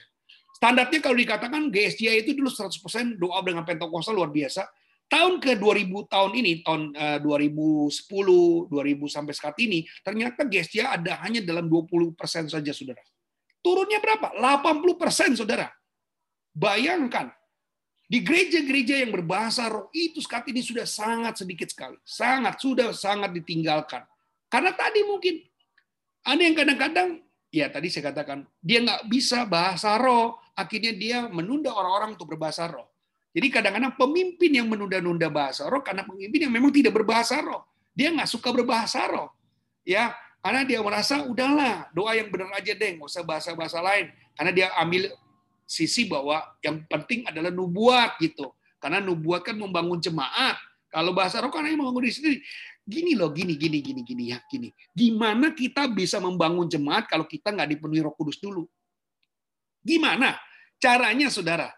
Standarnya 0.56 1.04
kalau 1.04 1.20
dikatakan 1.20 1.68
GSJ 1.68 2.24
itu 2.24 2.32
dulu 2.36 2.48
100% 2.48 3.20
doa 3.20 3.40
dengan 3.44 3.68
Pentakosta 3.68 4.16
luar 4.16 4.32
biasa. 4.32 4.64
Tahun 5.10 5.42
ke 5.42 5.58
2000 5.58 6.06
tahun 6.06 6.32
ini, 6.38 6.62
tahun 6.62 6.94
2010, 7.26 8.70
eh, 8.70 8.94
2000 8.94 9.10
sampai 9.10 9.34
saat 9.34 9.58
ini, 9.58 9.82
ternyata 10.06 10.46
GSJ 10.46 10.86
ada 10.86 11.18
hanya 11.26 11.42
dalam 11.42 11.66
20% 11.66 12.46
saja, 12.46 12.70
saudara. 12.70 13.02
Turunnya 13.66 13.98
berapa? 13.98 14.38
80% 14.38 15.34
saudara. 15.34 15.74
Bayangkan, 16.54 17.34
di 18.10 18.26
gereja-gereja 18.26 19.06
yang 19.06 19.14
berbahasa 19.14 19.70
roh 19.70 19.94
itu 19.94 20.18
saat 20.22 20.46
ini 20.50 20.66
sudah 20.66 20.86
sangat 20.86 21.46
sedikit 21.46 21.70
sekali. 21.70 21.98
Sangat, 22.02 22.58
sudah 22.58 22.90
sangat 22.90 23.34
ditinggalkan. 23.38 24.02
Karena 24.50 24.74
tadi 24.74 25.06
mungkin 25.06 25.46
ada 26.26 26.42
yang 26.42 26.58
kadang-kadang, 26.58 27.10
ya 27.54 27.70
tadi 27.70 27.94
saya 27.94 28.10
katakan, 28.10 28.50
dia 28.58 28.82
nggak 28.82 29.06
bisa 29.06 29.46
bahasa 29.46 29.94
roh, 30.02 30.42
akhirnya 30.58 30.94
dia 30.98 31.18
menunda 31.30 31.70
orang-orang 31.70 32.18
untuk 32.18 32.34
berbahasa 32.34 32.66
roh. 32.66 32.89
Jadi 33.30 33.48
kadang-kadang 33.54 33.94
pemimpin 33.94 34.52
yang 34.58 34.68
menunda-nunda 34.68 35.30
bahasa 35.30 35.70
roh 35.70 35.86
karena 35.86 36.02
pemimpin 36.02 36.50
yang 36.50 36.54
memang 36.54 36.74
tidak 36.74 36.98
berbahasa 36.98 37.38
roh. 37.46 37.62
Dia 37.94 38.10
nggak 38.10 38.30
suka 38.30 38.50
berbahasa 38.50 39.06
roh. 39.06 39.30
Ya, 39.86 40.18
karena 40.42 40.66
dia 40.66 40.80
merasa 40.82 41.22
udahlah 41.26 41.92
doa 41.94 42.18
yang 42.18 42.34
benar 42.34 42.58
aja 42.58 42.74
deh, 42.74 42.90
nggak 42.98 43.06
usah 43.06 43.22
bahasa-bahasa 43.22 43.80
lain. 43.86 44.10
Karena 44.34 44.52
dia 44.56 44.68
ambil 44.82 45.14
sisi 45.70 46.10
bahwa 46.10 46.42
yang 46.66 46.82
penting 46.90 47.30
adalah 47.30 47.54
nubuat 47.54 48.18
gitu. 48.18 48.50
Karena 48.82 48.98
nubuat 48.98 49.46
kan 49.46 49.54
membangun 49.54 50.02
jemaat. 50.02 50.58
Kalau 50.90 51.14
bahasa 51.14 51.38
roh 51.38 51.54
kan 51.54 51.62
membangun 51.62 52.10
diri 52.10 52.16
sendiri. 52.16 52.38
Gini 52.90 53.14
loh, 53.14 53.30
gini, 53.30 53.54
gini, 53.54 53.86
gini, 53.86 54.02
gini 54.02 54.24
ya, 54.34 54.42
gini. 54.50 54.74
Gimana 54.98 55.54
kita 55.54 55.86
bisa 55.86 56.18
membangun 56.18 56.66
jemaat 56.66 57.06
kalau 57.06 57.30
kita 57.30 57.54
nggak 57.54 57.78
dipenuhi 57.78 58.02
Roh 58.02 58.18
Kudus 58.18 58.42
dulu? 58.42 58.66
Gimana 59.86 60.34
caranya, 60.82 61.30
saudara? 61.30 61.70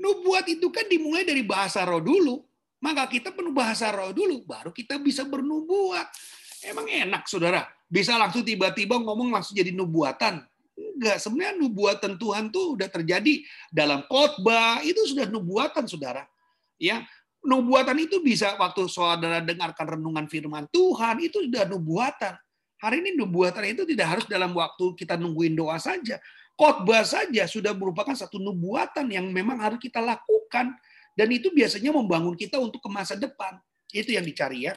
Nubuat 0.00 0.48
itu 0.48 0.72
kan 0.72 0.88
dimulai 0.88 1.28
dari 1.28 1.44
bahasa 1.44 1.84
roh 1.84 2.00
dulu. 2.00 2.40
Maka 2.80 3.04
kita 3.12 3.36
penuh 3.36 3.52
bahasa 3.52 3.92
roh 3.92 4.08
dulu, 4.16 4.40
baru 4.48 4.72
kita 4.72 4.96
bisa 4.96 5.20
bernubuat. 5.28 6.08
Emang 6.64 6.88
enak, 6.88 7.28
saudara. 7.28 7.68
Bisa 7.84 8.16
langsung 8.16 8.40
tiba-tiba 8.40 8.96
ngomong 8.96 9.28
langsung 9.28 9.52
jadi 9.52 9.68
nubuatan. 9.76 10.40
Enggak, 10.72 11.20
sebenarnya 11.20 11.60
nubuatan 11.60 12.16
Tuhan 12.16 12.48
tuh 12.48 12.80
udah 12.80 12.88
terjadi 12.88 13.44
dalam 13.68 14.00
khotbah, 14.08 14.80
itu 14.80 14.96
sudah 15.12 15.28
nubuatan, 15.28 15.84
saudara. 15.84 16.24
Ya, 16.80 17.04
nubuatan 17.44 18.00
itu 18.00 18.24
bisa 18.24 18.56
waktu 18.56 18.88
saudara 18.88 19.44
dengarkan 19.44 20.00
renungan 20.00 20.24
firman 20.32 20.64
Tuhan, 20.72 21.20
itu 21.20 21.44
sudah 21.44 21.68
nubuatan. 21.68 22.32
Hari 22.80 23.04
ini 23.04 23.12
nubuatan 23.12 23.76
itu 23.76 23.84
tidak 23.84 24.06
harus 24.08 24.24
dalam 24.24 24.56
waktu 24.56 24.96
kita 24.96 25.20
nungguin 25.20 25.52
doa 25.52 25.76
saja 25.76 26.16
khotbah 26.60 27.08
saja 27.08 27.48
sudah 27.48 27.72
merupakan 27.72 28.12
satu 28.12 28.36
nubuatan 28.36 29.08
yang 29.08 29.24
memang 29.32 29.56
harus 29.56 29.80
kita 29.80 29.96
lakukan 30.04 30.76
dan 31.16 31.28
itu 31.32 31.48
biasanya 31.48 31.88
membangun 31.96 32.36
kita 32.36 32.60
untuk 32.60 32.84
ke 32.84 32.90
masa 32.92 33.16
depan. 33.16 33.56
Itu 33.88 34.12
yang 34.12 34.28
dicari 34.28 34.68
ya. 34.68 34.76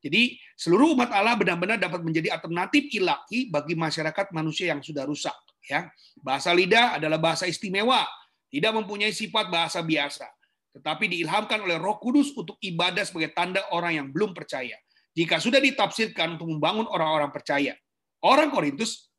Jadi 0.00 0.40
seluruh 0.56 0.96
umat 0.96 1.12
Allah 1.12 1.36
benar-benar 1.36 1.76
dapat 1.76 2.00
menjadi 2.00 2.32
alternatif 2.32 2.88
ilahi 2.92 3.52
bagi 3.52 3.76
masyarakat 3.76 4.32
manusia 4.32 4.72
yang 4.72 4.80
sudah 4.80 5.04
rusak. 5.04 5.36
Ya, 5.64 5.88
bahasa 6.20 6.52
lidah 6.52 7.00
adalah 7.00 7.16
bahasa 7.16 7.48
istimewa, 7.48 8.04
tidak 8.52 8.76
mempunyai 8.76 9.16
sifat 9.16 9.48
bahasa 9.48 9.80
biasa, 9.80 10.28
tetapi 10.76 11.08
diilhamkan 11.08 11.56
oleh 11.64 11.80
Roh 11.80 11.96
Kudus 11.96 12.36
untuk 12.36 12.60
ibadah 12.60 13.00
sebagai 13.00 13.32
tanda 13.32 13.64
orang 13.72 13.96
yang 13.96 14.06
belum 14.12 14.36
percaya. 14.36 14.76
Jika 15.16 15.40
sudah 15.40 15.64
ditafsirkan 15.64 16.36
untuk 16.36 16.52
membangun 16.52 16.84
orang-orang 16.84 17.32
percaya, 17.32 17.72
orang 18.20 18.52
Korintus 18.52 19.13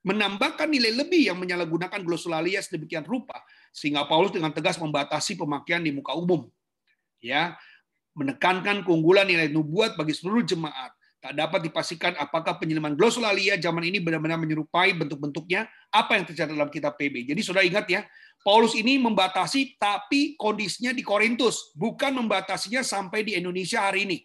menambahkan 0.00 0.68
nilai 0.68 0.96
lebih 0.96 1.28
yang 1.28 1.36
menyalahgunakan 1.36 2.00
glossolalia 2.00 2.64
sedemikian 2.64 3.04
rupa 3.04 3.36
sehingga 3.70 4.08
Paulus 4.08 4.32
dengan 4.32 4.50
tegas 4.50 4.80
membatasi 4.80 5.36
pemakaian 5.36 5.84
di 5.84 5.92
muka 5.92 6.16
umum. 6.16 6.48
Ya, 7.20 7.60
menekankan 8.16 8.80
keunggulan 8.82 9.28
nilai 9.28 9.52
nubuat 9.52 9.94
bagi 10.00 10.16
seluruh 10.16 10.40
jemaat. 10.40 10.96
Tak 11.20 11.36
dapat 11.36 11.68
dipastikan 11.68 12.16
apakah 12.16 12.56
penyelaman 12.56 12.96
glossolalia 12.96 13.60
zaman 13.60 13.84
ini 13.84 14.00
benar-benar 14.00 14.40
menyerupai 14.40 14.96
bentuk-bentuknya 14.96 15.68
apa 15.92 16.16
yang 16.16 16.24
terjadi 16.24 16.56
dalam 16.56 16.72
kitab 16.72 16.96
PB. 16.96 17.28
Jadi 17.28 17.40
sudah 17.44 17.60
ingat 17.60 17.84
ya, 17.92 18.08
Paulus 18.40 18.72
ini 18.72 18.96
membatasi 18.96 19.76
tapi 19.76 20.32
kondisinya 20.40 20.96
di 20.96 21.04
Korintus, 21.04 21.76
bukan 21.76 22.24
membatasinya 22.24 22.80
sampai 22.80 23.20
di 23.20 23.36
Indonesia 23.36 23.84
hari 23.84 24.08
ini. 24.08 24.24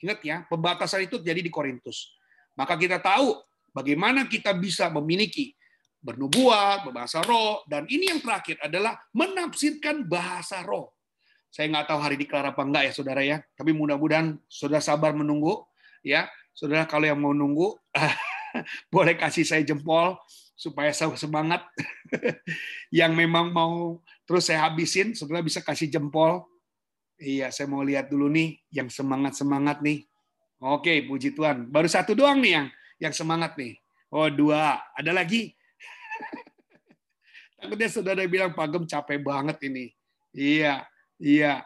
Ingat 0.00 0.18
ya, 0.24 0.36
pembatasan 0.48 1.04
itu 1.04 1.20
jadi 1.20 1.44
di 1.44 1.52
Korintus. 1.52 2.16
Maka 2.56 2.80
kita 2.80 3.04
tahu 3.04 3.36
Bagaimana 3.74 4.30
kita 4.30 4.54
bisa 4.54 4.86
memiliki 4.86 5.50
bernubuat, 5.98 6.86
berbahasa 6.86 7.26
roh, 7.26 7.66
dan 7.66 7.90
ini 7.90 8.12
yang 8.12 8.22
terakhir 8.22 8.60
adalah 8.62 8.94
menafsirkan 9.10 10.06
bahasa 10.06 10.62
roh. 10.62 10.94
Saya 11.50 11.72
nggak 11.74 11.90
tahu 11.90 11.98
hari 11.98 12.14
diklar 12.14 12.46
apa 12.46 12.62
enggak 12.62 12.86
ya 12.86 12.92
saudara 12.94 13.22
ya, 13.26 13.42
tapi 13.58 13.74
mudah-mudahan 13.74 14.38
saudara 14.46 14.78
sabar 14.78 15.10
menunggu 15.10 15.66
ya. 16.06 16.30
Saudara 16.54 16.86
kalau 16.86 17.10
yang 17.10 17.18
mau 17.18 17.34
nunggu 17.34 17.74
boleh 18.94 19.18
kasih 19.18 19.42
saya 19.42 19.66
jempol 19.66 20.14
supaya 20.54 20.94
saya 20.94 21.10
semangat. 21.18 21.66
yang 22.94 23.10
memang 23.10 23.50
mau 23.50 23.98
terus 24.22 24.46
saya 24.46 24.70
habisin, 24.70 25.18
saudara 25.18 25.42
bisa 25.42 25.58
kasih 25.64 25.90
jempol. 25.90 26.46
Iya, 27.18 27.50
saya 27.50 27.66
mau 27.66 27.82
lihat 27.82 28.10
dulu 28.10 28.30
nih 28.30 28.58
yang 28.70 28.86
semangat-semangat 28.86 29.82
nih. 29.82 30.06
Oke, 30.62 31.06
puji 31.06 31.34
Tuhan. 31.34 31.70
Baru 31.70 31.86
satu 31.90 32.14
doang 32.14 32.42
nih 32.42 32.52
yang 32.58 32.66
yang 32.98 33.14
semangat 33.14 33.56
nih. 33.58 33.78
Oh 34.14 34.30
dua, 34.30 34.78
ada 34.94 35.10
lagi? 35.10 35.54
Takutnya 37.58 37.88
saudara 37.90 38.22
bilang 38.30 38.54
Pak 38.54 38.66
Gem 38.70 38.84
capek 38.86 39.18
banget 39.22 39.58
ini. 39.66 39.90
Iya, 40.34 40.86
iya. 41.18 41.62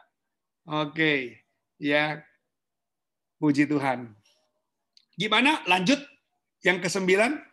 Oke, 0.68 1.44
ya. 1.80 2.20
Puji 3.38 3.70
Tuhan. 3.70 4.12
Gimana? 5.18 5.62
Lanjut 5.64 5.98
yang 6.62 6.82
ke 6.82 6.90
sembilan? 6.90 7.48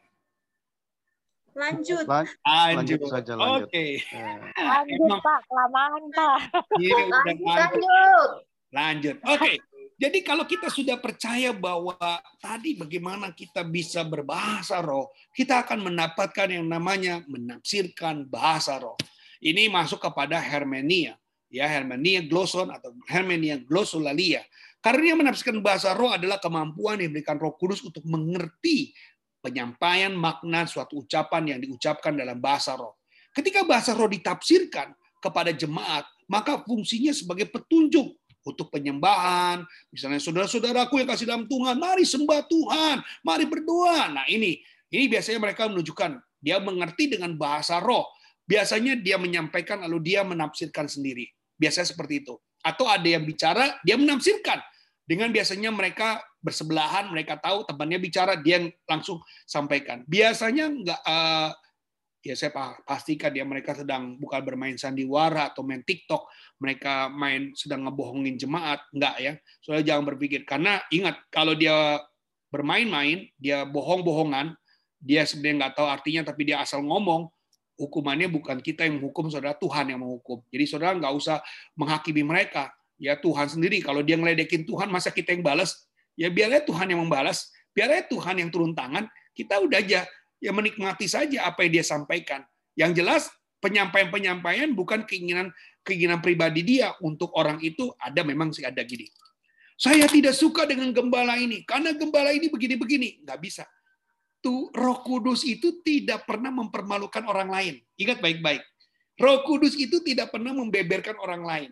Lanjut. 1.56 2.04
Lanjut. 2.04 2.36
lanjut 2.44 3.00
saja 3.08 3.34
lanjut. 3.40 3.72
Oke. 3.72 4.04
Okay. 4.04 4.52
Lanjut 4.60 5.20
Pak, 5.24 5.40
kelamaan 5.48 6.04
Pak. 6.12 6.38
Iya, 6.84 6.98
lanjut. 7.08 7.48
Lanjut. 7.48 8.30
Lanjut. 8.76 9.16
Oke. 9.24 9.40
Okay. 9.40 9.56
Jadi 9.96 10.28
kalau 10.28 10.44
kita 10.44 10.68
sudah 10.68 11.00
percaya 11.00 11.56
bahwa 11.56 11.96
tadi 12.44 12.76
bagaimana 12.76 13.32
kita 13.32 13.64
bisa 13.64 14.04
berbahasa 14.04 14.84
roh, 14.84 15.08
kita 15.32 15.64
akan 15.64 15.88
mendapatkan 15.88 16.52
yang 16.52 16.68
namanya 16.68 17.24
menafsirkan 17.32 18.28
bahasa 18.28 18.76
roh. 18.76 19.00
Ini 19.40 19.72
masuk 19.72 20.04
kepada 20.04 20.36
hermenia, 20.36 21.16
ya 21.48 21.64
hermenia 21.64 22.20
glosson 22.28 22.76
atau 22.76 22.92
hermenia 23.08 23.56
glossolalia. 23.56 24.44
Karena 24.84 25.16
menafsirkan 25.16 25.64
bahasa 25.64 25.96
roh 25.96 26.12
adalah 26.12 26.38
kemampuan 26.44 27.02
yang 27.02 27.10
diberikan 27.10 27.42
Roh 27.42 27.58
Kudus 27.58 27.82
untuk 27.82 28.06
mengerti 28.06 28.94
penyampaian 29.42 30.14
makna 30.14 30.70
suatu 30.70 31.02
ucapan 31.02 31.56
yang 31.56 31.60
diucapkan 31.64 32.14
dalam 32.14 32.38
bahasa 32.38 32.78
roh. 32.78 33.02
Ketika 33.34 33.66
bahasa 33.66 33.98
roh 33.98 34.06
ditafsirkan 34.06 34.94
kepada 35.18 35.50
jemaat, 35.50 36.06
maka 36.30 36.62
fungsinya 36.62 37.14
sebagai 37.18 37.50
petunjuk 37.50 38.14
untuk 38.46 38.70
penyembahan. 38.70 39.66
Misalnya 39.90 40.22
saudara-saudaraku 40.22 41.02
yang 41.02 41.10
kasih 41.10 41.26
dalam 41.26 41.46
Tuhan, 41.50 41.76
mari 41.82 42.06
sembah 42.06 42.46
Tuhan, 42.46 42.98
mari 43.26 43.50
berdoa. 43.50 44.14
Nah 44.14 44.26
ini, 44.30 44.62
ini 44.94 45.10
biasanya 45.10 45.42
mereka 45.42 45.66
menunjukkan 45.66 46.22
dia 46.40 46.62
mengerti 46.62 47.18
dengan 47.18 47.34
bahasa 47.36 47.82
roh. 47.82 48.06
Biasanya 48.46 49.02
dia 49.02 49.18
menyampaikan 49.18 49.82
lalu 49.82 50.14
dia 50.14 50.22
menafsirkan 50.22 50.86
sendiri. 50.86 51.26
Biasanya 51.58 51.90
seperti 51.90 52.22
itu. 52.22 52.38
Atau 52.62 52.86
ada 52.86 53.06
yang 53.06 53.26
bicara, 53.26 53.82
dia 53.82 53.98
menafsirkan. 53.98 54.62
Dengan 55.06 55.34
biasanya 55.34 55.74
mereka 55.74 56.22
bersebelahan, 56.42 57.10
mereka 57.10 57.38
tahu 57.42 57.66
temannya 57.66 57.98
bicara, 57.98 58.38
dia 58.38 58.62
langsung 58.86 59.22
sampaikan. 59.50 60.06
Biasanya 60.06 60.66
enggak 60.70 61.02
uh, 61.02 61.50
ya 62.26 62.34
saya 62.34 62.50
pastikan 62.82 63.30
dia 63.30 63.46
mereka 63.46 63.78
sedang 63.78 64.18
bukan 64.18 64.42
bermain 64.42 64.74
sandiwara 64.74 65.54
atau 65.54 65.62
main 65.62 65.86
TikTok, 65.86 66.26
mereka 66.58 67.06
main 67.14 67.54
sedang 67.54 67.86
ngebohongin 67.86 68.34
jemaat, 68.42 68.82
enggak 68.90 69.16
ya. 69.22 69.34
Soalnya 69.62 69.94
jangan 69.94 70.04
berpikir 70.10 70.42
karena 70.42 70.82
ingat 70.90 71.22
kalau 71.30 71.54
dia 71.54 72.02
bermain-main, 72.50 73.30
dia 73.38 73.62
bohong-bohongan, 73.70 74.58
dia 74.98 75.22
sebenarnya 75.30 75.70
nggak 75.70 75.74
tahu 75.78 75.86
artinya 75.86 76.22
tapi 76.26 76.50
dia 76.50 76.66
asal 76.66 76.82
ngomong, 76.82 77.30
hukumannya 77.78 78.26
bukan 78.34 78.58
kita 78.58 78.90
yang 78.90 78.98
menghukum 78.98 79.30
saudara, 79.30 79.54
Tuhan 79.54 79.94
yang 79.94 80.02
menghukum. 80.02 80.42
Jadi 80.50 80.66
saudara 80.66 80.98
nggak 80.98 81.14
usah 81.14 81.46
menghakimi 81.78 82.26
mereka. 82.26 82.74
Ya 82.98 83.20
Tuhan 83.22 83.54
sendiri, 83.54 83.86
kalau 83.86 84.02
dia 84.02 84.18
ngeledekin 84.18 84.66
Tuhan, 84.66 84.90
masa 84.90 85.14
kita 85.14 85.36
yang 85.36 85.46
balas? 85.46 85.86
Ya 86.18 86.32
biarnya 86.32 86.64
Tuhan 86.66 86.90
yang 86.90 87.06
membalas, 87.06 87.54
biarnya 87.76 88.08
Tuhan 88.08 88.40
yang 88.42 88.50
turun 88.50 88.72
tangan, 88.74 89.06
kita 89.36 89.60
udah 89.60 89.84
aja 89.84 90.08
ya 90.40 90.52
menikmati 90.56 91.08
saja 91.10 91.48
apa 91.48 91.66
yang 91.66 91.82
dia 91.82 91.86
sampaikan. 91.86 92.42
Yang 92.76 92.92
jelas 93.04 93.24
penyampaian-penyampaian 93.64 94.72
bukan 94.76 95.08
keinginan 95.08 95.50
keinginan 95.86 96.20
pribadi 96.20 96.62
dia 96.66 96.94
untuk 97.02 97.32
orang 97.38 97.62
itu 97.64 97.92
ada 97.98 98.22
memang 98.22 98.52
sih 98.52 98.66
ada 98.66 98.82
gini. 98.84 99.08
Saya 99.76 100.08
tidak 100.08 100.36
suka 100.36 100.64
dengan 100.64 100.92
gembala 100.96 101.36
ini 101.36 101.64
karena 101.68 101.92
gembala 101.92 102.32
ini 102.32 102.48
begini-begini. 102.48 103.24
Nggak 103.28 103.40
bisa. 103.44 103.64
Tuh 104.40 104.70
Roh 104.72 105.02
Kudus 105.02 105.44
itu 105.44 105.82
tidak 105.82 106.24
pernah 106.30 106.54
mempermalukan 106.54 107.26
orang 107.26 107.50
lain. 107.50 107.76
Ingat 107.98 108.22
baik-baik. 108.22 108.62
Roh 109.20 109.44
Kudus 109.44 109.76
itu 109.76 110.00
tidak 110.06 110.32
pernah 110.32 110.54
membeberkan 110.54 111.18
orang 111.20 111.44
lain. 111.44 111.70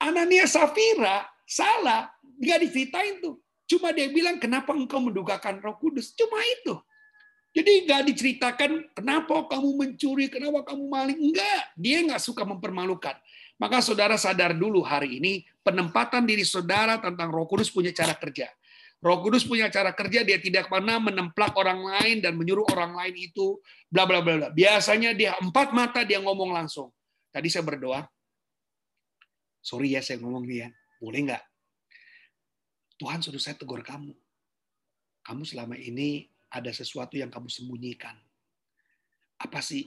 Anania 0.00 0.48
Safira 0.48 1.28
salah, 1.44 2.08
nggak 2.40 2.58
diceritain 2.64 3.20
tuh. 3.20 3.36
Cuma 3.68 3.92
dia 3.94 4.10
bilang, 4.10 4.40
kenapa 4.40 4.74
engkau 4.74 4.98
mendugakan 4.98 5.62
roh 5.62 5.78
kudus? 5.78 6.10
Cuma 6.16 6.42
itu. 6.42 6.74
Jadi 7.50 7.72
nggak 7.82 8.02
diceritakan 8.14 8.70
kenapa 8.94 9.50
kamu 9.50 9.68
mencuri, 9.74 10.30
kenapa 10.30 10.62
kamu 10.62 10.84
maling. 10.86 11.18
Enggak, 11.18 11.62
dia 11.74 11.98
nggak 12.06 12.22
suka 12.22 12.46
mempermalukan. 12.46 13.18
Maka 13.58 13.82
saudara 13.82 14.14
sadar 14.14 14.54
dulu 14.54 14.80
hari 14.86 15.18
ini, 15.18 15.42
penempatan 15.66 16.24
diri 16.24 16.46
saudara 16.46 17.02
tentang 17.02 17.28
roh 17.34 17.50
kudus 17.50 17.68
punya 17.68 17.90
cara 17.90 18.14
kerja. 18.14 18.48
Roh 19.00 19.24
Kudus 19.24 19.48
punya 19.48 19.72
cara 19.72 19.96
kerja, 19.96 20.20
dia 20.20 20.36
tidak 20.36 20.68
pernah 20.68 21.00
menemplak 21.00 21.56
orang 21.56 21.80
lain 21.80 22.20
dan 22.20 22.36
menyuruh 22.36 22.68
orang 22.68 22.92
lain 22.92 23.32
itu 23.32 23.56
bla 23.88 24.04
bla 24.04 24.20
bla. 24.20 24.52
Biasanya 24.52 25.16
dia 25.16 25.32
empat 25.40 25.72
mata 25.72 26.04
dia 26.04 26.20
ngomong 26.20 26.52
langsung. 26.52 26.92
Tadi 27.32 27.48
saya 27.48 27.64
berdoa, 27.64 28.04
sorry 29.64 29.96
ya 29.96 30.04
saya 30.04 30.20
ngomong 30.20 30.44
nih 30.44 30.58
ya, 30.66 30.68
boleh 31.00 31.20
nggak 31.32 31.42
Tuhan 33.00 33.24
suruh 33.24 33.40
saya 33.40 33.56
tegur 33.56 33.80
kamu. 33.80 34.12
Kamu 35.24 35.42
selama 35.48 35.80
ini 35.80 36.28
ada 36.50 36.70
sesuatu 36.74 37.14
yang 37.14 37.30
kamu 37.30 37.46
sembunyikan. 37.46 38.14
Apa 39.40 39.62
sih? 39.62 39.86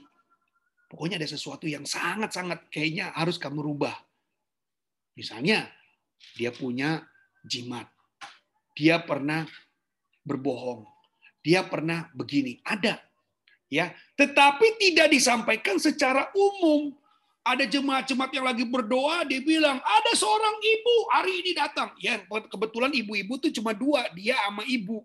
Pokoknya 0.88 1.20
ada 1.20 1.28
sesuatu 1.28 1.68
yang 1.68 1.84
sangat-sangat 1.84 2.68
kayaknya 2.72 3.12
harus 3.14 3.36
kamu 3.36 3.62
rubah. 3.62 3.94
Misalnya, 5.14 5.70
dia 6.34 6.50
punya 6.50 7.04
jimat. 7.46 7.86
Dia 8.74 8.98
pernah 8.98 9.46
berbohong. 10.26 10.88
Dia 11.44 11.62
pernah 11.62 12.10
begini. 12.16 12.58
Ada. 12.64 12.98
ya, 13.68 13.92
Tetapi 14.18 14.80
tidak 14.80 15.12
disampaikan 15.12 15.78
secara 15.78 16.32
umum 16.34 16.96
ada 17.44 17.68
jemaat-jemaat 17.68 18.32
yang 18.32 18.48
lagi 18.48 18.64
berdoa, 18.64 19.28
dia 19.28 19.36
bilang, 19.44 19.76
ada 19.76 20.12
seorang 20.16 20.56
ibu 20.64 20.96
hari 21.12 21.44
ini 21.44 21.52
datang. 21.52 21.92
Ya, 22.00 22.24
kebetulan 22.24 22.88
ibu-ibu 22.96 23.36
tuh 23.36 23.52
cuma 23.52 23.76
dua, 23.76 24.08
dia 24.16 24.32
sama 24.48 24.64
ibu. 24.64 25.04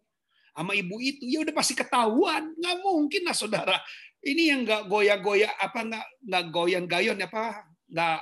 Sama 0.55 0.75
ibu 0.75 0.99
itu, 0.99 1.23
ya 1.25 1.41
udah 1.43 1.55
pasti 1.55 1.73
ketahuan. 1.77 2.53
Nggak 2.57 2.75
mungkin 2.83 3.21
lah 3.25 3.35
saudara. 3.35 3.77
Ini 4.19 4.51
yang 4.51 4.59
nggak 4.67 4.91
goya-goya, 4.91 5.49
apa 5.55 5.79
nggak 5.85 6.05
nggak 6.27 6.43
goyang-gayon, 6.51 7.17
apa 7.23 7.63
nggak 7.87 8.19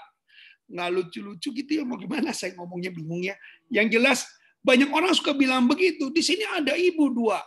nggak 0.68 0.90
lucu-lucu 0.94 1.50
gitu 1.52 1.72
ya. 1.82 1.84
Mau 1.88 1.98
gimana 1.98 2.36
saya 2.36 2.54
ngomongnya 2.56 2.94
bingung 2.94 3.24
ya. 3.26 3.36
Yang 3.72 3.88
jelas 3.98 4.20
banyak 4.62 4.90
orang 4.92 5.16
suka 5.16 5.32
bilang 5.34 5.66
begitu. 5.66 6.12
Di 6.12 6.22
sini 6.22 6.44
ada 6.44 6.76
ibu 6.76 7.10
dua. 7.10 7.42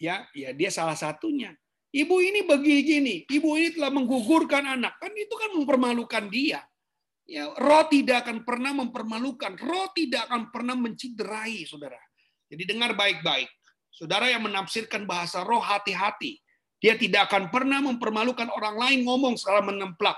Ya, 0.00 0.24
ya 0.32 0.56
dia 0.56 0.70
salah 0.72 0.96
satunya. 0.96 1.52
Ibu 1.90 2.22
ini 2.22 2.46
begini, 2.46 3.26
ibu 3.26 3.58
ini 3.58 3.74
telah 3.74 3.90
menggugurkan 3.90 4.62
anak. 4.78 5.02
Kan 5.02 5.10
itu 5.18 5.34
kan 5.34 5.50
mempermalukan 5.58 6.30
dia. 6.30 6.62
Ya, 7.26 7.50
roh 7.50 7.86
tidak 7.90 8.26
akan 8.26 8.46
pernah 8.46 8.70
mempermalukan. 8.74 9.58
Roh 9.58 9.90
tidak 9.94 10.30
akan 10.30 10.54
pernah 10.54 10.78
menciderai, 10.78 11.66
saudara. 11.66 11.98
Jadi 12.50 12.62
dengar 12.66 12.94
baik-baik. 12.94 13.46
Saudara 13.90 14.30
yang 14.30 14.46
menafsirkan 14.46 15.04
bahasa 15.04 15.42
roh 15.42 15.60
hati-hati. 15.60 16.38
Dia 16.80 16.96
tidak 16.96 17.28
akan 17.28 17.52
pernah 17.52 17.84
mempermalukan 17.84 18.48
orang 18.48 18.80
lain 18.80 19.04
ngomong 19.04 19.36
secara 19.36 19.60
menemplak. 19.60 20.16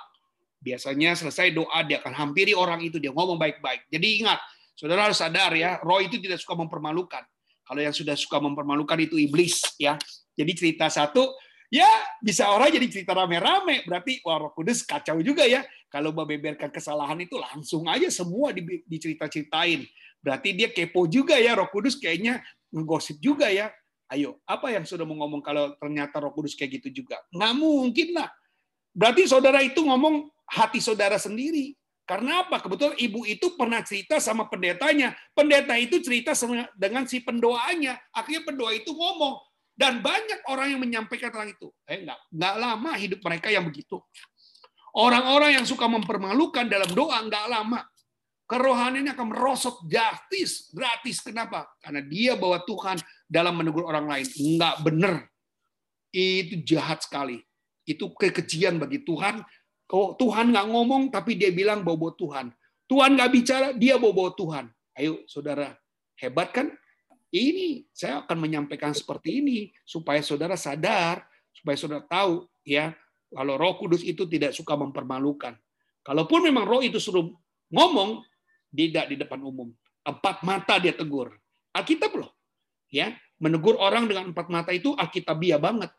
Biasanya 0.62 1.18
selesai 1.18 1.51
doa, 1.51 1.83
dia 1.83 1.99
akan 1.99 2.14
hampiri 2.14 2.55
orang 2.55 2.79
itu, 2.87 3.03
dia 3.03 3.11
ngomong 3.11 3.35
baik-baik. 3.35 3.91
Jadi 3.91 4.23
ingat, 4.23 4.39
saudara 4.79 5.11
harus 5.11 5.18
sadar 5.18 5.51
ya, 5.59 5.83
roh 5.83 5.99
itu 5.99 6.23
tidak 6.23 6.39
suka 6.39 6.55
mempermalukan. 6.55 7.27
Kalau 7.66 7.81
yang 7.83 7.91
sudah 7.91 8.14
suka 8.14 8.39
mempermalukan 8.39 8.95
itu 9.03 9.18
iblis 9.18 9.59
ya. 9.75 9.99
Jadi 10.39 10.53
cerita 10.55 10.87
satu, 10.87 11.35
ya 11.73 11.89
bisa 12.20 12.53
orang 12.53 12.68
jadi 12.68 12.87
cerita 12.91 13.16
rame-rame. 13.16 13.87
Berarti 13.89 14.20
wah 14.23 14.39
Roh 14.39 14.53
Kudus 14.53 14.85
kacau 14.85 15.18
juga 15.25 15.49
ya. 15.49 15.64
Kalau 15.89 16.12
membeberkan 16.12 16.68
kesalahan 16.68 17.16
itu 17.20 17.41
langsung 17.41 17.89
aja 17.89 18.12
semua 18.12 18.53
dicerita-ceritain. 18.87 19.85
Berarti 20.23 20.55
dia 20.55 20.70
kepo 20.70 21.11
juga 21.11 21.35
ya 21.37 21.59
Roh 21.59 21.68
Kudus 21.68 21.99
kayaknya 21.99 22.41
ngegosip 22.70 23.18
juga 23.18 23.51
ya. 23.51 23.75
Ayo, 24.09 24.39
apa 24.47 24.70
yang 24.70 24.87
sudah 24.87 25.03
mau 25.09 25.16
ngomong 25.25 25.43
kalau 25.43 25.75
ternyata 25.77 26.23
Roh 26.23 26.33
Kudus 26.33 26.55
kayak 26.55 26.81
gitu 26.81 27.03
juga? 27.03 27.18
Nggak 27.35 27.53
mungkin 27.59 28.09
lah. 28.14 28.29
Berarti 28.93 29.25
saudara 29.27 29.61
itu 29.64 29.83
ngomong 29.83 30.31
hati 30.47 30.79
saudara 30.79 31.18
sendiri. 31.18 31.75
Karena 32.07 32.45
apa? 32.45 32.61
Kebetulan 32.61 32.99
ibu 32.99 33.25
itu 33.25 33.57
pernah 33.57 33.81
cerita 33.83 34.20
sama 34.20 34.47
pendetanya. 34.47 35.16
Pendeta 35.33 35.75
itu 35.81 36.03
cerita 36.05 36.37
dengan 36.77 37.09
si 37.09 37.25
pendoanya. 37.25 37.97
Akhirnya 38.12 38.43
pendoa 38.45 38.75
itu 38.75 38.93
ngomong, 38.93 39.39
dan 39.73 40.05
banyak 40.05 40.45
orang 40.53 40.77
yang 40.77 40.81
menyampaikan 40.83 41.33
tentang 41.33 41.51
itu. 41.57 41.73
Eh, 41.89 42.05
enggak, 42.05 42.20
enggak 42.29 42.55
lama 42.61 42.91
hidup 43.01 43.20
mereka 43.25 43.49
yang 43.49 43.64
begitu. 43.64 43.97
Orang-orang 44.93 45.57
yang 45.57 45.64
suka 45.64 45.89
mempermalukan 45.89 46.68
dalam 46.68 46.93
doa 46.93 47.16
enggak 47.25 47.49
lama. 47.49 47.81
Kerohaniannya 48.53 49.16
akan 49.16 49.32
merosot 49.32 49.80
gratis. 49.88 50.68
Gratis. 50.76 51.24
Kenapa? 51.24 51.72
Karena 51.80 52.05
dia 52.05 52.36
bawa 52.36 52.61
Tuhan 52.68 53.00
dalam 53.24 53.57
menegur 53.57 53.88
orang 53.88 54.05
lain. 54.05 54.28
Enggak 54.28 54.76
benar. 54.84 55.14
Itu 56.12 56.61
jahat 56.61 57.00
sekali. 57.00 57.40
Itu 57.88 58.12
kekejian 58.12 58.76
bagi 58.76 59.00
Tuhan. 59.09 59.40
Kalau 59.88 60.20
Tuhan 60.20 60.53
nggak 60.53 60.68
ngomong, 60.68 61.09
tapi 61.09 61.40
dia 61.40 61.48
bilang 61.48 61.80
bawa-bawa 61.80 62.12
Tuhan. 62.12 62.46
Tuhan 62.84 63.16
nggak 63.16 63.30
bicara, 63.32 63.66
dia 63.72 63.96
bawa-bawa 63.96 64.36
Tuhan. 64.36 64.64
Ayo, 65.00 65.24
saudara. 65.24 65.72
Hebat 66.20 66.53
kan? 66.53 66.68
Ini 67.32 67.88
saya 67.88 68.20
akan 68.20 68.36
menyampaikan 68.36 68.92
seperti 68.92 69.40
ini 69.40 69.72
supaya 69.88 70.20
saudara 70.20 70.61
sadar, 70.61 71.24
supaya 71.57 71.76
saudara 71.80 72.05
tahu 72.05 72.44
ya 72.68 72.92
kalau 73.32 73.57
Roh 73.57 73.80
Kudus 73.80 74.05
itu 74.05 74.28
tidak 74.28 74.53
suka 74.53 74.76
mempermalukan. 74.76 75.57
Kalaupun 76.05 76.44
memang 76.44 76.68
Roh 76.68 76.84
itu 76.84 77.00
suruh 77.00 77.32
ngomong, 77.72 78.20
tidak 78.73 79.05
di 79.12 79.16
depan 79.20 79.39
umum. 79.45 79.68
Empat 80.03 80.43
mata 80.43 80.81
dia 80.81 80.97
tegur. 80.97 81.37
Alkitab 81.77 82.12
loh. 82.16 82.33
Ya, 82.93 83.16
menegur 83.41 83.77
orang 83.81 84.09
dengan 84.09 84.33
empat 84.33 84.49
mata 84.49 84.73
itu 84.73 84.93
alkitabiah 84.97 85.61
banget. 85.61 85.93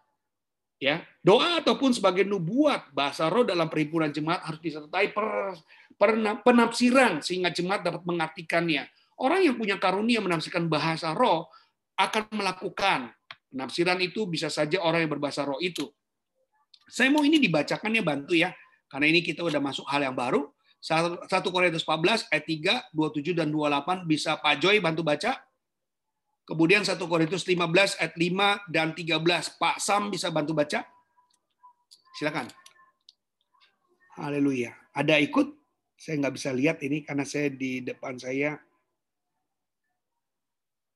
Ya, 0.81 1.05
doa 1.23 1.63
ataupun 1.63 1.95
sebagai 1.95 2.27
nubuat 2.27 2.91
bahasa 2.91 3.31
roh 3.31 3.47
dalam 3.47 3.71
perhimpunan 3.71 4.11
jemaat 4.11 4.43
harus 4.43 4.59
disertai 4.59 5.15
per, 5.15 5.55
per, 5.95 6.11
penafsiran 6.43 7.23
sehingga 7.23 7.55
jemaat 7.55 7.87
dapat 7.87 8.03
mengartikannya 8.03 8.83
Orang 9.19 9.45
yang 9.45 9.55
punya 9.57 9.77
karunia 9.77 10.19
menafsirkan 10.23 10.65
bahasa 10.65 11.13
roh 11.13 11.49
akan 11.97 12.33
melakukan. 12.33 13.13
Penafsiran 13.53 14.01
itu 14.01 14.25
bisa 14.25 14.49
saja 14.49 14.81
orang 14.81 15.05
yang 15.05 15.11
berbahasa 15.13 15.45
roh 15.45 15.61
itu. 15.61 15.85
Saya 16.89 17.13
mau 17.13 17.21
ini 17.21 17.37
dibacakan 17.37 17.93
ya 17.93 18.03
bantu 18.03 18.33
ya. 18.33 18.49
Karena 18.89 19.09
ini 19.09 19.21
kita 19.21 19.45
udah 19.45 19.61
masuk 19.61 19.85
hal 19.89 20.01
yang 20.01 20.17
baru. 20.17 20.49
1 20.83 21.31
Korintus 21.47 21.87
14 21.87 22.27
ayat 22.27 22.43
3, 22.91 22.91
27 22.91 23.39
dan 23.39 23.47
28 23.47 24.03
bisa 24.03 24.35
Pak 24.35 24.59
Joy 24.59 24.83
bantu 24.83 25.07
baca. 25.07 25.39
Kemudian 26.43 26.83
1 26.83 26.99
Korintus 26.99 27.47
15 27.47 28.03
ayat 28.03 28.13
5 28.19 28.67
dan 28.67 28.91
13 28.91 29.15
Pak 29.55 29.79
Sam 29.79 30.11
bisa 30.11 30.27
bantu 30.27 30.51
baca. 30.51 30.83
Silakan. 32.19 32.51
Haleluya. 34.19 34.75
Ada 34.91 35.23
ikut? 35.23 35.55
Saya 35.95 36.19
nggak 36.19 36.35
bisa 36.35 36.51
lihat 36.51 36.83
ini 36.83 36.99
karena 37.07 37.23
saya 37.23 37.47
di 37.47 37.79
depan 37.79 38.19
saya 38.19 38.59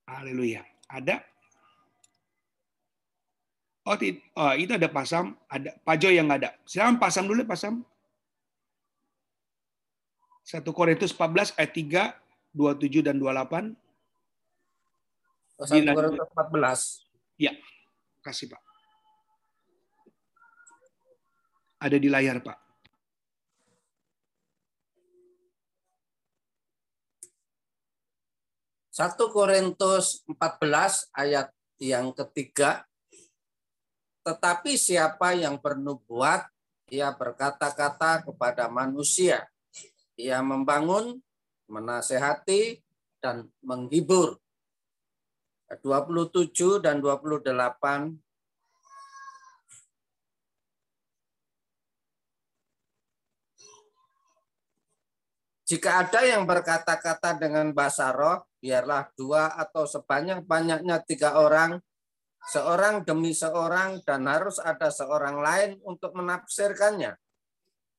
Haleluya. 0.07 0.63
Ada? 0.88 1.19
Oh, 3.88 3.95
oh, 3.95 4.53
itu 4.59 4.71
ada 4.75 4.91
pasam, 4.91 5.35
ada 5.47 5.71
pajo 5.83 6.11
yang 6.11 6.27
ada. 6.27 6.55
Silakan 6.67 6.99
pasam 6.99 7.23
dulu, 7.23 7.47
pasam. 7.47 7.88
1 10.47 10.63
Korintus 10.71 11.11
14 11.11 11.59
ayat 11.59 11.75
3, 11.75 12.15
27 12.55 13.03
dan 13.03 13.19
28. 13.19 13.75
1 15.59 15.91
Korintus 15.91 16.29
14. 16.31 17.03
Ya, 17.35 17.51
kasih 18.23 18.55
Pak. 18.55 18.63
Ada 21.83 21.99
di 21.99 22.07
layar 22.07 22.39
Pak. 22.39 22.55
1 28.95 29.19
Korintus 29.27 30.23
14 30.31 31.11
ayat 31.11 31.51
yang 31.77 32.15
ketiga, 32.15 32.87
tetapi 34.23 34.79
siapa 34.79 35.35
yang 35.35 35.59
bernubuat, 35.59 36.47
ia 36.87 37.11
berkata-kata 37.11 38.23
kepada 38.23 38.71
manusia. 38.71 39.43
Ia 40.18 40.41
membangun, 40.41 41.22
menasehati, 41.70 42.82
dan 43.22 43.53
menghibur. 43.61 44.41
27 45.68 46.80
dan 46.80 47.03
28 47.03 48.18
Jika 55.68 55.99
ada 55.99 56.24
yang 56.24 56.47
berkata-kata 56.47 57.36
dengan 57.36 57.76
bahasa 57.76 58.15
roh, 58.15 58.39
biarlah 58.63 59.11
dua 59.20 59.51
atau 59.51 59.84
sebanyak-banyaknya 59.84 61.03
tiga 61.03 61.36
orang, 61.36 61.84
seorang 62.47 63.03
demi 63.03 63.36
seorang, 63.36 63.99
dan 64.07 64.24
harus 64.32 64.63
ada 64.63 64.88
seorang 64.88 65.43
lain 65.43 65.76
untuk 65.84 66.15
menafsirkannya. 66.15 67.20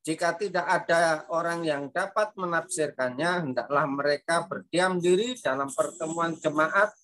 Jika 0.08 0.40
tidak 0.40 0.64
ada 0.64 1.28
orang 1.28 1.68
yang 1.68 1.92
dapat 1.92 2.32
menafsirkannya, 2.32 3.44
hendaklah 3.44 3.84
mereka 3.84 4.48
berdiam 4.48 4.96
diri 4.96 5.36
dalam 5.36 5.68
pertemuan 5.68 6.32
jemaat 6.32 6.96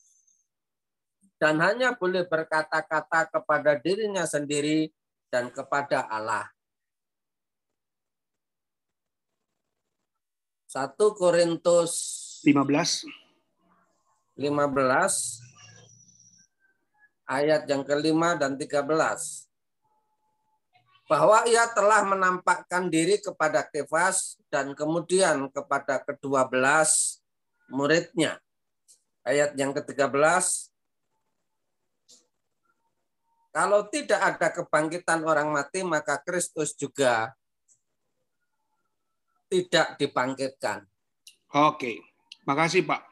dan 1.36 1.60
hanya 1.60 1.92
boleh 1.92 2.24
berkata-kata 2.24 3.28
kepada 3.28 3.76
dirinya 3.76 4.24
sendiri 4.24 4.88
dan 5.28 5.52
kepada 5.52 6.08
Allah. 6.08 6.48
1 10.72 10.96
Korintus 10.96 11.92
15 12.40 13.04
15 14.40 14.40
ayat 17.28 17.68
yang 17.68 17.84
kelima 17.84 18.32
dan 18.40 18.56
13 18.56 19.53
bahwa 21.04 21.44
ia 21.44 21.68
telah 21.76 22.00
menampakkan 22.08 22.88
diri 22.88 23.20
kepada 23.20 23.64
Kefas 23.68 24.40
dan 24.48 24.72
kemudian 24.72 25.52
kepada 25.52 26.00
kedua 26.00 26.48
belas 26.48 27.20
muridnya. 27.68 28.40
Ayat 29.24 29.56
yang 29.56 29.72
ke-13 29.72 30.74
Kalau 33.54 33.86
tidak 33.86 34.18
ada 34.18 34.50
kebangkitan 34.50 35.22
orang 35.22 35.46
mati 35.54 35.86
maka 35.86 36.18
Kristus 36.18 36.74
juga 36.74 37.30
tidak 39.46 39.94
dibangkitkan. 39.94 40.82
Oke, 41.54 42.02
makasih 42.42 42.82
Pak. 42.82 43.06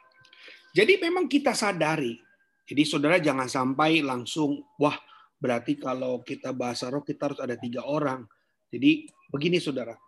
Jadi 0.75 0.99
memang 0.99 1.31
kita 1.31 1.55
sadari. 1.55 2.19
Jadi 2.67 2.83
saudara 2.83 3.23
jangan 3.23 3.47
sampai 3.47 4.03
langsung, 4.03 4.67
wah 4.83 4.99
berarti 5.43 5.75
kalau 5.75 6.23
kita 6.23 6.55
bahasa 6.55 6.87
roh 6.87 7.03
kita 7.03 7.35
harus 7.35 7.41
ada 7.43 7.59
tiga 7.59 7.83
orang. 7.83 8.23
Jadi 8.71 9.11
begini 9.27 9.59
saudara, 9.59 9.99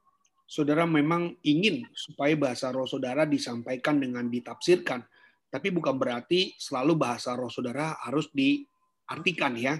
saudara 0.47 0.87
memang 0.87 1.35
ingin 1.43 1.83
supaya 1.91 2.39
bahasa 2.39 2.71
roh 2.71 2.87
saudara 2.87 3.27
disampaikan 3.27 3.99
dengan 3.99 4.31
ditafsirkan, 4.31 5.03
tapi 5.51 5.75
bukan 5.75 5.99
berarti 5.99 6.55
selalu 6.55 6.95
bahasa 6.95 7.35
roh 7.35 7.51
saudara 7.51 7.99
harus 8.07 8.31
diartikan 8.31 9.59
ya. 9.59 9.75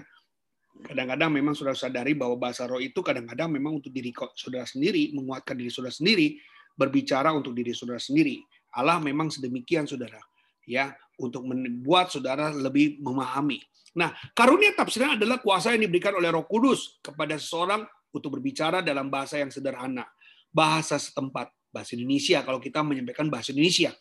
Kadang-kadang 0.75 1.31
memang 1.31 1.55
saudara 1.55 1.79
sadari 1.79 2.11
bahwa 2.19 2.35
bahasa 2.35 2.67
roh 2.67 2.83
itu 2.83 2.99
kadang-kadang 2.99 3.47
memang 3.47 3.79
untuk 3.79 3.95
diri 3.95 4.11
saudara 4.35 4.67
sendiri, 4.67 5.15
menguatkan 5.15 5.55
diri 5.55 5.71
saudara 5.71 5.95
sendiri, 5.95 6.35
berbicara 6.75 7.31
untuk 7.31 7.55
diri 7.55 7.71
saudara 7.71 7.95
sendiri. 7.95 8.43
Allah 8.75 8.99
memang 8.99 9.31
sedemikian 9.31 9.87
saudara, 9.87 10.19
ya, 10.67 10.91
untuk 11.15 11.47
membuat 11.47 12.11
saudara 12.11 12.51
lebih 12.51 12.99
memahami. 12.99 13.63
Nah, 13.95 14.11
karunia 14.35 14.75
tafsiran 14.75 15.15
adalah 15.15 15.39
kuasa 15.39 15.71
yang 15.71 15.87
diberikan 15.87 16.19
oleh 16.19 16.27
Roh 16.27 16.43
Kudus 16.43 16.99
kepada 16.99 17.39
seseorang 17.39 17.87
untuk 18.11 18.39
berbicara 18.39 18.83
dalam 18.83 19.07
bahasa 19.07 19.39
yang 19.39 19.47
sederhana, 19.47 20.03
bahasa 20.51 20.99
setempat, 20.99 21.51
bahasa 21.71 21.95
Indonesia 21.95 22.43
kalau 22.43 22.59
kita 22.59 22.83
menyampaikan 22.83 23.31
bahasa 23.31 23.55
Indonesia 23.55 23.95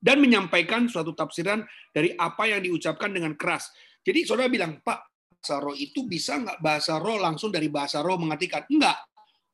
dan 0.00 0.18
menyampaikan 0.18 0.86
suatu 0.86 1.12
tafsiran 1.12 1.62
dari 1.92 2.14
apa 2.14 2.46
yang 2.46 2.62
diucapkan 2.62 3.10
dengan 3.10 3.34
keras. 3.34 3.70
Jadi 4.00 4.24
saudara 4.24 4.48
bilang, 4.48 4.80
Pak, 4.80 4.98
bahasa 5.28 5.56
roh 5.60 5.76
itu 5.76 6.08
bisa 6.08 6.40
nggak 6.40 6.58
bahasa 6.64 6.96
roh 6.96 7.20
langsung 7.20 7.52
dari 7.52 7.68
bahasa 7.68 8.00
roh 8.00 8.16
mengartikan? 8.16 8.64
Enggak. 8.66 8.96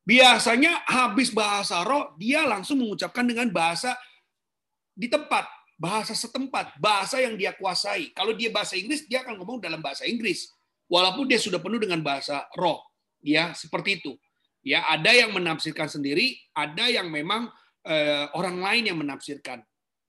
Biasanya 0.06 0.86
habis 0.86 1.34
bahasa 1.34 1.82
roh, 1.82 2.14
dia 2.14 2.46
langsung 2.46 2.78
mengucapkan 2.78 3.26
dengan 3.26 3.50
bahasa 3.50 3.98
di 4.94 5.10
tempat, 5.10 5.44
bahasa 5.76 6.16
setempat, 6.16 6.80
bahasa 6.80 7.20
yang 7.20 7.36
dia 7.36 7.52
kuasai. 7.52 8.10
Kalau 8.16 8.32
dia 8.32 8.48
bahasa 8.48 8.74
Inggris, 8.80 9.04
dia 9.04 9.20
akan 9.22 9.36
ngomong 9.40 9.60
dalam 9.60 9.78
bahasa 9.84 10.08
Inggris. 10.08 10.48
Walaupun 10.88 11.28
dia 11.28 11.36
sudah 11.36 11.60
penuh 11.60 11.76
dengan 11.76 12.00
bahasa 12.00 12.48
roh. 12.56 12.80
Ya, 13.20 13.52
seperti 13.52 14.00
itu. 14.00 14.16
Ya, 14.66 14.82
ada 14.88 15.12
yang 15.14 15.30
menafsirkan 15.36 15.86
sendiri, 15.86 16.34
ada 16.56 16.90
yang 16.90 17.12
memang 17.12 17.52
eh, 17.86 18.26
orang 18.34 18.58
lain 18.58 18.82
yang 18.90 18.98
menafsirkan. 18.98 19.62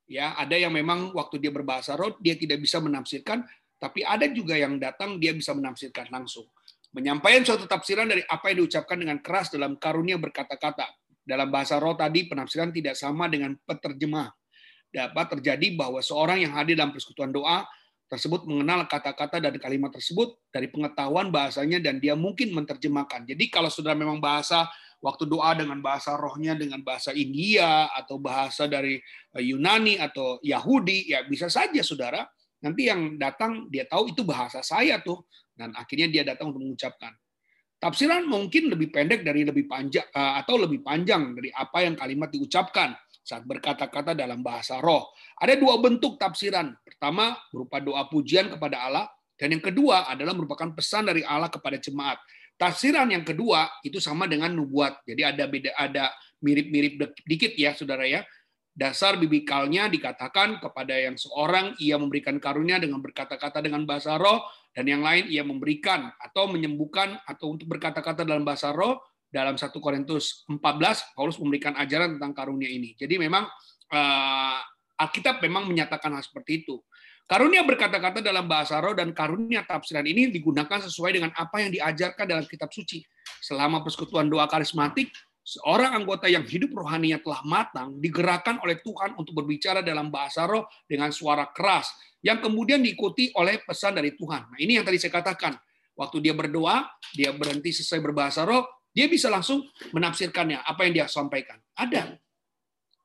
Ya, 0.07 0.33
ada 0.39 0.55
yang 0.55 0.71
memang 0.71 1.11
waktu 1.11 1.37
dia 1.37 1.51
berbahasa 1.51 1.99
roh, 1.99 2.15
dia 2.23 2.39
tidak 2.39 2.63
bisa 2.63 2.79
menafsirkan, 2.79 3.43
tapi 3.77 4.01
ada 4.01 4.25
juga 4.31 4.55
yang 4.57 4.79
datang 4.79 5.19
dia 5.19 5.35
bisa 5.35 5.51
menafsirkan 5.51 6.09
langsung. 6.09 6.47
Menyampaikan 6.95 7.43
suatu 7.43 7.67
tafsiran 7.67 8.09
dari 8.09 8.23
apa 8.25 8.49
yang 8.49 8.65
diucapkan 8.65 8.97
dengan 8.97 9.19
keras 9.21 9.53
dalam 9.53 9.75
karunia 9.77 10.17
berkata-kata. 10.17 10.89
Dalam 11.27 11.51
bahasa 11.51 11.75
roh 11.77 11.93
tadi 11.93 12.25
penafsiran 12.25 12.71
tidak 12.71 12.95
sama 12.95 13.27
dengan 13.27 13.53
peterjemah. 13.59 14.31
Dapat 14.91 15.37
terjadi 15.37 15.75
bahwa 15.75 15.99
seorang 15.99 16.41
yang 16.41 16.53
hadir 16.55 16.79
dalam 16.79 16.95
persekutuan 16.95 17.29
doa 17.29 17.67
tersebut 18.07 18.47
mengenal 18.47 18.87
kata-kata 18.87 19.43
dan 19.43 19.59
kalimat 19.59 19.91
tersebut 19.91 20.39
dari 20.47 20.71
pengetahuan 20.71 21.27
bahasanya 21.27 21.83
dan 21.83 21.99
dia 21.99 22.15
mungkin 22.15 22.55
menerjemahkan. 22.55 23.27
Jadi 23.27 23.51
kalau 23.51 23.67
sudah 23.67 23.91
memang 23.91 24.23
bahasa 24.23 24.63
waktu 25.03 25.27
doa 25.27 25.51
dengan 25.53 25.83
bahasa 25.83 26.15
rohnya 26.15 26.55
dengan 26.55 26.81
bahasa 26.81 27.11
India 27.11 27.91
atau 27.91 28.17
bahasa 28.17 28.65
dari 28.65 28.97
eh, 29.35 29.43
Yunani 29.43 29.99
atau 29.99 30.39
Yahudi 30.39 31.11
ya 31.11 31.27
bisa 31.27 31.51
saja 31.51 31.83
saudara 31.83 32.23
Nanti 32.57 32.89
yang 32.89 33.21
datang 33.21 33.69
dia 33.69 33.85
tahu 33.85 34.09
itu 34.09 34.25
bahasa 34.25 34.65
saya 34.65 34.97
tuh 35.05 35.29
dan 35.53 35.73
akhirnya 35.77 36.09
dia 36.09 36.23
datang 36.25 36.49
untuk 36.53 36.65
mengucapkan. 36.65 37.13
Tafsiran 37.77 38.25
mungkin 38.25 38.73
lebih 38.73 38.89
pendek 38.89 39.21
dari 39.21 39.45
lebih 39.45 39.69
panjang 39.69 40.09
eh, 40.09 40.33
atau 40.41 40.57
lebih 40.57 40.81
panjang 40.81 41.37
dari 41.37 41.53
apa 41.53 41.85
yang 41.85 41.93
kalimat 41.93 42.33
diucapkan 42.33 42.97
saat 43.27 43.43
berkata-kata 43.43 44.15
dalam 44.15 44.39
bahasa 44.39 44.79
roh. 44.79 45.11
Ada 45.35 45.59
dua 45.59 45.75
bentuk 45.83 46.15
tafsiran. 46.15 46.71
Pertama 46.79 47.35
berupa 47.51 47.83
doa 47.83 48.07
pujian 48.07 48.47
kepada 48.47 48.87
Allah 48.87 49.05
dan 49.35 49.51
yang 49.51 49.59
kedua 49.59 50.07
adalah 50.07 50.31
merupakan 50.31 50.71
pesan 50.71 51.11
dari 51.11 51.27
Allah 51.27 51.51
kepada 51.51 51.75
jemaat. 51.75 52.23
Tafsiran 52.55 53.11
yang 53.11 53.27
kedua 53.27 53.67
itu 53.83 53.99
sama 53.99 54.31
dengan 54.31 54.55
nubuat. 54.55 55.03
Jadi 55.03 55.21
ada 55.27 55.43
beda 55.43 55.75
ada 55.75 56.09
mirip-mirip 56.39 57.11
dikit 57.27 57.51
ya 57.59 57.75
Saudara 57.75 58.07
ya 58.07 58.23
dasar 58.77 59.17
bibikalnya 59.17 59.89
dikatakan 59.89 60.61
kepada 60.61 60.93
yang 60.93 61.17
seorang 61.17 61.73
ia 61.81 61.97
memberikan 61.97 62.37
karunia 62.37 62.77
dengan 62.77 63.01
berkata-kata 63.01 63.57
dengan 63.65 63.89
bahasa 63.89 64.21
roh 64.21 64.45
dan 64.69 64.85
yang 64.85 65.01
lain 65.01 65.25
ia 65.33 65.41
memberikan 65.41 66.13
atau 66.21 66.45
menyembuhkan 66.45 67.17
atau 67.25 67.57
untuk 67.57 67.65
berkata-kata 67.73 68.21
dalam 68.21 68.45
bahasa 68.45 68.69
roh 68.69 69.01
dalam 69.27 69.59
1 69.59 69.69
Korintus 69.77 70.47
14 70.47 71.15
Paulus 71.15 71.37
memberikan 71.37 71.75
ajaran 71.75 72.15
tentang 72.15 72.31
karunia 72.31 72.71
ini. 72.71 72.95
Jadi 72.95 73.19
memang 73.19 73.43
uh, 73.91 74.59
Alkitab 74.97 75.43
memang 75.45 75.69
menyatakan 75.69 76.09
hal 76.15 76.23
seperti 76.25 76.65
itu. 76.65 76.81
Karunia 77.27 77.59
berkata-kata 77.67 78.23
dalam 78.23 78.47
bahasa 78.47 78.79
roh 78.79 78.95
dan 78.95 79.11
karunia 79.11 79.67
tafsiran 79.67 80.07
ini 80.07 80.31
digunakan 80.31 80.79
sesuai 80.79 81.19
dengan 81.19 81.31
apa 81.35 81.59
yang 81.59 81.75
diajarkan 81.75 82.23
dalam 82.23 82.47
kitab 82.47 82.71
suci. 82.71 83.03
Selama 83.43 83.83
persekutuan 83.83 84.31
doa 84.31 84.47
karismatik, 84.47 85.11
seorang 85.43 85.91
anggota 85.91 86.31
yang 86.31 86.47
hidup 86.47 86.71
rohaninya 86.71 87.19
telah 87.19 87.43
matang 87.43 87.99
digerakkan 87.99 88.63
oleh 88.63 88.79
Tuhan 88.79 89.19
untuk 89.19 89.43
berbicara 89.43 89.83
dalam 89.83 90.07
bahasa 90.07 90.47
roh 90.47 90.71
dengan 90.87 91.11
suara 91.11 91.51
keras 91.51 91.91
yang 92.23 92.39
kemudian 92.39 92.79
diikuti 92.79 93.35
oleh 93.35 93.59
pesan 93.59 93.99
dari 93.99 94.15
Tuhan. 94.15 94.47
Nah, 94.47 94.57
ini 94.63 94.79
yang 94.79 94.87
tadi 94.87 94.97
saya 94.97 95.11
katakan. 95.11 95.55
Waktu 95.97 96.21
dia 96.21 96.37
berdoa, 96.37 96.85
dia 97.17 97.33
berhenti 97.33 97.73
selesai 97.73 97.97
berbahasa 97.97 98.45
roh, 98.45 98.76
dia 98.97 99.05
bisa 99.05 99.29
langsung 99.29 99.61
menafsirkannya 99.93 100.65
apa 100.65 100.89
yang 100.89 100.93
dia 100.97 101.05
sampaikan. 101.05 101.61
Ada. 101.77 102.17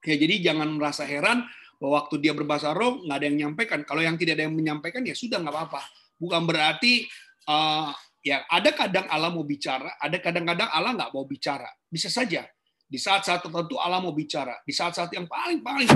Ya, 0.09 0.17
jadi 0.17 0.41
jangan 0.41 0.73
merasa 0.73 1.05
heran 1.05 1.45
bahwa 1.77 2.01
waktu 2.01 2.17
dia 2.25 2.33
berbahasa 2.33 2.73
roh 2.73 3.05
nggak 3.05 3.17
ada 3.21 3.27
yang 3.29 3.37
menyampaikan. 3.37 3.85
Kalau 3.85 4.01
yang 4.01 4.17
tidak 4.17 4.41
ada 4.41 4.49
yang 4.49 4.57
menyampaikan 4.57 5.05
ya 5.05 5.13
sudah 5.13 5.45
nggak 5.45 5.53
apa-apa. 5.53 5.85
Bukan 6.17 6.49
berarti 6.49 7.05
uh, 7.45 7.93
ya 8.25 8.41
ada 8.49 8.73
kadang 8.73 9.05
Allah 9.13 9.29
mau 9.29 9.45
bicara, 9.45 10.01
ada 10.01 10.17
kadang-kadang 10.17 10.73
Allah 10.73 10.97
nggak 10.97 11.13
mau 11.13 11.29
bicara. 11.29 11.69
Bisa 11.93 12.09
saja 12.09 12.49
di 12.89 12.97
saat-saat 12.97 13.45
tertentu 13.45 13.77
Allah 13.77 14.01
mau 14.01 14.17
bicara, 14.17 14.65
di 14.65 14.73
saat-saat 14.73 15.13
yang 15.13 15.29
paling-paling 15.29 15.93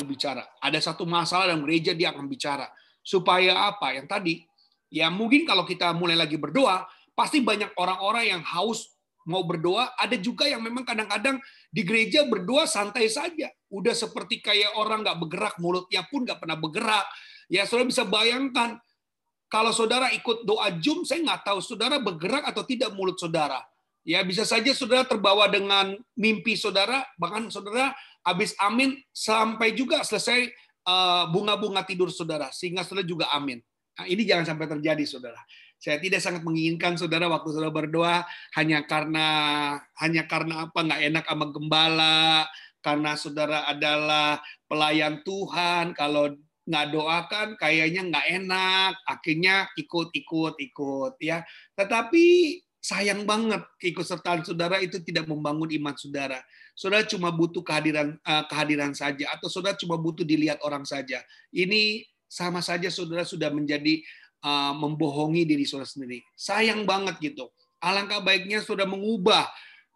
bicara. 0.00 0.48
Ada 0.64 0.80
satu 0.80 1.04
masalah 1.04 1.52
dalam 1.52 1.60
gereja 1.68 1.92
dia 1.92 2.08
akan 2.08 2.24
bicara. 2.24 2.72
Supaya 3.04 3.68
apa? 3.68 3.92
Yang 3.92 4.06
tadi, 4.08 4.34
ya 4.88 5.12
mungkin 5.12 5.44
kalau 5.44 5.68
kita 5.68 5.92
mulai 5.92 6.16
lagi 6.16 6.40
berdoa, 6.40 6.88
pasti 7.12 7.44
banyak 7.44 7.76
orang-orang 7.76 8.32
yang 8.32 8.42
haus 8.44 8.99
mau 9.26 9.44
berdoa. 9.44 9.92
Ada 9.96 10.16
juga 10.16 10.46
yang 10.48 10.62
memang 10.64 10.86
kadang-kadang 10.86 11.40
di 11.68 11.82
gereja 11.84 12.24
berdoa 12.24 12.64
santai 12.64 13.08
saja. 13.10 13.50
Udah 13.68 13.92
seperti 13.92 14.40
kayak 14.40 14.76
orang 14.76 15.04
nggak 15.04 15.18
bergerak, 15.20 15.54
mulutnya 15.58 16.06
pun 16.08 16.24
nggak 16.24 16.40
pernah 16.40 16.56
bergerak. 16.56 17.06
Ya, 17.50 17.66
saudara 17.66 17.90
bisa 17.90 18.06
bayangkan 18.06 18.78
kalau 19.50 19.74
saudara 19.74 20.14
ikut 20.14 20.46
doa 20.46 20.70
Zoom, 20.78 21.02
saya 21.02 21.26
nggak 21.26 21.42
tahu 21.42 21.58
saudara 21.58 21.98
bergerak 21.98 22.46
atau 22.46 22.62
tidak 22.62 22.94
mulut 22.94 23.18
saudara. 23.18 23.58
Ya 24.06 24.22
bisa 24.22 24.46
saja 24.46 24.70
saudara 24.72 25.04
terbawa 25.04 25.50
dengan 25.50 25.98
mimpi 26.14 26.54
saudara, 26.54 27.02
bahkan 27.18 27.50
saudara 27.50 27.92
habis 28.22 28.54
amin 28.62 28.96
sampai 29.10 29.74
juga 29.74 30.06
selesai 30.06 30.48
eh, 30.86 31.24
bunga-bunga 31.34 31.82
tidur 31.82 32.08
saudara, 32.14 32.54
sehingga 32.54 32.86
saudara 32.86 33.04
juga 33.04 33.26
amin. 33.34 33.58
Nah, 34.00 34.06
ini 34.08 34.22
jangan 34.24 34.54
sampai 34.54 34.70
terjadi 34.70 35.04
saudara. 35.04 35.36
Saya 35.80 35.96
tidak 35.96 36.20
sangat 36.20 36.44
menginginkan 36.44 37.00
saudara 37.00 37.24
waktu 37.32 37.56
saudara 37.56 37.72
berdoa 37.72 38.28
hanya 38.52 38.84
karena 38.84 39.26
hanya 39.96 40.28
karena 40.28 40.68
apa 40.68 40.76
nggak 40.76 41.02
enak 41.08 41.24
sama 41.24 41.46
gembala, 41.48 42.44
karena 42.84 43.16
saudara 43.16 43.64
adalah 43.64 44.44
pelayan 44.68 45.24
Tuhan. 45.24 45.96
Kalau 45.96 46.36
nggak 46.68 46.86
doakan, 46.92 47.48
kayaknya 47.56 48.12
nggak 48.12 48.26
enak, 48.44 48.92
akhirnya 49.08 49.72
ikut-ikut-ikut 49.80 51.16
ya. 51.16 51.48
Tetapi 51.72 52.24
sayang 52.80 53.28
banget 53.28 53.64
keikutsertaan 53.80 54.44
saudara 54.44 54.80
itu 54.84 55.00
tidak 55.00 55.28
membangun 55.28 55.68
iman 55.80 55.96
saudara. 55.96 56.44
Saudara 56.76 57.08
cuma 57.08 57.28
butuh 57.28 57.64
kehadiran 57.64 58.16
uh, 58.24 58.44
kehadiran 58.48 58.92
saja 58.92 59.32
atau 59.32 59.48
saudara 59.52 59.76
cuma 59.80 59.96
butuh 60.00 60.24
dilihat 60.24 60.60
orang 60.60 60.84
saja. 60.84 61.24
Ini 61.52 62.04
sama 62.24 62.64
saja 62.64 62.88
saudara 62.88 63.26
sudah 63.26 63.52
menjadi 63.52 64.00
uh, 64.44 64.74
membohongi 64.76 65.48
diri 65.48 65.64
saudara 65.64 65.88
sendiri. 65.88 66.24
Sayang 66.36 66.84
banget 66.84 67.16
gitu. 67.20 67.48
Alangkah 67.80 68.20
baiknya 68.20 68.60
saudara 68.60 68.88
mengubah 68.88 69.48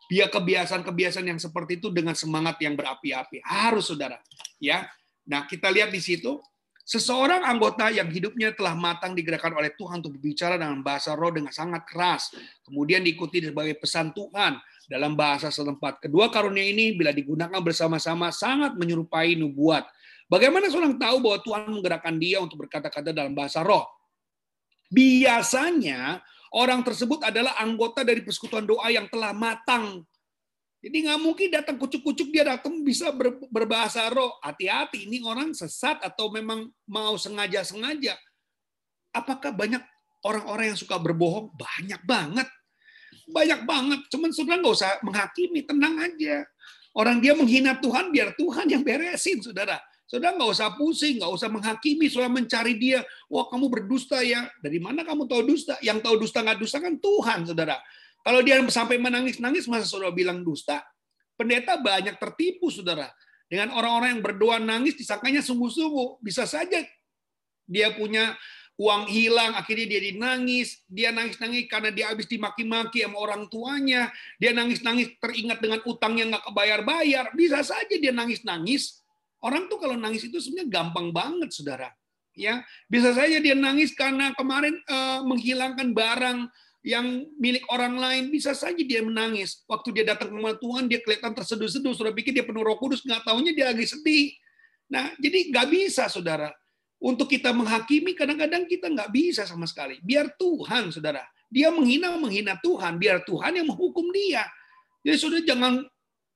dia 0.09 0.29
kebiasaan-kebiasaan 0.29 1.25
yang 1.25 1.41
seperti 1.41 1.81
itu 1.81 1.89
dengan 1.89 2.13
semangat 2.13 2.61
yang 2.61 2.77
berapi-api. 2.77 3.41
Harus 3.45 3.89
saudara, 3.89 4.21
ya. 4.61 4.85
Nah, 5.25 5.49
kita 5.49 5.73
lihat 5.73 5.89
di 5.89 6.01
situ 6.01 6.37
Seseorang 6.85 7.49
anggota 7.49 7.89
yang 7.89 8.13
hidupnya 8.13 8.53
telah 8.53 8.77
matang 8.77 9.17
digerakkan 9.17 9.57
oleh 9.57 9.73
Tuhan 9.73 10.05
untuk 10.05 10.21
berbicara 10.21 10.61
dengan 10.61 10.85
bahasa 10.85 11.17
roh 11.17 11.33
dengan 11.33 11.49
sangat 11.49 11.89
keras. 11.89 12.29
Kemudian 12.61 13.01
diikuti 13.01 13.41
sebagai 13.41 13.81
pesan 13.81 14.13
Tuhan 14.13 14.61
dalam 14.85 15.17
bahasa 15.17 15.49
setempat. 15.49 16.05
Kedua 16.05 16.29
karunia 16.29 16.61
ini 16.61 16.93
bila 16.93 17.09
digunakan 17.09 17.57
bersama-sama 17.65 18.29
sangat 18.29 18.77
menyerupai 18.77 19.33
nubuat. 19.33 19.89
Bagaimana 20.29 20.69
seorang 20.69 21.01
tahu 21.01 21.25
bahwa 21.25 21.39
Tuhan 21.41 21.73
menggerakkan 21.73 22.21
dia 22.21 22.45
untuk 22.45 22.69
berkata-kata 22.69 23.17
dalam 23.17 23.33
bahasa 23.33 23.65
roh? 23.65 23.89
Biasanya 24.93 26.21
orang 26.53 26.85
tersebut 26.85 27.25
adalah 27.25 27.57
anggota 27.61 28.05
dari 28.05 28.21
persekutuan 28.21 28.67
doa 28.69 28.89
yang 28.91 29.09
telah 29.09 29.33
matang 29.33 30.05
jadi 30.85 30.97
nggak 31.01 31.21
mungkin 31.25 31.49
datang 31.49 31.81
kucuk-kucuk 31.81 32.29
dia 32.29 32.45
datang 32.45 32.85
bisa 32.85 33.09
berbahasa 33.49 34.05
roh. 34.13 34.37
Hati-hati, 34.45 35.09
ini 35.09 35.25
orang 35.25 35.57
sesat 35.57 35.97
atau 36.05 36.29
memang 36.29 36.69
mau 36.85 37.17
sengaja-sengaja. 37.17 38.13
Apakah 39.17 39.57
banyak 39.57 39.81
orang-orang 40.29 40.77
yang 40.77 40.79
suka 40.79 41.01
berbohong? 41.01 41.57
Banyak 41.57 42.05
banget. 42.05 42.45
Banyak 43.33 43.65
banget. 43.65 44.01
Cuman 44.13 44.29
saudara 44.37 44.61
nggak 44.61 44.77
usah 44.77 44.93
menghakimi, 45.01 45.65
tenang 45.65 45.97
aja. 46.05 46.45
Orang 46.93 47.25
dia 47.25 47.33
menghina 47.33 47.81
Tuhan, 47.81 48.13
biar 48.13 48.37
Tuhan 48.37 48.69
yang 48.69 48.85
beresin, 48.85 49.41
saudara. 49.41 49.81
Saudara 50.15 50.31
nggak 50.39 50.47
usah 50.55 50.79
pusing, 50.79 51.19
nggak 51.19 51.33
usah 51.35 51.51
menghakimi, 51.51 52.07
saudara 52.07 52.31
mencari 52.31 52.79
dia. 52.79 53.03
Wah 53.27 53.51
kamu 53.51 53.67
berdusta 53.67 54.23
ya. 54.23 54.47
Dari 54.63 54.79
mana 54.79 55.03
kamu 55.03 55.27
tahu 55.27 55.43
dusta? 55.43 55.75
Yang 55.83 56.07
tahu 56.07 56.23
dusta 56.23 56.39
nggak 56.39 56.59
dusta 56.63 56.79
kan 56.79 56.95
Tuhan, 57.03 57.51
saudara. 57.51 57.83
Kalau 58.23 58.39
dia 58.47 58.63
sampai 58.71 59.03
menangis-nangis, 59.03 59.67
masa 59.67 59.91
saudara 59.91 60.15
bilang 60.15 60.47
dusta? 60.47 60.87
Pendeta 61.35 61.83
banyak 61.83 62.15
tertipu, 62.23 62.71
saudara. 62.71 63.11
Dengan 63.51 63.75
orang-orang 63.75 64.15
yang 64.15 64.23
berdoa 64.23 64.63
nangis, 64.63 64.95
disangkanya 64.95 65.43
sungguh-sungguh. 65.43 66.23
Bisa 66.23 66.47
saja 66.47 66.79
dia 67.67 67.91
punya 67.99 68.39
uang 68.79 69.11
hilang, 69.11 69.59
akhirnya 69.59 69.99
dia 69.99 70.15
dinangis, 70.15 70.79
dia 70.87 71.11
nangis-nangis 71.11 71.67
karena 71.67 71.91
dia 71.91 72.15
habis 72.15 72.31
dimaki-maki 72.31 73.03
sama 73.03 73.19
orang 73.19 73.51
tuanya, 73.51 74.15
dia 74.39 74.55
nangis-nangis 74.55 75.19
teringat 75.19 75.59
dengan 75.59 75.83
utang 75.91 76.15
yang 76.15 76.31
nggak 76.31 76.47
kebayar-bayar, 76.55 77.35
bisa 77.35 77.67
saja 77.67 77.95
dia 77.99 78.15
nangis-nangis. 78.15 79.04
Orang 79.45 79.69
tuh 79.69 79.77
kalau 79.77 80.01
nangis 80.01 80.25
itu 80.25 80.41
sebenarnya 80.41 80.73
gampang 80.73 81.13
banget, 81.13 81.53
saudara. 81.53 81.93
Ya, 82.33 82.65
bisa 82.89 83.13
saja 83.13 83.39
dia 83.39 83.53
nangis 83.55 83.93
karena 83.93 84.33
kemarin 84.35 84.75
uh, 84.89 85.23
menghilangkan 85.23 85.93
barang 85.93 86.49
yang 86.85 87.25
milik 87.41 87.65
orang 87.73 87.97
lain 87.97 88.33
bisa 88.33 88.57
saja 88.57 88.81
dia 88.81 89.05
menangis. 89.05 89.65
Waktu 89.69 90.01
dia 90.01 90.05
datang 90.09 90.33
ke 90.33 90.35
rumah 90.37 90.57
Tuhan, 90.57 90.89
dia 90.89 91.01
kelihatan 91.05 91.37
terseduh-seduh. 91.37 91.93
Sudah 91.93 92.13
pikir 92.17 92.33
dia 92.33 92.45
penuh 92.45 92.65
roh 92.65 92.77
kudus, 92.81 93.05
nggak 93.05 93.25
tahunya 93.25 93.53
dia 93.53 93.67
lagi 93.73 93.85
sedih. 93.85 94.33
Nah, 94.89 95.13
jadi 95.21 95.53
nggak 95.53 95.67
bisa, 95.73 96.09
saudara. 96.09 96.53
Untuk 97.01 97.29
kita 97.29 97.53
menghakimi, 97.53 98.17
kadang-kadang 98.17 98.65
kita 98.65 98.89
nggak 98.93 99.13
bisa 99.13 99.45
sama 99.45 99.69
sekali. 99.69 100.01
Biar 100.01 100.33
Tuhan, 100.37 100.93
saudara. 100.93 101.25
Dia 101.49 101.73
menghina, 101.73 102.17
menghina 102.21 102.57
Tuhan. 102.61 103.01
Biar 103.01 103.25
Tuhan 103.25 103.61
yang 103.61 103.69
menghukum 103.69 104.09
dia. 104.13 104.45
Jadi 105.05 105.17
saudara 105.21 105.45
jangan 105.45 105.85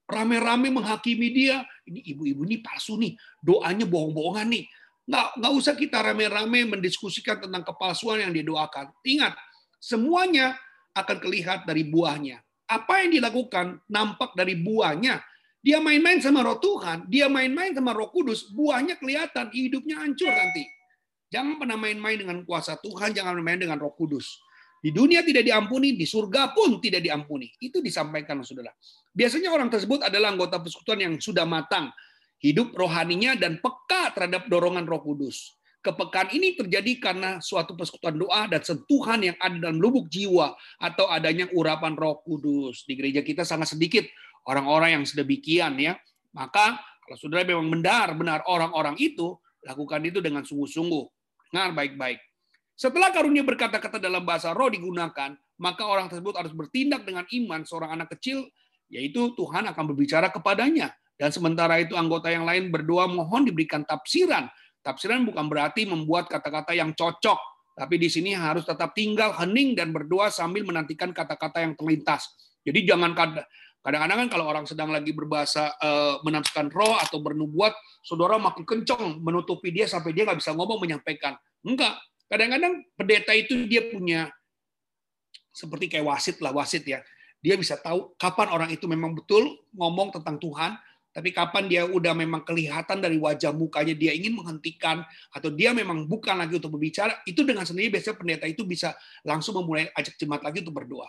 rame-rame 0.09 0.73
menghakimi 0.73 1.29
dia. 1.31 1.63
Ini 1.85 2.17
ibu-ibu 2.17 2.49
ini 2.49 2.65
palsu 2.65 2.97
nih. 2.97 3.13
Doanya 3.45 3.85
bohong-bohongan 3.85 4.49
nih. 4.49 4.65
Nggak, 5.09 5.29
nggak 5.41 5.53
usah 5.53 5.75
kita 5.77 6.01
rame-rame 6.01 6.69
mendiskusikan 6.69 7.45
tentang 7.45 7.65
kepalsuan 7.65 8.25
yang 8.25 8.33
didoakan. 8.33 8.93
Ingat, 9.05 9.37
Semuanya 9.79 10.59
akan 10.95 11.17
kelihatan 11.23 11.67
dari 11.67 11.87
buahnya. 11.87 12.43
Apa 12.69 13.07
yang 13.07 13.17
dilakukan 13.17 13.81
nampak 13.89 14.35
dari 14.35 14.59
buahnya. 14.59 15.23
Dia 15.59 15.83
main-main 15.83 16.23
sama 16.23 16.47
roh 16.47 16.63
Tuhan, 16.63 17.11
dia 17.11 17.27
main-main 17.27 17.75
sama 17.75 17.91
roh 17.91 18.15
kudus, 18.15 18.47
buahnya 18.55 18.95
kelihatan, 18.95 19.51
hidupnya 19.51 19.99
hancur 19.99 20.31
nanti. 20.31 20.63
Jangan 21.35 21.59
pernah 21.59 21.75
main-main 21.75 22.15
dengan 22.15 22.47
kuasa 22.47 22.79
Tuhan, 22.79 23.11
jangan 23.11 23.35
main-main 23.43 23.67
dengan 23.67 23.79
roh 23.83 23.91
kudus. 23.91 24.39
Di 24.79 24.95
dunia 24.95 25.27
tidak 25.27 25.43
diampuni, 25.43 25.99
di 25.99 26.07
surga 26.07 26.55
pun 26.55 26.79
tidak 26.79 27.03
diampuni. 27.03 27.51
Itu 27.59 27.83
disampaikan, 27.83 28.41
saudara. 28.47 28.71
Biasanya 29.11 29.51
orang 29.51 29.69
tersebut 29.69 30.07
adalah 30.07 30.31
anggota 30.31 30.63
persekutuan 30.63 31.03
yang 31.03 31.15
sudah 31.19 31.43
matang, 31.43 31.91
hidup 32.39 32.71
rohaninya 32.79 33.35
dan 33.35 33.59
peka 33.59 34.15
terhadap 34.15 34.47
dorongan 34.47 34.87
roh 34.87 35.03
kudus. 35.03 35.59
Kepekaan 35.79 36.35
ini 36.35 36.59
terjadi 36.59 36.99
karena 36.99 37.39
suatu 37.39 37.79
persekutuan 37.79 38.19
doa 38.19 38.51
dan 38.51 38.59
sentuhan 38.67 39.23
yang 39.23 39.37
ada 39.39 39.57
dalam 39.63 39.79
lubuk 39.79 40.11
jiwa 40.11 40.59
atau 40.83 41.07
adanya 41.07 41.47
urapan 41.55 41.95
Roh 41.95 42.19
Kudus. 42.27 42.83
Di 42.83 42.99
gereja 42.99 43.23
kita 43.23 43.47
sangat 43.47 43.79
sedikit 43.79 44.03
orang-orang 44.43 44.99
yang 44.99 45.05
sedemikian 45.07 45.79
ya. 45.79 45.95
Maka 46.35 46.83
kalau 47.07 47.17
saudara 47.17 47.47
memang 47.47 47.71
benar-benar 47.73 48.43
orang-orang 48.51 48.99
itu, 49.01 49.39
lakukan 49.63 50.03
itu 50.03 50.19
dengan 50.19 50.43
sungguh-sungguh. 50.43 51.05
Dengar 51.49 51.73
baik-baik. 51.73 52.21
Setelah 52.79 53.11
karunia 53.11 53.43
berkata-kata 53.43 53.99
dalam 53.99 54.23
bahasa 54.23 54.55
roh 54.55 54.71
digunakan, 54.71 55.35
maka 55.59 55.83
orang 55.83 56.07
tersebut 56.07 56.39
harus 56.39 56.55
bertindak 56.55 57.03
dengan 57.03 57.27
iman 57.27 57.67
seorang 57.67 57.99
anak 57.99 58.15
kecil, 58.15 58.47
yaitu 58.87 59.35
Tuhan 59.35 59.67
akan 59.67 59.85
berbicara 59.91 60.31
kepadanya. 60.31 60.95
Dan 61.19 61.35
sementara 61.35 61.83
itu 61.83 61.99
anggota 61.99 62.31
yang 62.31 62.47
lain 62.47 62.71
berdoa 62.71 63.11
mohon 63.11 63.43
diberikan 63.43 63.83
tafsiran 63.83 64.47
Tafsiran 64.89 65.27
bukan 65.27 65.51
berarti 65.51 65.85
membuat 65.85 66.31
kata-kata 66.31 66.73
yang 66.73 66.95
cocok, 66.95 67.39
tapi 67.75 68.01
di 68.01 68.09
sini 68.09 68.33
harus 68.33 68.65
tetap 68.65 68.95
tinggal 68.95 69.35
hening 69.37 69.75
dan 69.75 69.91
berdoa 69.91 70.31
sambil 70.31 70.63
menantikan 70.63 71.11
kata-kata 71.13 71.61
yang 71.61 71.75
terlintas. 71.75 72.25
Jadi 72.63 72.89
jangan 72.89 73.13
kadang-kadang 73.83 74.27
kan 74.27 74.29
kalau 74.33 74.49
orang 74.49 74.65
sedang 74.65 74.89
lagi 74.89 75.13
berbahasa 75.13 75.75
uh, 75.77 76.23
menafsirkan 76.23 76.71
roh 76.71 76.97
atau 76.97 77.19
bernubuat, 77.21 77.75
saudara 78.01 78.39
makin 78.39 78.65
kencang 78.65 79.21
menutupi 79.21 79.75
dia 79.75 79.85
sampai 79.85 80.15
dia 80.15 80.25
nggak 80.25 80.41
bisa 80.41 80.55
ngomong 80.55 80.79
menyampaikan. 80.81 81.35
Enggak. 81.67 81.99
Kadang-kadang 82.29 82.85
pendeta 82.93 83.33
itu 83.33 83.65
dia 83.65 83.89
punya 83.89 84.29
seperti 85.49 85.91
kayak 85.91 86.07
wasit 86.07 86.37
lah 86.45 86.53
wasit 86.53 86.85
ya. 86.85 87.01
Dia 87.41 87.57
bisa 87.57 87.81
tahu 87.81 88.15
kapan 88.21 88.53
orang 88.53 88.71
itu 88.71 88.85
memang 88.85 89.17
betul 89.17 89.59
ngomong 89.73 90.13
tentang 90.15 90.37
Tuhan, 90.37 90.77
tapi 91.15 91.33
kapan 91.33 91.65
dia 91.67 91.83
udah 91.89 92.13
memang 92.13 92.45
kelihatan 92.45 93.01
dari 93.01 93.17
wajah 93.17 93.51
mukanya 93.51 93.95
dia 93.97 94.13
ingin 94.13 94.39
menghentikan 94.39 95.03
atau 95.33 95.49
dia 95.49 95.73
memang 95.73 96.05
bukan 96.05 96.37
lagi 96.37 96.61
untuk 96.61 96.79
berbicara, 96.79 97.23
itu 97.25 97.43
dengan 97.43 97.65
sendiri 97.65 97.95
biasanya 97.95 98.17
pendeta 98.19 98.47
itu 98.47 98.63
bisa 98.69 98.93
langsung 99.25 99.59
memulai 99.59 99.89
ajak 99.97 100.15
jemaat 100.21 100.45
lagi 100.45 100.63
untuk 100.63 100.79
berdoa. 100.79 101.09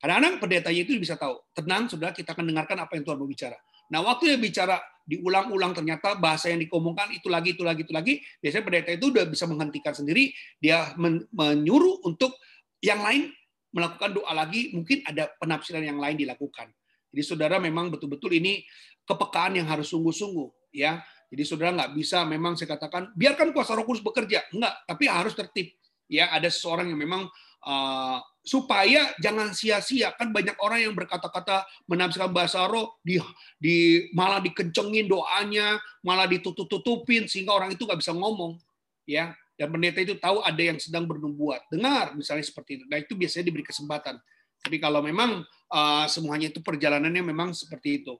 Kadang-kadang 0.00 0.34
pendetanya 0.40 0.80
itu 0.80 0.92
bisa 0.96 1.14
tahu, 1.16 1.40
tenang 1.52 1.88
sudah 1.88 2.10
kita 2.12 2.32
akan 2.32 2.46
dengarkan 2.52 2.78
apa 2.84 2.92
yang 2.96 3.04
Tuhan 3.04 3.18
mau 3.20 3.28
bicara. 3.28 3.58
Nah, 3.90 4.06
waktu 4.06 4.34
dia 4.34 4.38
bicara 4.38 4.76
diulang-ulang 5.02 5.74
ternyata 5.74 6.14
bahasa 6.14 6.46
yang 6.54 6.62
dikomongkan 6.62 7.10
itu 7.10 7.26
lagi 7.26 7.58
itu 7.58 7.66
lagi 7.66 7.82
itu 7.82 7.90
lagi, 7.90 8.12
biasanya 8.38 8.64
pendeta 8.64 8.90
itu 8.94 9.10
udah 9.10 9.24
bisa 9.26 9.44
menghentikan 9.50 9.90
sendiri, 9.90 10.30
dia 10.62 10.94
menyuruh 11.34 12.06
untuk 12.06 12.38
yang 12.78 13.02
lain 13.02 13.34
melakukan 13.74 14.14
doa 14.14 14.30
lagi, 14.34 14.70
mungkin 14.70 15.02
ada 15.02 15.30
penafsiran 15.38 15.82
yang 15.82 15.98
lain 15.98 16.14
dilakukan. 16.14 16.70
Jadi 17.10 17.22
saudara 17.26 17.58
memang 17.58 17.90
betul-betul 17.90 18.38
ini 18.38 18.62
kepekaan 19.02 19.58
yang 19.58 19.66
harus 19.66 19.90
sungguh-sungguh 19.90 20.74
ya. 20.74 21.02
Jadi 21.30 21.42
saudara 21.46 21.74
nggak 21.74 21.92
bisa 21.94 22.22
memang 22.26 22.54
saya 22.58 22.74
katakan 22.74 23.14
biarkan 23.14 23.54
kuasa 23.54 23.74
Roh 23.78 23.86
Kudus 23.86 24.02
bekerja, 24.02 24.46
enggak, 24.50 24.74
tapi 24.86 25.10
harus 25.10 25.34
tertib. 25.34 25.74
Ya, 26.10 26.30
ada 26.30 26.50
seseorang 26.50 26.90
yang 26.90 26.98
memang 26.98 27.30
uh, 27.66 28.18
supaya 28.40 29.12
jangan 29.20 29.52
sia-sia 29.52 30.16
kan 30.16 30.32
banyak 30.32 30.56
orang 30.64 30.88
yang 30.88 30.94
berkata-kata 30.96 31.68
menafsirkan 31.84 32.32
bahasa 32.32 32.64
roh 32.64 32.96
di, 33.04 33.20
di 33.60 34.08
malah 34.16 34.40
dikencengin 34.40 35.06
doanya, 35.06 35.76
malah 36.00 36.24
ditutup-tutupin 36.24 37.28
sehingga 37.28 37.52
orang 37.52 37.76
itu 37.76 37.84
nggak 37.84 38.00
bisa 38.00 38.16
ngomong, 38.16 38.56
ya. 39.04 39.36
Dan 39.60 39.68
pendeta 39.68 40.00
itu 40.00 40.16
tahu 40.16 40.40
ada 40.40 40.56
yang 40.56 40.80
sedang 40.80 41.04
bernubuat. 41.04 41.68
Dengar 41.68 42.16
misalnya 42.16 42.48
seperti 42.48 42.80
itu. 42.80 42.84
Nah, 42.88 42.96
itu 42.96 43.12
biasanya 43.12 43.44
diberi 43.44 43.60
kesempatan. 43.60 44.16
Tapi 44.56 44.80
kalau 44.80 45.04
memang 45.04 45.44
uh, 45.68 46.08
semuanya 46.08 46.48
itu 46.48 46.64
perjalanannya 46.64 47.20
memang 47.20 47.52
seperti 47.52 48.00
itu. 48.00 48.16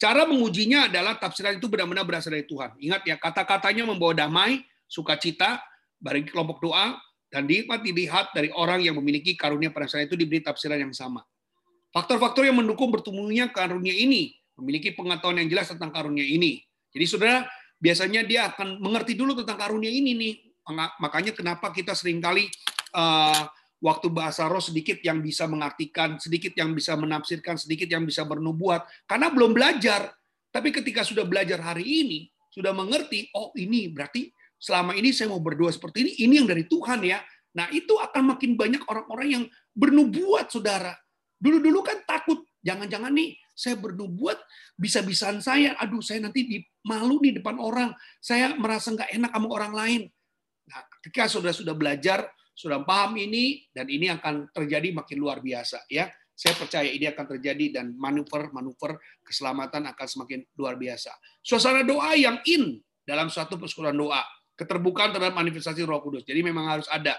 Cara 0.00 0.24
mengujinya 0.24 0.88
adalah 0.88 1.20
tafsiran 1.20 1.60
itu 1.60 1.68
benar-benar 1.68 2.08
berasal 2.08 2.32
dari 2.32 2.48
Tuhan. 2.48 2.72
Ingat 2.80 3.02
ya, 3.04 3.20
kata-katanya 3.20 3.84
membawa 3.84 4.16
damai, 4.16 4.64
sukacita, 4.88 5.60
bagi 6.00 6.30
kelompok 6.30 6.62
doa, 6.62 6.96
dan 7.28 7.44
dapat 7.44 7.84
dilihat 7.84 8.32
dari 8.32 8.48
orang 8.56 8.80
yang 8.80 8.96
memiliki 8.96 9.36
karunia 9.36 9.68
pada 9.68 9.84
saat 9.84 10.08
itu 10.08 10.16
diberi 10.16 10.40
tafsiran 10.40 10.80
yang 10.80 10.92
sama. 10.96 11.20
Faktor-faktor 11.92 12.44
yang 12.48 12.56
mendukung 12.56 12.88
bertumbuhnya 12.92 13.48
karunia 13.52 13.92
ini, 13.92 14.32
memiliki 14.56 14.92
pengetahuan 14.92 15.40
yang 15.44 15.48
jelas 15.48 15.68
tentang 15.72 15.92
karunia 15.92 16.24
ini. 16.24 16.60
Jadi 16.92 17.04
saudara, 17.04 17.44
biasanya 17.76 18.24
dia 18.24 18.48
akan 18.52 18.80
mengerti 18.80 19.16
dulu 19.16 19.36
tentang 19.36 19.56
karunia 19.60 19.92
ini 19.92 20.12
nih. 20.16 20.34
Makanya 21.00 21.32
kenapa 21.32 21.72
kita 21.72 21.96
sering 21.96 22.20
kali 22.20 22.48
uh, 22.92 23.48
waktu 23.80 24.08
bahasa 24.12 24.44
roh 24.48 24.60
sedikit 24.60 25.00
yang 25.00 25.24
bisa 25.24 25.48
mengartikan, 25.48 26.20
sedikit 26.20 26.52
yang 26.56 26.76
bisa 26.76 26.92
menafsirkan, 26.98 27.56
sedikit 27.56 27.88
yang 27.88 28.04
bisa 28.04 28.24
bernubuat, 28.28 28.84
karena 29.08 29.32
belum 29.32 29.56
belajar. 29.56 30.12
Tapi 30.48 30.72
ketika 30.72 31.04
sudah 31.04 31.24
belajar 31.28 31.60
hari 31.60 31.84
ini, 31.84 32.28
sudah 32.52 32.72
mengerti, 32.72 33.28
oh 33.36 33.52
ini 33.56 33.88
berarti 33.92 34.28
selama 34.58 34.92
ini 34.98 35.14
saya 35.14 35.30
mau 35.30 35.40
berdoa 35.40 35.70
seperti 35.70 36.04
ini, 36.04 36.12
ini 36.26 36.34
yang 36.42 36.48
dari 36.50 36.66
Tuhan 36.66 37.00
ya. 37.06 37.22
Nah 37.54 37.70
itu 37.70 37.96
akan 37.96 38.36
makin 38.36 38.58
banyak 38.58 38.82
orang-orang 38.90 39.28
yang 39.30 39.44
bernubuat, 39.72 40.50
saudara. 40.50 40.92
Dulu-dulu 41.38 41.86
kan 41.86 42.02
takut, 42.02 42.42
jangan-jangan 42.66 43.14
nih 43.14 43.38
saya 43.54 43.78
bernubuat 43.78 44.38
bisa-bisaan 44.78 45.38
saya, 45.42 45.74
aduh 45.78 46.02
saya 46.02 46.22
nanti 46.22 46.46
di, 46.46 46.58
malu 46.86 47.18
di 47.18 47.34
depan 47.34 47.58
orang, 47.58 47.90
saya 48.18 48.54
merasa 48.54 48.94
nggak 48.94 49.10
enak 49.18 49.30
sama 49.34 49.48
orang 49.50 49.72
lain. 49.74 50.02
Nah, 50.68 50.82
ketika 50.98 51.26
sudah 51.26 51.50
sudah 51.50 51.74
belajar, 51.74 52.30
sudah 52.54 52.82
paham 52.82 53.18
ini 53.18 53.66
dan 53.70 53.86
ini 53.86 54.10
akan 54.10 54.50
terjadi 54.50 54.90
makin 54.90 55.18
luar 55.18 55.38
biasa 55.38 55.86
ya. 55.86 56.10
Saya 56.38 56.54
percaya 56.54 56.86
ini 56.86 57.02
akan 57.10 57.34
terjadi 57.34 57.82
dan 57.82 57.98
manuver-manuver 57.98 58.94
keselamatan 59.26 59.90
akan 59.90 60.06
semakin 60.06 60.46
luar 60.54 60.78
biasa. 60.78 61.10
Suasana 61.42 61.82
doa 61.82 62.14
yang 62.14 62.38
in 62.46 62.78
dalam 63.02 63.26
suatu 63.26 63.58
persekutuan 63.58 63.98
doa, 63.98 64.22
keterbukaan 64.58 65.14
terhadap 65.14 65.38
manifestasi 65.38 65.86
Roh 65.86 66.02
Kudus. 66.02 66.26
Jadi 66.26 66.42
memang 66.42 66.66
harus 66.66 66.90
ada 66.90 67.14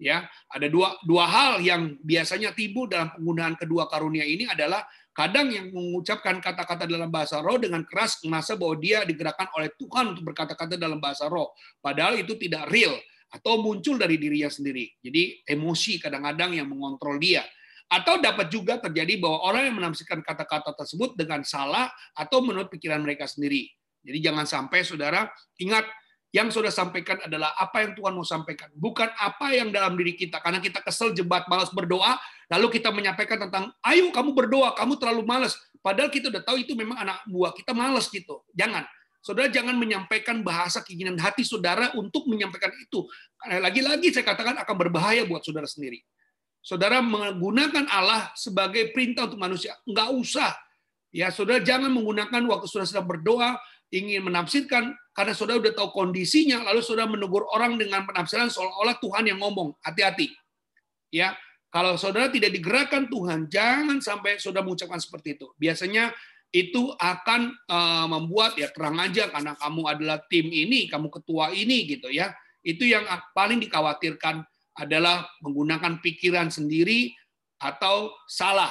ya. 0.00 0.24
Ada 0.48 0.72
dua 0.72 0.96
dua 1.04 1.28
hal 1.28 1.60
yang 1.60 2.00
biasanya 2.00 2.56
timbul 2.56 2.88
dalam 2.88 3.12
penggunaan 3.12 3.54
kedua 3.60 3.84
karunia 3.92 4.24
ini 4.24 4.48
adalah 4.48 4.86
kadang 5.12 5.50
yang 5.50 5.74
mengucapkan 5.74 6.38
kata-kata 6.38 6.86
dalam 6.86 7.10
bahasa 7.10 7.42
roh 7.42 7.58
dengan 7.58 7.82
keras 7.82 8.22
merasa 8.22 8.54
bahwa 8.54 8.78
dia 8.78 9.02
digerakkan 9.02 9.50
oleh 9.58 9.74
Tuhan 9.74 10.14
untuk 10.14 10.30
berkata-kata 10.32 10.78
dalam 10.78 11.02
bahasa 11.02 11.26
roh. 11.26 11.52
Padahal 11.82 12.22
itu 12.22 12.38
tidak 12.38 12.70
real 12.70 12.94
atau 13.28 13.60
muncul 13.60 14.00
dari 14.00 14.16
dirinya 14.16 14.48
sendiri. 14.48 14.88
Jadi 15.04 15.44
emosi 15.44 16.00
kadang-kadang 16.00 16.56
yang 16.56 16.70
mengontrol 16.70 17.18
dia. 17.20 17.44
Atau 17.88 18.20
dapat 18.20 18.52
juga 18.52 18.76
terjadi 18.76 19.16
bahwa 19.16 19.48
orang 19.48 19.72
yang 19.72 19.76
menafsirkan 19.80 20.20
kata-kata 20.20 20.76
tersebut 20.76 21.16
dengan 21.16 21.40
salah 21.40 21.88
atau 22.12 22.44
menurut 22.44 22.68
pikiran 22.68 23.00
mereka 23.00 23.24
sendiri. 23.24 23.64
Jadi 24.04 24.18
jangan 24.20 24.44
sampai 24.44 24.84
saudara 24.84 25.24
ingat 25.56 25.88
yang 26.28 26.52
sudah 26.52 26.68
sampaikan 26.68 27.16
adalah 27.24 27.56
apa 27.56 27.84
yang 27.84 27.96
Tuhan 27.96 28.12
mau 28.12 28.26
sampaikan, 28.26 28.68
bukan 28.76 29.08
apa 29.16 29.56
yang 29.56 29.72
dalam 29.72 29.96
diri 29.96 30.12
kita. 30.12 30.44
Karena 30.44 30.60
kita 30.60 30.84
kesel, 30.84 31.16
jebat, 31.16 31.48
malas 31.48 31.72
berdoa, 31.72 32.20
lalu 32.52 32.80
kita 32.80 32.92
menyampaikan 32.92 33.48
tentang, 33.48 33.72
ayo 33.88 34.12
kamu 34.12 34.36
berdoa, 34.36 34.76
kamu 34.76 35.00
terlalu 35.00 35.24
malas. 35.24 35.56
Padahal 35.80 36.12
kita 36.12 36.28
udah 36.28 36.44
tahu 36.44 36.60
itu 36.60 36.76
memang 36.76 37.00
anak 37.00 37.24
buah 37.28 37.56
kita 37.56 37.72
malas 37.72 38.12
gitu. 38.12 38.44
Jangan. 38.52 38.84
Saudara 39.18 39.50
jangan 39.50 39.74
menyampaikan 39.74 40.40
bahasa 40.46 40.84
keinginan 40.84 41.18
hati 41.18 41.42
saudara 41.42 41.90
untuk 41.98 42.28
menyampaikan 42.30 42.70
itu. 42.76 43.08
Lagi-lagi 43.44 44.14
saya 44.14 44.24
katakan 44.24 44.56
akan 44.62 44.74
berbahaya 44.78 45.26
buat 45.26 45.42
saudara 45.42 45.66
sendiri 45.66 46.04
saudara 46.68 47.00
menggunakan 47.00 47.88
Allah 47.88 48.28
sebagai 48.36 48.92
perintah 48.92 49.24
untuk 49.24 49.40
manusia. 49.40 49.72
Enggak 49.88 50.08
usah. 50.12 50.52
Ya, 51.08 51.32
saudara 51.32 51.64
jangan 51.64 51.88
menggunakan 51.88 52.44
waktu 52.44 52.68
saudara 52.68 52.88
sedang 52.88 53.08
berdoa 53.08 53.56
ingin 53.88 54.28
menafsirkan 54.28 54.92
karena 55.18 55.34
saudara 55.34 55.58
sudah 55.58 55.74
tahu 55.74 55.90
kondisinya 55.90 56.62
lalu 56.62 56.78
saudara 56.78 57.10
menegur 57.10 57.42
orang 57.50 57.74
dengan 57.74 58.06
penafsiran 58.06 58.46
seolah-olah 58.54 59.02
Tuhan 59.02 59.26
yang 59.26 59.42
ngomong. 59.42 59.74
Hati-hati. 59.82 60.30
Ya, 61.10 61.34
kalau 61.74 61.98
saudara 61.98 62.30
tidak 62.30 62.54
digerakkan 62.54 63.10
Tuhan, 63.10 63.50
jangan 63.50 63.98
sampai 63.98 64.38
saudara 64.38 64.62
mengucapkan 64.62 65.02
seperti 65.02 65.34
itu. 65.34 65.50
Biasanya 65.58 66.14
itu 66.54 66.94
akan 66.94 67.50
uh, 67.66 68.06
membuat 68.06 68.54
ya 68.62 68.70
terang 68.70 68.94
aja 69.02 69.26
karena 69.26 69.58
kamu 69.58 69.82
adalah 69.90 70.22
tim 70.30 70.54
ini, 70.54 70.86
kamu 70.86 71.10
ketua 71.10 71.50
ini 71.50 71.98
gitu 71.98 72.14
ya. 72.14 72.30
Itu 72.62 72.86
yang 72.86 73.02
paling 73.34 73.58
dikhawatirkan 73.58 74.46
adalah 74.78 75.26
menggunakan 75.42 75.98
pikiran 75.98 76.46
sendiri 76.46 77.10
atau 77.58 78.14
salah. 78.30 78.70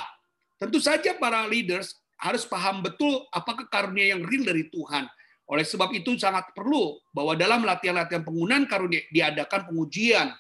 Tentu 0.56 0.80
saja 0.80 1.12
para 1.20 1.44
leaders 1.44 1.92
harus 2.24 2.48
paham 2.48 2.80
betul 2.80 3.28
apakah 3.36 3.68
karunia 3.68 4.16
yang 4.16 4.24
real 4.24 4.48
dari 4.48 4.72
Tuhan. 4.72 5.12
Oleh 5.48 5.64
sebab 5.64 5.96
itu 5.96 6.20
sangat 6.20 6.52
perlu 6.52 7.00
bahwa 7.16 7.32
dalam 7.40 7.64
latihan-latihan 7.64 8.24
penggunaan 8.28 8.68
karunia 8.68 9.00
diadakan 9.08 9.72
pengujian. 9.72 10.36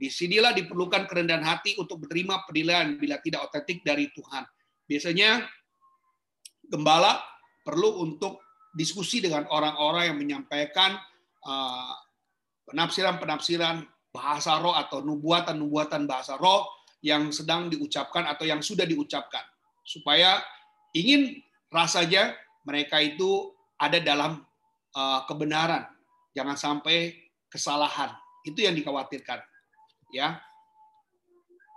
Di 0.00 0.08
sinilah 0.08 0.56
diperlukan 0.56 1.04
kerendahan 1.04 1.44
hati 1.44 1.76
untuk 1.76 2.04
menerima 2.04 2.48
penilaian 2.48 2.96
bila 2.96 3.20
tidak 3.20 3.48
otentik 3.48 3.84
dari 3.84 4.08
Tuhan. 4.12 4.44
Biasanya 4.88 5.44
gembala 6.72 7.20
perlu 7.64 8.00
untuk 8.00 8.40
diskusi 8.72 9.20
dengan 9.20 9.44
orang-orang 9.52 10.12
yang 10.12 10.18
menyampaikan 10.20 10.96
uh, 11.44 11.94
penafsiran-penafsiran 12.68 13.84
bahasa 14.10 14.58
roh 14.58 14.74
atau 14.74 15.04
nubuatan-nubuatan 15.04 16.08
bahasa 16.08 16.38
roh 16.40 16.66
yang 17.00 17.32
sedang 17.32 17.68
diucapkan 17.72 18.28
atau 18.28 18.44
yang 18.44 18.60
sudah 18.60 18.84
diucapkan 18.84 19.42
supaya 19.86 20.42
ingin 20.92 21.40
rasanya 21.72 22.36
mereka 22.66 23.00
itu 23.00 23.54
ada 23.80 23.98
dalam 24.02 24.44
kebenaran 25.26 25.86
jangan 26.34 26.56
sampai 26.58 27.14
kesalahan 27.50 28.10
itu 28.46 28.62
yang 28.64 28.74
dikhawatirkan 28.74 29.42
ya 30.10 30.38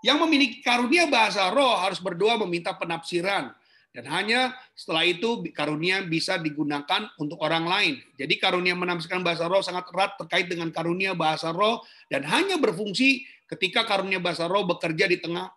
yang 0.03 0.20
memiliki 0.20 0.59
karunia 0.59 1.07
bahasa 1.07 1.47
roh 1.53 1.80
harus 1.80 2.01
berdoa 2.03 2.36
meminta 2.43 2.76
penafsiran 2.76 3.55
dan 3.93 4.09
hanya 4.09 4.57
setelah 4.74 5.05
itu 5.05 5.45
karunia 5.53 6.01
bisa 6.01 6.41
digunakan 6.41 7.14
untuk 7.22 7.38
orang 7.45 7.70
lain. 7.70 7.93
Jadi 8.18 8.41
karunia 8.41 8.74
menafsirkan 8.74 9.22
bahasa 9.22 9.45
roh 9.45 9.61
sangat 9.61 9.86
erat 9.93 10.18
terkait 10.18 10.49
dengan 10.49 10.74
karunia 10.74 11.14
bahasa 11.14 11.53
roh 11.53 11.86
dan 12.09 12.26
hanya 12.26 12.57
berfungsi 12.57 13.22
ketika 13.45 13.86
karunia 13.86 14.18
bahasa 14.18 14.49
roh 14.49 14.66
bekerja 14.66 15.05
di 15.05 15.22
tengah 15.22 15.53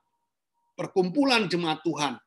perkumpulan 0.76 1.48
jemaat 1.48 1.80
Tuhan. 1.80 2.20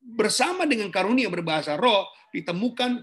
Bersama 0.00 0.70
dengan 0.70 0.86
karunia 0.94 1.26
berbahasa 1.26 1.74
roh 1.74 2.06
ditemukan 2.30 3.02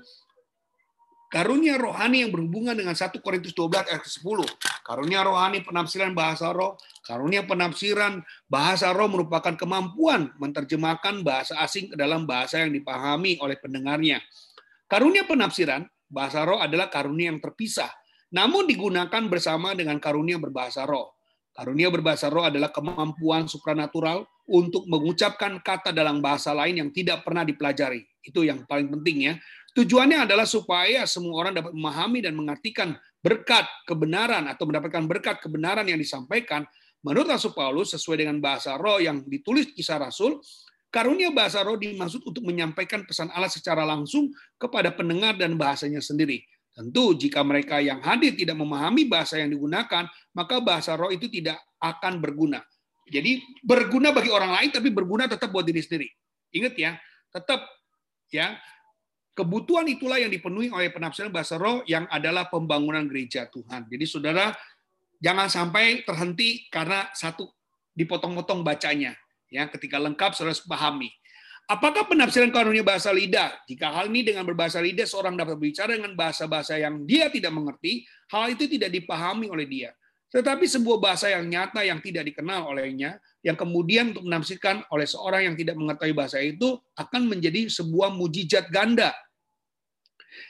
Karunia 1.28 1.76
rohani 1.76 2.24
yang 2.24 2.32
berhubungan 2.32 2.72
dengan 2.72 2.96
1 2.96 3.20
Korintus 3.20 3.52
12 3.52 3.92
ayat 3.92 4.00
10. 4.00 4.24
Karunia 4.80 5.28
rohani 5.28 5.60
penafsiran 5.60 6.16
bahasa 6.16 6.56
roh. 6.56 6.80
Karunia 7.04 7.44
penafsiran 7.44 8.24
bahasa 8.48 8.96
roh 8.96 9.12
merupakan 9.12 9.52
kemampuan 9.60 10.32
menerjemahkan 10.40 11.28
bahasa 11.28 11.60
asing 11.60 11.92
ke 11.92 12.00
dalam 12.00 12.24
bahasa 12.24 12.64
yang 12.64 12.72
dipahami 12.72 13.36
oleh 13.44 13.60
pendengarnya. 13.60 14.24
Karunia 14.88 15.28
penafsiran 15.28 15.84
bahasa 16.08 16.48
roh 16.48 16.64
adalah 16.64 16.88
karunia 16.88 17.28
yang 17.36 17.44
terpisah, 17.44 17.92
namun 18.32 18.64
digunakan 18.64 19.20
bersama 19.28 19.76
dengan 19.76 20.00
karunia 20.00 20.40
berbahasa 20.40 20.88
roh. 20.88 21.12
Karunia 21.52 21.92
berbahasa 21.92 22.32
roh 22.32 22.48
adalah 22.48 22.72
kemampuan 22.72 23.52
supranatural 23.52 24.24
untuk 24.48 24.88
mengucapkan 24.88 25.60
kata 25.60 25.92
dalam 25.92 26.24
bahasa 26.24 26.56
lain 26.56 26.88
yang 26.88 26.90
tidak 26.96 27.28
pernah 27.28 27.44
dipelajari. 27.44 28.00
Itu 28.24 28.48
yang 28.48 28.64
paling 28.64 28.88
penting 28.88 29.18
ya. 29.28 29.34
Tujuannya 29.78 30.26
adalah 30.26 30.50
supaya 30.50 31.06
semua 31.06 31.38
orang 31.38 31.54
dapat 31.54 31.70
memahami 31.70 32.26
dan 32.26 32.34
mengartikan 32.34 32.98
berkat 33.22 33.70
kebenaran 33.86 34.50
atau 34.50 34.66
mendapatkan 34.66 35.06
berkat 35.06 35.38
kebenaran 35.38 35.86
yang 35.86 36.02
disampaikan 36.02 36.66
menurut 37.06 37.30
Rasul 37.30 37.54
Paulus 37.54 37.94
sesuai 37.94 38.26
dengan 38.26 38.42
bahasa 38.42 38.74
roh 38.74 38.98
yang 38.98 39.22
ditulis 39.30 39.70
kisah 39.78 40.02
Rasul, 40.02 40.42
karunia 40.90 41.30
bahasa 41.30 41.62
roh 41.62 41.78
dimaksud 41.78 42.26
untuk 42.26 42.42
menyampaikan 42.42 43.06
pesan 43.06 43.30
Allah 43.30 43.54
secara 43.54 43.86
langsung 43.86 44.34
kepada 44.58 44.90
pendengar 44.98 45.38
dan 45.38 45.54
bahasanya 45.62 46.02
sendiri. 46.02 46.42
Tentu 46.74 47.14
jika 47.14 47.46
mereka 47.46 47.78
yang 47.78 48.02
hadir 48.02 48.34
tidak 48.34 48.58
memahami 48.58 49.06
bahasa 49.06 49.38
yang 49.38 49.54
digunakan, 49.54 50.10
maka 50.34 50.58
bahasa 50.58 50.98
roh 50.98 51.14
itu 51.14 51.30
tidak 51.30 51.62
akan 51.78 52.18
berguna. 52.18 52.66
Jadi 53.06 53.46
berguna 53.62 54.10
bagi 54.10 54.34
orang 54.34 54.58
lain 54.58 54.70
tapi 54.74 54.90
berguna 54.90 55.30
tetap 55.30 55.54
buat 55.54 55.70
diri 55.70 55.86
sendiri. 55.86 56.10
Ingat 56.50 56.74
ya, 56.74 56.98
tetap 57.30 57.62
ya 58.34 58.58
Kebutuhan 59.38 59.86
itulah 59.86 60.18
yang 60.18 60.34
dipenuhi 60.34 60.74
oleh 60.74 60.90
penafsiran 60.90 61.30
bahasa 61.30 61.62
roh 61.62 61.86
yang 61.86 62.10
adalah 62.10 62.50
pembangunan 62.50 63.06
gereja 63.06 63.46
Tuhan. 63.46 63.86
Jadi 63.86 64.06
saudara, 64.10 64.50
jangan 65.22 65.46
sampai 65.46 66.02
terhenti 66.02 66.66
karena 66.74 67.06
satu 67.14 67.46
dipotong-potong 67.94 68.66
bacanya. 68.66 69.14
Ya, 69.54 69.70
ketika 69.70 70.02
lengkap 70.02 70.34
saudara 70.34 70.58
pahami. 70.66 71.14
Apakah 71.70 72.10
penafsiran 72.10 72.50
karunia 72.50 72.82
bahasa 72.82 73.14
lidah? 73.14 73.54
Jika 73.70 73.94
hal 73.94 74.10
ini 74.10 74.26
dengan 74.26 74.42
berbahasa 74.42 74.82
lidah 74.82 75.06
seorang 75.06 75.38
dapat 75.38 75.54
berbicara 75.54 75.94
dengan 75.94 76.18
bahasa-bahasa 76.18 76.82
yang 76.82 77.06
dia 77.06 77.30
tidak 77.30 77.54
mengerti, 77.54 78.10
hal 78.34 78.50
itu 78.50 78.66
tidak 78.66 78.90
dipahami 78.90 79.54
oleh 79.54 79.70
dia. 79.70 79.94
Tetapi 80.34 80.66
sebuah 80.66 80.98
bahasa 80.98 81.30
yang 81.30 81.46
nyata 81.46 81.86
yang 81.86 82.02
tidak 82.02 82.26
dikenal 82.26 82.74
olehnya, 82.74 83.22
yang 83.46 83.54
kemudian 83.54 84.18
untuk 84.18 84.26
menafsirkan 84.26 84.82
oleh 84.90 85.06
seorang 85.06 85.46
yang 85.46 85.56
tidak 85.60 85.78
mengetahui 85.78 86.16
bahasa 86.18 86.42
itu 86.42 86.82
akan 86.98 87.30
menjadi 87.30 87.70
sebuah 87.70 88.18
mujizat 88.18 88.68
ganda 88.74 89.14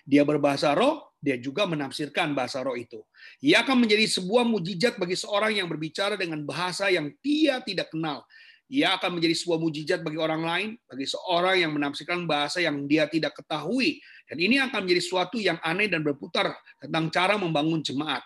dia 0.06 0.24
berbahasa 0.24 0.74
roh, 0.78 1.18
dia 1.18 1.36
juga 1.42 1.66
menafsirkan 1.66 2.38
bahasa 2.38 2.62
roh 2.62 2.78
itu. 2.78 3.02
Ia 3.42 3.66
akan 3.66 3.86
menjadi 3.86 4.06
sebuah 4.06 4.46
mujizat 4.46 5.02
bagi 5.02 5.18
seorang 5.18 5.58
yang 5.58 5.68
berbicara 5.68 6.16
dengan 6.16 6.46
bahasa 6.46 6.88
yang 6.94 7.10
dia 7.20 7.62
tidak 7.66 7.90
kenal. 7.92 8.24
ia 8.68 9.00
akan 9.00 9.16
menjadi 9.16 9.32
sebuah 9.32 9.64
mujizat 9.64 10.04
bagi 10.04 10.20
orang 10.20 10.44
lain, 10.44 10.70
bagi 10.92 11.08
seorang 11.08 11.64
yang 11.64 11.72
menafsirkan 11.72 12.28
bahasa 12.28 12.60
yang 12.60 12.84
dia 12.84 13.08
tidak 13.08 13.32
ketahui. 13.40 14.04
Dan 14.28 14.44
ini 14.44 14.60
akan 14.60 14.84
menjadi 14.84 15.00
sesuatu 15.00 15.40
yang 15.40 15.56
aneh 15.64 15.88
dan 15.88 16.04
berputar 16.04 16.52
tentang 16.76 17.08
cara 17.08 17.40
membangun 17.40 17.80
jemaat. 17.80 18.20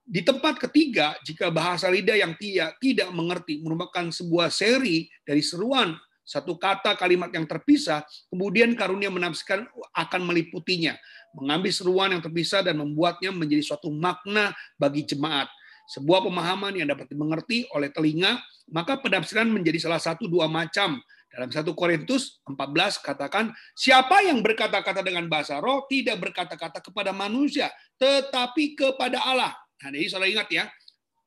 Di 0.00 0.24
tempat 0.24 0.58
ketiga, 0.58 1.12
jika 1.22 1.52
bahasa 1.52 1.92
lidah 1.92 2.16
yang 2.16 2.34
tidak 2.40 3.08
mengerti 3.12 3.60
merupakan 3.60 4.08
sebuah 4.08 4.48
seri 4.48 5.06
dari 5.28 5.44
seruan 5.44 5.92
satu 6.22 6.54
kata 6.54 6.94
kalimat 6.94 7.28
yang 7.34 7.44
terpisah, 7.44 8.06
kemudian 8.30 8.72
karunia 8.78 9.10
menafsirkan 9.10 9.66
akan 9.92 10.20
meliputinya, 10.22 10.94
mengambil 11.34 11.72
seruan 11.74 12.14
yang 12.14 12.22
terpisah 12.22 12.62
dan 12.62 12.78
membuatnya 12.78 13.34
menjadi 13.34 13.74
suatu 13.74 13.90
makna 13.90 14.54
bagi 14.78 15.02
jemaat 15.02 15.50
sebuah 15.92 16.24
pemahaman 16.24 16.78
yang 16.78 16.88
dapat 16.88 17.10
dimengerti 17.10 17.66
oleh 17.74 17.90
telinga, 17.90 18.38
maka 18.70 18.96
penafsiran 18.96 19.50
menjadi 19.50 19.82
salah 19.82 20.00
satu 20.00 20.30
dua 20.30 20.46
macam. 20.46 20.96
Dalam 21.32 21.48
1 21.48 21.64
Korintus 21.72 22.44
14 22.44 23.00
katakan, 23.00 23.56
siapa 23.72 24.20
yang 24.20 24.44
berkata-kata 24.44 25.00
dengan 25.00 25.32
bahasa 25.32 25.64
roh 25.64 25.88
tidak 25.88 26.20
berkata-kata 26.20 26.84
kepada 26.84 27.08
manusia, 27.08 27.72
tetapi 27.96 28.76
kepada 28.76 29.16
Allah. 29.24 29.56
Nah, 29.80 29.88
jadi 29.96 30.12
saudara 30.12 30.28
ingat 30.28 30.48
ya, 30.52 30.68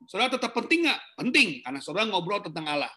saudara 0.06 0.30
tetap 0.38 0.54
penting 0.54 0.86
nggak? 0.86 1.02
Penting, 1.18 1.48
karena 1.66 1.80
saudara 1.82 2.06
ngobrol 2.06 2.38
tentang 2.46 2.70
Allah. 2.70 2.94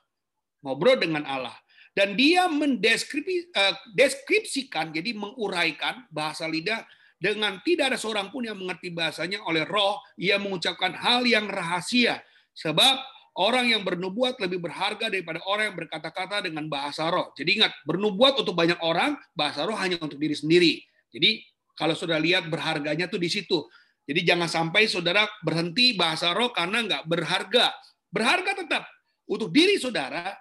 Ngobrol 0.61 1.01
dengan 1.01 1.25
Allah. 1.25 1.57
Dan 1.99 2.15
dia 2.15 2.47
mendeskripsikan, 2.47 4.87
eh, 4.87 4.95
jadi 4.95 5.11
menguraikan 5.19 6.07
bahasa 6.15 6.47
lidah 6.47 6.87
dengan 7.19 7.59
tidak 7.67 7.91
ada 7.91 7.99
seorang 7.99 8.31
pun 8.31 8.47
yang 8.47 8.55
mengerti 8.55 8.95
bahasanya 8.95 9.43
oleh 9.43 9.67
roh, 9.67 9.99
ia 10.15 10.39
mengucapkan 10.39 10.95
hal 10.95 11.27
yang 11.27 11.51
rahasia. 11.51 12.23
Sebab 12.55 13.03
orang 13.43 13.75
yang 13.75 13.83
bernubuat 13.83 14.39
lebih 14.39 14.63
berharga 14.63 15.11
daripada 15.11 15.43
orang 15.51 15.75
yang 15.75 15.79
berkata-kata 15.83 16.47
dengan 16.47 16.71
bahasa 16.71 17.11
roh. 17.11 17.35
Jadi 17.35 17.59
ingat, 17.59 17.75
bernubuat 17.83 18.39
untuk 18.39 18.55
banyak 18.55 18.79
orang, 18.79 19.19
bahasa 19.35 19.67
roh 19.67 19.75
hanya 19.75 19.99
untuk 19.99 20.23
diri 20.23 20.39
sendiri. 20.39 20.79
Jadi 21.11 21.43
kalau 21.75 21.99
sudah 21.99 22.23
lihat 22.23 22.47
berharganya 22.47 23.11
tuh 23.11 23.19
di 23.19 23.27
situ. 23.27 23.67
Jadi 24.07 24.23
jangan 24.23 24.47
sampai 24.47 24.87
saudara 24.87 25.27
berhenti 25.43 25.99
bahasa 25.99 26.31
roh 26.31 26.55
karena 26.55 26.79
nggak 26.87 27.11
berharga. 27.11 27.75
Berharga 28.07 28.63
tetap 28.63 28.87
untuk 29.27 29.51
diri 29.51 29.83
saudara, 29.83 30.39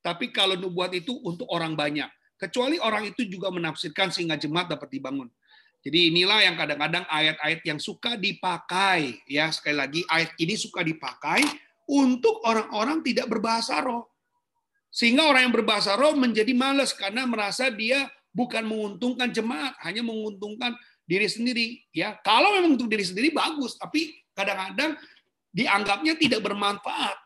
tapi 0.00 0.32
kalau 0.32 0.56
nubuat 0.56 0.92
itu 0.96 1.16
untuk 1.24 1.48
orang 1.52 1.76
banyak. 1.76 2.08
Kecuali 2.40 2.80
orang 2.80 3.12
itu 3.12 3.28
juga 3.28 3.52
menafsirkan 3.52 4.08
sehingga 4.08 4.40
jemaat 4.40 4.72
dapat 4.72 4.88
dibangun. 4.88 5.28
Jadi 5.80 6.12
inilah 6.12 6.44
yang 6.44 6.56
kadang-kadang 6.60 7.04
ayat-ayat 7.08 7.60
yang 7.64 7.80
suka 7.80 8.16
dipakai 8.16 9.16
ya 9.24 9.48
sekali 9.48 9.76
lagi 9.76 10.00
ayat 10.12 10.36
ini 10.36 10.52
suka 10.56 10.84
dipakai 10.84 11.40
untuk 11.88 12.44
orang-orang 12.44 13.00
tidak 13.00 13.28
berbahasa 13.28 13.80
roh. 13.80 14.08
Sehingga 14.92 15.24
orang 15.24 15.48
yang 15.48 15.54
berbahasa 15.54 15.96
roh 15.96 16.12
menjadi 16.16 16.52
malas 16.52 16.92
karena 16.92 17.24
merasa 17.24 17.72
dia 17.72 18.10
bukan 18.30 18.62
menguntungkan 18.66 19.30
jemaat, 19.30 19.74
hanya 19.82 20.04
menguntungkan 20.04 20.76
diri 21.08 21.26
sendiri 21.26 21.80
ya. 21.90 22.18
Kalau 22.22 22.54
memang 22.58 22.78
untuk 22.78 22.90
diri 22.90 23.02
sendiri 23.02 23.34
bagus, 23.34 23.74
tapi 23.80 24.20
kadang-kadang 24.36 24.94
dianggapnya 25.50 26.14
tidak 26.18 26.40
bermanfaat. 26.44 27.18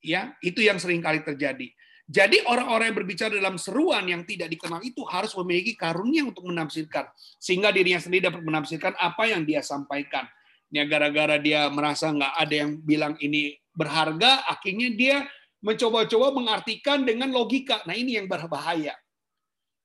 Ya, 0.00 0.32
itu 0.40 0.64
yang 0.64 0.80
sering 0.80 1.04
kali 1.04 1.20
terjadi. 1.20 1.68
Jadi 2.10 2.42
orang-orang 2.42 2.90
yang 2.90 2.98
berbicara 2.98 3.30
dalam 3.30 3.54
seruan 3.54 4.02
yang 4.10 4.26
tidak 4.26 4.50
dikenal 4.50 4.82
itu 4.82 5.06
harus 5.06 5.30
memiliki 5.38 5.78
karunia 5.78 6.26
untuk 6.26 6.42
menafsirkan. 6.50 7.06
Sehingga 7.38 7.70
dirinya 7.70 8.02
sendiri 8.02 8.26
dapat 8.26 8.42
menafsirkan 8.42 8.98
apa 8.98 9.30
yang 9.30 9.46
dia 9.46 9.62
sampaikan. 9.62 10.26
Ya 10.74 10.82
gara-gara 10.90 11.38
dia 11.38 11.70
merasa 11.70 12.10
nggak 12.10 12.34
ada 12.34 12.54
yang 12.66 12.82
bilang 12.82 13.14
ini 13.22 13.54
berharga, 13.70 14.42
akhirnya 14.50 14.90
dia 14.90 15.16
mencoba-coba 15.62 16.34
mengartikan 16.34 17.06
dengan 17.06 17.30
logika. 17.30 17.78
Nah 17.86 17.94
ini 17.94 18.18
yang 18.18 18.26
berbahaya. 18.26 18.98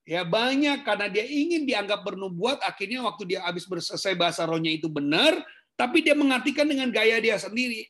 Ya 0.05 0.25
banyak 0.25 0.81
karena 0.81 1.05
dia 1.09 1.25
ingin 1.29 1.69
dianggap 1.69 2.01
bernubuat, 2.01 2.61
akhirnya 2.65 3.05
waktu 3.05 3.37
dia 3.37 3.45
habis 3.45 3.69
selesai 3.69 4.17
bahasa 4.17 4.49
rohnya 4.49 4.73
itu 4.73 4.89
benar, 4.89 5.33
tapi 5.77 6.01
dia 6.01 6.17
mengartikan 6.17 6.65
dengan 6.65 6.89
gaya 6.89 7.21
dia 7.21 7.37
sendiri. 7.37 7.85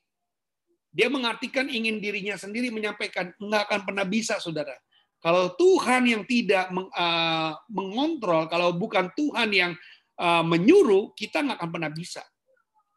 Dia 0.95 1.11
mengartikan 1.11 1.67
ingin 1.67 1.99
dirinya 1.99 2.39
sendiri 2.39 2.71
menyampaikan, 2.71 3.35
nggak 3.35 3.61
akan 3.67 3.81
pernah 3.83 4.07
bisa, 4.07 4.39
saudara. 4.39 4.71
Kalau 5.19 5.51
Tuhan 5.59 6.07
yang 6.07 6.23
tidak 6.23 6.71
uh, 6.71 7.51
mengontrol, 7.67 8.47
kalau 8.47 8.71
bukan 8.71 9.11
Tuhan 9.11 9.51
yang 9.51 9.71
uh, 10.15 10.39
menyuruh, 10.47 11.11
kita 11.11 11.43
nggak 11.43 11.59
akan 11.59 11.71
pernah 11.75 11.91
bisa. 11.91 12.23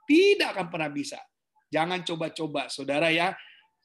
Tidak 0.06 0.46
akan 0.54 0.66
pernah 0.70 0.90
bisa. 0.94 1.18
Jangan 1.74 2.06
coba-coba, 2.06 2.70
saudara 2.70 3.10
ya. 3.10 3.34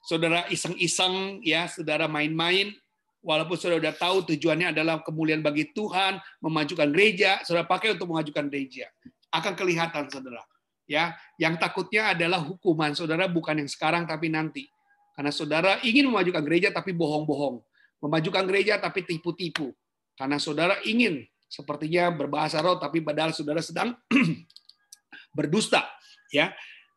Saudara 0.06 0.45
iseng-iseng, 0.52 1.41
ya, 1.41 1.65
saudara 1.65 2.06
main-main, 2.06 2.69
walaupun 3.26 3.57
saudara 3.57 3.81
sudah 3.81 3.95
tahu 3.98 4.18
tujuannya 4.35 4.77
adalah 4.77 5.02
kemuliaan 5.02 5.41
bagi 5.41 5.73
Tuhan, 5.73 6.22
memajukan 6.38 6.91
gereja, 6.94 7.41
saudara 7.41 7.65
pakai 7.65 7.98
untuk 7.98 8.14
memajukan 8.14 8.45
gereja. 8.45 8.94
Akan 9.34 9.57
kelihatan, 9.57 10.06
saudara 10.11 10.45
ya 10.88 11.15
yang 11.39 11.55
takutnya 11.55 12.15
adalah 12.15 12.41
hukuman 12.43 12.93
saudara 12.93 13.27
bukan 13.27 13.64
yang 13.64 13.69
sekarang 13.69 14.03
tapi 14.07 14.30
nanti. 14.30 14.68
Karena 15.14 15.30
saudara 15.30 15.77
ingin 15.85 16.10
memajukan 16.10 16.41
gereja 16.41 16.73
tapi 16.73 16.89
bohong-bohong. 16.91 17.61
Memajukan 18.01 18.43
gereja 18.49 18.81
tapi 18.81 19.05
tipu-tipu. 19.05 19.72
Karena 20.18 20.41
saudara 20.41 20.81
ingin 20.84 21.22
sepertinya 21.45 22.10
berbahasa 22.10 22.60
roh 22.65 22.81
tapi 22.81 23.05
padahal 23.05 23.30
saudara 23.30 23.61
sedang 23.61 23.93
berdusta 25.38 25.85
ya. 26.34 26.51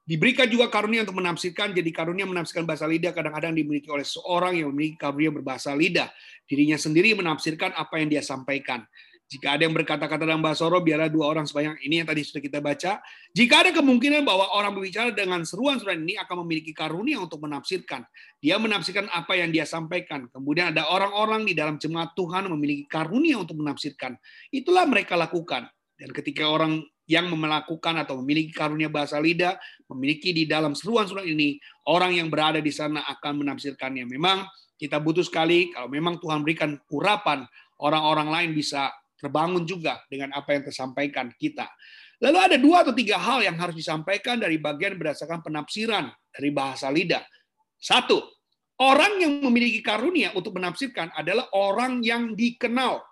Diberikan 0.07 0.47
juga 0.47 0.71
karunia 0.71 1.03
untuk 1.03 1.19
menafsirkan. 1.19 1.75
Jadi 1.75 1.91
karunia 1.91 2.31
menafsirkan 2.31 2.63
bahasa 2.63 2.87
lidah 2.87 3.11
kadang-kadang 3.11 3.59
dimiliki 3.59 3.91
oleh 3.91 4.07
seorang 4.07 4.55
yang 4.55 4.71
memiliki 4.71 5.03
karunia 5.03 5.35
berbahasa 5.35 5.75
lidah. 5.75 6.07
Dirinya 6.47 6.79
sendiri 6.79 7.11
menafsirkan 7.19 7.75
apa 7.75 7.99
yang 7.99 8.15
dia 8.15 8.23
sampaikan 8.23 8.87
jika 9.27 9.59
ada 9.59 9.67
yang 9.67 9.75
berkata-kata 9.75 10.23
dalam 10.23 10.39
bahasa 10.39 10.71
roh, 10.71 10.79
biarlah 10.79 11.11
dua 11.11 11.27
orang 11.27 11.51
sebanyak 11.51 11.83
ini 11.83 11.99
yang 11.99 12.07
tadi 12.07 12.23
sudah 12.23 12.39
kita 12.39 12.63
baca. 12.63 13.03
Jika 13.35 13.55
ada 13.67 13.71
kemungkinan 13.75 14.23
bahwa 14.23 14.55
orang 14.55 14.79
berbicara 14.79 15.11
dengan 15.11 15.43
seruan-seruan 15.43 15.99
ini 16.07 16.15
akan 16.15 16.47
memiliki 16.47 16.71
karunia 16.71 17.19
untuk 17.19 17.43
menafsirkan. 17.43 18.07
Dia 18.39 18.55
menafsirkan 18.63 19.11
apa 19.11 19.35
yang 19.35 19.51
dia 19.51 19.67
sampaikan. 19.67 20.31
Kemudian 20.31 20.71
ada 20.71 20.87
orang-orang 20.87 21.43
di 21.43 21.59
dalam 21.59 21.75
jemaat 21.75 22.15
Tuhan 22.15 22.47
memiliki 22.55 22.87
karunia 22.87 23.43
untuk 23.43 23.59
menafsirkan. 23.59 24.15
Itulah 24.55 24.87
mereka 24.87 25.19
lakukan. 25.19 25.67
Dan 25.99 26.15
ketika 26.15 26.47
orang 26.47 26.87
yang 27.11 27.27
melakukan 27.27 27.99
atau 27.99 28.23
memiliki 28.23 28.55
karunia 28.55 28.87
bahasa 28.87 29.19
lidah, 29.19 29.59
memiliki 29.91 30.31
di 30.31 30.47
dalam 30.47 30.79
seruan-seruan 30.79 31.27
ini, 31.27 31.59
orang 31.91 32.15
yang 32.15 32.31
berada 32.31 32.63
di 32.63 32.71
sana 32.71 33.03
akan 33.11 33.43
menafsirkannya. 33.43 34.07
Memang 34.07 34.47
kita 34.79 35.03
butuh 35.03 35.27
sekali, 35.27 35.75
kalau 35.75 35.91
memang 35.91 36.23
Tuhan 36.23 36.47
berikan 36.47 36.79
urapan, 36.95 37.43
orang-orang 37.83 38.29
lain 38.31 38.51
bisa 38.55 38.93
terbangun 39.17 39.65
juga 39.65 40.05
dengan 40.07 40.37
apa 40.37 40.57
yang 40.57 40.63
tersampaikan 40.69 41.33
kita. 41.35 41.67
Lalu 42.21 42.39
ada 42.41 42.57
dua 42.57 42.81
atau 42.81 42.97
tiga 42.97 43.21
hal 43.21 43.45
yang 43.45 43.57
harus 43.61 43.77
disampaikan 43.77 44.41
dari 44.41 44.57
bagian 44.57 44.97
berdasarkan 44.97 45.45
penafsiran 45.45 46.09
dari 46.33 46.49
bahasa 46.49 46.89
lidah. 46.89 47.21
Satu, 47.77 48.25
orang 48.81 49.21
yang 49.21 49.45
memiliki 49.45 49.85
karunia 49.85 50.33
untuk 50.33 50.57
menafsirkan 50.57 51.13
adalah 51.13 51.53
orang 51.53 52.01
yang 52.01 52.33
dikenal. 52.33 53.05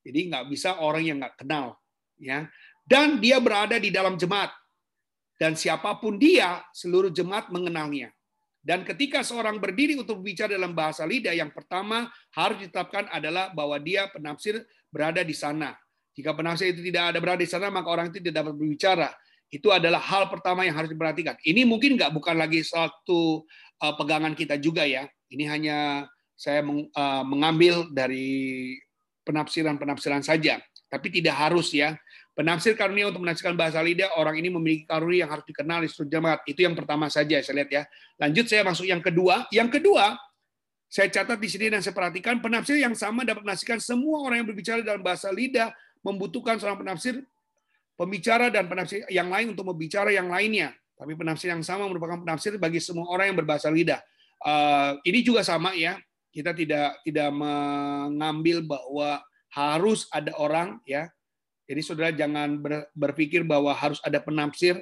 Jadi 0.00 0.32
nggak 0.32 0.44
bisa 0.48 0.80
orang 0.80 1.04
yang 1.04 1.16
nggak 1.20 1.36
kenal, 1.44 1.76
ya. 2.16 2.48
Dan 2.80 3.20
dia 3.20 3.36
berada 3.44 3.76
di 3.76 3.92
dalam 3.92 4.16
jemaat. 4.16 4.48
Dan 5.36 5.56
siapa 5.56 6.00
pun 6.00 6.16
dia, 6.16 6.64
seluruh 6.72 7.12
jemaat 7.12 7.52
mengenalnya. 7.52 8.08
Dan 8.60 8.84
ketika 8.84 9.24
seorang 9.24 9.56
berdiri 9.56 9.96
untuk 9.96 10.20
berbicara 10.20 10.52
dalam 10.52 10.76
bahasa 10.76 11.08
lidah, 11.08 11.32
yang 11.32 11.48
pertama 11.48 12.12
harus 12.36 12.60
ditetapkan 12.60 13.08
adalah 13.08 13.48
bahwa 13.56 13.80
dia 13.80 14.04
penafsir 14.12 14.60
berada 14.90 15.22
di 15.22 15.32
sana. 15.32 15.72
Jika 16.12 16.34
penafsir 16.34 16.74
itu 16.74 16.82
tidak 16.84 17.14
ada 17.14 17.18
berada 17.22 17.40
di 17.40 17.48
sana, 17.48 17.70
maka 17.70 17.88
orang 17.88 18.10
itu 18.10 18.20
tidak 18.20 18.44
dapat 18.44 18.52
berbicara. 18.58 19.08
Itu 19.50 19.74
adalah 19.74 19.98
hal 19.98 20.30
pertama 20.30 20.62
yang 20.66 20.78
harus 20.78 20.90
diperhatikan. 20.90 21.38
Ini 21.42 21.66
mungkin 21.66 21.98
nggak 21.98 22.14
bukan 22.14 22.38
lagi 22.38 22.62
suatu 22.62 23.46
uh, 23.82 23.94
pegangan 23.98 24.34
kita 24.34 24.58
juga 24.60 24.86
ya. 24.86 25.06
Ini 25.30 25.44
hanya 25.50 25.78
saya 26.34 26.62
uh, 26.66 27.24
mengambil 27.26 27.90
dari 27.90 28.74
penafsiran-penafsiran 29.26 30.22
saja. 30.22 30.62
Tapi 30.90 31.06
tidak 31.10 31.38
harus 31.38 31.70
ya. 31.70 31.94
Penafsir 32.34 32.78
karunia 32.78 33.10
untuk 33.10 33.26
menafsirkan 33.26 33.58
bahasa 33.58 33.82
lidah, 33.82 34.16
orang 34.16 34.38
ini 34.38 34.48
memiliki 34.48 34.86
karunia 34.86 35.26
yang 35.26 35.30
harus 35.30 35.44
dikenal 35.44 35.82
di 35.82 35.88
seluruh 35.90 36.10
jemaat. 36.10 36.40
Itu 36.46 36.62
yang 36.62 36.74
pertama 36.78 37.10
saja 37.10 37.42
saya 37.42 37.54
lihat 37.62 37.70
ya. 37.70 37.82
Lanjut 38.18 38.46
saya 38.46 38.62
masuk 38.62 38.86
yang 38.86 39.02
kedua. 39.02 39.50
Yang 39.50 39.78
kedua, 39.78 40.14
saya 40.90 41.06
catat 41.06 41.38
di 41.38 41.46
sini 41.46 41.70
dan 41.70 41.78
saya 41.86 41.94
perhatikan 41.94 42.42
penafsir 42.42 42.74
yang 42.82 42.98
sama 42.98 43.22
dapat 43.22 43.46
menafsirkan 43.46 43.78
semua 43.78 44.26
orang 44.26 44.42
yang 44.42 44.48
berbicara 44.50 44.82
dalam 44.82 44.98
bahasa 45.06 45.30
lidah 45.30 45.70
membutuhkan 46.02 46.58
seorang 46.58 46.82
penafsir 46.82 47.22
pembicara 47.94 48.50
dan 48.50 48.66
penafsir 48.66 49.06
yang 49.06 49.30
lain 49.30 49.54
untuk 49.54 49.70
membicara 49.70 50.10
yang 50.10 50.26
lainnya. 50.26 50.74
Tapi 50.98 51.14
penafsir 51.14 51.54
yang 51.54 51.62
sama 51.62 51.86
merupakan 51.86 52.18
penafsir 52.18 52.58
bagi 52.58 52.82
semua 52.82 53.06
orang 53.06 53.30
yang 53.32 53.38
berbahasa 53.38 53.70
lidah. 53.70 54.02
Uh, 54.42 54.98
ini 55.06 55.22
juga 55.22 55.46
sama 55.46 55.78
ya. 55.78 55.94
Kita 56.34 56.50
tidak 56.56 56.98
tidak 57.06 57.30
mengambil 57.30 58.66
bahwa 58.66 59.22
harus 59.54 60.10
ada 60.10 60.34
orang 60.42 60.82
ya. 60.82 61.06
Jadi 61.70 61.80
saudara 61.86 62.10
jangan 62.10 62.58
berpikir 62.98 63.46
bahwa 63.46 63.70
harus 63.70 64.02
ada 64.02 64.18
penafsir. 64.18 64.80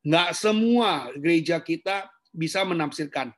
Nggak 0.00 0.32
semua 0.32 1.12
gereja 1.20 1.60
kita 1.60 2.08
bisa 2.32 2.64
menafsirkan 2.64 3.34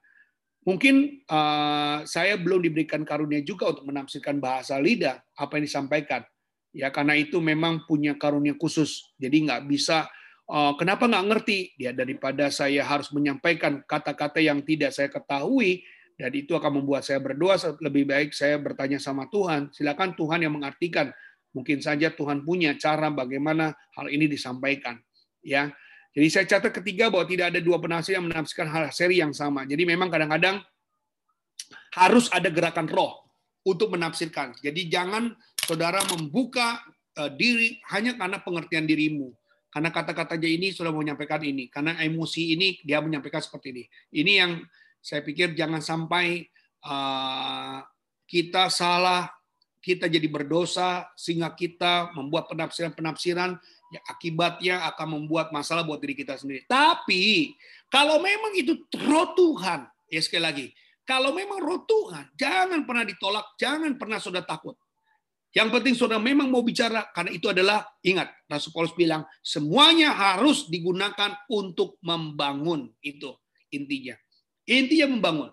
Mungkin 0.63 1.27
uh, 1.27 2.07
saya 2.07 2.39
belum 2.39 2.63
diberikan 2.63 3.03
karunia 3.03 3.43
juga 3.43 3.75
untuk 3.75 3.91
menafsirkan 3.91 4.39
bahasa 4.39 4.79
lidah 4.79 5.19
apa 5.35 5.59
yang 5.59 5.67
disampaikan. 5.67 6.23
Ya 6.71 6.89
karena 6.95 7.19
itu 7.19 7.43
memang 7.43 7.83
punya 7.85 8.15
karunia 8.15 8.55
khusus. 8.55 9.11
Jadi 9.19 9.51
nggak 9.51 9.67
bisa 9.67 10.07
uh, 10.47 10.73
kenapa 10.79 11.11
nggak 11.11 11.27
ngerti 11.35 11.59
ya 11.77 11.91
daripada 11.91 12.47
saya 12.49 12.87
harus 12.87 13.11
menyampaikan 13.11 13.83
kata-kata 13.85 14.39
yang 14.39 14.63
tidak 14.63 14.95
saya 14.95 15.11
ketahui 15.11 15.83
dan 16.15 16.31
itu 16.31 16.55
akan 16.55 16.79
membuat 16.79 17.03
saya 17.03 17.19
berdoa 17.19 17.59
lebih 17.83 18.07
baik 18.07 18.31
saya 18.31 18.55
bertanya 18.63 19.03
sama 19.03 19.27
Tuhan. 19.27 19.75
Silakan 19.75 20.15
Tuhan 20.15 20.47
yang 20.47 20.55
mengartikan. 20.55 21.11
Mungkin 21.53 21.85
saja 21.85 22.09
Tuhan 22.15 22.47
punya 22.47 22.79
cara 22.81 23.13
bagaimana 23.13 23.75
hal 23.99 24.09
ini 24.09 24.25
disampaikan. 24.31 24.97
Ya, 25.43 25.75
jadi 26.13 26.29
saya 26.29 26.45
catat 26.45 26.73
ketiga 26.77 27.09
bahwa 27.09 27.25
tidak 27.25 27.57
ada 27.57 27.61
dua 27.65 27.81
penafsir 27.81 28.21
yang 28.21 28.29
menafsirkan 28.29 28.69
hal 28.69 28.93
seri 28.93 29.25
yang 29.25 29.33
sama. 29.33 29.65
Jadi 29.65 29.89
memang 29.89 30.13
kadang-kadang 30.13 30.61
harus 31.97 32.29
ada 32.29 32.53
gerakan 32.53 32.85
roh 32.85 33.25
untuk 33.65 33.97
menafsirkan. 33.97 34.53
Jadi 34.61 34.93
jangan 34.93 35.33
saudara 35.65 36.05
membuka 36.13 36.85
eh, 37.17 37.33
diri 37.33 37.81
hanya 37.97 38.21
karena 38.21 38.45
pengertian 38.45 38.85
dirimu. 38.85 39.33
Karena 39.73 39.89
kata-katanya 39.89 40.49
ini 40.53 40.69
sudah 40.69 40.93
menyampaikan 40.93 41.41
ini. 41.41 41.73
Karena 41.73 41.97
emosi 41.97 42.61
ini 42.61 42.77
dia 42.85 43.01
menyampaikan 43.01 43.41
seperti 43.41 43.73
ini. 43.73 43.85
Ini 44.21 44.33
yang 44.37 44.53
saya 45.01 45.25
pikir 45.25 45.57
jangan 45.57 45.81
sampai 45.81 46.45
uh, 46.85 47.81
kita 48.29 48.69
salah, 48.69 49.33
kita 49.81 50.13
jadi 50.13 50.29
berdosa 50.29 51.09
sehingga 51.17 51.57
kita 51.57 52.13
membuat 52.13 52.53
penafsiran-penafsiran 52.53 53.57
ya 53.93 54.01
akibatnya 54.09 54.89
akan 54.97 55.21
membuat 55.21 55.53
masalah 55.53 55.85
buat 55.85 56.01
diri 56.01 56.17
kita 56.17 56.41
sendiri. 56.41 56.65
Tapi 56.65 57.53
kalau 57.93 58.25
memang 58.25 58.57
itu 58.57 58.89
roh 59.05 59.37
Tuhan, 59.37 59.85
ya 60.09 60.21
sekali 60.25 60.43
lagi, 60.43 60.67
kalau 61.05 61.37
memang 61.37 61.61
roh 61.61 61.85
Tuhan, 61.85 62.33
jangan 62.33 62.89
pernah 62.89 63.05
ditolak, 63.05 63.47
jangan 63.61 64.01
pernah 64.01 64.17
sudah 64.17 64.41
takut. 64.41 64.73
Yang 65.53 65.69
penting 65.69 65.93
saudara 65.93 66.17
memang 66.17 66.49
mau 66.49 66.65
bicara 66.65 67.13
karena 67.13 67.37
itu 67.37 67.53
adalah 67.53 67.85
ingat 68.01 68.33
Rasul 68.49 68.73
Paulus 68.73 68.97
bilang 68.97 69.29
semuanya 69.45 70.17
harus 70.17 70.65
digunakan 70.73 71.37
untuk 71.53 72.01
membangun 72.01 72.89
itu 73.05 73.37
intinya. 73.69 74.17
Intinya 74.65 75.13
membangun. 75.13 75.51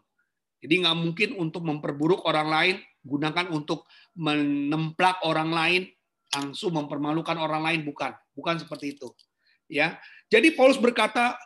Jadi 0.64 0.74
nggak 0.88 0.98
mungkin 1.04 1.30
untuk 1.36 1.68
memperburuk 1.68 2.24
orang 2.24 2.48
lain, 2.48 2.76
gunakan 3.04 3.52
untuk 3.52 3.92
menemplak 4.16 5.20
orang 5.28 5.52
lain, 5.52 5.82
langsung 6.34 6.78
mempermalukan 6.78 7.38
orang 7.38 7.66
lain 7.66 7.82
bukan. 7.86 8.14
Bukan 8.34 8.62
seperti 8.62 8.98
itu. 8.98 9.10
Ya. 9.70 9.98
Jadi 10.30 10.54
Paulus 10.54 10.78
berkata 10.78 11.38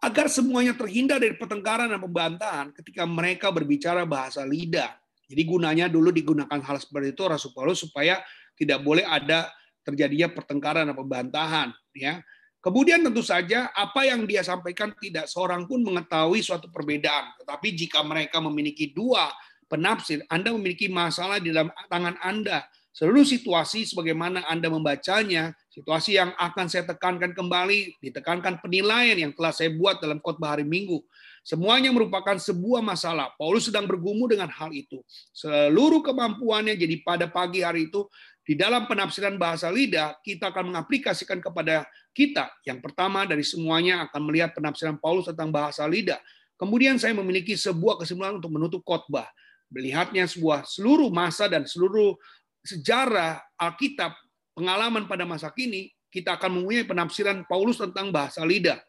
agar 0.00 0.28
semuanya 0.28 0.76
terhindar 0.76 1.20
dari 1.20 1.36
pertengkaran 1.36 1.88
dan 1.88 2.00
pembantahan 2.00 2.66
ketika 2.76 3.08
mereka 3.08 3.48
berbicara 3.48 4.04
bahasa 4.04 4.44
lidah. 4.44 4.92
Jadi 5.30 5.42
gunanya 5.46 5.86
dulu 5.86 6.10
digunakan 6.10 6.58
hal 6.58 6.76
seperti 6.82 7.14
itu 7.14 7.22
Rasul 7.24 7.54
Paulus 7.54 7.86
supaya 7.86 8.18
tidak 8.58 8.82
boleh 8.82 9.06
ada 9.06 9.48
terjadinya 9.86 10.28
pertengkaran 10.28 10.90
dan 10.90 10.96
pembantahan 10.96 11.68
ya. 11.96 12.20
Kemudian 12.60 13.00
tentu 13.00 13.24
saja 13.24 13.72
apa 13.72 14.04
yang 14.04 14.28
dia 14.28 14.44
sampaikan 14.44 14.92
tidak 15.00 15.32
seorang 15.32 15.64
pun 15.64 15.80
mengetahui 15.80 16.44
suatu 16.44 16.68
perbedaan. 16.68 17.32
Tetapi 17.40 17.72
jika 17.72 18.04
mereka 18.04 18.36
memiliki 18.36 18.92
dua 18.92 19.32
penafsir, 19.64 20.20
Anda 20.28 20.52
memiliki 20.52 20.92
masalah 20.92 21.40
di 21.40 21.56
dalam 21.56 21.72
tangan 21.88 22.20
Anda 22.20 22.60
seluruh 22.90 23.22
situasi 23.22 23.86
sebagaimana 23.86 24.46
Anda 24.50 24.68
membacanya, 24.70 25.54
situasi 25.70 26.18
yang 26.18 26.34
akan 26.36 26.66
saya 26.66 26.86
tekankan 26.86 27.32
kembali, 27.32 28.02
ditekankan 28.02 28.58
penilaian 28.60 29.16
yang 29.16 29.32
telah 29.34 29.54
saya 29.54 29.70
buat 29.74 30.02
dalam 30.02 30.18
khotbah 30.18 30.58
hari 30.58 30.66
Minggu. 30.66 31.02
Semuanya 31.40 31.88
merupakan 31.88 32.36
sebuah 32.36 32.84
masalah. 32.84 33.32
Paulus 33.40 33.72
sedang 33.72 33.88
bergumul 33.88 34.28
dengan 34.28 34.52
hal 34.52 34.68
itu. 34.76 35.00
Seluruh 35.32 36.04
kemampuannya 36.04 36.76
jadi 36.76 37.00
pada 37.00 37.32
pagi 37.32 37.64
hari 37.64 37.88
itu 37.88 38.04
di 38.44 38.58
dalam 38.58 38.84
penafsiran 38.84 39.40
bahasa 39.40 39.72
lidah 39.72 40.20
kita 40.20 40.52
akan 40.52 40.74
mengaplikasikan 40.74 41.40
kepada 41.40 41.88
kita. 42.12 42.52
Yang 42.68 42.84
pertama 42.84 43.24
dari 43.24 43.46
semuanya 43.46 44.04
akan 44.10 44.20
melihat 44.28 44.52
penafsiran 44.52 45.00
Paulus 45.00 45.32
tentang 45.32 45.48
bahasa 45.48 45.86
lidah. 45.88 46.20
Kemudian 46.60 47.00
saya 47.00 47.16
memiliki 47.16 47.56
sebuah 47.56 47.96
kesimpulan 47.96 48.36
untuk 48.36 48.52
menutup 48.52 48.84
khotbah. 48.84 49.24
Melihatnya 49.70 50.26
sebuah 50.26 50.66
seluruh 50.66 51.08
masa 51.08 51.48
dan 51.48 51.64
seluruh 51.64 52.18
sejarah 52.64 53.40
Alkitab, 53.56 54.12
pengalaman 54.56 55.08
pada 55.08 55.24
masa 55.24 55.48
kini, 55.52 55.92
kita 56.10 56.36
akan 56.36 56.60
mempunyai 56.60 56.84
penafsiran 56.84 57.46
Paulus 57.46 57.78
tentang 57.78 58.10
bahasa 58.10 58.42
lidah. 58.42 58.80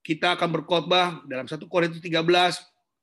Kita 0.00 0.38
akan 0.38 0.48
berkhotbah 0.60 1.22
dalam 1.28 1.44
1 1.44 1.60
Korintus 1.68 2.00
13 2.00 2.24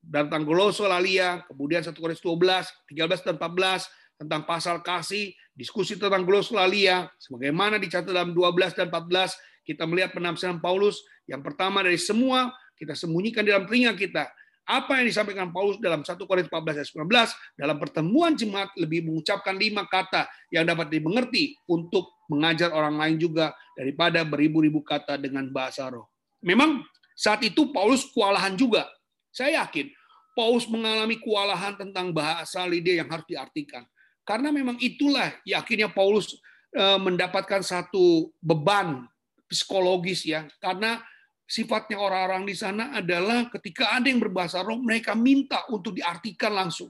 tentang 0.05 0.43
glosolalia, 0.45 1.45
kemudian 1.45 1.85
1 1.85 1.93
Korintus 1.93 2.23
12, 2.23 2.65
13 2.89 3.25
dan 3.25 3.35
14 3.37 3.89
tentang 4.15 4.41
pasal 4.47 4.79
kasih, 4.81 5.35
diskusi 5.53 5.99
tentang 5.99 6.23
glosolalia, 6.23 7.11
sebagaimana 7.19 7.77
dicatat 7.77 8.09
dalam 8.09 8.31
12 8.31 8.73
dan 8.73 8.87
14, 8.89 9.35
kita 9.65 9.83
melihat 9.89 10.13
penafsiran 10.13 10.61
Paulus 10.61 11.01
yang 11.25 11.41
pertama 11.41 11.81
dari 11.81 11.97
semua 11.97 12.53
kita 12.77 12.93
sembunyikan 12.93 13.41
dalam 13.41 13.65
telinga 13.65 13.97
kita 13.97 14.29
apa 14.65 14.97
yang 14.97 15.05
disampaikan 15.05 15.53
Paulus 15.53 15.77
dalam 15.77 16.01
1 16.01 16.17
Korintus 16.25 16.49
14 16.49 16.81
ayat 16.81 16.89
19 16.89 17.61
dalam 17.61 17.77
pertemuan 17.77 18.33
jemaat 18.33 18.73
lebih 18.81 19.05
mengucapkan 19.05 19.53
lima 19.53 19.85
kata 19.85 20.25
yang 20.49 20.65
dapat 20.65 20.89
dimengerti 20.89 21.53
untuk 21.69 22.17
mengajar 22.25 22.73
orang 22.73 22.97
lain 22.97 23.21
juga 23.21 23.53
daripada 23.77 24.25
beribu-ribu 24.25 24.81
kata 24.81 25.21
dengan 25.21 25.45
bahasa 25.53 25.85
roh. 25.93 26.09
Memang 26.41 26.81
saat 27.13 27.45
itu 27.45 27.69
Paulus 27.69 28.09
kewalahan 28.09 28.57
juga. 28.57 28.89
Saya 29.29 29.61
yakin 29.61 29.93
Paulus 30.33 30.65
mengalami 30.65 31.21
kewalahan 31.21 31.77
tentang 31.77 32.09
bahasa 32.11 32.65
lidah 32.65 33.05
yang 33.05 33.09
harus 33.09 33.23
diartikan. 33.29 33.85
Karena 34.25 34.49
memang 34.49 34.81
itulah 34.81 35.29
yakinnya 35.45 35.93
Paulus 35.93 36.33
eh, 36.73 36.97
mendapatkan 36.97 37.61
satu 37.61 38.33
beban 38.41 39.05
psikologis 39.45 40.25
ya 40.25 40.49
karena 40.57 40.99
sifatnya 41.45 42.01
orang-orang 42.01 42.49
di 42.49 42.55
sana 42.57 42.97
adalah 42.97 43.47
ketika 43.53 43.93
ada 43.93 44.09
yang 44.09 44.17
berbahasa 44.17 44.65
roh 44.65 44.81
mereka 44.81 45.13
minta 45.13 45.61
untuk 45.69 45.93
diartikan 45.93 46.53
langsung 46.53 46.89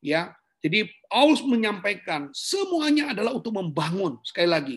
ya. 0.00 0.32
Jadi 0.60 0.84
Paulus 1.08 1.40
menyampaikan 1.40 2.28
semuanya 2.36 3.16
adalah 3.16 3.32
untuk 3.32 3.56
membangun 3.56 4.20
sekali 4.24 4.48
lagi 4.48 4.76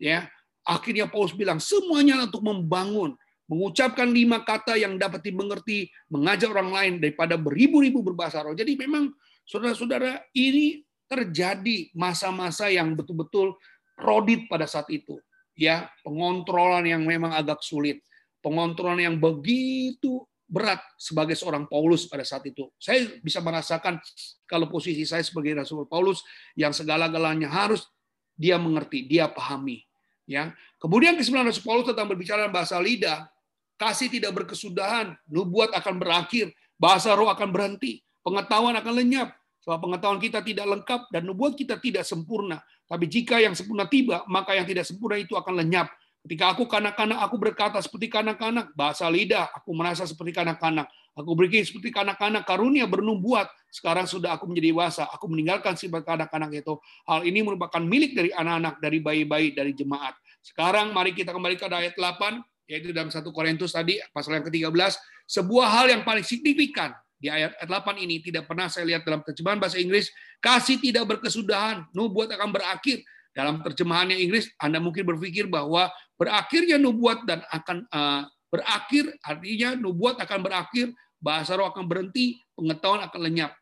ya. 0.00 0.24
Akhirnya 0.64 1.08
Paulus 1.08 1.36
bilang 1.36 1.60
semuanya 1.60 2.24
untuk 2.28 2.44
membangun. 2.44 3.16
Mengucapkan 3.48 4.12
lima 4.12 4.44
kata 4.44 4.76
yang 4.76 5.00
dapat 5.00 5.24
dimengerti 5.24 5.88
mengajar 6.12 6.52
orang 6.52 6.68
lain 6.68 6.92
daripada 7.00 7.32
beribu-ribu 7.40 8.04
berbahasa 8.04 8.44
roh 8.44 8.52
jadi 8.52 8.76
memang 8.76 9.08
saudara-saudara 9.48 10.20
ini 10.36 10.84
terjadi 11.08 11.88
masa-masa 11.96 12.68
yang 12.68 12.92
betul-betul 12.92 13.56
rodit 13.96 14.44
pada 14.52 14.68
saat 14.68 14.92
itu 14.92 15.16
ya. 15.56 15.88
Pengontrolan 16.04 16.84
yang 16.84 17.08
memang 17.08 17.32
agak 17.32 17.64
sulit 17.64 18.04
pengontrolan 18.42 19.02
yang 19.02 19.16
begitu 19.18 20.24
berat 20.48 20.80
sebagai 20.96 21.36
seorang 21.36 21.68
Paulus 21.68 22.08
pada 22.08 22.24
saat 22.24 22.42
itu. 22.48 22.72
Saya 22.80 23.04
bisa 23.20 23.44
merasakan 23.44 24.00
kalau 24.48 24.66
posisi 24.72 25.04
saya 25.04 25.20
sebagai 25.20 25.52
Rasul 25.60 25.84
Paulus 25.84 26.24
yang 26.56 26.72
segala-galanya 26.72 27.52
harus 27.52 27.84
dia 28.32 28.56
mengerti, 28.56 29.04
dia 29.04 29.28
pahami. 29.28 29.84
Ya. 30.24 30.56
Kemudian 30.80 31.20
kesimpulan 31.20 31.52
Rasul 31.52 31.64
Paulus 31.68 31.86
tentang 31.92 32.08
berbicara 32.08 32.48
bahasa 32.48 32.80
lidah, 32.80 33.28
kasih 33.76 34.08
tidak 34.08 34.32
berkesudahan, 34.40 35.12
nubuat 35.28 35.76
akan 35.76 36.00
berakhir, 36.00 36.48
bahasa 36.80 37.12
roh 37.12 37.28
akan 37.28 37.52
berhenti, 37.52 38.00
pengetahuan 38.24 38.72
akan 38.80 39.04
lenyap, 39.04 39.36
sebab 39.60 39.84
pengetahuan 39.84 40.20
kita 40.22 40.40
tidak 40.40 40.64
lengkap 40.64 41.00
dan 41.12 41.22
nubuat 41.28 41.52
kita 41.58 41.76
tidak 41.76 42.08
sempurna. 42.08 42.64
Tapi 42.88 43.04
jika 43.04 43.36
yang 43.36 43.52
sempurna 43.52 43.84
tiba, 43.84 44.24
maka 44.24 44.56
yang 44.56 44.64
tidak 44.64 44.88
sempurna 44.88 45.20
itu 45.20 45.36
akan 45.36 45.60
lenyap. 45.60 45.92
Ketika 46.28 46.52
aku 46.52 46.68
kanak-kanak, 46.68 47.24
aku 47.24 47.40
berkata 47.40 47.80
seperti 47.80 48.12
kanak-kanak. 48.12 48.76
Bahasa 48.76 49.08
lidah, 49.08 49.48
aku 49.48 49.72
merasa 49.72 50.04
seperti 50.04 50.36
kanak-kanak. 50.36 50.84
Aku 51.16 51.32
berpikir 51.32 51.64
seperti 51.64 51.88
kanak-kanak, 51.88 52.44
karunia 52.44 52.84
bernubuat. 52.84 53.48
Sekarang 53.72 54.04
sudah 54.04 54.36
aku 54.36 54.44
menjadi 54.44 54.76
dewasa. 54.76 55.08
Aku 55.08 55.24
meninggalkan 55.24 55.72
sifat 55.80 56.04
kanak-kanak 56.04 56.52
itu. 56.52 56.76
Hal 57.08 57.24
ini 57.24 57.40
merupakan 57.40 57.80
milik 57.80 58.12
dari 58.12 58.28
anak-anak, 58.28 58.76
dari 58.76 59.00
bayi-bayi, 59.00 59.56
dari 59.56 59.72
jemaat. 59.72 60.20
Sekarang 60.44 60.92
mari 60.92 61.16
kita 61.16 61.32
kembali 61.32 61.56
ke 61.56 61.64
ayat 61.64 61.96
8, 61.96 62.44
yaitu 62.68 62.92
dalam 62.92 63.08
satu 63.08 63.32
Korintus 63.32 63.72
tadi, 63.72 63.96
pasal 64.12 64.36
yang 64.36 64.44
ke-13. 64.44 65.00
Sebuah 65.24 65.80
hal 65.80 65.86
yang 65.96 66.04
paling 66.04 66.28
signifikan 66.28 66.92
di 67.16 67.32
ayat 67.32 67.56
8 67.64 68.04
ini 68.04 68.20
tidak 68.20 68.44
pernah 68.44 68.68
saya 68.68 68.84
lihat 68.84 69.00
dalam 69.00 69.24
terjemahan 69.24 69.56
bahasa 69.56 69.80
Inggris. 69.80 70.12
Kasih 70.44 70.76
tidak 70.76 71.08
berkesudahan, 71.08 71.88
nubuat 71.96 72.36
akan 72.36 72.52
berakhir. 72.52 73.00
Dalam 73.38 73.62
terjemahannya 73.62 74.18
Inggris, 74.18 74.50
Anda 74.58 74.82
mungkin 74.82 75.06
berpikir 75.06 75.46
bahwa 75.46 75.86
berakhirnya 76.18 76.74
nubuat 76.74 77.22
dan 77.22 77.46
akan 77.54 77.86
uh, 77.86 78.26
berakhir 78.50 79.14
artinya 79.22 79.78
nubuat 79.78 80.18
akan 80.18 80.42
berakhir, 80.42 80.90
bahasa 81.22 81.54
roh 81.54 81.70
akan 81.70 81.86
berhenti, 81.86 82.42
pengetahuan 82.58 83.06
akan 83.06 83.20
lenyap. 83.22 83.54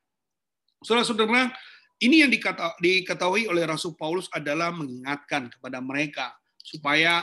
Saudara-saudara, 0.80 1.52
ini 2.00 2.24
yang 2.24 2.32
diketahui 2.80 3.52
oleh 3.52 3.68
Rasul 3.68 3.92
Paulus 4.00 4.32
adalah 4.32 4.72
mengingatkan 4.72 5.52
kepada 5.52 5.84
mereka 5.84 6.32
supaya 6.56 7.20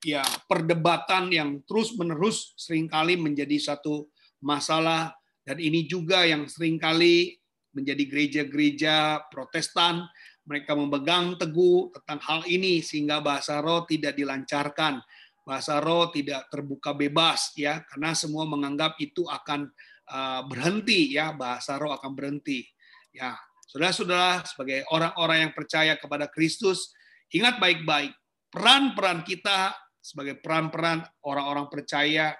ya 0.00 0.24
perdebatan 0.48 1.28
yang 1.28 1.60
terus-menerus 1.68 2.56
sering 2.56 2.88
kali 2.88 3.20
menjadi 3.20 3.60
satu 3.60 4.08
masalah 4.40 5.12
Dan 5.40 5.56
ini 5.56 5.88
juga 5.88 6.22
yang 6.28 6.46
sering 6.46 6.76
kali 6.76 7.40
menjadi 7.72 8.04
gereja-gereja 8.06 9.24
Protestan, 9.32 10.04
mereka 10.50 10.74
memegang 10.74 11.38
teguh 11.38 11.94
tentang 11.94 12.18
hal 12.26 12.40
ini 12.50 12.82
sehingga 12.82 13.22
bahasa 13.22 13.62
roh 13.62 13.86
tidak 13.86 14.18
dilancarkan. 14.18 14.98
Bahasa 15.46 15.78
roh 15.78 16.10
tidak 16.10 16.50
terbuka 16.50 16.90
bebas 16.90 17.54
ya, 17.54 17.86
karena 17.86 18.18
semua 18.18 18.42
menganggap 18.50 18.98
itu 18.98 19.30
akan 19.30 19.70
uh, 20.10 20.42
berhenti 20.50 21.14
ya, 21.14 21.30
bahasa 21.30 21.78
roh 21.78 21.94
akan 21.94 22.10
berhenti. 22.18 22.66
Ya, 23.14 23.38
Saudara-saudara, 23.70 24.42
sebagai 24.50 24.82
orang-orang 24.90 25.46
yang 25.46 25.54
percaya 25.54 25.94
kepada 25.94 26.26
Kristus, 26.26 26.90
ingat 27.30 27.62
baik-baik 27.62 28.10
peran-peran 28.50 29.22
kita 29.22 29.70
sebagai 30.02 30.42
peran-peran 30.42 31.06
orang-orang 31.22 31.70
percaya 31.70 32.34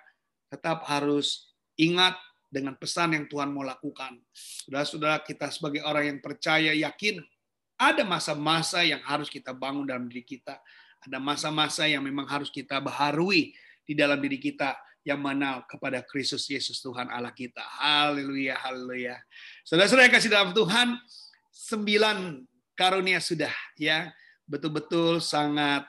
tetap 0.50 0.82
harus 0.90 1.54
ingat 1.78 2.18
dengan 2.50 2.74
pesan 2.74 3.14
yang 3.14 3.30
Tuhan 3.30 3.54
mau 3.54 3.62
lakukan. 3.62 4.18
Saudara-saudara, 4.34 5.22
kita 5.22 5.54
sebagai 5.54 5.86
orang 5.86 6.10
yang 6.10 6.18
percaya 6.18 6.74
yakin 6.74 7.22
ada 7.80 8.04
masa-masa 8.04 8.84
yang 8.84 9.00
harus 9.08 9.32
kita 9.32 9.56
bangun 9.56 9.88
dalam 9.88 10.04
diri 10.12 10.20
kita. 10.20 10.60
Ada 11.00 11.16
masa-masa 11.16 11.88
yang 11.88 12.04
memang 12.04 12.28
harus 12.28 12.52
kita 12.52 12.76
baharui 12.76 13.56
di 13.88 13.96
dalam 13.96 14.20
diri 14.20 14.36
kita 14.36 14.76
yang 15.00 15.16
mana 15.16 15.64
kepada 15.64 16.04
Kristus 16.04 16.44
Yesus 16.44 16.84
Tuhan 16.84 17.08
Allah 17.08 17.32
kita. 17.32 17.64
Haleluya, 17.80 18.60
haleluya. 18.60 19.16
Saudara-saudara 19.64 20.12
yang 20.12 20.14
kasih 20.20 20.28
dalam 20.28 20.52
Tuhan, 20.52 21.00
sembilan 21.48 22.44
karunia 22.76 23.16
sudah 23.16 23.52
ya 23.80 24.12
betul-betul 24.44 25.24
sangat 25.24 25.88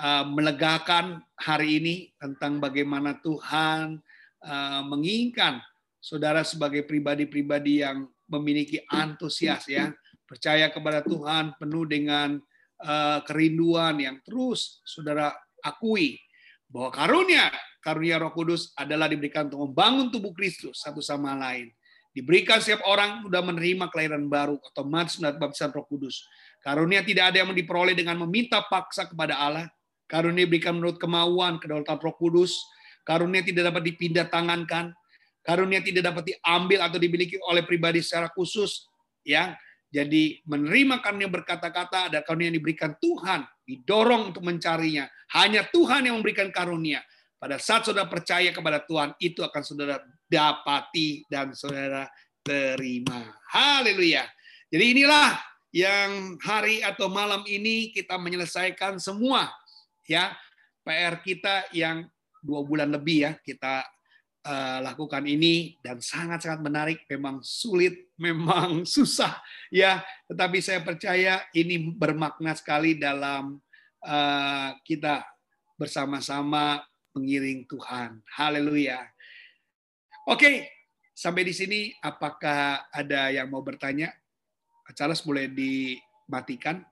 uh, 0.00 0.24
melegakan 0.24 1.20
hari 1.36 1.84
ini 1.84 1.94
tentang 2.16 2.64
bagaimana 2.64 3.20
Tuhan 3.20 4.00
uh, 4.40 4.82
menginginkan 4.88 5.60
saudara 6.00 6.40
sebagai 6.48 6.84
pribadi-pribadi 6.88 7.84
yang 7.84 8.08
memiliki 8.24 8.80
antusias 8.88 9.68
ya 9.68 9.92
percaya 10.26 10.68
kepada 10.68 11.00
Tuhan 11.06 11.54
penuh 11.56 11.86
dengan 11.86 12.36
uh, 12.82 13.18
kerinduan 13.24 13.96
yang 14.02 14.16
terus 14.26 14.82
saudara 14.82 15.32
akui 15.62 16.18
bahwa 16.66 16.90
karunia 16.90 17.54
karunia 17.80 18.18
Roh 18.18 18.34
Kudus 18.34 18.74
adalah 18.74 19.06
diberikan 19.06 19.46
untuk 19.46 19.70
membangun 19.70 20.10
tubuh 20.10 20.34
Kristus 20.34 20.82
satu 20.82 20.98
sama 20.98 21.38
lain 21.38 21.70
Diberikan 22.16 22.64
setiap 22.64 22.80
orang 22.88 23.28
sudah 23.28 23.44
menerima 23.44 23.92
kelahiran 23.92 24.24
baru, 24.24 24.56
otomatis 24.56 25.20
mendapat 25.20 25.36
baptisan 25.36 25.68
roh 25.68 25.84
kudus. 25.84 26.24
Karunia 26.64 27.04
tidak 27.04 27.28
ada 27.28 27.44
yang 27.44 27.52
diperoleh 27.52 27.92
dengan 27.92 28.16
meminta 28.24 28.64
paksa 28.64 29.04
kepada 29.04 29.36
Allah. 29.36 29.68
Karunia 30.08 30.48
diberikan 30.48 30.80
menurut 30.80 30.96
kemauan, 30.96 31.60
kedaulatan 31.60 32.00
roh 32.00 32.16
kudus. 32.16 32.56
Karunia 33.04 33.44
tidak 33.44 33.68
dapat 33.68 33.92
dipindah 33.92 34.32
tangankan. 34.32 34.96
Karunia 35.44 35.84
tidak 35.84 36.08
dapat 36.08 36.32
diambil 36.32 36.88
atau 36.88 36.96
dimiliki 36.96 37.36
oleh 37.44 37.60
pribadi 37.68 38.00
secara 38.00 38.32
khusus. 38.32 38.88
ya. 39.20 39.52
Jadi 39.96 40.44
menerima 40.44 41.00
karunia 41.00 41.32
berkata-kata 41.32 42.12
ada 42.12 42.20
karunia 42.20 42.52
yang 42.52 42.60
diberikan 42.60 42.92
Tuhan, 43.00 43.48
didorong 43.64 44.36
untuk 44.36 44.44
mencarinya. 44.44 45.08
Hanya 45.32 45.64
Tuhan 45.72 46.04
yang 46.04 46.20
memberikan 46.20 46.52
karunia. 46.52 47.00
Pada 47.40 47.56
saat 47.56 47.88
saudara 47.88 48.04
percaya 48.04 48.52
kepada 48.52 48.84
Tuhan, 48.84 49.16
itu 49.16 49.40
akan 49.40 49.62
saudara 49.64 49.96
dapati 50.28 51.24
dan 51.32 51.56
saudara 51.56 52.04
terima. 52.44 53.32
Haleluya. 53.48 54.28
Jadi 54.68 54.84
inilah 54.92 55.32
yang 55.72 56.36
hari 56.44 56.84
atau 56.84 57.08
malam 57.08 57.40
ini 57.48 57.88
kita 57.92 58.20
menyelesaikan 58.20 59.00
semua 59.00 59.48
ya 60.08 60.32
PR 60.86 61.20
kita 61.20 61.68
yang 61.74 62.06
dua 62.40 62.62
bulan 62.62 62.88
lebih 62.94 63.28
ya 63.28 63.32
kita 63.42 63.84
uh, 64.46 64.78
lakukan 64.78 65.26
ini 65.26 65.74
dan 65.82 65.98
sangat-sangat 65.98 66.62
menarik. 66.62 66.98
Memang 67.10 67.42
sulit, 67.42 68.08
memang 68.26 68.86
susah 68.86 69.42
ya. 69.74 70.06
Tetapi 70.30 70.58
saya 70.62 70.80
percaya 70.86 71.42
ini 71.50 71.90
bermakna 71.90 72.54
sekali 72.54 72.94
dalam 72.94 73.58
uh, 74.06 74.70
kita 74.86 75.26
bersama-sama 75.74 76.86
mengiring 77.12 77.66
Tuhan. 77.66 78.22
Haleluya. 78.38 79.02
Oke, 80.30 80.70
sampai 81.12 81.42
di 81.46 81.54
sini 81.54 81.80
apakah 82.02 82.86
ada 82.90 83.34
yang 83.34 83.50
mau 83.50 83.62
bertanya? 83.62 84.14
Charles 84.94 85.22
boleh 85.22 85.50
dimatikan. 85.50 86.82